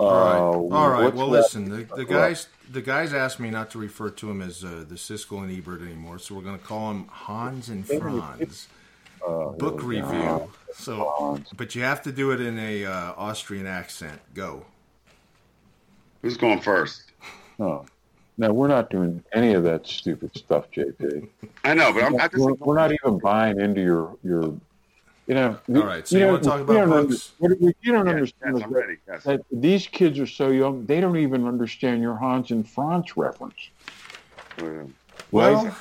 Uh, 0.01 0.03
All 0.03 0.71
right. 0.71 0.77
All 0.77 0.91
right. 0.91 1.15
Well, 1.15 1.31
that- 1.31 1.43
listen. 1.43 1.69
The, 1.69 1.97
the 1.97 2.05
guys, 2.05 2.49
the 2.73 2.83
guys 2.83 3.13
asked 3.13 3.39
me 3.39 3.51
not 3.51 3.71
to 3.71 3.79
refer 3.79 4.11
to 4.11 4.31
him 4.31 4.41
as 4.41 4.65
uh, 4.65 4.85
the 4.89 4.95
Siskel 4.95 5.43
and 5.43 5.57
Ebert 5.57 5.83
anymore, 5.83 6.19
so 6.19 6.35
we're 6.35 6.43
going 6.43 6.59
to 6.59 6.65
call 6.65 6.91
him 6.91 7.07
Hans 7.09 7.69
and 7.69 7.87
Franz. 7.87 8.69
Uh, 9.27 9.51
Book 9.51 9.81
here 9.81 9.89
we 9.89 10.01
go. 10.01 10.09
review. 10.09 10.51
So, 10.75 11.41
but 11.57 11.75
you 11.75 11.83
have 11.83 12.03
to 12.03 12.13
do 12.13 12.33
it 12.33 12.41
in 12.41 12.59
a 12.59 12.87
uh, 12.87 13.13
Austrian 13.17 13.67
accent. 13.67 14.21
Go. 14.35 14.65
Who's 16.23 16.37
going 16.37 16.61
first? 16.61 17.13
Oh. 17.61 17.85
No, 18.39 18.53
we're 18.53 18.69
not 18.69 18.89
doing 18.91 19.23
any 19.35 19.53
of 19.53 19.63
that 19.65 19.87
stupid 19.87 20.37
stuff, 20.37 20.71
JP. 20.71 21.29
I 21.65 21.75
know, 21.75 21.93
but 21.93 22.03
I'm, 22.03 22.17
I 22.17 22.29
just 22.29 22.43
We're, 22.43 22.55
we're 22.55 22.75
not 22.75 22.91
even 22.93 23.19
buying 23.19 23.61
into 23.61 23.83
your 23.83 24.17
your. 24.25 24.55
You 25.33 25.39
know. 25.39 25.81
All 25.81 25.87
right, 25.87 26.07
so 26.07 26.19
you 26.19 26.27
wanna 26.27 26.41
talk 26.41 26.61
about 26.61 26.75
don't 26.75 27.09
books? 27.09 27.33
under- 27.43 27.55
what 27.55 27.75
you 27.81 27.93
don't 27.93 28.05
yes, 28.05 28.13
understand 28.15 28.57
yes, 28.59 28.67
I'm 28.67 28.71
ready. 28.75 28.97
Yes. 29.09 29.25
that 29.25 29.41
these 29.51 29.87
kids 29.87 30.19
are 30.19 30.27
so 30.27 30.49
young; 30.51 30.85
they 30.85 31.01
don't 31.01 31.17
even 31.17 31.47
understand 31.47 32.03
your 32.03 32.17
Hans 32.17 32.51
and 32.51 32.69
Franz 32.69 33.17
reference. 33.17 33.71
Well, 35.31 35.65
Right? 35.65 35.75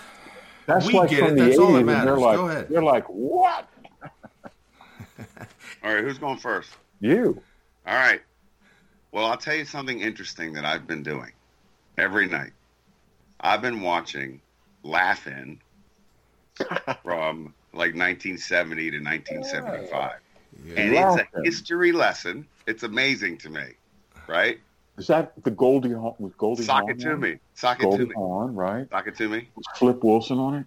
That's 0.68 0.86
we 0.88 0.94
like 0.94 1.10
get 1.10 1.20
from 1.20 1.32
it. 1.32 1.36
the 1.36 1.46
That's 1.48 1.58
all 1.60 1.74
that 1.74 1.82
80s, 1.82 1.86
matters. 1.86 2.06
They're 2.06 2.18
like, 2.18 2.38
Go 2.38 2.48
ahead. 2.48 2.70
They're 2.70 2.84
like, 2.84 3.06
what? 3.08 3.68
all 5.84 5.94
right, 5.94 6.02
who's 6.06 6.18
going 6.18 6.38
first? 6.38 6.70
You? 7.02 7.42
All 7.86 7.94
right. 7.96 8.22
Well, 9.12 9.26
I'll 9.26 9.36
tell 9.38 9.56
you 9.56 9.66
something 9.66 10.00
interesting 10.00 10.54
that 10.54 10.64
I've 10.64 10.88
been 10.88 11.04
doing 11.04 11.34
every 11.98 12.28
night. 12.30 12.54
I've 13.42 13.62
been 13.62 13.82
watching 13.82 14.40
Laugh-In 14.84 15.60
from 17.04 17.54
like 17.74 17.96
1970 17.96 18.92
to 18.92 18.98
1975. 19.00 20.12
yeah. 20.66 20.80
And 20.80 20.94
it's 20.94 21.30
a 21.34 21.44
history 21.44 21.92
lesson. 21.92 22.48
It's 22.68 22.84
amazing 22.84 23.38
to 23.40 23.50
me, 23.50 23.64
right? 24.28 24.60
Is 24.98 25.08
that 25.08 25.34
the 25.44 25.52
Goldie 25.52 25.94
Hawn 25.94 26.16
with 26.20 26.38
Goldie 26.38 26.64
Sock 26.64 26.82
Hawn? 26.84 26.92
it 26.92 27.00
to 27.00 27.18
me. 27.18 27.40
Sock 27.56 27.78
it 27.80 27.84
to 27.84 27.88
Goldie 27.88 28.06
me. 28.06 28.14
Hawn, 28.16 28.54
right? 28.56 28.90
Sock 28.90 29.08
it 29.08 29.16
to 29.18 29.30
me. 29.30 29.50
Was 29.56 29.66
Flip 29.76 30.04
Wilson 30.04 30.38
on 30.38 30.56
it? 30.56 30.66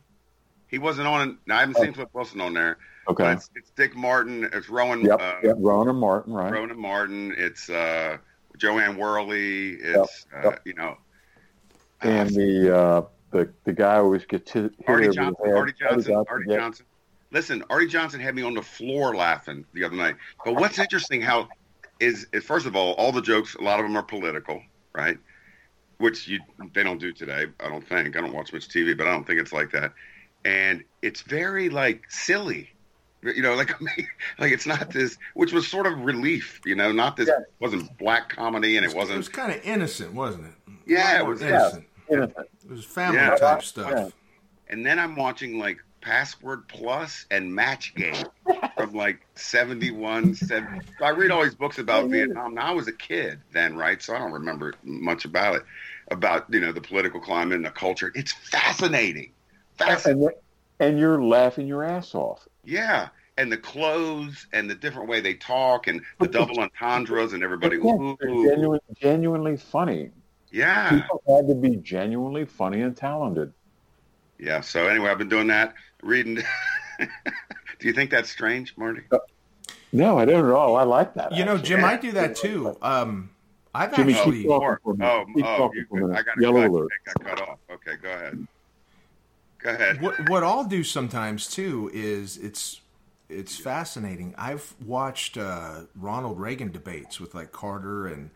He 0.68 0.78
wasn't 0.78 1.06
on. 1.06 1.38
I 1.48 1.60
haven't 1.60 1.76
seen 1.76 1.92
Flip 1.92 2.08
Wilson 2.12 2.40
on 2.40 2.54
there. 2.54 2.78
Okay. 3.06 3.32
it's, 3.32 3.50
it's 3.54 3.70
Dick 3.70 3.94
Martin. 3.94 4.48
It's 4.52 4.68
Rowan. 4.68 5.02
Yep. 5.02 5.20
uh, 5.20 5.34
yep. 5.42 5.56
Ronan 5.58 5.96
Martin, 5.96 6.32
right? 6.32 6.50
Ronan 6.50 6.80
Martin. 6.80 7.34
It's 7.36 7.68
uh, 7.68 8.16
Jo 8.56 8.78
Anne 8.78 8.96
Worley. 8.96 9.72
It's 9.74 10.26
Yep, 10.32 10.44
uh, 10.44 10.48
yep. 10.50 10.62
you 10.64 10.74
know. 10.74 10.96
and 12.00 12.30
the 12.30 12.76
uh, 12.76 13.02
the 13.30 13.52
the 13.64 13.72
guy 13.72 13.96
always 13.96 14.24
gets 14.24 14.50
hit, 14.50 14.72
hit 14.78 14.88
Arte 14.88 15.02
over 15.04 15.08
the 15.08 15.14
Johnson. 15.14 15.44
head. 15.44 15.54
Arte 15.54 15.74
Johnson. 15.78 16.24
Arte 16.28 16.44
yeah. 16.48 16.56
Johnson. 16.56 16.86
Listen, 17.34 17.64
Arte 17.68 17.88
Johnson 17.88 18.20
had 18.20 18.34
me 18.36 18.42
on 18.42 18.54
the 18.54 18.62
floor 18.62 19.14
laughing 19.16 19.64
the 19.74 19.82
other 19.82 19.96
night. 19.96 20.14
But 20.44 20.54
what's 20.54 20.78
interesting 20.78 21.20
how 21.20 21.48
is, 21.98 22.28
is 22.32 22.44
first 22.44 22.64
of 22.64 22.76
all, 22.76 22.92
all 22.94 23.10
the 23.10 23.20
jokes, 23.20 23.56
a 23.56 23.60
lot 23.60 23.80
of 23.80 23.84
them 23.86 23.96
are 23.96 24.04
political, 24.04 24.62
right? 24.94 25.18
Which 25.98 26.28
you 26.28 26.38
they 26.74 26.84
don't 26.84 26.98
do 27.00 27.12
today. 27.12 27.46
I 27.58 27.68
don't 27.68 27.86
think. 27.86 28.16
I 28.16 28.20
don't 28.20 28.32
watch 28.32 28.52
much 28.52 28.68
TV, 28.68 28.96
but 28.96 29.08
I 29.08 29.10
don't 29.10 29.26
think 29.26 29.40
it's 29.40 29.52
like 29.52 29.72
that. 29.72 29.92
And 30.44 30.84
it's 31.02 31.22
very 31.22 31.68
like 31.68 32.04
silly. 32.08 32.70
You 33.22 33.42
know, 33.42 33.54
like 33.54 33.72
like 34.38 34.52
it's 34.52 34.66
not 34.66 34.90
this, 34.90 35.18
which 35.34 35.52
was 35.52 35.66
sort 35.66 35.86
of 35.86 35.98
relief. 36.04 36.60
You 36.64 36.76
know, 36.76 36.92
not 36.92 37.16
this 37.16 37.26
Yeah. 37.28 37.38
wasn't 37.58 37.96
black 37.98 38.28
comedy, 38.28 38.76
and 38.76 38.86
it 38.86 38.94
wasn't. 38.94 39.14
It 39.16 39.18
was 39.18 39.28
kind 39.28 39.52
of 39.52 39.60
innocent, 39.64 40.12
wasn't 40.14 40.46
it? 40.46 40.52
Yeah, 40.86 41.18
it 41.18 41.26
was- 41.26 41.42
innocent. 41.42 41.84
Innocent. 42.08 42.48
It 42.64 42.70
was 42.70 42.84
family 42.84 43.16
Yeah. 43.18 43.34
type 43.36 43.62
stuff. 43.62 43.90
Yeah. 43.92 44.08
and 44.68 44.84
then 44.86 44.98
I'm 44.98 45.16
watching 45.16 45.58
like 45.58 45.78
Password 46.04 46.68
Plus 46.68 47.24
and 47.30 47.54
Match 47.54 47.94
Game 47.94 48.26
from 48.76 48.92
like 48.92 49.26
71, 49.36 50.34
70. 50.34 50.80
So 50.98 51.04
I 51.04 51.10
read 51.10 51.30
all 51.30 51.42
these 51.42 51.54
books 51.54 51.78
about 51.78 52.04
oh, 52.04 52.08
Vietnam. 52.08 52.54
Now 52.54 52.66
I 52.66 52.72
was 52.72 52.88
a 52.88 52.92
kid 52.92 53.40
then, 53.52 53.74
right? 53.74 54.02
So 54.02 54.14
I 54.14 54.18
don't 54.18 54.32
remember 54.32 54.74
much 54.82 55.24
about 55.24 55.56
it, 55.56 55.62
about, 56.10 56.52
you 56.52 56.60
know, 56.60 56.72
the 56.72 56.82
political 56.82 57.20
climate 57.20 57.56
and 57.56 57.64
the 57.64 57.70
culture. 57.70 58.12
It's 58.14 58.32
fascinating. 58.32 59.32
Fascinating. 59.78 60.24
And, 60.78 60.90
and 60.90 60.98
you're 60.98 61.22
laughing 61.22 61.66
your 61.66 61.82
ass 61.82 62.14
off. 62.14 62.46
Yeah. 62.64 63.08
And 63.38 63.50
the 63.50 63.56
clothes 63.56 64.46
and 64.52 64.68
the 64.68 64.74
different 64.74 65.08
way 65.08 65.22
they 65.22 65.34
talk 65.34 65.86
and 65.86 66.02
the 66.20 66.28
double 66.28 66.60
entendres 66.60 67.32
and 67.32 67.42
everybody. 67.42 67.76
Ooh, 67.76 68.14
they're 68.20 68.28
genuine, 68.28 68.80
genuinely 69.00 69.56
funny. 69.56 70.10
yeah. 70.52 70.90
People 70.90 71.22
had 71.26 71.48
to 71.48 71.54
be 71.54 71.76
genuinely 71.76 72.44
funny 72.44 72.82
and 72.82 72.94
talented. 72.94 73.54
Yeah. 74.38 74.60
So 74.60 74.86
anyway, 74.86 75.08
I've 75.10 75.18
been 75.18 75.28
doing 75.28 75.46
that, 75.46 75.74
reading. 76.04 76.36
Do 76.98 77.88
you 77.88 77.92
think 77.92 78.10
that's 78.10 78.30
strange, 78.30 78.74
Marty? 78.76 79.02
No, 79.92 80.18
I 80.18 80.24
don't 80.24 80.44
at 80.44 80.52
all. 80.52 80.76
I 80.76 80.82
like 80.84 81.14
that. 81.14 81.32
You 81.32 81.44
know. 81.44 81.56
Jim, 81.58 81.84
I 81.84 81.96
do 81.96 82.12
that 82.12 82.36
too. 82.36 82.76
Um, 82.82 83.30
I've 83.74 83.94
Jimmy, 83.94 84.14
actually. 84.14 84.42
keep 84.42 84.48
talking 84.48 84.76
for 84.82 84.92
a 84.92 84.96
minute. 84.96 85.12
Oh, 85.12 85.24
Keep 85.34 85.44
oh, 85.44 85.56
talking 85.56 85.80
you, 85.80 85.86
for 85.88 86.12
a. 86.12 86.16
I 86.18 86.22
got 86.22 86.40
Yellow 86.40 86.62
cut. 86.62 86.70
alert. 86.70 86.88
It 87.06 87.24
got 87.24 87.24
cut 87.38 87.48
off. 87.48 87.58
Okay, 87.72 87.92
go 88.00 88.08
ahead. 88.10 88.46
Go 89.58 89.70
ahead. 89.70 90.00
what 90.00 90.28
what 90.28 90.42
I'll 90.44 90.64
do 90.64 90.84
sometimes 90.84 91.48
too 91.48 91.90
is 91.92 92.36
it's 92.36 92.80
it's 93.28 93.56
fascinating. 93.56 94.34
I've 94.36 94.74
watched 94.84 95.36
uh, 95.36 95.82
Ronald 95.96 96.38
Reagan 96.38 96.70
debates 96.70 97.18
with 97.20 97.34
like 97.34 97.52
Carter 97.52 98.06
and 98.06 98.30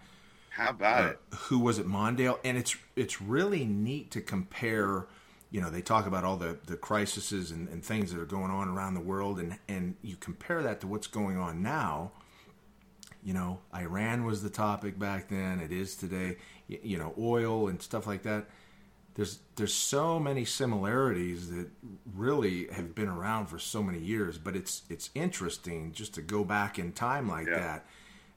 How 0.51 0.71
about 0.71 1.05
uh, 1.05 1.09
it? 1.11 1.19
who 1.35 1.59
was 1.59 1.79
it 1.79 1.87
Mondale, 1.87 2.39
and 2.45 2.57
it's 2.57 2.77
it's 2.97 3.21
really 3.21 3.65
neat 3.65 4.11
to 4.13 4.21
compare. 4.21 5.07
You 5.51 5.61
know, 5.63 5.71
they 5.71 5.81
talk 5.83 6.07
about 6.07 6.25
all 6.25 6.37
the 6.37 6.59
the 6.67 6.77
crises 6.77 7.51
and, 7.51 7.69
and 7.69 7.85
things 7.85 8.13
that 8.13 8.21
are 8.21 8.27
going 8.27 8.51
on 8.51 8.69
around 8.69 8.95
the 8.95 9.01
world, 9.01 9.39
and 9.41 9.59
and 9.69 9.97
you 10.03 10.17
compare 10.17 10.63
that 10.63 10.81
to 10.83 10.87
what's 10.87 11.07
going 11.07 11.39
on 11.39 11.63
now. 11.63 12.13
You 13.23 13.35
know, 13.35 13.61
Iran 13.75 14.25
was 14.25 14.43
the 14.43 14.51
topic 14.51 14.99
back 14.99 15.29
then. 15.29 15.61
It 15.61 15.73
is 15.73 15.97
today. 15.97 16.37
You, 16.67 16.79
you 16.83 16.99
know, 16.99 17.15
oil 17.19 17.69
and 17.69 17.81
stuff 17.83 18.07
like 18.07 18.23
that. 18.25 18.47
There's 19.15 19.41
there's 19.57 19.75
so 19.75 20.21
many 20.21 20.45
similarities 20.45 21.51
that 21.51 21.69
really 22.15 22.69
have 22.69 22.95
been 22.95 23.09
around 23.09 23.47
for 23.47 23.59
so 23.59 23.83
many 23.83 23.99
years. 23.99 24.39
But 24.39 24.55
it's 24.55 24.83
it's 24.89 25.11
interesting 25.15 25.93
just 25.93 26.15
to 26.15 26.23
go 26.23 26.45
back 26.45 26.79
in 26.79 26.93
time 26.93 27.29
like 27.29 27.47
Yeah. 27.49 27.59
that 27.59 27.87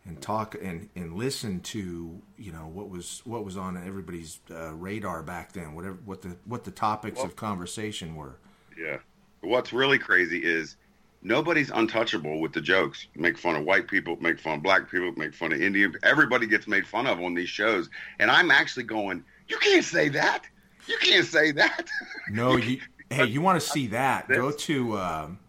and 0.05 0.21
talk 0.21 0.55
and, 0.61 0.89
and 0.95 1.13
listen 1.15 1.59
to 1.59 2.21
you 2.37 2.51
know 2.51 2.67
what 2.67 2.89
was 2.89 3.21
what 3.25 3.45
was 3.45 3.57
on 3.57 3.77
everybody's 3.77 4.39
uh, 4.49 4.73
radar 4.73 5.21
back 5.23 5.53
then. 5.53 5.75
Whatever 5.75 5.97
what 6.05 6.21
the 6.21 6.35
what 6.45 6.63
the 6.63 6.71
topics 6.71 7.17
Well- 7.17 7.27
of 7.27 7.35
conversation 7.35 8.15
were. 8.15 8.37
Yeah. 8.77 8.97
What's 9.41 9.73
really 9.73 9.97
crazy 9.97 10.39
is 10.39 10.75
nobody's 11.23 11.71
untouchable 11.71 12.39
with 12.41 12.53
the 12.53 12.61
jokes. 12.61 13.07
Make 13.15 13.37
fun 13.37 13.55
of 13.55 13.63
white 13.65 13.87
people, 13.87 14.17
make 14.21 14.39
fun 14.39 14.55
of 14.55 14.63
black 14.63 14.89
people, 14.89 15.11
make 15.17 15.33
fun 15.33 15.51
of 15.51 15.61
Indian. 15.61 15.93
Everybody 16.03 16.45
gets 16.47 16.67
made 16.67 16.85
fun 16.87 17.07
of 17.07 17.19
on 17.19 17.33
these 17.33 17.49
shows, 17.49 17.89
and 18.19 18.29
I'm 18.29 18.51
actually 18.51 18.83
going. 18.83 19.23
You 19.47 19.57
can't 19.57 19.83
say 19.83 20.09
that. 20.09 20.45
You 20.87 20.97
can't 20.99 21.25
say 21.25 21.51
that. 21.51 21.87
No, 22.29 22.55
you 22.55 22.79
hey, 23.09 23.25
you 23.25 23.41
want 23.41 23.59
to 23.61 23.67
see 23.67 23.87
that? 23.87 24.29
Go 24.29 24.51
to 24.51 24.97
um, 24.97 25.39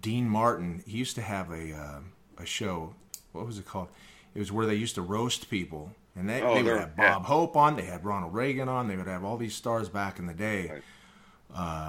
Dean 0.00 0.28
Martin. 0.28 0.82
He 0.86 0.98
used 0.98 1.14
to 1.14 1.22
have 1.22 1.50
a 1.52 1.72
um 1.72 2.12
a 2.38 2.44
show. 2.46 2.94
What 3.38 3.46
was 3.46 3.58
it 3.58 3.64
called? 3.66 3.88
It 4.34 4.38
was 4.40 4.52
where 4.52 4.66
they 4.66 4.74
used 4.74 4.94
to 4.96 5.02
roast 5.02 5.48
people, 5.48 5.92
and 6.14 6.28
they, 6.28 6.42
Oh, 6.42 6.54
they 6.54 6.62
would 6.62 6.78
have 6.78 6.90
yeah. 6.98 7.14
Bob 7.14 7.24
Hope 7.24 7.56
on. 7.56 7.76
They 7.76 7.84
had 7.84 8.04
Ronald 8.04 8.34
Reagan 8.34 8.68
on. 8.68 8.88
They 8.88 8.96
would 8.96 9.06
have 9.06 9.24
all 9.24 9.36
these 9.36 9.54
stars 9.54 9.88
back 9.88 10.18
in 10.18 10.26
the 10.26 10.34
day. 10.34 10.70
Right. 10.70 10.82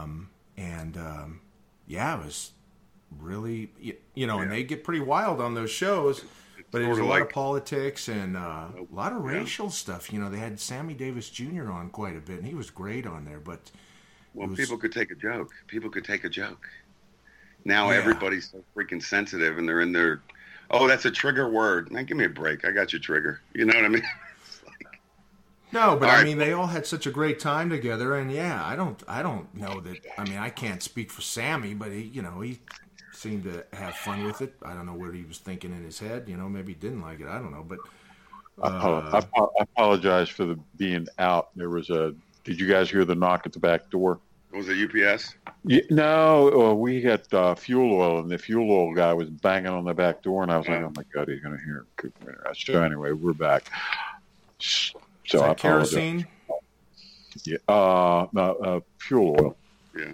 Um, 0.02 0.30
and 0.58 0.96
um, 0.98 1.42
yeah, 1.88 2.18
it 2.20 2.24
was 2.26 2.52
really 3.20 3.72
you, 3.80 3.96
you 4.14 4.28
know, 4.28 4.40
and 4.40 4.52
they 4.52 4.64
get 4.64 4.84
pretty 4.84 5.02
wild 5.02 5.42
on 5.42 5.54
those 5.56 5.72
shows. 5.72 6.24
But 6.72 6.84
it 6.84 6.88
was 6.88 7.00
a 7.00 7.02
sorta 7.02 7.10
lot 7.14 7.22
of 7.24 7.30
politics 7.30 8.08
and 8.10 8.38
uh, 8.38 8.68
a 8.78 8.86
lot 8.94 9.12
of 9.12 9.24
Yeah. 9.26 9.32
racial 9.40 9.72
stuff. 9.72 10.14
You 10.14 10.20
know, 10.20 10.30
they 10.30 10.38
had 10.38 10.60
Sammy 10.60 10.94
Davis 10.94 11.28
Jr. 11.30 11.72
on 11.72 11.90
quite 11.90 12.16
a 12.16 12.20
bit, 12.20 12.38
and 12.38 12.46
he 12.46 12.54
was 12.54 12.70
great 12.70 13.08
on 13.08 13.26
there. 13.26 13.40
But 13.40 13.72
Well, 14.36 14.48
was- 14.50 14.60
people 14.60 14.78
could 14.78 14.92
take 14.92 15.10
a 15.10 15.16
joke. 15.16 15.52
People 15.68 15.90
could 15.90 16.06
take 16.06 16.24
a 16.26 16.30
joke. 16.30 16.70
Now 17.66 17.90
Yeah. 17.90 17.98
everybody's 17.98 18.52
so 18.52 18.64
freaking 18.76 19.02
sensitive, 19.04 19.58
and 19.58 19.68
they're 19.68 19.82
in 19.82 19.92
their. 19.92 20.22
Oh, 20.72 20.88
that's 20.88 21.06
a 21.06 21.12
trigger 21.12 21.50
word. 21.50 21.92
Man, 21.92 22.06
give 22.06 22.18
me 22.18 22.26
a 22.26 22.30
break. 22.30 22.66
I 22.66 22.72
got 22.72 22.94
your 22.94 23.00
trigger. 23.00 23.42
You 23.54 23.66
know 23.66 23.76
what 23.76 23.86
I 23.86 23.90
mean? 23.90 24.04
Like- 24.66 25.00
No, 25.72 25.96
but 25.96 26.10
All 26.10 26.16
I 26.16 26.18
right. 26.18 26.26
mean, 26.26 26.40
they 26.40 26.52
all 26.54 26.66
had 26.66 26.88
such 26.88 27.06
a 27.06 27.12
great 27.12 27.40
time 27.40 27.70
together, 27.70 28.16
and 28.16 28.32
yeah, 28.32 28.66
I 28.66 28.76
don't, 28.76 29.02
I 29.08 29.22
don't 29.22 29.54
know 29.54 29.80
that. 29.82 30.00
I 30.18 30.24
mean, 30.28 30.38
I 30.40 30.50
can't 30.50 30.82
speak 30.82 31.12
for 31.12 31.22
Sammy, 31.22 31.76
but 31.76 31.92
he, 31.92 32.02
you 32.02 32.24
know, 32.24 32.42
he 32.42 32.60
seemed 33.14 33.44
to 33.44 33.64
have 33.74 33.94
fun 33.96 34.24
with 34.26 34.42
it. 34.42 34.56
I 34.64 34.74
don't 34.74 34.88
know 34.88 34.96
what 34.96 35.14
he 35.14 35.24
was 35.24 35.38
thinking 35.38 35.72
in 35.72 35.84
his 35.84 36.00
head. 36.00 36.28
You 36.28 36.38
know, 36.38 36.50
maybe 36.50 36.74
he 36.74 36.80
didn't 36.80 37.02
like 37.02 37.20
it. 37.20 37.28
I 37.28 37.38
don't 37.38 37.52
know, 37.52 37.64
but 37.68 37.78
uh, 38.64 39.22
I 39.36 39.62
apologize 39.62 40.28
for 40.30 40.46
the 40.46 40.58
being 40.78 41.08
out. 41.20 41.50
There 41.56 41.70
was 41.70 41.90
a. 41.92 42.16
Did 42.44 42.60
you 42.60 42.68
guys 42.68 42.90
hear 42.90 43.06
the 43.06 43.14
knock 43.16 43.46
at 43.46 43.54
the 43.54 43.60
back 43.60 43.90
door? 43.92 44.20
Was 44.54 44.68
it 44.70 44.78
UPS? 44.78 45.36
Yeah, 45.66 45.82
no, 45.90 46.72
uh, 46.72 46.74
we 46.74 47.02
got 47.02 47.32
uh, 47.34 47.54
fuel 47.56 47.94
oil, 48.00 48.20
and 48.20 48.30
the 48.32 48.38
fuel 48.38 48.72
oil 48.72 48.94
guy 48.94 49.14
was 49.14 49.30
banging 49.30 49.68
on 49.68 49.84
the 49.86 49.94
back 49.94 50.22
door, 50.22 50.42
and 50.44 50.52
I 50.52 50.58
was 50.58 50.68
like, 50.68 50.82
"Oh 50.82 50.92
my 50.96 51.04
god, 51.14 51.28
he's 51.28 51.42
going 51.42 51.58
to 51.58 51.64
hear 51.64 51.86
it." 52.04 52.58
So 52.58 52.82
anyway, 52.82 53.12
we're 53.12 53.34
back. 53.34 53.70
So 54.60 55.00
is 55.26 55.36
I 55.36 55.48
that 55.48 55.52
apologize. 55.60 55.92
kerosene? 55.92 56.28
Yeah, 57.44 57.58
uh, 57.68 58.28
no, 58.34 58.56
uh, 58.56 58.80
fuel 58.98 59.36
oil. 59.40 59.58
Yeah. 59.98 60.14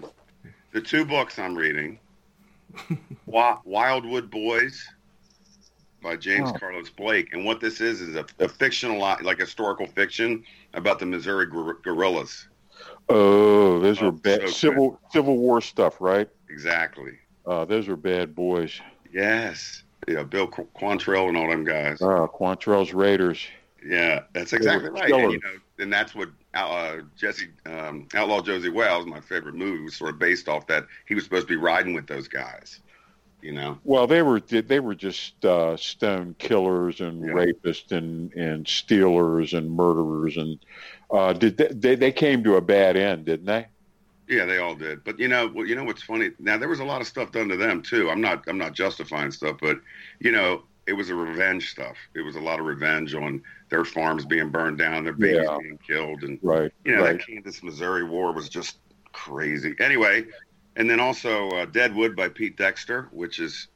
The 0.72 0.80
two 0.80 1.04
books 1.04 1.38
I'm 1.38 1.56
reading 1.56 1.98
Wildwood 3.26 4.30
Boys 4.30 4.86
by 6.02 6.16
James 6.16 6.50
Oh. 6.54 6.58
Carlos 6.58 6.90
Blake. 6.90 7.32
And 7.32 7.44
what 7.44 7.60
this 7.60 7.80
is 7.80 8.00
is 8.00 8.14
a, 8.14 8.26
a 8.38 8.48
fictional, 8.48 8.98
like 8.98 9.38
historical 9.38 9.86
fiction 9.86 10.44
about 10.74 10.98
the 10.98 11.06
Missouri 11.06 11.46
guer- 11.46 11.78
guerrillas. 11.82 12.48
Oh, 13.08 13.78
those 13.80 14.02
Oh, 14.02 14.08
are 14.08 14.12
bad 14.12 14.40
so 14.42 14.46
civil 14.48 15.00
Civil 15.12 15.38
War 15.38 15.60
stuff, 15.60 16.00
right? 16.00 16.28
Exactly. 16.48 17.12
Uh, 17.46 17.64
those 17.64 17.88
are 17.88 17.96
bad 17.96 18.34
boys. 18.34 18.80
Yes. 19.12 19.84
Yeah, 20.08 20.24
Bill 20.24 20.46
Qu- 20.48 20.68
Quantrill 20.76 21.28
and 21.28 21.36
all 21.36 21.48
them 21.48 21.64
guys. 21.64 22.00
Uh, 22.00 22.26
Quantrill's 22.26 22.92
Raiders. 22.92 23.46
Yeah, 23.84 24.22
that's 24.32 24.52
exactly 24.52 24.90
right. 24.90 25.10
And, 25.12 25.32
you 25.32 25.38
know, 25.38 25.50
and 25.78 25.92
that's 25.92 26.14
what 26.14 26.28
uh, 26.54 26.96
Jesse 27.16 27.48
um, 27.66 28.08
Outlaw 28.14 28.40
Josey 28.42 28.68
Wales, 28.68 29.06
my 29.06 29.20
favorite 29.20 29.54
movie, 29.54 29.82
was 29.84 29.94
sort 29.96 30.10
of 30.10 30.18
based 30.18 30.48
off 30.48 30.66
that. 30.66 30.86
He 31.06 31.14
was 31.14 31.22
supposed 31.24 31.46
to 31.46 31.52
be 31.54 31.56
riding 31.60 31.94
with 31.94 32.06
those 32.06 32.26
guys. 32.28 32.80
You 33.42 33.52
know. 33.52 33.78
Well, 33.84 34.06
they 34.08 34.22
were 34.22 34.40
they 34.40 34.80
were 34.80 34.94
just 34.94 35.44
uh, 35.44 35.76
stone 35.76 36.34
killers 36.38 37.00
and 37.00 37.20
Yeah. 37.24 37.32
rapists 37.32 37.92
and 37.92 38.32
and 38.32 38.66
stealers 38.66 39.54
and 39.54 39.70
murderers 39.70 40.36
and 40.36 40.58
uh, 41.10 41.32
did 41.32 41.56
they, 41.56 41.68
they 41.68 41.94
they 41.96 42.12
came 42.12 42.42
to 42.44 42.56
a 42.56 42.60
bad 42.60 42.96
end, 42.96 43.26
didn't 43.26 43.46
they? 43.46 43.66
Yeah, 44.28 44.44
they 44.44 44.58
all 44.58 44.74
did. 44.74 45.04
But 45.04 45.18
you 45.20 45.28
know, 45.28 45.50
well, 45.54 45.66
you 45.66 45.76
know 45.76 45.84
what's 45.84 46.02
funny? 46.02 46.30
Now 46.38 46.58
there 46.58 46.68
was 46.68 46.80
a 46.80 46.84
lot 46.84 47.00
of 47.00 47.06
stuff 47.06 47.30
done 47.30 47.48
to 47.48 47.56
them 47.56 47.82
too. 47.82 48.10
I'm 48.10 48.20
not, 48.20 48.44
I'm 48.48 48.58
not 48.58 48.72
justifying 48.74 49.30
stuff, 49.30 49.56
but 49.60 49.78
you 50.20 50.32
know, 50.32 50.64
it 50.86 50.94
was 50.94 51.10
a 51.10 51.14
revenge 51.14 51.70
stuff. 51.70 51.96
It 52.14 52.22
was 52.22 52.36
a 52.36 52.40
lot 52.40 52.58
of 52.58 52.66
revenge 52.66 53.14
on 53.14 53.42
their 53.70 53.84
farms 53.84 54.24
being 54.24 54.50
burned 54.50 54.78
down, 54.78 55.04
their 55.04 55.12
babies 55.12 55.46
Yeah. 55.48 55.58
being 55.60 55.78
killed, 55.86 56.22
and 56.24 56.38
Right. 56.42 56.72
you 56.84 56.94
know, 56.96 57.02
right. 57.02 57.18
that 57.18 57.26
Kansas 57.26 57.62
Missouri 57.62 58.04
war 58.04 58.32
was 58.32 58.48
just 58.48 58.78
crazy. 59.12 59.74
Anyway, 59.78 60.24
and 60.76 60.90
then 60.90 61.00
also 61.00 61.48
uh, 61.50 61.66
Deadwood 61.66 62.16
by 62.16 62.28
Pete 62.28 62.56
Dexter, 62.56 63.08
which 63.12 63.38
is 63.38 63.68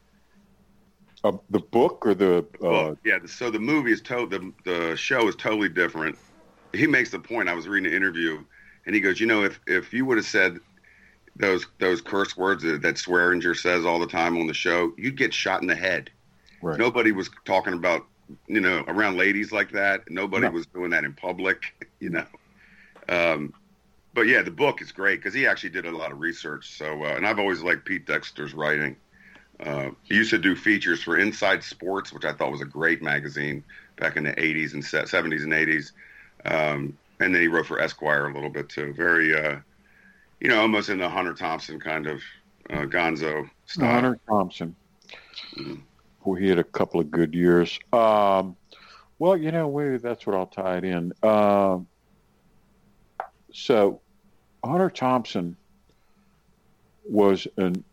Uh, 1.23 1.33
the 1.51 1.61
book 1.61 2.07
or 2.07 2.15
the 2.15 2.39
uh, 2.39 2.43
well, 2.61 2.99
yeah. 3.05 3.19
So 3.27 3.51
the 3.51 3.59
movie 3.59 3.93
is 3.93 4.01
to 4.03 4.27
the 4.27 4.53
the 4.65 4.97
show 4.97 5.29
is 5.29 5.37
totally 5.37 5.69
different. 5.69 6.19
He 6.73 6.87
makes 6.87 7.11
the 7.11 7.19
point. 7.19 7.49
I 7.49 7.55
was 7.55 7.69
reading 7.69 7.91
an 7.91 7.97
interview, 7.97 8.43
and 8.87 8.95
he 8.95 9.01
goes, 9.01 9.21
you 9.21 9.27
know, 9.27 9.45
if 9.45 9.61
if 9.67 9.93
you 9.93 10.05
would 10.07 10.19
have 10.19 10.27
said 10.27 10.59
those 11.37 11.67
those 11.79 12.01
curse 12.01 12.37
words 12.37 12.63
that, 12.63 12.83
that 12.83 12.97
Swearengen 12.97 13.57
says 13.57 13.85
all 13.85 13.99
the 13.99 14.07
time 14.07 14.37
on 14.39 14.47
the 14.47 14.55
show, 14.55 14.93
you'd 14.97 15.17
get 15.17 15.33
shot 15.35 15.63
in 15.63 15.69
the 15.69 15.75
head. 15.75 16.11
right. 16.63 16.79
Nobody 16.79 17.13
was 17.13 17.31
talking 17.45 17.73
about 17.75 18.07
you 18.47 18.61
know 18.61 18.85
around 18.87 19.17
ladies 19.17 19.53
like 19.53 19.73
that. 19.73 20.11
Nobody 20.11 20.47
No. 20.47 20.53
was 20.53 20.67
doing 20.67 20.91
that 20.91 21.05
in 21.05 21.13
public. 21.15 21.63
You 22.01 22.09
know. 22.09 22.25
Um, 23.11 23.53
but 24.15 24.23
yeah, 24.23 24.41
the 24.41 24.51
book 24.51 24.81
is 24.81 24.91
great 24.91 25.17
because 25.21 25.35
he 25.35 25.47
actually 25.47 25.69
did 25.69 25.85
a 25.85 25.95
lot 25.95 26.13
of 26.13 26.19
research. 26.19 26.77
So, 26.79 27.05
uh, 27.05 27.09
and 27.09 27.27
I've 27.27 27.39
always 27.39 27.63
liked 27.63 27.85
Pete 27.85 28.07
Dexter's 28.07 28.55
writing. 28.55 28.97
Uh, 29.61 29.91
he 30.05 30.15
used 30.15 30.31
to 30.31 30.39
do 30.39 30.57
features 30.57 31.03
for 31.03 31.19
Inside 31.19 31.63
Sports, 31.63 32.11
which 32.13 32.25
I 32.25 32.33
thought 32.33 32.51
was 32.51 32.63
a 32.63 32.67
great 32.67 33.03
magazine 33.03 33.63
back 33.97 34.17
in 34.17 34.25
the 34.25 34.33
80s 34.33 34.73
and 34.73 34.83
70s 34.83 35.43
and 35.43 35.53
80s. 35.53 35.93
Um, 36.45 36.97
and 37.21 37.35
then 37.35 37.43
he 37.43 37.49
wrote 37.49 37.67
for 37.67 37.81
Esquire 37.81 38.29
a 38.29 38.35
little 38.35 38.51
bit 38.51 38.69
too. 38.69 38.93
Very, 38.95 39.35
uh, 39.35 39.59
you 40.41 40.49
know, 40.49 40.61
almost 40.61 40.89
in 40.89 40.99
the 40.99 41.09
Hunter 41.09 41.35
Thompson 41.35 41.79
kind 41.79 42.07
of 42.07 42.21
uh, 42.71 42.87
Gonzo 42.87 43.49
style. 43.67 43.93
Hunter 43.93 44.19
Thompson. 44.29 44.75
Mhm. 45.57 45.83
Boy, 46.25 46.37
he 46.37 46.49
had 46.49 46.59
a 46.59 46.65
couple 46.65 47.01
of 47.01 47.11
good 47.11 47.35
years. 47.35 47.79
Um, 47.93 48.57
well, 49.19 49.37
you 49.37 49.53
know, 49.53 49.99
that's 49.99 50.27
what 50.27 50.37
I'll 50.37 50.47
tie 50.47 50.79
it 50.79 50.85
in. 50.85 51.13
Um, 51.23 51.87
so, 53.53 54.01
Hunter 54.65 54.91
Thompson 54.91 55.57
was 57.05 57.47
an 57.57 57.85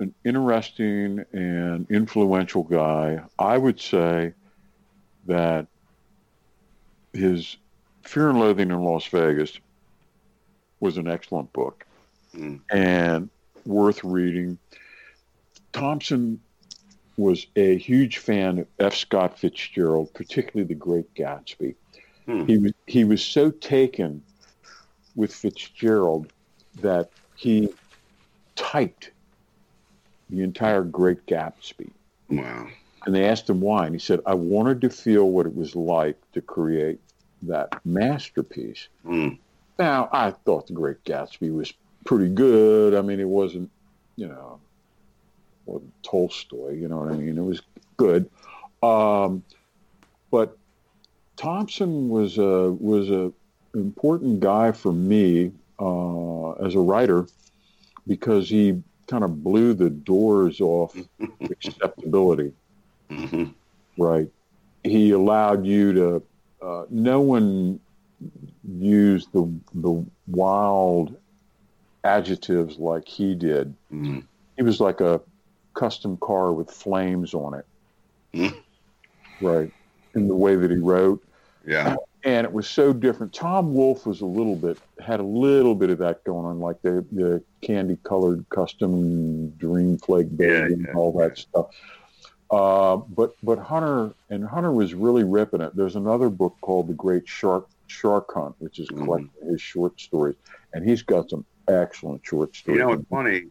an 0.00 0.14
interesting 0.24 1.24
and 1.32 1.88
influential 1.90 2.64
guy. 2.64 3.22
I 3.38 3.56
would 3.56 3.80
say 3.80 4.32
that 5.26 5.66
his 7.12 7.56
Fear 8.04 8.30
and 8.30 8.38
Loathing 8.40 8.70
in 8.70 8.82
Las 8.82 9.06
Vegas 9.06 9.58
was 10.80 10.96
an 10.98 11.08
excellent 11.08 11.52
book 11.52 11.84
Mm. 12.34 12.60
and 12.72 13.30
worth 13.64 14.02
reading. 14.02 14.58
Thompson 15.72 16.40
was 17.16 17.46
a 17.54 17.78
huge 17.78 18.18
fan 18.18 18.58
of 18.58 18.66
F. 18.80 18.94
Scott 18.96 19.38
Fitzgerald, 19.38 20.12
particularly 20.14 20.66
The 20.66 20.74
Great 20.74 21.12
Gatsby. 21.14 21.76
Hmm. 22.26 22.44
He 22.46 22.58
was 22.58 22.72
he 22.86 23.04
was 23.04 23.22
so 23.22 23.50
taken 23.50 24.20
with 25.14 25.32
Fitzgerald 25.32 26.32
that 26.80 27.10
he 27.36 27.68
typed 28.56 29.10
the 30.30 30.42
entire 30.42 30.82
Great 30.82 31.24
Gatsby 31.26 31.90
Wow. 32.30 32.66
And 33.06 33.14
they 33.14 33.26
asked 33.28 33.48
him 33.48 33.60
why, 33.60 33.86
and 33.86 33.94
he 33.94 33.98
said, 34.00 34.20
"I 34.26 34.34
wanted 34.34 34.80
to 34.80 34.90
feel 34.90 35.28
what 35.30 35.46
it 35.46 35.54
was 35.54 35.76
like 35.76 36.16
to 36.32 36.40
create 36.40 36.98
that 37.48 37.80
masterpiece." 37.84 38.88
Mm. 39.04 39.38
Now, 39.78 40.08
I 40.12 40.30
thought 40.30 40.66
The 40.66 40.72
Great 40.72 41.02
Gatsby 41.04 41.54
was 41.54 41.72
pretty 42.04 42.28
good. 42.28 42.94
I 42.94 43.02
mean, 43.02 43.18
it 43.18 43.28
wasn't, 43.28 43.70
you 44.16 44.28
know, 44.28 44.60
wasn't 45.66 45.92
Tolstoy. 46.02 46.74
You 46.74 46.88
know 46.88 46.98
what 46.98 47.12
I 47.12 47.16
mean? 47.16 47.36
It 47.36 47.42
was 47.42 47.62
good, 47.96 48.30
um, 48.82 49.42
but 50.30 50.56
Thompson 51.36 52.08
was 52.08 52.38
a 52.38 52.72
was 52.72 53.10
a 53.10 53.32
important 53.74 54.40
guy 54.40 54.72
for 54.72 54.92
me 54.92 55.52
uh, 55.78 56.52
as 56.52 56.74
a 56.74 56.80
writer 56.80 57.26
because 58.06 58.48
he 58.48 58.82
kind 59.06 59.24
of 59.24 59.42
blew 59.42 59.74
the 59.74 59.90
doors 59.90 60.60
off 60.60 60.96
acceptability. 61.50 62.52
hmm 63.10 63.44
Right. 63.96 64.28
He 64.82 65.12
allowed 65.12 65.64
you 65.66 65.92
to. 65.94 66.22
Uh, 66.64 66.84
no 66.88 67.20
one 67.20 67.78
used 68.66 69.30
the 69.32 69.52
the 69.74 70.04
wild 70.26 71.16
adjectives 72.04 72.78
like 72.78 73.06
he 73.06 73.34
did. 73.34 73.74
hmm 73.90 74.20
He 74.56 74.62
was 74.62 74.80
like 74.80 75.00
a 75.00 75.20
custom 75.74 76.16
car 76.16 76.52
with 76.52 76.70
flames 76.70 77.34
on 77.34 77.54
it. 77.54 77.66
Mhm. 78.34 78.54
Right. 79.40 79.70
In 80.14 80.28
the 80.28 80.34
way 80.34 80.56
that 80.56 80.70
he 80.70 80.78
wrote. 80.78 81.22
Yeah. 81.66 81.96
and 82.24 82.46
it 82.46 82.52
was 82.52 82.66
so 82.68 82.92
different. 82.92 83.32
Tom 83.34 83.74
Wolfe 83.74 84.06
was 84.06 84.20
a 84.22 84.26
little 84.26 84.56
bit 84.56 84.78
had 85.00 85.20
a 85.20 85.24
little 85.24 85.74
bit 85.74 85.90
of 85.90 85.98
that 85.98 86.24
going 86.24 86.46
on, 86.46 86.60
like 86.60 86.80
the 86.82 87.04
the 87.12 87.42
candy 87.62 87.98
colored 88.04 88.46
custom 88.48 89.50
dream 89.50 89.98
flake 89.98 90.34
baby 90.36 90.52
Yeah, 90.52 90.64
and 90.64 90.86
yeah, 90.86 90.94
all 90.94 91.12
that 91.18 91.36
stuff. 91.36 91.66
Uh, 92.54 92.96
but 92.96 93.32
but 93.42 93.58
Hunter 93.58 94.14
and 94.30 94.44
Hunter 94.44 94.70
was 94.70 94.94
really 94.94 95.24
ripping 95.24 95.60
it. 95.60 95.74
There's 95.74 95.96
another 95.96 96.30
book 96.30 96.54
called 96.60 96.86
The 96.86 96.94
Great 96.94 97.26
Shark 97.26 97.66
Shark 97.88 98.32
Hunt, 98.32 98.54
which 98.60 98.78
is 98.78 98.88
Mhm. 98.90 99.04
collecting 99.04 99.50
his 99.50 99.60
short 99.60 100.00
stories, 100.00 100.36
and 100.72 100.88
he's 100.88 101.02
got 101.02 101.30
some 101.30 101.44
excellent 101.66 102.24
short 102.24 102.54
stories. 102.54 102.78
You 102.78 102.84
know 102.84 102.90
what's 102.90 103.08
funny? 103.08 103.46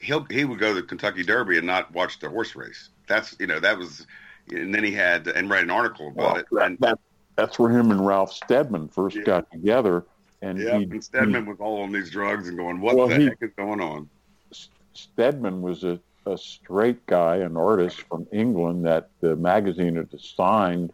He'll 0.00 0.24
he 0.24 0.44
would 0.44 0.58
go 0.58 0.74
to 0.74 0.80
the 0.80 0.86
Kentucky 0.86 1.22
Derby 1.22 1.58
and 1.58 1.66
not 1.68 1.92
watch 1.92 2.18
the 2.18 2.28
horse 2.28 2.56
race. 2.56 2.88
That's 3.06 3.36
you 3.38 3.46
know 3.46 3.60
that 3.60 3.78
was, 3.78 4.04
and 4.50 4.74
then 4.74 4.82
he 4.82 4.90
had 4.90 5.28
and 5.28 5.48
write 5.48 5.62
an 5.62 5.70
article 5.70 6.08
about 6.08 6.16
Well, 6.16 6.36
it. 6.36 6.46
that, 6.50 6.66
And, 6.66 6.78
that, 6.80 6.98
that's 7.36 7.58
where 7.60 7.70
him 7.70 7.92
and 7.92 8.04
Ralph 8.04 8.32
Steadman 8.32 8.88
first 8.88 9.18
Yeah. 9.18 9.22
got 9.22 9.50
together, 9.52 10.04
and 10.42 10.58
yeah, 10.58 10.78
he, 10.78 10.84
and 10.84 11.04
Steadman 11.04 11.46
was 11.46 11.58
all 11.60 11.82
on 11.82 11.92
these 11.92 12.10
drugs 12.10 12.48
and 12.48 12.56
going, 12.58 12.80
"What 12.80 12.96
Well, 12.96 13.06
the 13.06 13.18
he- 13.18 13.24
heck 13.26 13.38
is 13.40 13.52
going 13.56 13.80
on?" 13.80 14.10
Steadman 14.94 15.62
was 15.62 15.84
a, 15.84 16.00
a 16.28 16.38
straight 16.38 17.04
guy, 17.06 17.36
an 17.36 17.56
artist 17.56 18.02
from 18.02 18.26
England 18.32 18.86
that 18.86 19.10
the 19.20 19.36
magazine 19.36 19.96
had 19.96 20.12
assigned 20.12 20.92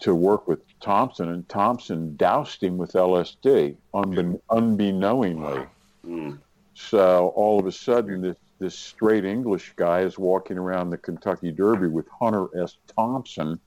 to 0.00 0.14
work 0.14 0.48
with 0.48 0.60
Thompson, 0.80 1.28
and 1.28 1.48
Thompson 1.48 2.16
doused 2.16 2.62
him 2.62 2.76
with 2.76 2.92
LSD 2.92 3.76
unbe- 3.94 4.40
unbeknowingly. 4.50 5.66
Mm. 6.04 6.38
So 6.74 7.32
all 7.36 7.60
of 7.60 7.66
a 7.66 7.72
sudden, 7.72 8.22
this 8.22 8.36
this 8.62 8.78
straight 8.78 9.24
English 9.24 9.72
guy 9.74 10.02
is 10.02 10.16
walking 10.16 10.56
around 10.56 10.90
the 10.90 10.96
Kentucky 10.96 11.50
Derby 11.50 11.88
with 11.88 12.06
Hunter 12.20 12.46
S. 12.62 12.76
Thompson 12.96 13.58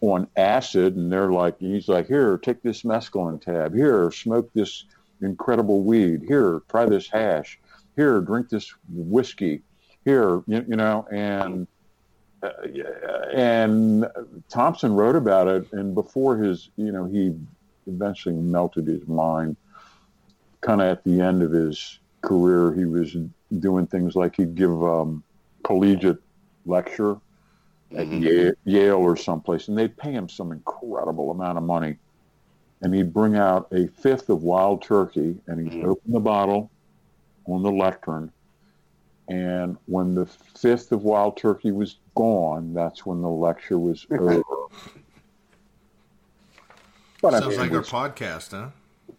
on 0.00 0.28
acid, 0.36 0.94
and 0.94 1.10
they're 1.10 1.32
like, 1.32 1.58
he's 1.58 1.88
like, 1.88 2.06
here, 2.06 2.38
take 2.38 2.62
this 2.62 2.82
mescaline 2.82 3.42
tab. 3.42 3.74
Here, 3.74 4.12
smoke 4.12 4.52
this 4.54 4.84
incredible 5.20 5.82
weed. 5.82 6.22
Here, 6.28 6.62
try 6.68 6.86
this 6.86 7.08
hash. 7.08 7.58
Here, 7.96 8.20
drink 8.20 8.48
this 8.50 8.72
whiskey. 8.88 9.62
Here, 10.04 10.42
you, 10.46 10.64
you 10.68 10.76
know, 10.76 11.06
and 11.10 11.66
uh, 12.42 12.50
and 13.34 14.06
Thompson 14.50 14.92
wrote 14.94 15.16
about 15.16 15.48
it, 15.48 15.72
and 15.72 15.94
before 15.94 16.36
his, 16.36 16.68
you 16.76 16.92
know, 16.92 17.06
he 17.06 17.34
eventually 17.86 18.34
melted 18.34 18.86
his 18.86 19.06
mind. 19.08 19.56
Kind 20.60 20.80
of 20.80 20.88
at 20.88 21.04
the 21.04 21.20
end 21.20 21.42
of 21.42 21.52
his 21.52 21.98
career, 22.22 22.72
he 22.74 22.84
was 22.84 23.16
doing 23.58 23.86
things 23.86 24.14
like 24.14 24.36
he'd 24.36 24.54
give 24.54 24.82
um, 24.82 25.22
collegiate 25.62 26.18
lecture 26.66 27.16
at 27.96 28.06
Mhm. 28.06 28.22
Yale, 28.22 28.52
Yale 28.64 28.96
or 28.96 29.16
someplace, 29.16 29.68
and 29.68 29.76
they'd 29.76 29.96
pay 29.96 30.12
him 30.12 30.28
some 30.28 30.52
incredible 30.52 31.30
amount 31.30 31.58
of 31.58 31.64
money. 31.64 31.96
And 32.82 32.94
he'd 32.94 33.12
bring 33.14 33.36
out 33.36 33.68
a 33.72 33.86
fifth 33.86 34.28
of 34.28 34.42
wild 34.42 34.82
turkey, 34.82 35.36
and 35.46 35.60
he'd 35.60 35.80
Mhm. 35.80 35.86
open 35.86 36.12
the 36.12 36.20
bottle 36.20 36.70
on 37.46 37.62
the 37.62 37.70
lectern. 37.72 38.30
And 39.28 39.76
when 39.86 40.14
the 40.14 40.26
fifth 40.26 40.92
of 40.92 41.02
wild 41.04 41.36
turkey 41.36 41.72
was 41.72 41.96
gone, 42.14 42.74
that's 42.74 43.06
when 43.06 43.22
the 43.22 43.28
lecture 43.28 43.78
was 43.78 44.06
over. 44.10 44.42
But 47.22 47.34
I 47.34 47.40
Sounds 47.40 47.50
mean, 47.52 47.60
like 47.60 47.70
it 47.70 47.92
our 47.94 48.10
podcast, 48.10 48.50
huh? 48.50 48.68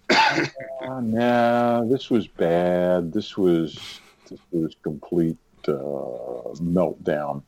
uh, 0.88 1.02
nah, 1.02 1.84
this 1.86 2.10
was 2.12 2.28
bad. 2.28 3.12
This 3.12 3.36
was 3.38 4.00
this 4.30 4.40
was 4.52 4.76
complete 4.84 5.38
uh, 5.68 5.72
meltdown. 6.62 7.42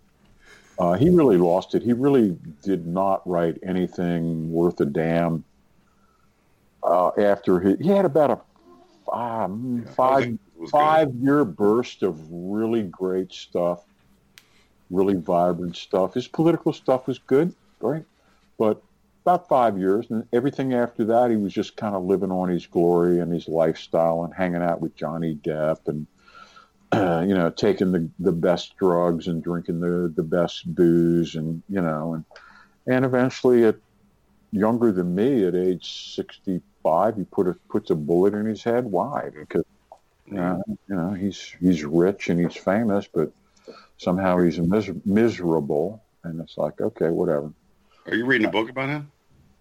Uh, 0.80 0.94
he 0.94 1.10
really 1.10 1.38
lost 1.38 1.76
it. 1.76 1.82
He 1.84 1.94
really 1.94 2.38
did 2.64 2.88
not 2.88 3.28
write 3.28 3.58
anything 3.64 4.52
worth 4.52 4.80
a 4.82 4.86
damn. 4.86 5.44
Uh, 6.84 7.10
after 7.18 7.60
he, 7.60 7.76
he 7.82 7.90
had 7.90 8.06
about 8.06 8.32
a 8.32 8.40
five, 9.06 9.52
Yeah. 9.52 9.92
five 9.94 10.38
Was 10.68 10.72
good. 10.72 10.80
five 10.80 11.16
year 11.16 11.46
burst 11.46 12.04
of 12.04 12.20
really 12.32 12.84
great 12.84 13.34
stuff, 13.34 13.84
really 14.90 15.16
vibrant 15.16 15.76
stuff. 15.76 16.14
His 16.14 16.28
political 16.28 16.74
stuff 16.74 17.08
was 17.08 17.20
good, 17.20 17.54
right? 17.82 18.06
But 18.58 18.82
about 19.28 19.50
five 19.50 19.78
years, 19.78 20.10
and 20.10 20.26
everything 20.32 20.74
after 20.74 21.04
that, 21.06 21.32
he 21.32 21.36
was 21.36 21.54
just 21.54 21.76
kind 21.76 21.96
of 21.96 22.04
living 22.06 22.32
on 22.32 22.48
his 22.48 22.66
glory 22.66 23.20
and 23.20 23.32
his 23.32 23.48
lifestyle 23.48 24.24
and 24.24 24.34
hanging 24.34 24.62
out 24.62 24.80
with 24.80 24.96
Johnny 24.96 25.36
Depp 25.36 25.88
and, 25.88 26.08
uh, 26.94 27.24
you 27.28 27.34
know, 27.34 27.50
taking 27.50 27.92
the, 27.92 28.10
the 28.20 28.32
best 28.32 28.78
drugs 28.78 29.28
and 29.28 29.44
drinking 29.44 29.82
the, 29.82 30.14
the 30.16 30.24
best 30.24 30.74
booze 30.74 31.36
and, 31.36 31.62
you 31.68 31.82
know, 31.82 32.14
and, 32.14 32.26
and 32.88 33.04
eventually 33.04 33.66
at 33.66 33.76
younger 34.52 34.94
than 34.94 35.14
me 35.14 35.46
at 35.46 35.56
age 35.56 36.14
65, 36.16 37.18
he 37.18 37.24
put 37.26 37.48
a, 37.48 37.54
puts 37.70 37.90
a 37.90 37.96
bullet 37.96 38.34
in 38.34 38.46
his 38.46 38.64
head. 38.64 38.86
Why? 38.86 39.30
Because 39.38 39.66
uh, 40.36 40.58
you 40.68 40.96
know, 40.96 41.14
he's 41.14 41.56
he's 41.60 41.84
rich 41.84 42.30
and 42.30 42.40
he's 42.40 42.58
famous, 42.62 43.08
but 43.14 43.32
somehow 43.98 44.40
he's 44.40 44.60
mis- 44.60 44.92
miserable. 45.06 46.04
And 46.24 46.42
it's 46.42 46.58
like, 46.58 46.82
okay, 46.82 47.10
whatever. 47.10 47.54
Are 48.08 48.16
you 48.16 48.26
reading 48.26 48.48
a 48.48 48.52
book 48.52 48.70
about 48.70 48.90
him? 48.90 49.12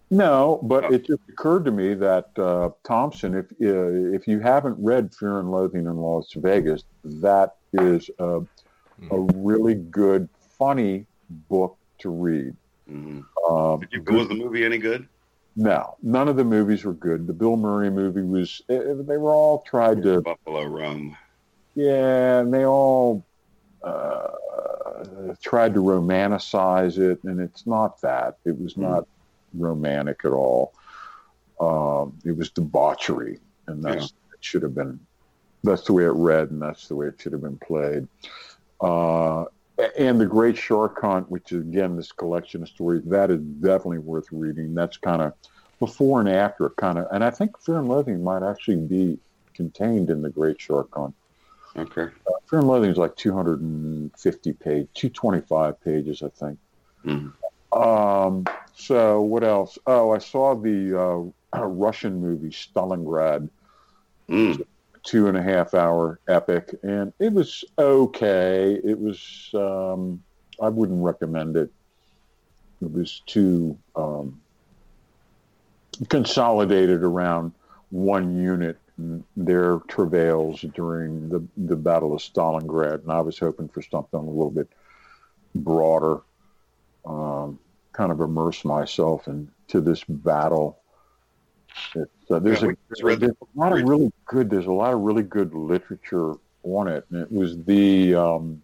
No, 0.09 0.59
but 0.63 0.85
Oh. 0.85 0.93
it 0.93 1.05
just 1.05 1.21
occurred 1.29 1.65
to 1.65 1.71
me 1.71 1.93
that 1.95 2.27
uh, 2.37 2.69
Thompson, 2.85 3.35
if 3.35 3.51
uh, 3.61 4.15
if 4.15 4.27
you 4.27 4.39
haven't 4.39 4.77
read 4.79 5.13
Fear 5.13 5.39
and 5.39 5.51
Loathing 5.51 5.85
in 5.85 5.97
Las 5.97 6.31
Vegas, 6.35 6.83
that 7.03 7.55
is 7.73 8.09
a, 8.19 8.39
a 9.11 9.19
really 9.35 9.75
good, 9.75 10.29
funny 10.57 11.07
book 11.49 11.77
to 11.99 12.09
read. 12.09 12.55
hmm 12.87 13.19
Uh, 13.49 13.77
Did 13.77 13.89
you, 13.91 14.03
was 14.15 14.27
the 14.29 14.35
movie 14.35 14.63
any 14.63 14.77
good? 14.77 15.07
No, 15.59 15.97
none 16.03 16.27
of 16.27 16.35
the 16.35 16.43
movies 16.43 16.85
were 16.85 16.93
good. 16.93 17.25
The 17.25 17.33
Bill 17.33 17.57
Murray 17.57 17.89
movie 17.89 18.21
was. 18.21 18.61
eh, 18.69 18.79
They 18.95 19.17
were 19.17 19.31
all 19.33 19.63
tried 19.63 20.03
to 20.03 20.21
Buffalo 20.21 20.65
Roam. 20.65 21.17
Yeah, 21.73 22.39
and 22.39 22.53
they 22.53 22.65
all 22.65 23.25
uh, 23.83 24.27
tried 25.41 25.73
to 25.73 25.79
romanticize 25.81 26.99
it, 26.99 27.23
and 27.23 27.39
it's 27.39 27.65
not 27.65 27.99
that. 28.01 28.37
It 28.45 28.59
was 28.59 28.77
not 28.77 29.07
romantic 29.55 30.21
at 30.25 30.31
all. 30.31 30.73
Um, 31.59 32.19
it 32.23 32.37
was 32.37 32.51
debauchery, 32.51 33.39
and 33.65 33.83
that's 33.83 34.05
it 34.33 34.37
should 34.41 34.61
have 34.61 34.75
been. 34.75 34.99
That's 35.63 35.83
the 35.85 35.93
way 35.93 36.03
it 36.03 36.13
read, 36.13 36.51
and 36.51 36.61
that's 36.61 36.87
the 36.87 36.95
way 36.95 37.07
it 37.07 37.19
should 37.19 37.31
have 37.33 37.41
been 37.41 37.57
played. 37.57 38.07
Uh, 38.79 39.45
and 39.97 40.19
the 40.19 40.25
Great 40.25 40.57
Shark 40.57 40.99
Hunt, 41.01 41.29
which 41.29 41.51
is 41.51 41.61
again 41.61 41.95
this 41.95 42.11
collection 42.11 42.63
of 42.63 42.69
stories, 42.69 43.03
that 43.05 43.31
is 43.31 43.39
definitely 43.39 43.99
worth 43.99 44.27
reading. 44.31 44.73
That's 44.73 44.97
kind 44.97 45.21
of 45.21 45.33
before 45.79 46.19
and 46.19 46.29
after, 46.29 46.69
kind 46.71 46.97
of, 46.97 47.05
and 47.11 47.23
I 47.23 47.29
think 47.29 47.59
Fear 47.61 47.79
and 47.79 47.87
Loathing 47.87 48.23
might 48.23 48.43
actually 48.43 48.77
be 48.77 49.19
contained 49.53 50.09
in 50.09 50.21
the 50.21 50.29
Great 50.29 50.59
Shark 50.59 50.89
Hunt. 50.93 51.13
Okay. 51.77 52.11
Fear 52.49 52.59
and 52.59 52.67
Loathing 52.67 52.89
is 52.89 52.97
like 52.97 53.15
250 53.15 54.53
page, 54.53 54.87
225 54.95 55.81
pages, 55.81 56.23
I 56.23 56.29
think. 56.29 56.59
Mhm. 57.05 57.33
Um, 57.73 58.45
so 58.75 59.21
what 59.21 59.43
else? 59.43 59.77
Oh, 59.85 60.11
I 60.11 60.17
saw 60.17 60.55
the 60.55 61.31
uh, 61.53 61.59
Russian 61.65 62.19
movie 62.19 62.49
Stalingrad, 62.49 63.49
Mm. 64.29 64.61
Two 65.07 65.27
and 65.27 65.37
a 65.37 65.41
half 65.41 65.73
hour 65.73 66.19
epic, 66.27 66.75
and 66.83 67.13
it 67.17 67.31
was 67.31 67.63
okay. 67.79 68.77
It 68.83 68.99
was, 68.99 69.49
um, 69.53 70.21
I 70.61 70.67
wouldn't 70.67 71.01
recommend 71.01 71.55
it. 71.55 71.71
It 72.81 72.91
was 72.91 73.21
too 73.25 73.77
um, 73.95 74.41
consolidated 76.09 77.03
around 77.03 77.53
one 77.89 78.35
unit 78.35 78.77
their 79.37 79.77
travails 79.87 80.65
during 80.75 81.29
the, 81.29 81.41
the 81.55 81.77
Battle 81.77 82.13
of 82.13 82.19
Stalingrad, 82.19 83.03
and 83.03 83.11
I 83.11 83.21
was 83.21 83.39
hoping 83.39 83.69
for 83.69 83.81
something 83.81 84.19
a 84.19 84.23
little 84.23 84.51
bit 84.51 84.67
broader, 85.55 86.19
um, 87.05 87.59
kind 87.93 88.11
of 88.11 88.19
immerse 88.19 88.65
myself 88.65 89.29
into 89.29 89.79
this 89.79 90.03
battle. 90.03 90.79
Uh, 92.29 92.39
there's, 92.39 92.61
Yeah, 92.61 92.69
a, 92.69 93.03
read 93.03 93.19
there's 93.19 93.35
a 93.41 93.59
lot 93.59 93.71
of 93.71 93.87
really 93.87 94.11
good. 94.25 94.49
There's 94.49 94.65
a 94.65 94.71
lot 94.71 94.93
of 94.93 94.99
really 95.01 95.23
good 95.23 95.53
literature 95.53 96.33
on 96.63 96.87
it, 96.87 97.05
and 97.09 97.21
it 97.21 97.31
was 97.31 97.57
the 97.63 98.15
um, 98.15 98.61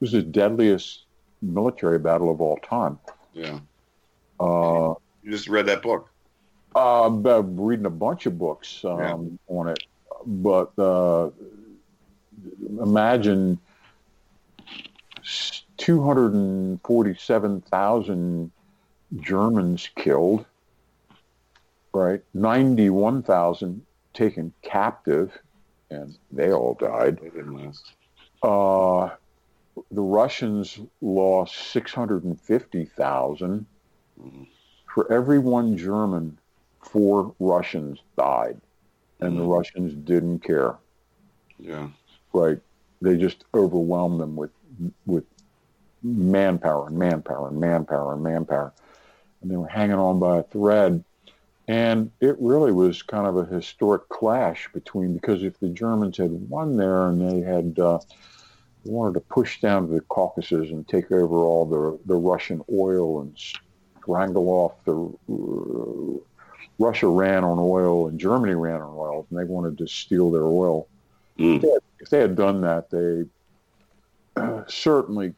it 0.00 0.04
was 0.04 0.12
the 0.12 0.22
deadliest 0.22 1.04
military 1.42 1.98
battle 1.98 2.30
of 2.30 2.40
all 2.40 2.58
time. 2.58 2.98
Yeah. 3.32 3.58
Uh, 4.38 4.94
You 5.22 5.30
just 5.30 5.48
read 5.48 5.66
that 5.66 5.82
book. 5.82 6.08
uh, 6.74 7.08
been 7.08 7.58
reading 7.60 7.86
a 7.86 7.90
bunch 7.90 8.26
of 8.26 8.38
books 8.38 8.84
um, 8.84 9.38
on 9.48 9.68
it, 9.68 9.82
but 10.26 10.72
uh, 10.78 11.30
imagine 12.80 13.58
247,000 15.76 18.50
Germans 19.20 19.90
killed, 19.96 20.44
right? 21.92 22.22
91,000 22.34 23.84
taken 24.14 24.52
captive, 24.62 25.36
and 25.90 26.16
they 26.30 26.52
all 26.52 26.74
died. 26.74 27.18
They. 27.18 27.30
Uh, 28.42 29.10
the 29.90 30.00
Russians 30.00 30.80
lost 31.00 31.54
650,000. 31.72 33.66
Mhm. 34.20 34.46
For 34.92 35.10
every 35.12 35.38
one 35.38 35.76
German, 35.76 36.38
four 36.80 37.34
Russians 37.38 38.00
died, 38.16 38.60
and 39.20 39.36
the 39.36 39.42
Mhm. 39.42 39.54
Russians 39.54 39.94
didn't 39.94 40.40
care. 40.40 40.76
Yeah. 41.58 41.88
Right? 42.32 42.60
They 43.00 43.16
just 43.16 43.44
overwhelmed 43.54 44.20
them 44.20 44.36
with 44.36 44.50
with 45.06 45.24
manpower 46.02 46.86
and 46.86 46.98
manpower 46.98 47.48
and 47.48 47.60
manpower 47.60 48.14
and 48.14 48.22
manpower, 48.22 48.72
and 49.42 49.50
they 49.50 49.56
were 49.56 49.66
hanging 49.66 49.96
on 49.96 50.18
by 50.18 50.38
a 50.38 50.42
thread. 50.42 51.04
And 51.70 52.10
it 52.18 52.34
really 52.40 52.72
was 52.72 53.00
kind 53.00 53.28
of 53.28 53.36
a 53.36 53.44
historic 53.44 54.08
clash 54.08 54.68
between 54.72 55.14
because 55.14 55.44
if 55.44 55.60
the 55.60 55.68
Germans 55.68 56.16
had 56.16 56.32
won 56.50 56.76
there 56.76 57.06
and 57.06 57.20
they 57.20 57.48
had 57.48 57.78
uh, 57.78 58.00
wanted 58.82 59.14
to 59.14 59.20
push 59.20 59.60
down 59.60 59.86
to 59.86 59.94
the 59.94 60.00
Caucasus 60.00 60.70
and 60.70 60.88
take 60.88 61.12
over 61.12 61.36
all 61.36 61.64
the 61.64 61.96
the 62.06 62.16
Russian 62.16 62.60
oil 62.72 63.20
and 63.20 63.38
strangle 64.00 64.48
off 64.48 64.84
the 64.84 64.96
uh, 65.32 66.18
Russia 66.80 67.06
ran 67.06 67.44
on 67.44 67.60
oil 67.60 68.08
and 68.08 68.18
Germany 68.18 68.54
ran 68.54 68.80
on 68.80 68.92
oil, 68.96 69.28
and 69.30 69.38
they 69.38 69.44
wanted 69.44 69.78
to 69.78 69.86
steal 69.86 70.32
their 70.32 70.46
oil. 70.46 70.88
Mm. 71.38 71.64
If 72.00 72.10
they 72.10 72.18
had 72.18 72.34
done 72.34 72.62
that, 72.62 72.90
they 72.90 73.26
uh, 74.34 74.64
certainly 74.68 75.34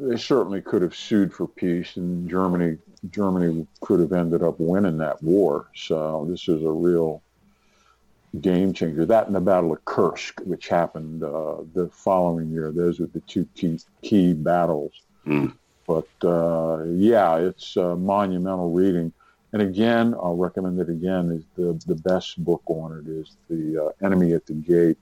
they 0.00 0.16
certainly 0.16 0.60
could 0.60 0.82
have 0.82 0.94
sued 0.94 1.32
for 1.32 1.46
peace, 1.46 1.96
and 1.96 2.28
Germany 2.28 2.78
Germany 3.10 3.66
could 3.80 4.00
have 4.00 4.12
ended 4.12 4.42
up 4.42 4.56
winning 4.58 4.98
that 4.98 5.22
war. 5.22 5.68
So 5.74 6.26
this 6.28 6.48
is 6.48 6.62
a 6.62 6.70
real 6.70 7.22
game 8.40 8.72
changer. 8.72 9.06
That 9.06 9.26
and 9.26 9.34
the 9.34 9.40
Battle 9.40 9.72
of 9.72 9.84
Kursk, 9.84 10.40
which 10.40 10.68
happened 10.68 11.22
uh, 11.22 11.56
the 11.74 11.88
following 11.92 12.50
year. 12.50 12.72
Those 12.72 13.00
were 13.00 13.06
the 13.06 13.20
two 13.20 13.46
key 13.54 13.78
key 14.02 14.34
battles. 14.34 14.92
Mm. 15.26 15.56
But 15.86 16.08
uh, 16.22 16.84
yeah, 16.84 17.36
it's 17.36 17.76
uh, 17.76 17.96
monumental 17.96 18.70
reading. 18.70 19.12
And 19.52 19.62
again, 19.62 20.14
I'll 20.14 20.36
recommend 20.36 20.78
it 20.78 20.90
again. 20.90 21.30
Is 21.30 21.44
the 21.56 21.80
the 21.86 22.00
best 22.00 22.42
book 22.44 22.62
on 22.66 22.98
it 22.98 23.10
is 23.10 23.36
the 23.48 23.86
uh, 23.86 24.06
Enemy 24.06 24.32
at 24.34 24.46
the 24.46 24.54
Gate, 24.54 24.98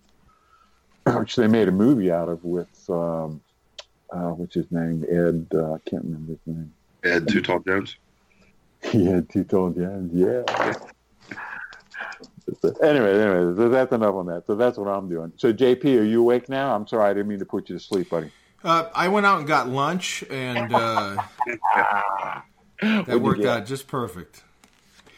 which 1.18 1.36
they 1.36 1.48
made 1.48 1.68
a 1.68 1.72
movie 1.72 2.12
out 2.12 2.28
of 2.28 2.44
with 2.44 2.88
um, 2.88 3.40
uh, 4.10 4.30
what's 4.30 4.54
his 4.54 4.70
name 4.70 5.04
Ed. 5.10 5.46
Uh, 5.54 5.74
I 5.74 5.78
can't 5.88 6.04
remember 6.04 6.32
his 6.32 6.40
name. 6.46 6.72
Ed 7.04 7.28
Too 7.28 7.42
Tall 7.42 7.60
Jones. 7.60 7.96
Yeah, 8.92 9.20
Tito 9.28 9.70
Jan. 9.70 10.10
Yeah. 10.12 10.42
anyway, 12.82 13.20
anyway, 13.20 13.56
so 13.56 13.68
that's 13.68 13.92
enough 13.92 14.14
on 14.14 14.26
that. 14.26 14.46
So 14.46 14.54
that's 14.54 14.78
what 14.78 14.86
I'm 14.86 15.08
doing. 15.08 15.32
So 15.36 15.52
JP, 15.52 16.00
are 16.00 16.04
you 16.04 16.20
awake 16.20 16.48
now? 16.48 16.74
I'm 16.74 16.86
sorry, 16.86 17.10
I 17.10 17.14
didn't 17.14 17.28
mean 17.28 17.40
to 17.40 17.46
put 17.46 17.68
you 17.68 17.76
to 17.76 17.82
sleep, 17.82 18.10
buddy. 18.10 18.30
Uh, 18.62 18.88
I 18.94 19.08
went 19.08 19.26
out 19.26 19.38
and 19.38 19.46
got 19.46 19.68
lunch, 19.68 20.24
and 20.30 20.72
uh, 20.72 21.22
that 22.82 23.20
worked 23.20 23.44
out 23.44 23.66
just 23.66 23.88
perfect. 23.88 24.44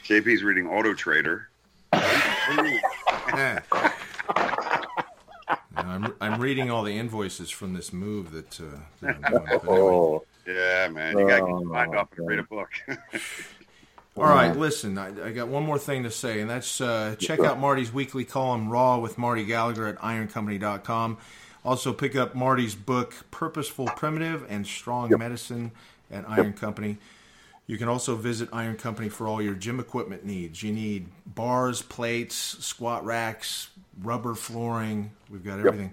JP's 0.04 0.42
reading 0.42 0.66
Auto 0.66 0.94
Trader. 0.94 1.48
I'm, 5.88 6.14
I'm 6.20 6.40
reading 6.40 6.70
all 6.70 6.82
the 6.82 6.96
invoices 6.96 7.50
from 7.50 7.72
this 7.74 7.92
move 7.92 8.32
that, 8.32 8.60
uh, 8.60 8.64
that 9.00 9.16
I'm 9.24 9.32
doing. 9.32 9.44
But 9.48 9.68
anyway. 9.68 9.78
Oh, 9.90 10.24
Yeah, 10.46 10.88
man. 10.88 11.18
You 11.18 11.26
got 11.26 11.36
to 11.36 11.40
get 11.42 11.48
your 11.48 11.64
mind 11.64 11.94
off 11.94 12.08
and 12.16 12.26
read 12.26 12.38
a 12.38 12.42
book. 12.44 12.70
All 14.16 14.24
right, 14.24 14.56
listen, 14.56 14.98
I, 14.98 15.28
I 15.28 15.30
got 15.30 15.48
one 15.48 15.62
more 15.62 15.78
thing 15.78 16.02
to 16.02 16.10
say, 16.10 16.40
and 16.40 16.50
that's 16.50 16.80
uh, 16.80 17.14
check 17.18 17.40
out 17.40 17.60
Marty's 17.60 17.92
weekly 17.92 18.24
column, 18.24 18.68
Raw 18.68 18.98
with 18.98 19.16
Marty 19.16 19.44
Gallagher 19.44 19.86
at 19.86 19.96
ironcompany.com. 19.98 21.18
Also, 21.64 21.92
pick 21.92 22.16
up 22.16 22.34
Marty's 22.34 22.74
book, 22.74 23.14
Purposeful 23.30 23.86
Primitive 23.86 24.44
and 24.48 24.66
Strong 24.66 25.16
Medicine 25.18 25.70
at 26.10 26.28
Iron 26.28 26.52
Company. 26.52 26.98
You 27.68 27.76
can 27.76 27.88
also 27.88 28.16
visit 28.16 28.48
Iron 28.50 28.76
Company 28.76 29.10
for 29.10 29.26
all 29.28 29.42
your 29.42 29.54
gym 29.54 29.78
equipment 29.78 30.24
needs. 30.24 30.62
You 30.62 30.72
need 30.72 31.08
bars, 31.26 31.82
plates, 31.82 32.34
squat 32.34 33.04
racks, 33.04 33.68
rubber 34.02 34.34
flooring. 34.34 35.12
We've 35.30 35.44
got 35.44 35.58
everything. 35.58 35.92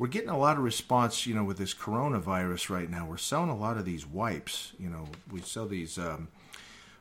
We're 0.00 0.08
getting 0.08 0.30
a 0.30 0.38
lot 0.38 0.56
of 0.56 0.64
response, 0.64 1.24
you 1.24 1.34
know, 1.34 1.44
with 1.44 1.58
this 1.58 1.74
coronavirus 1.74 2.70
right 2.70 2.90
now. 2.90 3.06
We're 3.06 3.18
selling 3.18 3.50
a 3.50 3.56
lot 3.56 3.76
of 3.76 3.84
these 3.84 4.04
wipes. 4.04 4.72
You 4.80 4.90
know, 4.90 5.06
we 5.30 5.40
sell 5.42 5.66
these 5.66 5.96
um, 5.96 6.26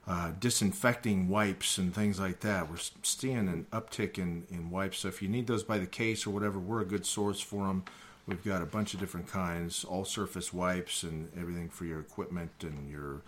uh, 0.07 0.33
disinfecting 0.39 1.27
wipes 1.27 1.79
and 1.79 1.91
things 1.91 2.19
like 2.19 2.41
that. 2.41 2.69
We're 2.69 2.77
seeing 3.01 3.37
an 3.37 3.65
uptick 3.71 4.19
in, 4.19 4.45
in 4.51 4.69
wipes. 4.69 4.99
So 4.99 5.07
if 5.07 5.23
you 5.23 5.29
need 5.29 5.47
those 5.47 5.63
by 5.63 5.79
the 5.79 5.87
case 5.87 6.27
or 6.27 6.29
whatever, 6.29 6.59
we're 6.59 6.81
a 6.81 6.85
good 6.85 7.07
source 7.07 7.39
for 7.39 7.65
them. 7.65 7.85
We've 8.27 8.43
got 8.43 8.61
a 8.61 8.67
bunch 8.67 8.93
of 8.93 8.99
different 8.99 9.27
kinds, 9.27 9.83
all 9.83 10.05
surface 10.05 10.53
wipes 10.53 11.01
and 11.01 11.31
everything 11.35 11.69
for 11.69 11.85
your 11.85 11.99
equipment 11.99 12.51
and 12.61 12.87
your 12.87 13.23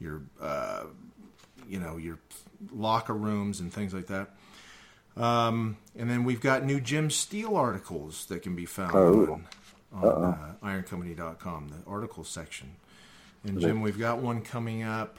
your 0.00 0.22
uh, 0.40 0.84
you 1.68 1.78
know 1.78 1.96
your 1.96 2.18
locker 2.72 3.14
rooms 3.14 3.60
and 3.60 3.72
things 3.72 3.94
like 3.94 4.06
that. 4.08 4.30
Um, 5.16 5.76
and 5.98 6.08
then 6.08 6.24
we've 6.24 6.40
got 6.40 6.64
new 6.64 6.80
Jim 6.80 7.10
Steel 7.10 7.56
articles 7.56 8.26
that 8.26 8.42
can 8.42 8.54
be 8.54 8.64
found 8.66 8.94
Oh. 8.94 9.32
on, 9.92 10.04
on 10.04 10.24
uh, 10.24 10.54
ironcompany.com, 10.64 11.68
the 11.68 11.90
article 11.90 12.24
section. 12.24 12.76
And 13.44 13.60
Jim, 13.60 13.80
we've 13.80 13.98
got 13.98 14.18
one 14.18 14.42
coming 14.42 14.82
up. 14.82 15.18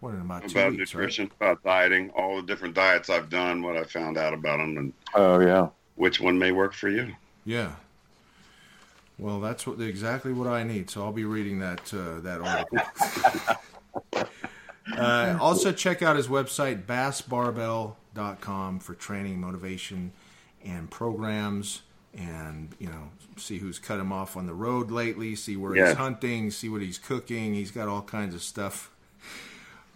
What 0.00 0.14
in 0.14 0.20
about 0.20 0.48
two 0.48 0.58
about 0.58 0.72
weeks, 0.72 0.94
right? 0.94 1.00
nutrition, 1.02 1.30
about 1.40 1.62
dieting, 1.62 2.10
all 2.10 2.36
the 2.36 2.42
different 2.42 2.74
diets 2.74 3.08
I've 3.08 3.30
done, 3.30 3.62
what 3.62 3.76
I 3.76 3.84
found 3.84 4.18
out 4.18 4.34
about 4.34 4.58
them, 4.58 4.76
and 4.76 4.92
oh 5.14 5.38
yeah. 5.40 5.68
which 5.94 6.20
one 6.20 6.38
may 6.38 6.50
work 6.50 6.72
for 6.72 6.88
you. 6.88 7.14
Yeah. 7.44 7.72
Well, 9.16 9.38
that's 9.40 9.64
what 9.64 9.80
exactly 9.80 10.32
what 10.32 10.48
I 10.48 10.64
need. 10.64 10.90
So 10.90 11.04
I'll 11.04 11.12
be 11.12 11.24
reading 11.24 11.60
that 11.60 11.94
uh, 11.94 12.20
that 12.20 12.40
article. 12.40 13.56
uh, 14.96 15.38
also, 15.40 15.72
check 15.72 16.02
out 16.02 16.16
his 16.16 16.28
website 16.28 16.84
basbarbell.com 16.84 18.80
for 18.80 18.94
training, 18.94 19.40
motivation, 19.40 20.12
and 20.64 20.90
programs. 20.90 21.82
And 22.14 22.74
you 22.78 22.88
know, 22.88 23.08
see 23.36 23.58
who's 23.58 23.78
cut 23.78 23.98
him 23.98 24.12
off 24.12 24.36
on 24.36 24.46
the 24.46 24.52
road 24.54 24.90
lately. 24.90 25.34
See 25.34 25.56
where 25.56 25.74
Yeah. 25.74 25.88
he's 25.88 25.96
hunting. 25.96 26.50
See 26.50 26.68
what 26.68 26.82
he's 26.82 26.98
cooking. 26.98 27.54
He's 27.54 27.70
got 27.70 27.88
all 27.88 28.02
kinds 28.02 28.34
of 28.34 28.42
stuff 28.42 28.90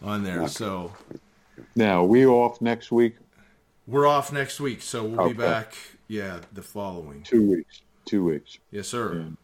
on 0.03 0.25
there. 0.25 0.49
So 0.49 0.93
Now 1.75 2.05
we 2.05 2.25
off 2.27 2.61
next 2.63 2.91
week. 2.91 3.17
we're 3.87 4.07
off 4.07 4.33
next 4.33 4.61
week. 4.61 4.81
So 4.81 5.05
we'll 5.05 5.21
Okay. 5.21 5.33
be 5.35 5.39
back. 5.39 5.75
Yeah, 6.09 6.41
the 6.53 6.63
following. 6.63 7.23
Two 7.23 7.51
weeks. 7.51 7.83
Two 8.07 8.25
weeks. 8.25 8.59
Yes, 8.71 8.89
sir. 8.89 9.15
Yeah. 9.29 9.37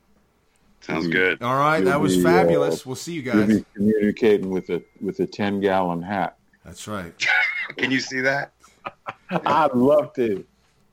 Sounds 0.83 1.07
good. 1.07 1.43
All 1.43 1.57
right, 1.57 1.85
that 1.85 2.01
was 2.01 2.17
be, 2.17 2.23
uh, 2.27 2.33
fabulous. 2.33 2.85
we'll 2.85 2.97
see 2.97 3.15
you 3.15 3.23
You'll 3.23 3.47
guys. 3.47 3.59
be 3.59 3.65
communicating 3.75 4.51
with 4.51 4.69
a 4.71 4.83
with 5.01 5.21
a 5.21 5.27
ten 5.27 5.61
gallon 5.61 6.03
hat. 6.03 6.37
That's 6.65 6.87
right. 6.89 7.15
Can 7.77 7.91
you 7.91 8.01
see 8.01 8.21
that? 8.21 8.53
I'd 9.31 9.75
love 9.75 10.13
to. 10.15 10.45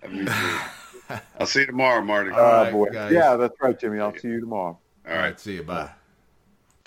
Let 0.04 0.14
me 0.14 0.26
see. 0.28 1.16
I'll 1.40 1.48
see 1.48 1.62
you 1.62 1.66
tomorrow, 1.66 2.02
Marty. 2.04 2.32
All 2.32 2.38
right, 2.40 2.70
oh 2.70 2.72
boy. 2.72 2.90
guys. 2.92 3.12
Yeah, 3.12 3.36
that's 3.36 3.56
right, 3.60 3.78
Jimmy. 3.78 4.00
I'll 4.00 4.16
see 4.16 4.28
you 4.28 4.40
tomorrow. 4.40 4.80
All 5.08 5.16
right. 5.16 5.40
See 5.40 5.56
you. 5.56 5.64
Bye. 5.64 5.90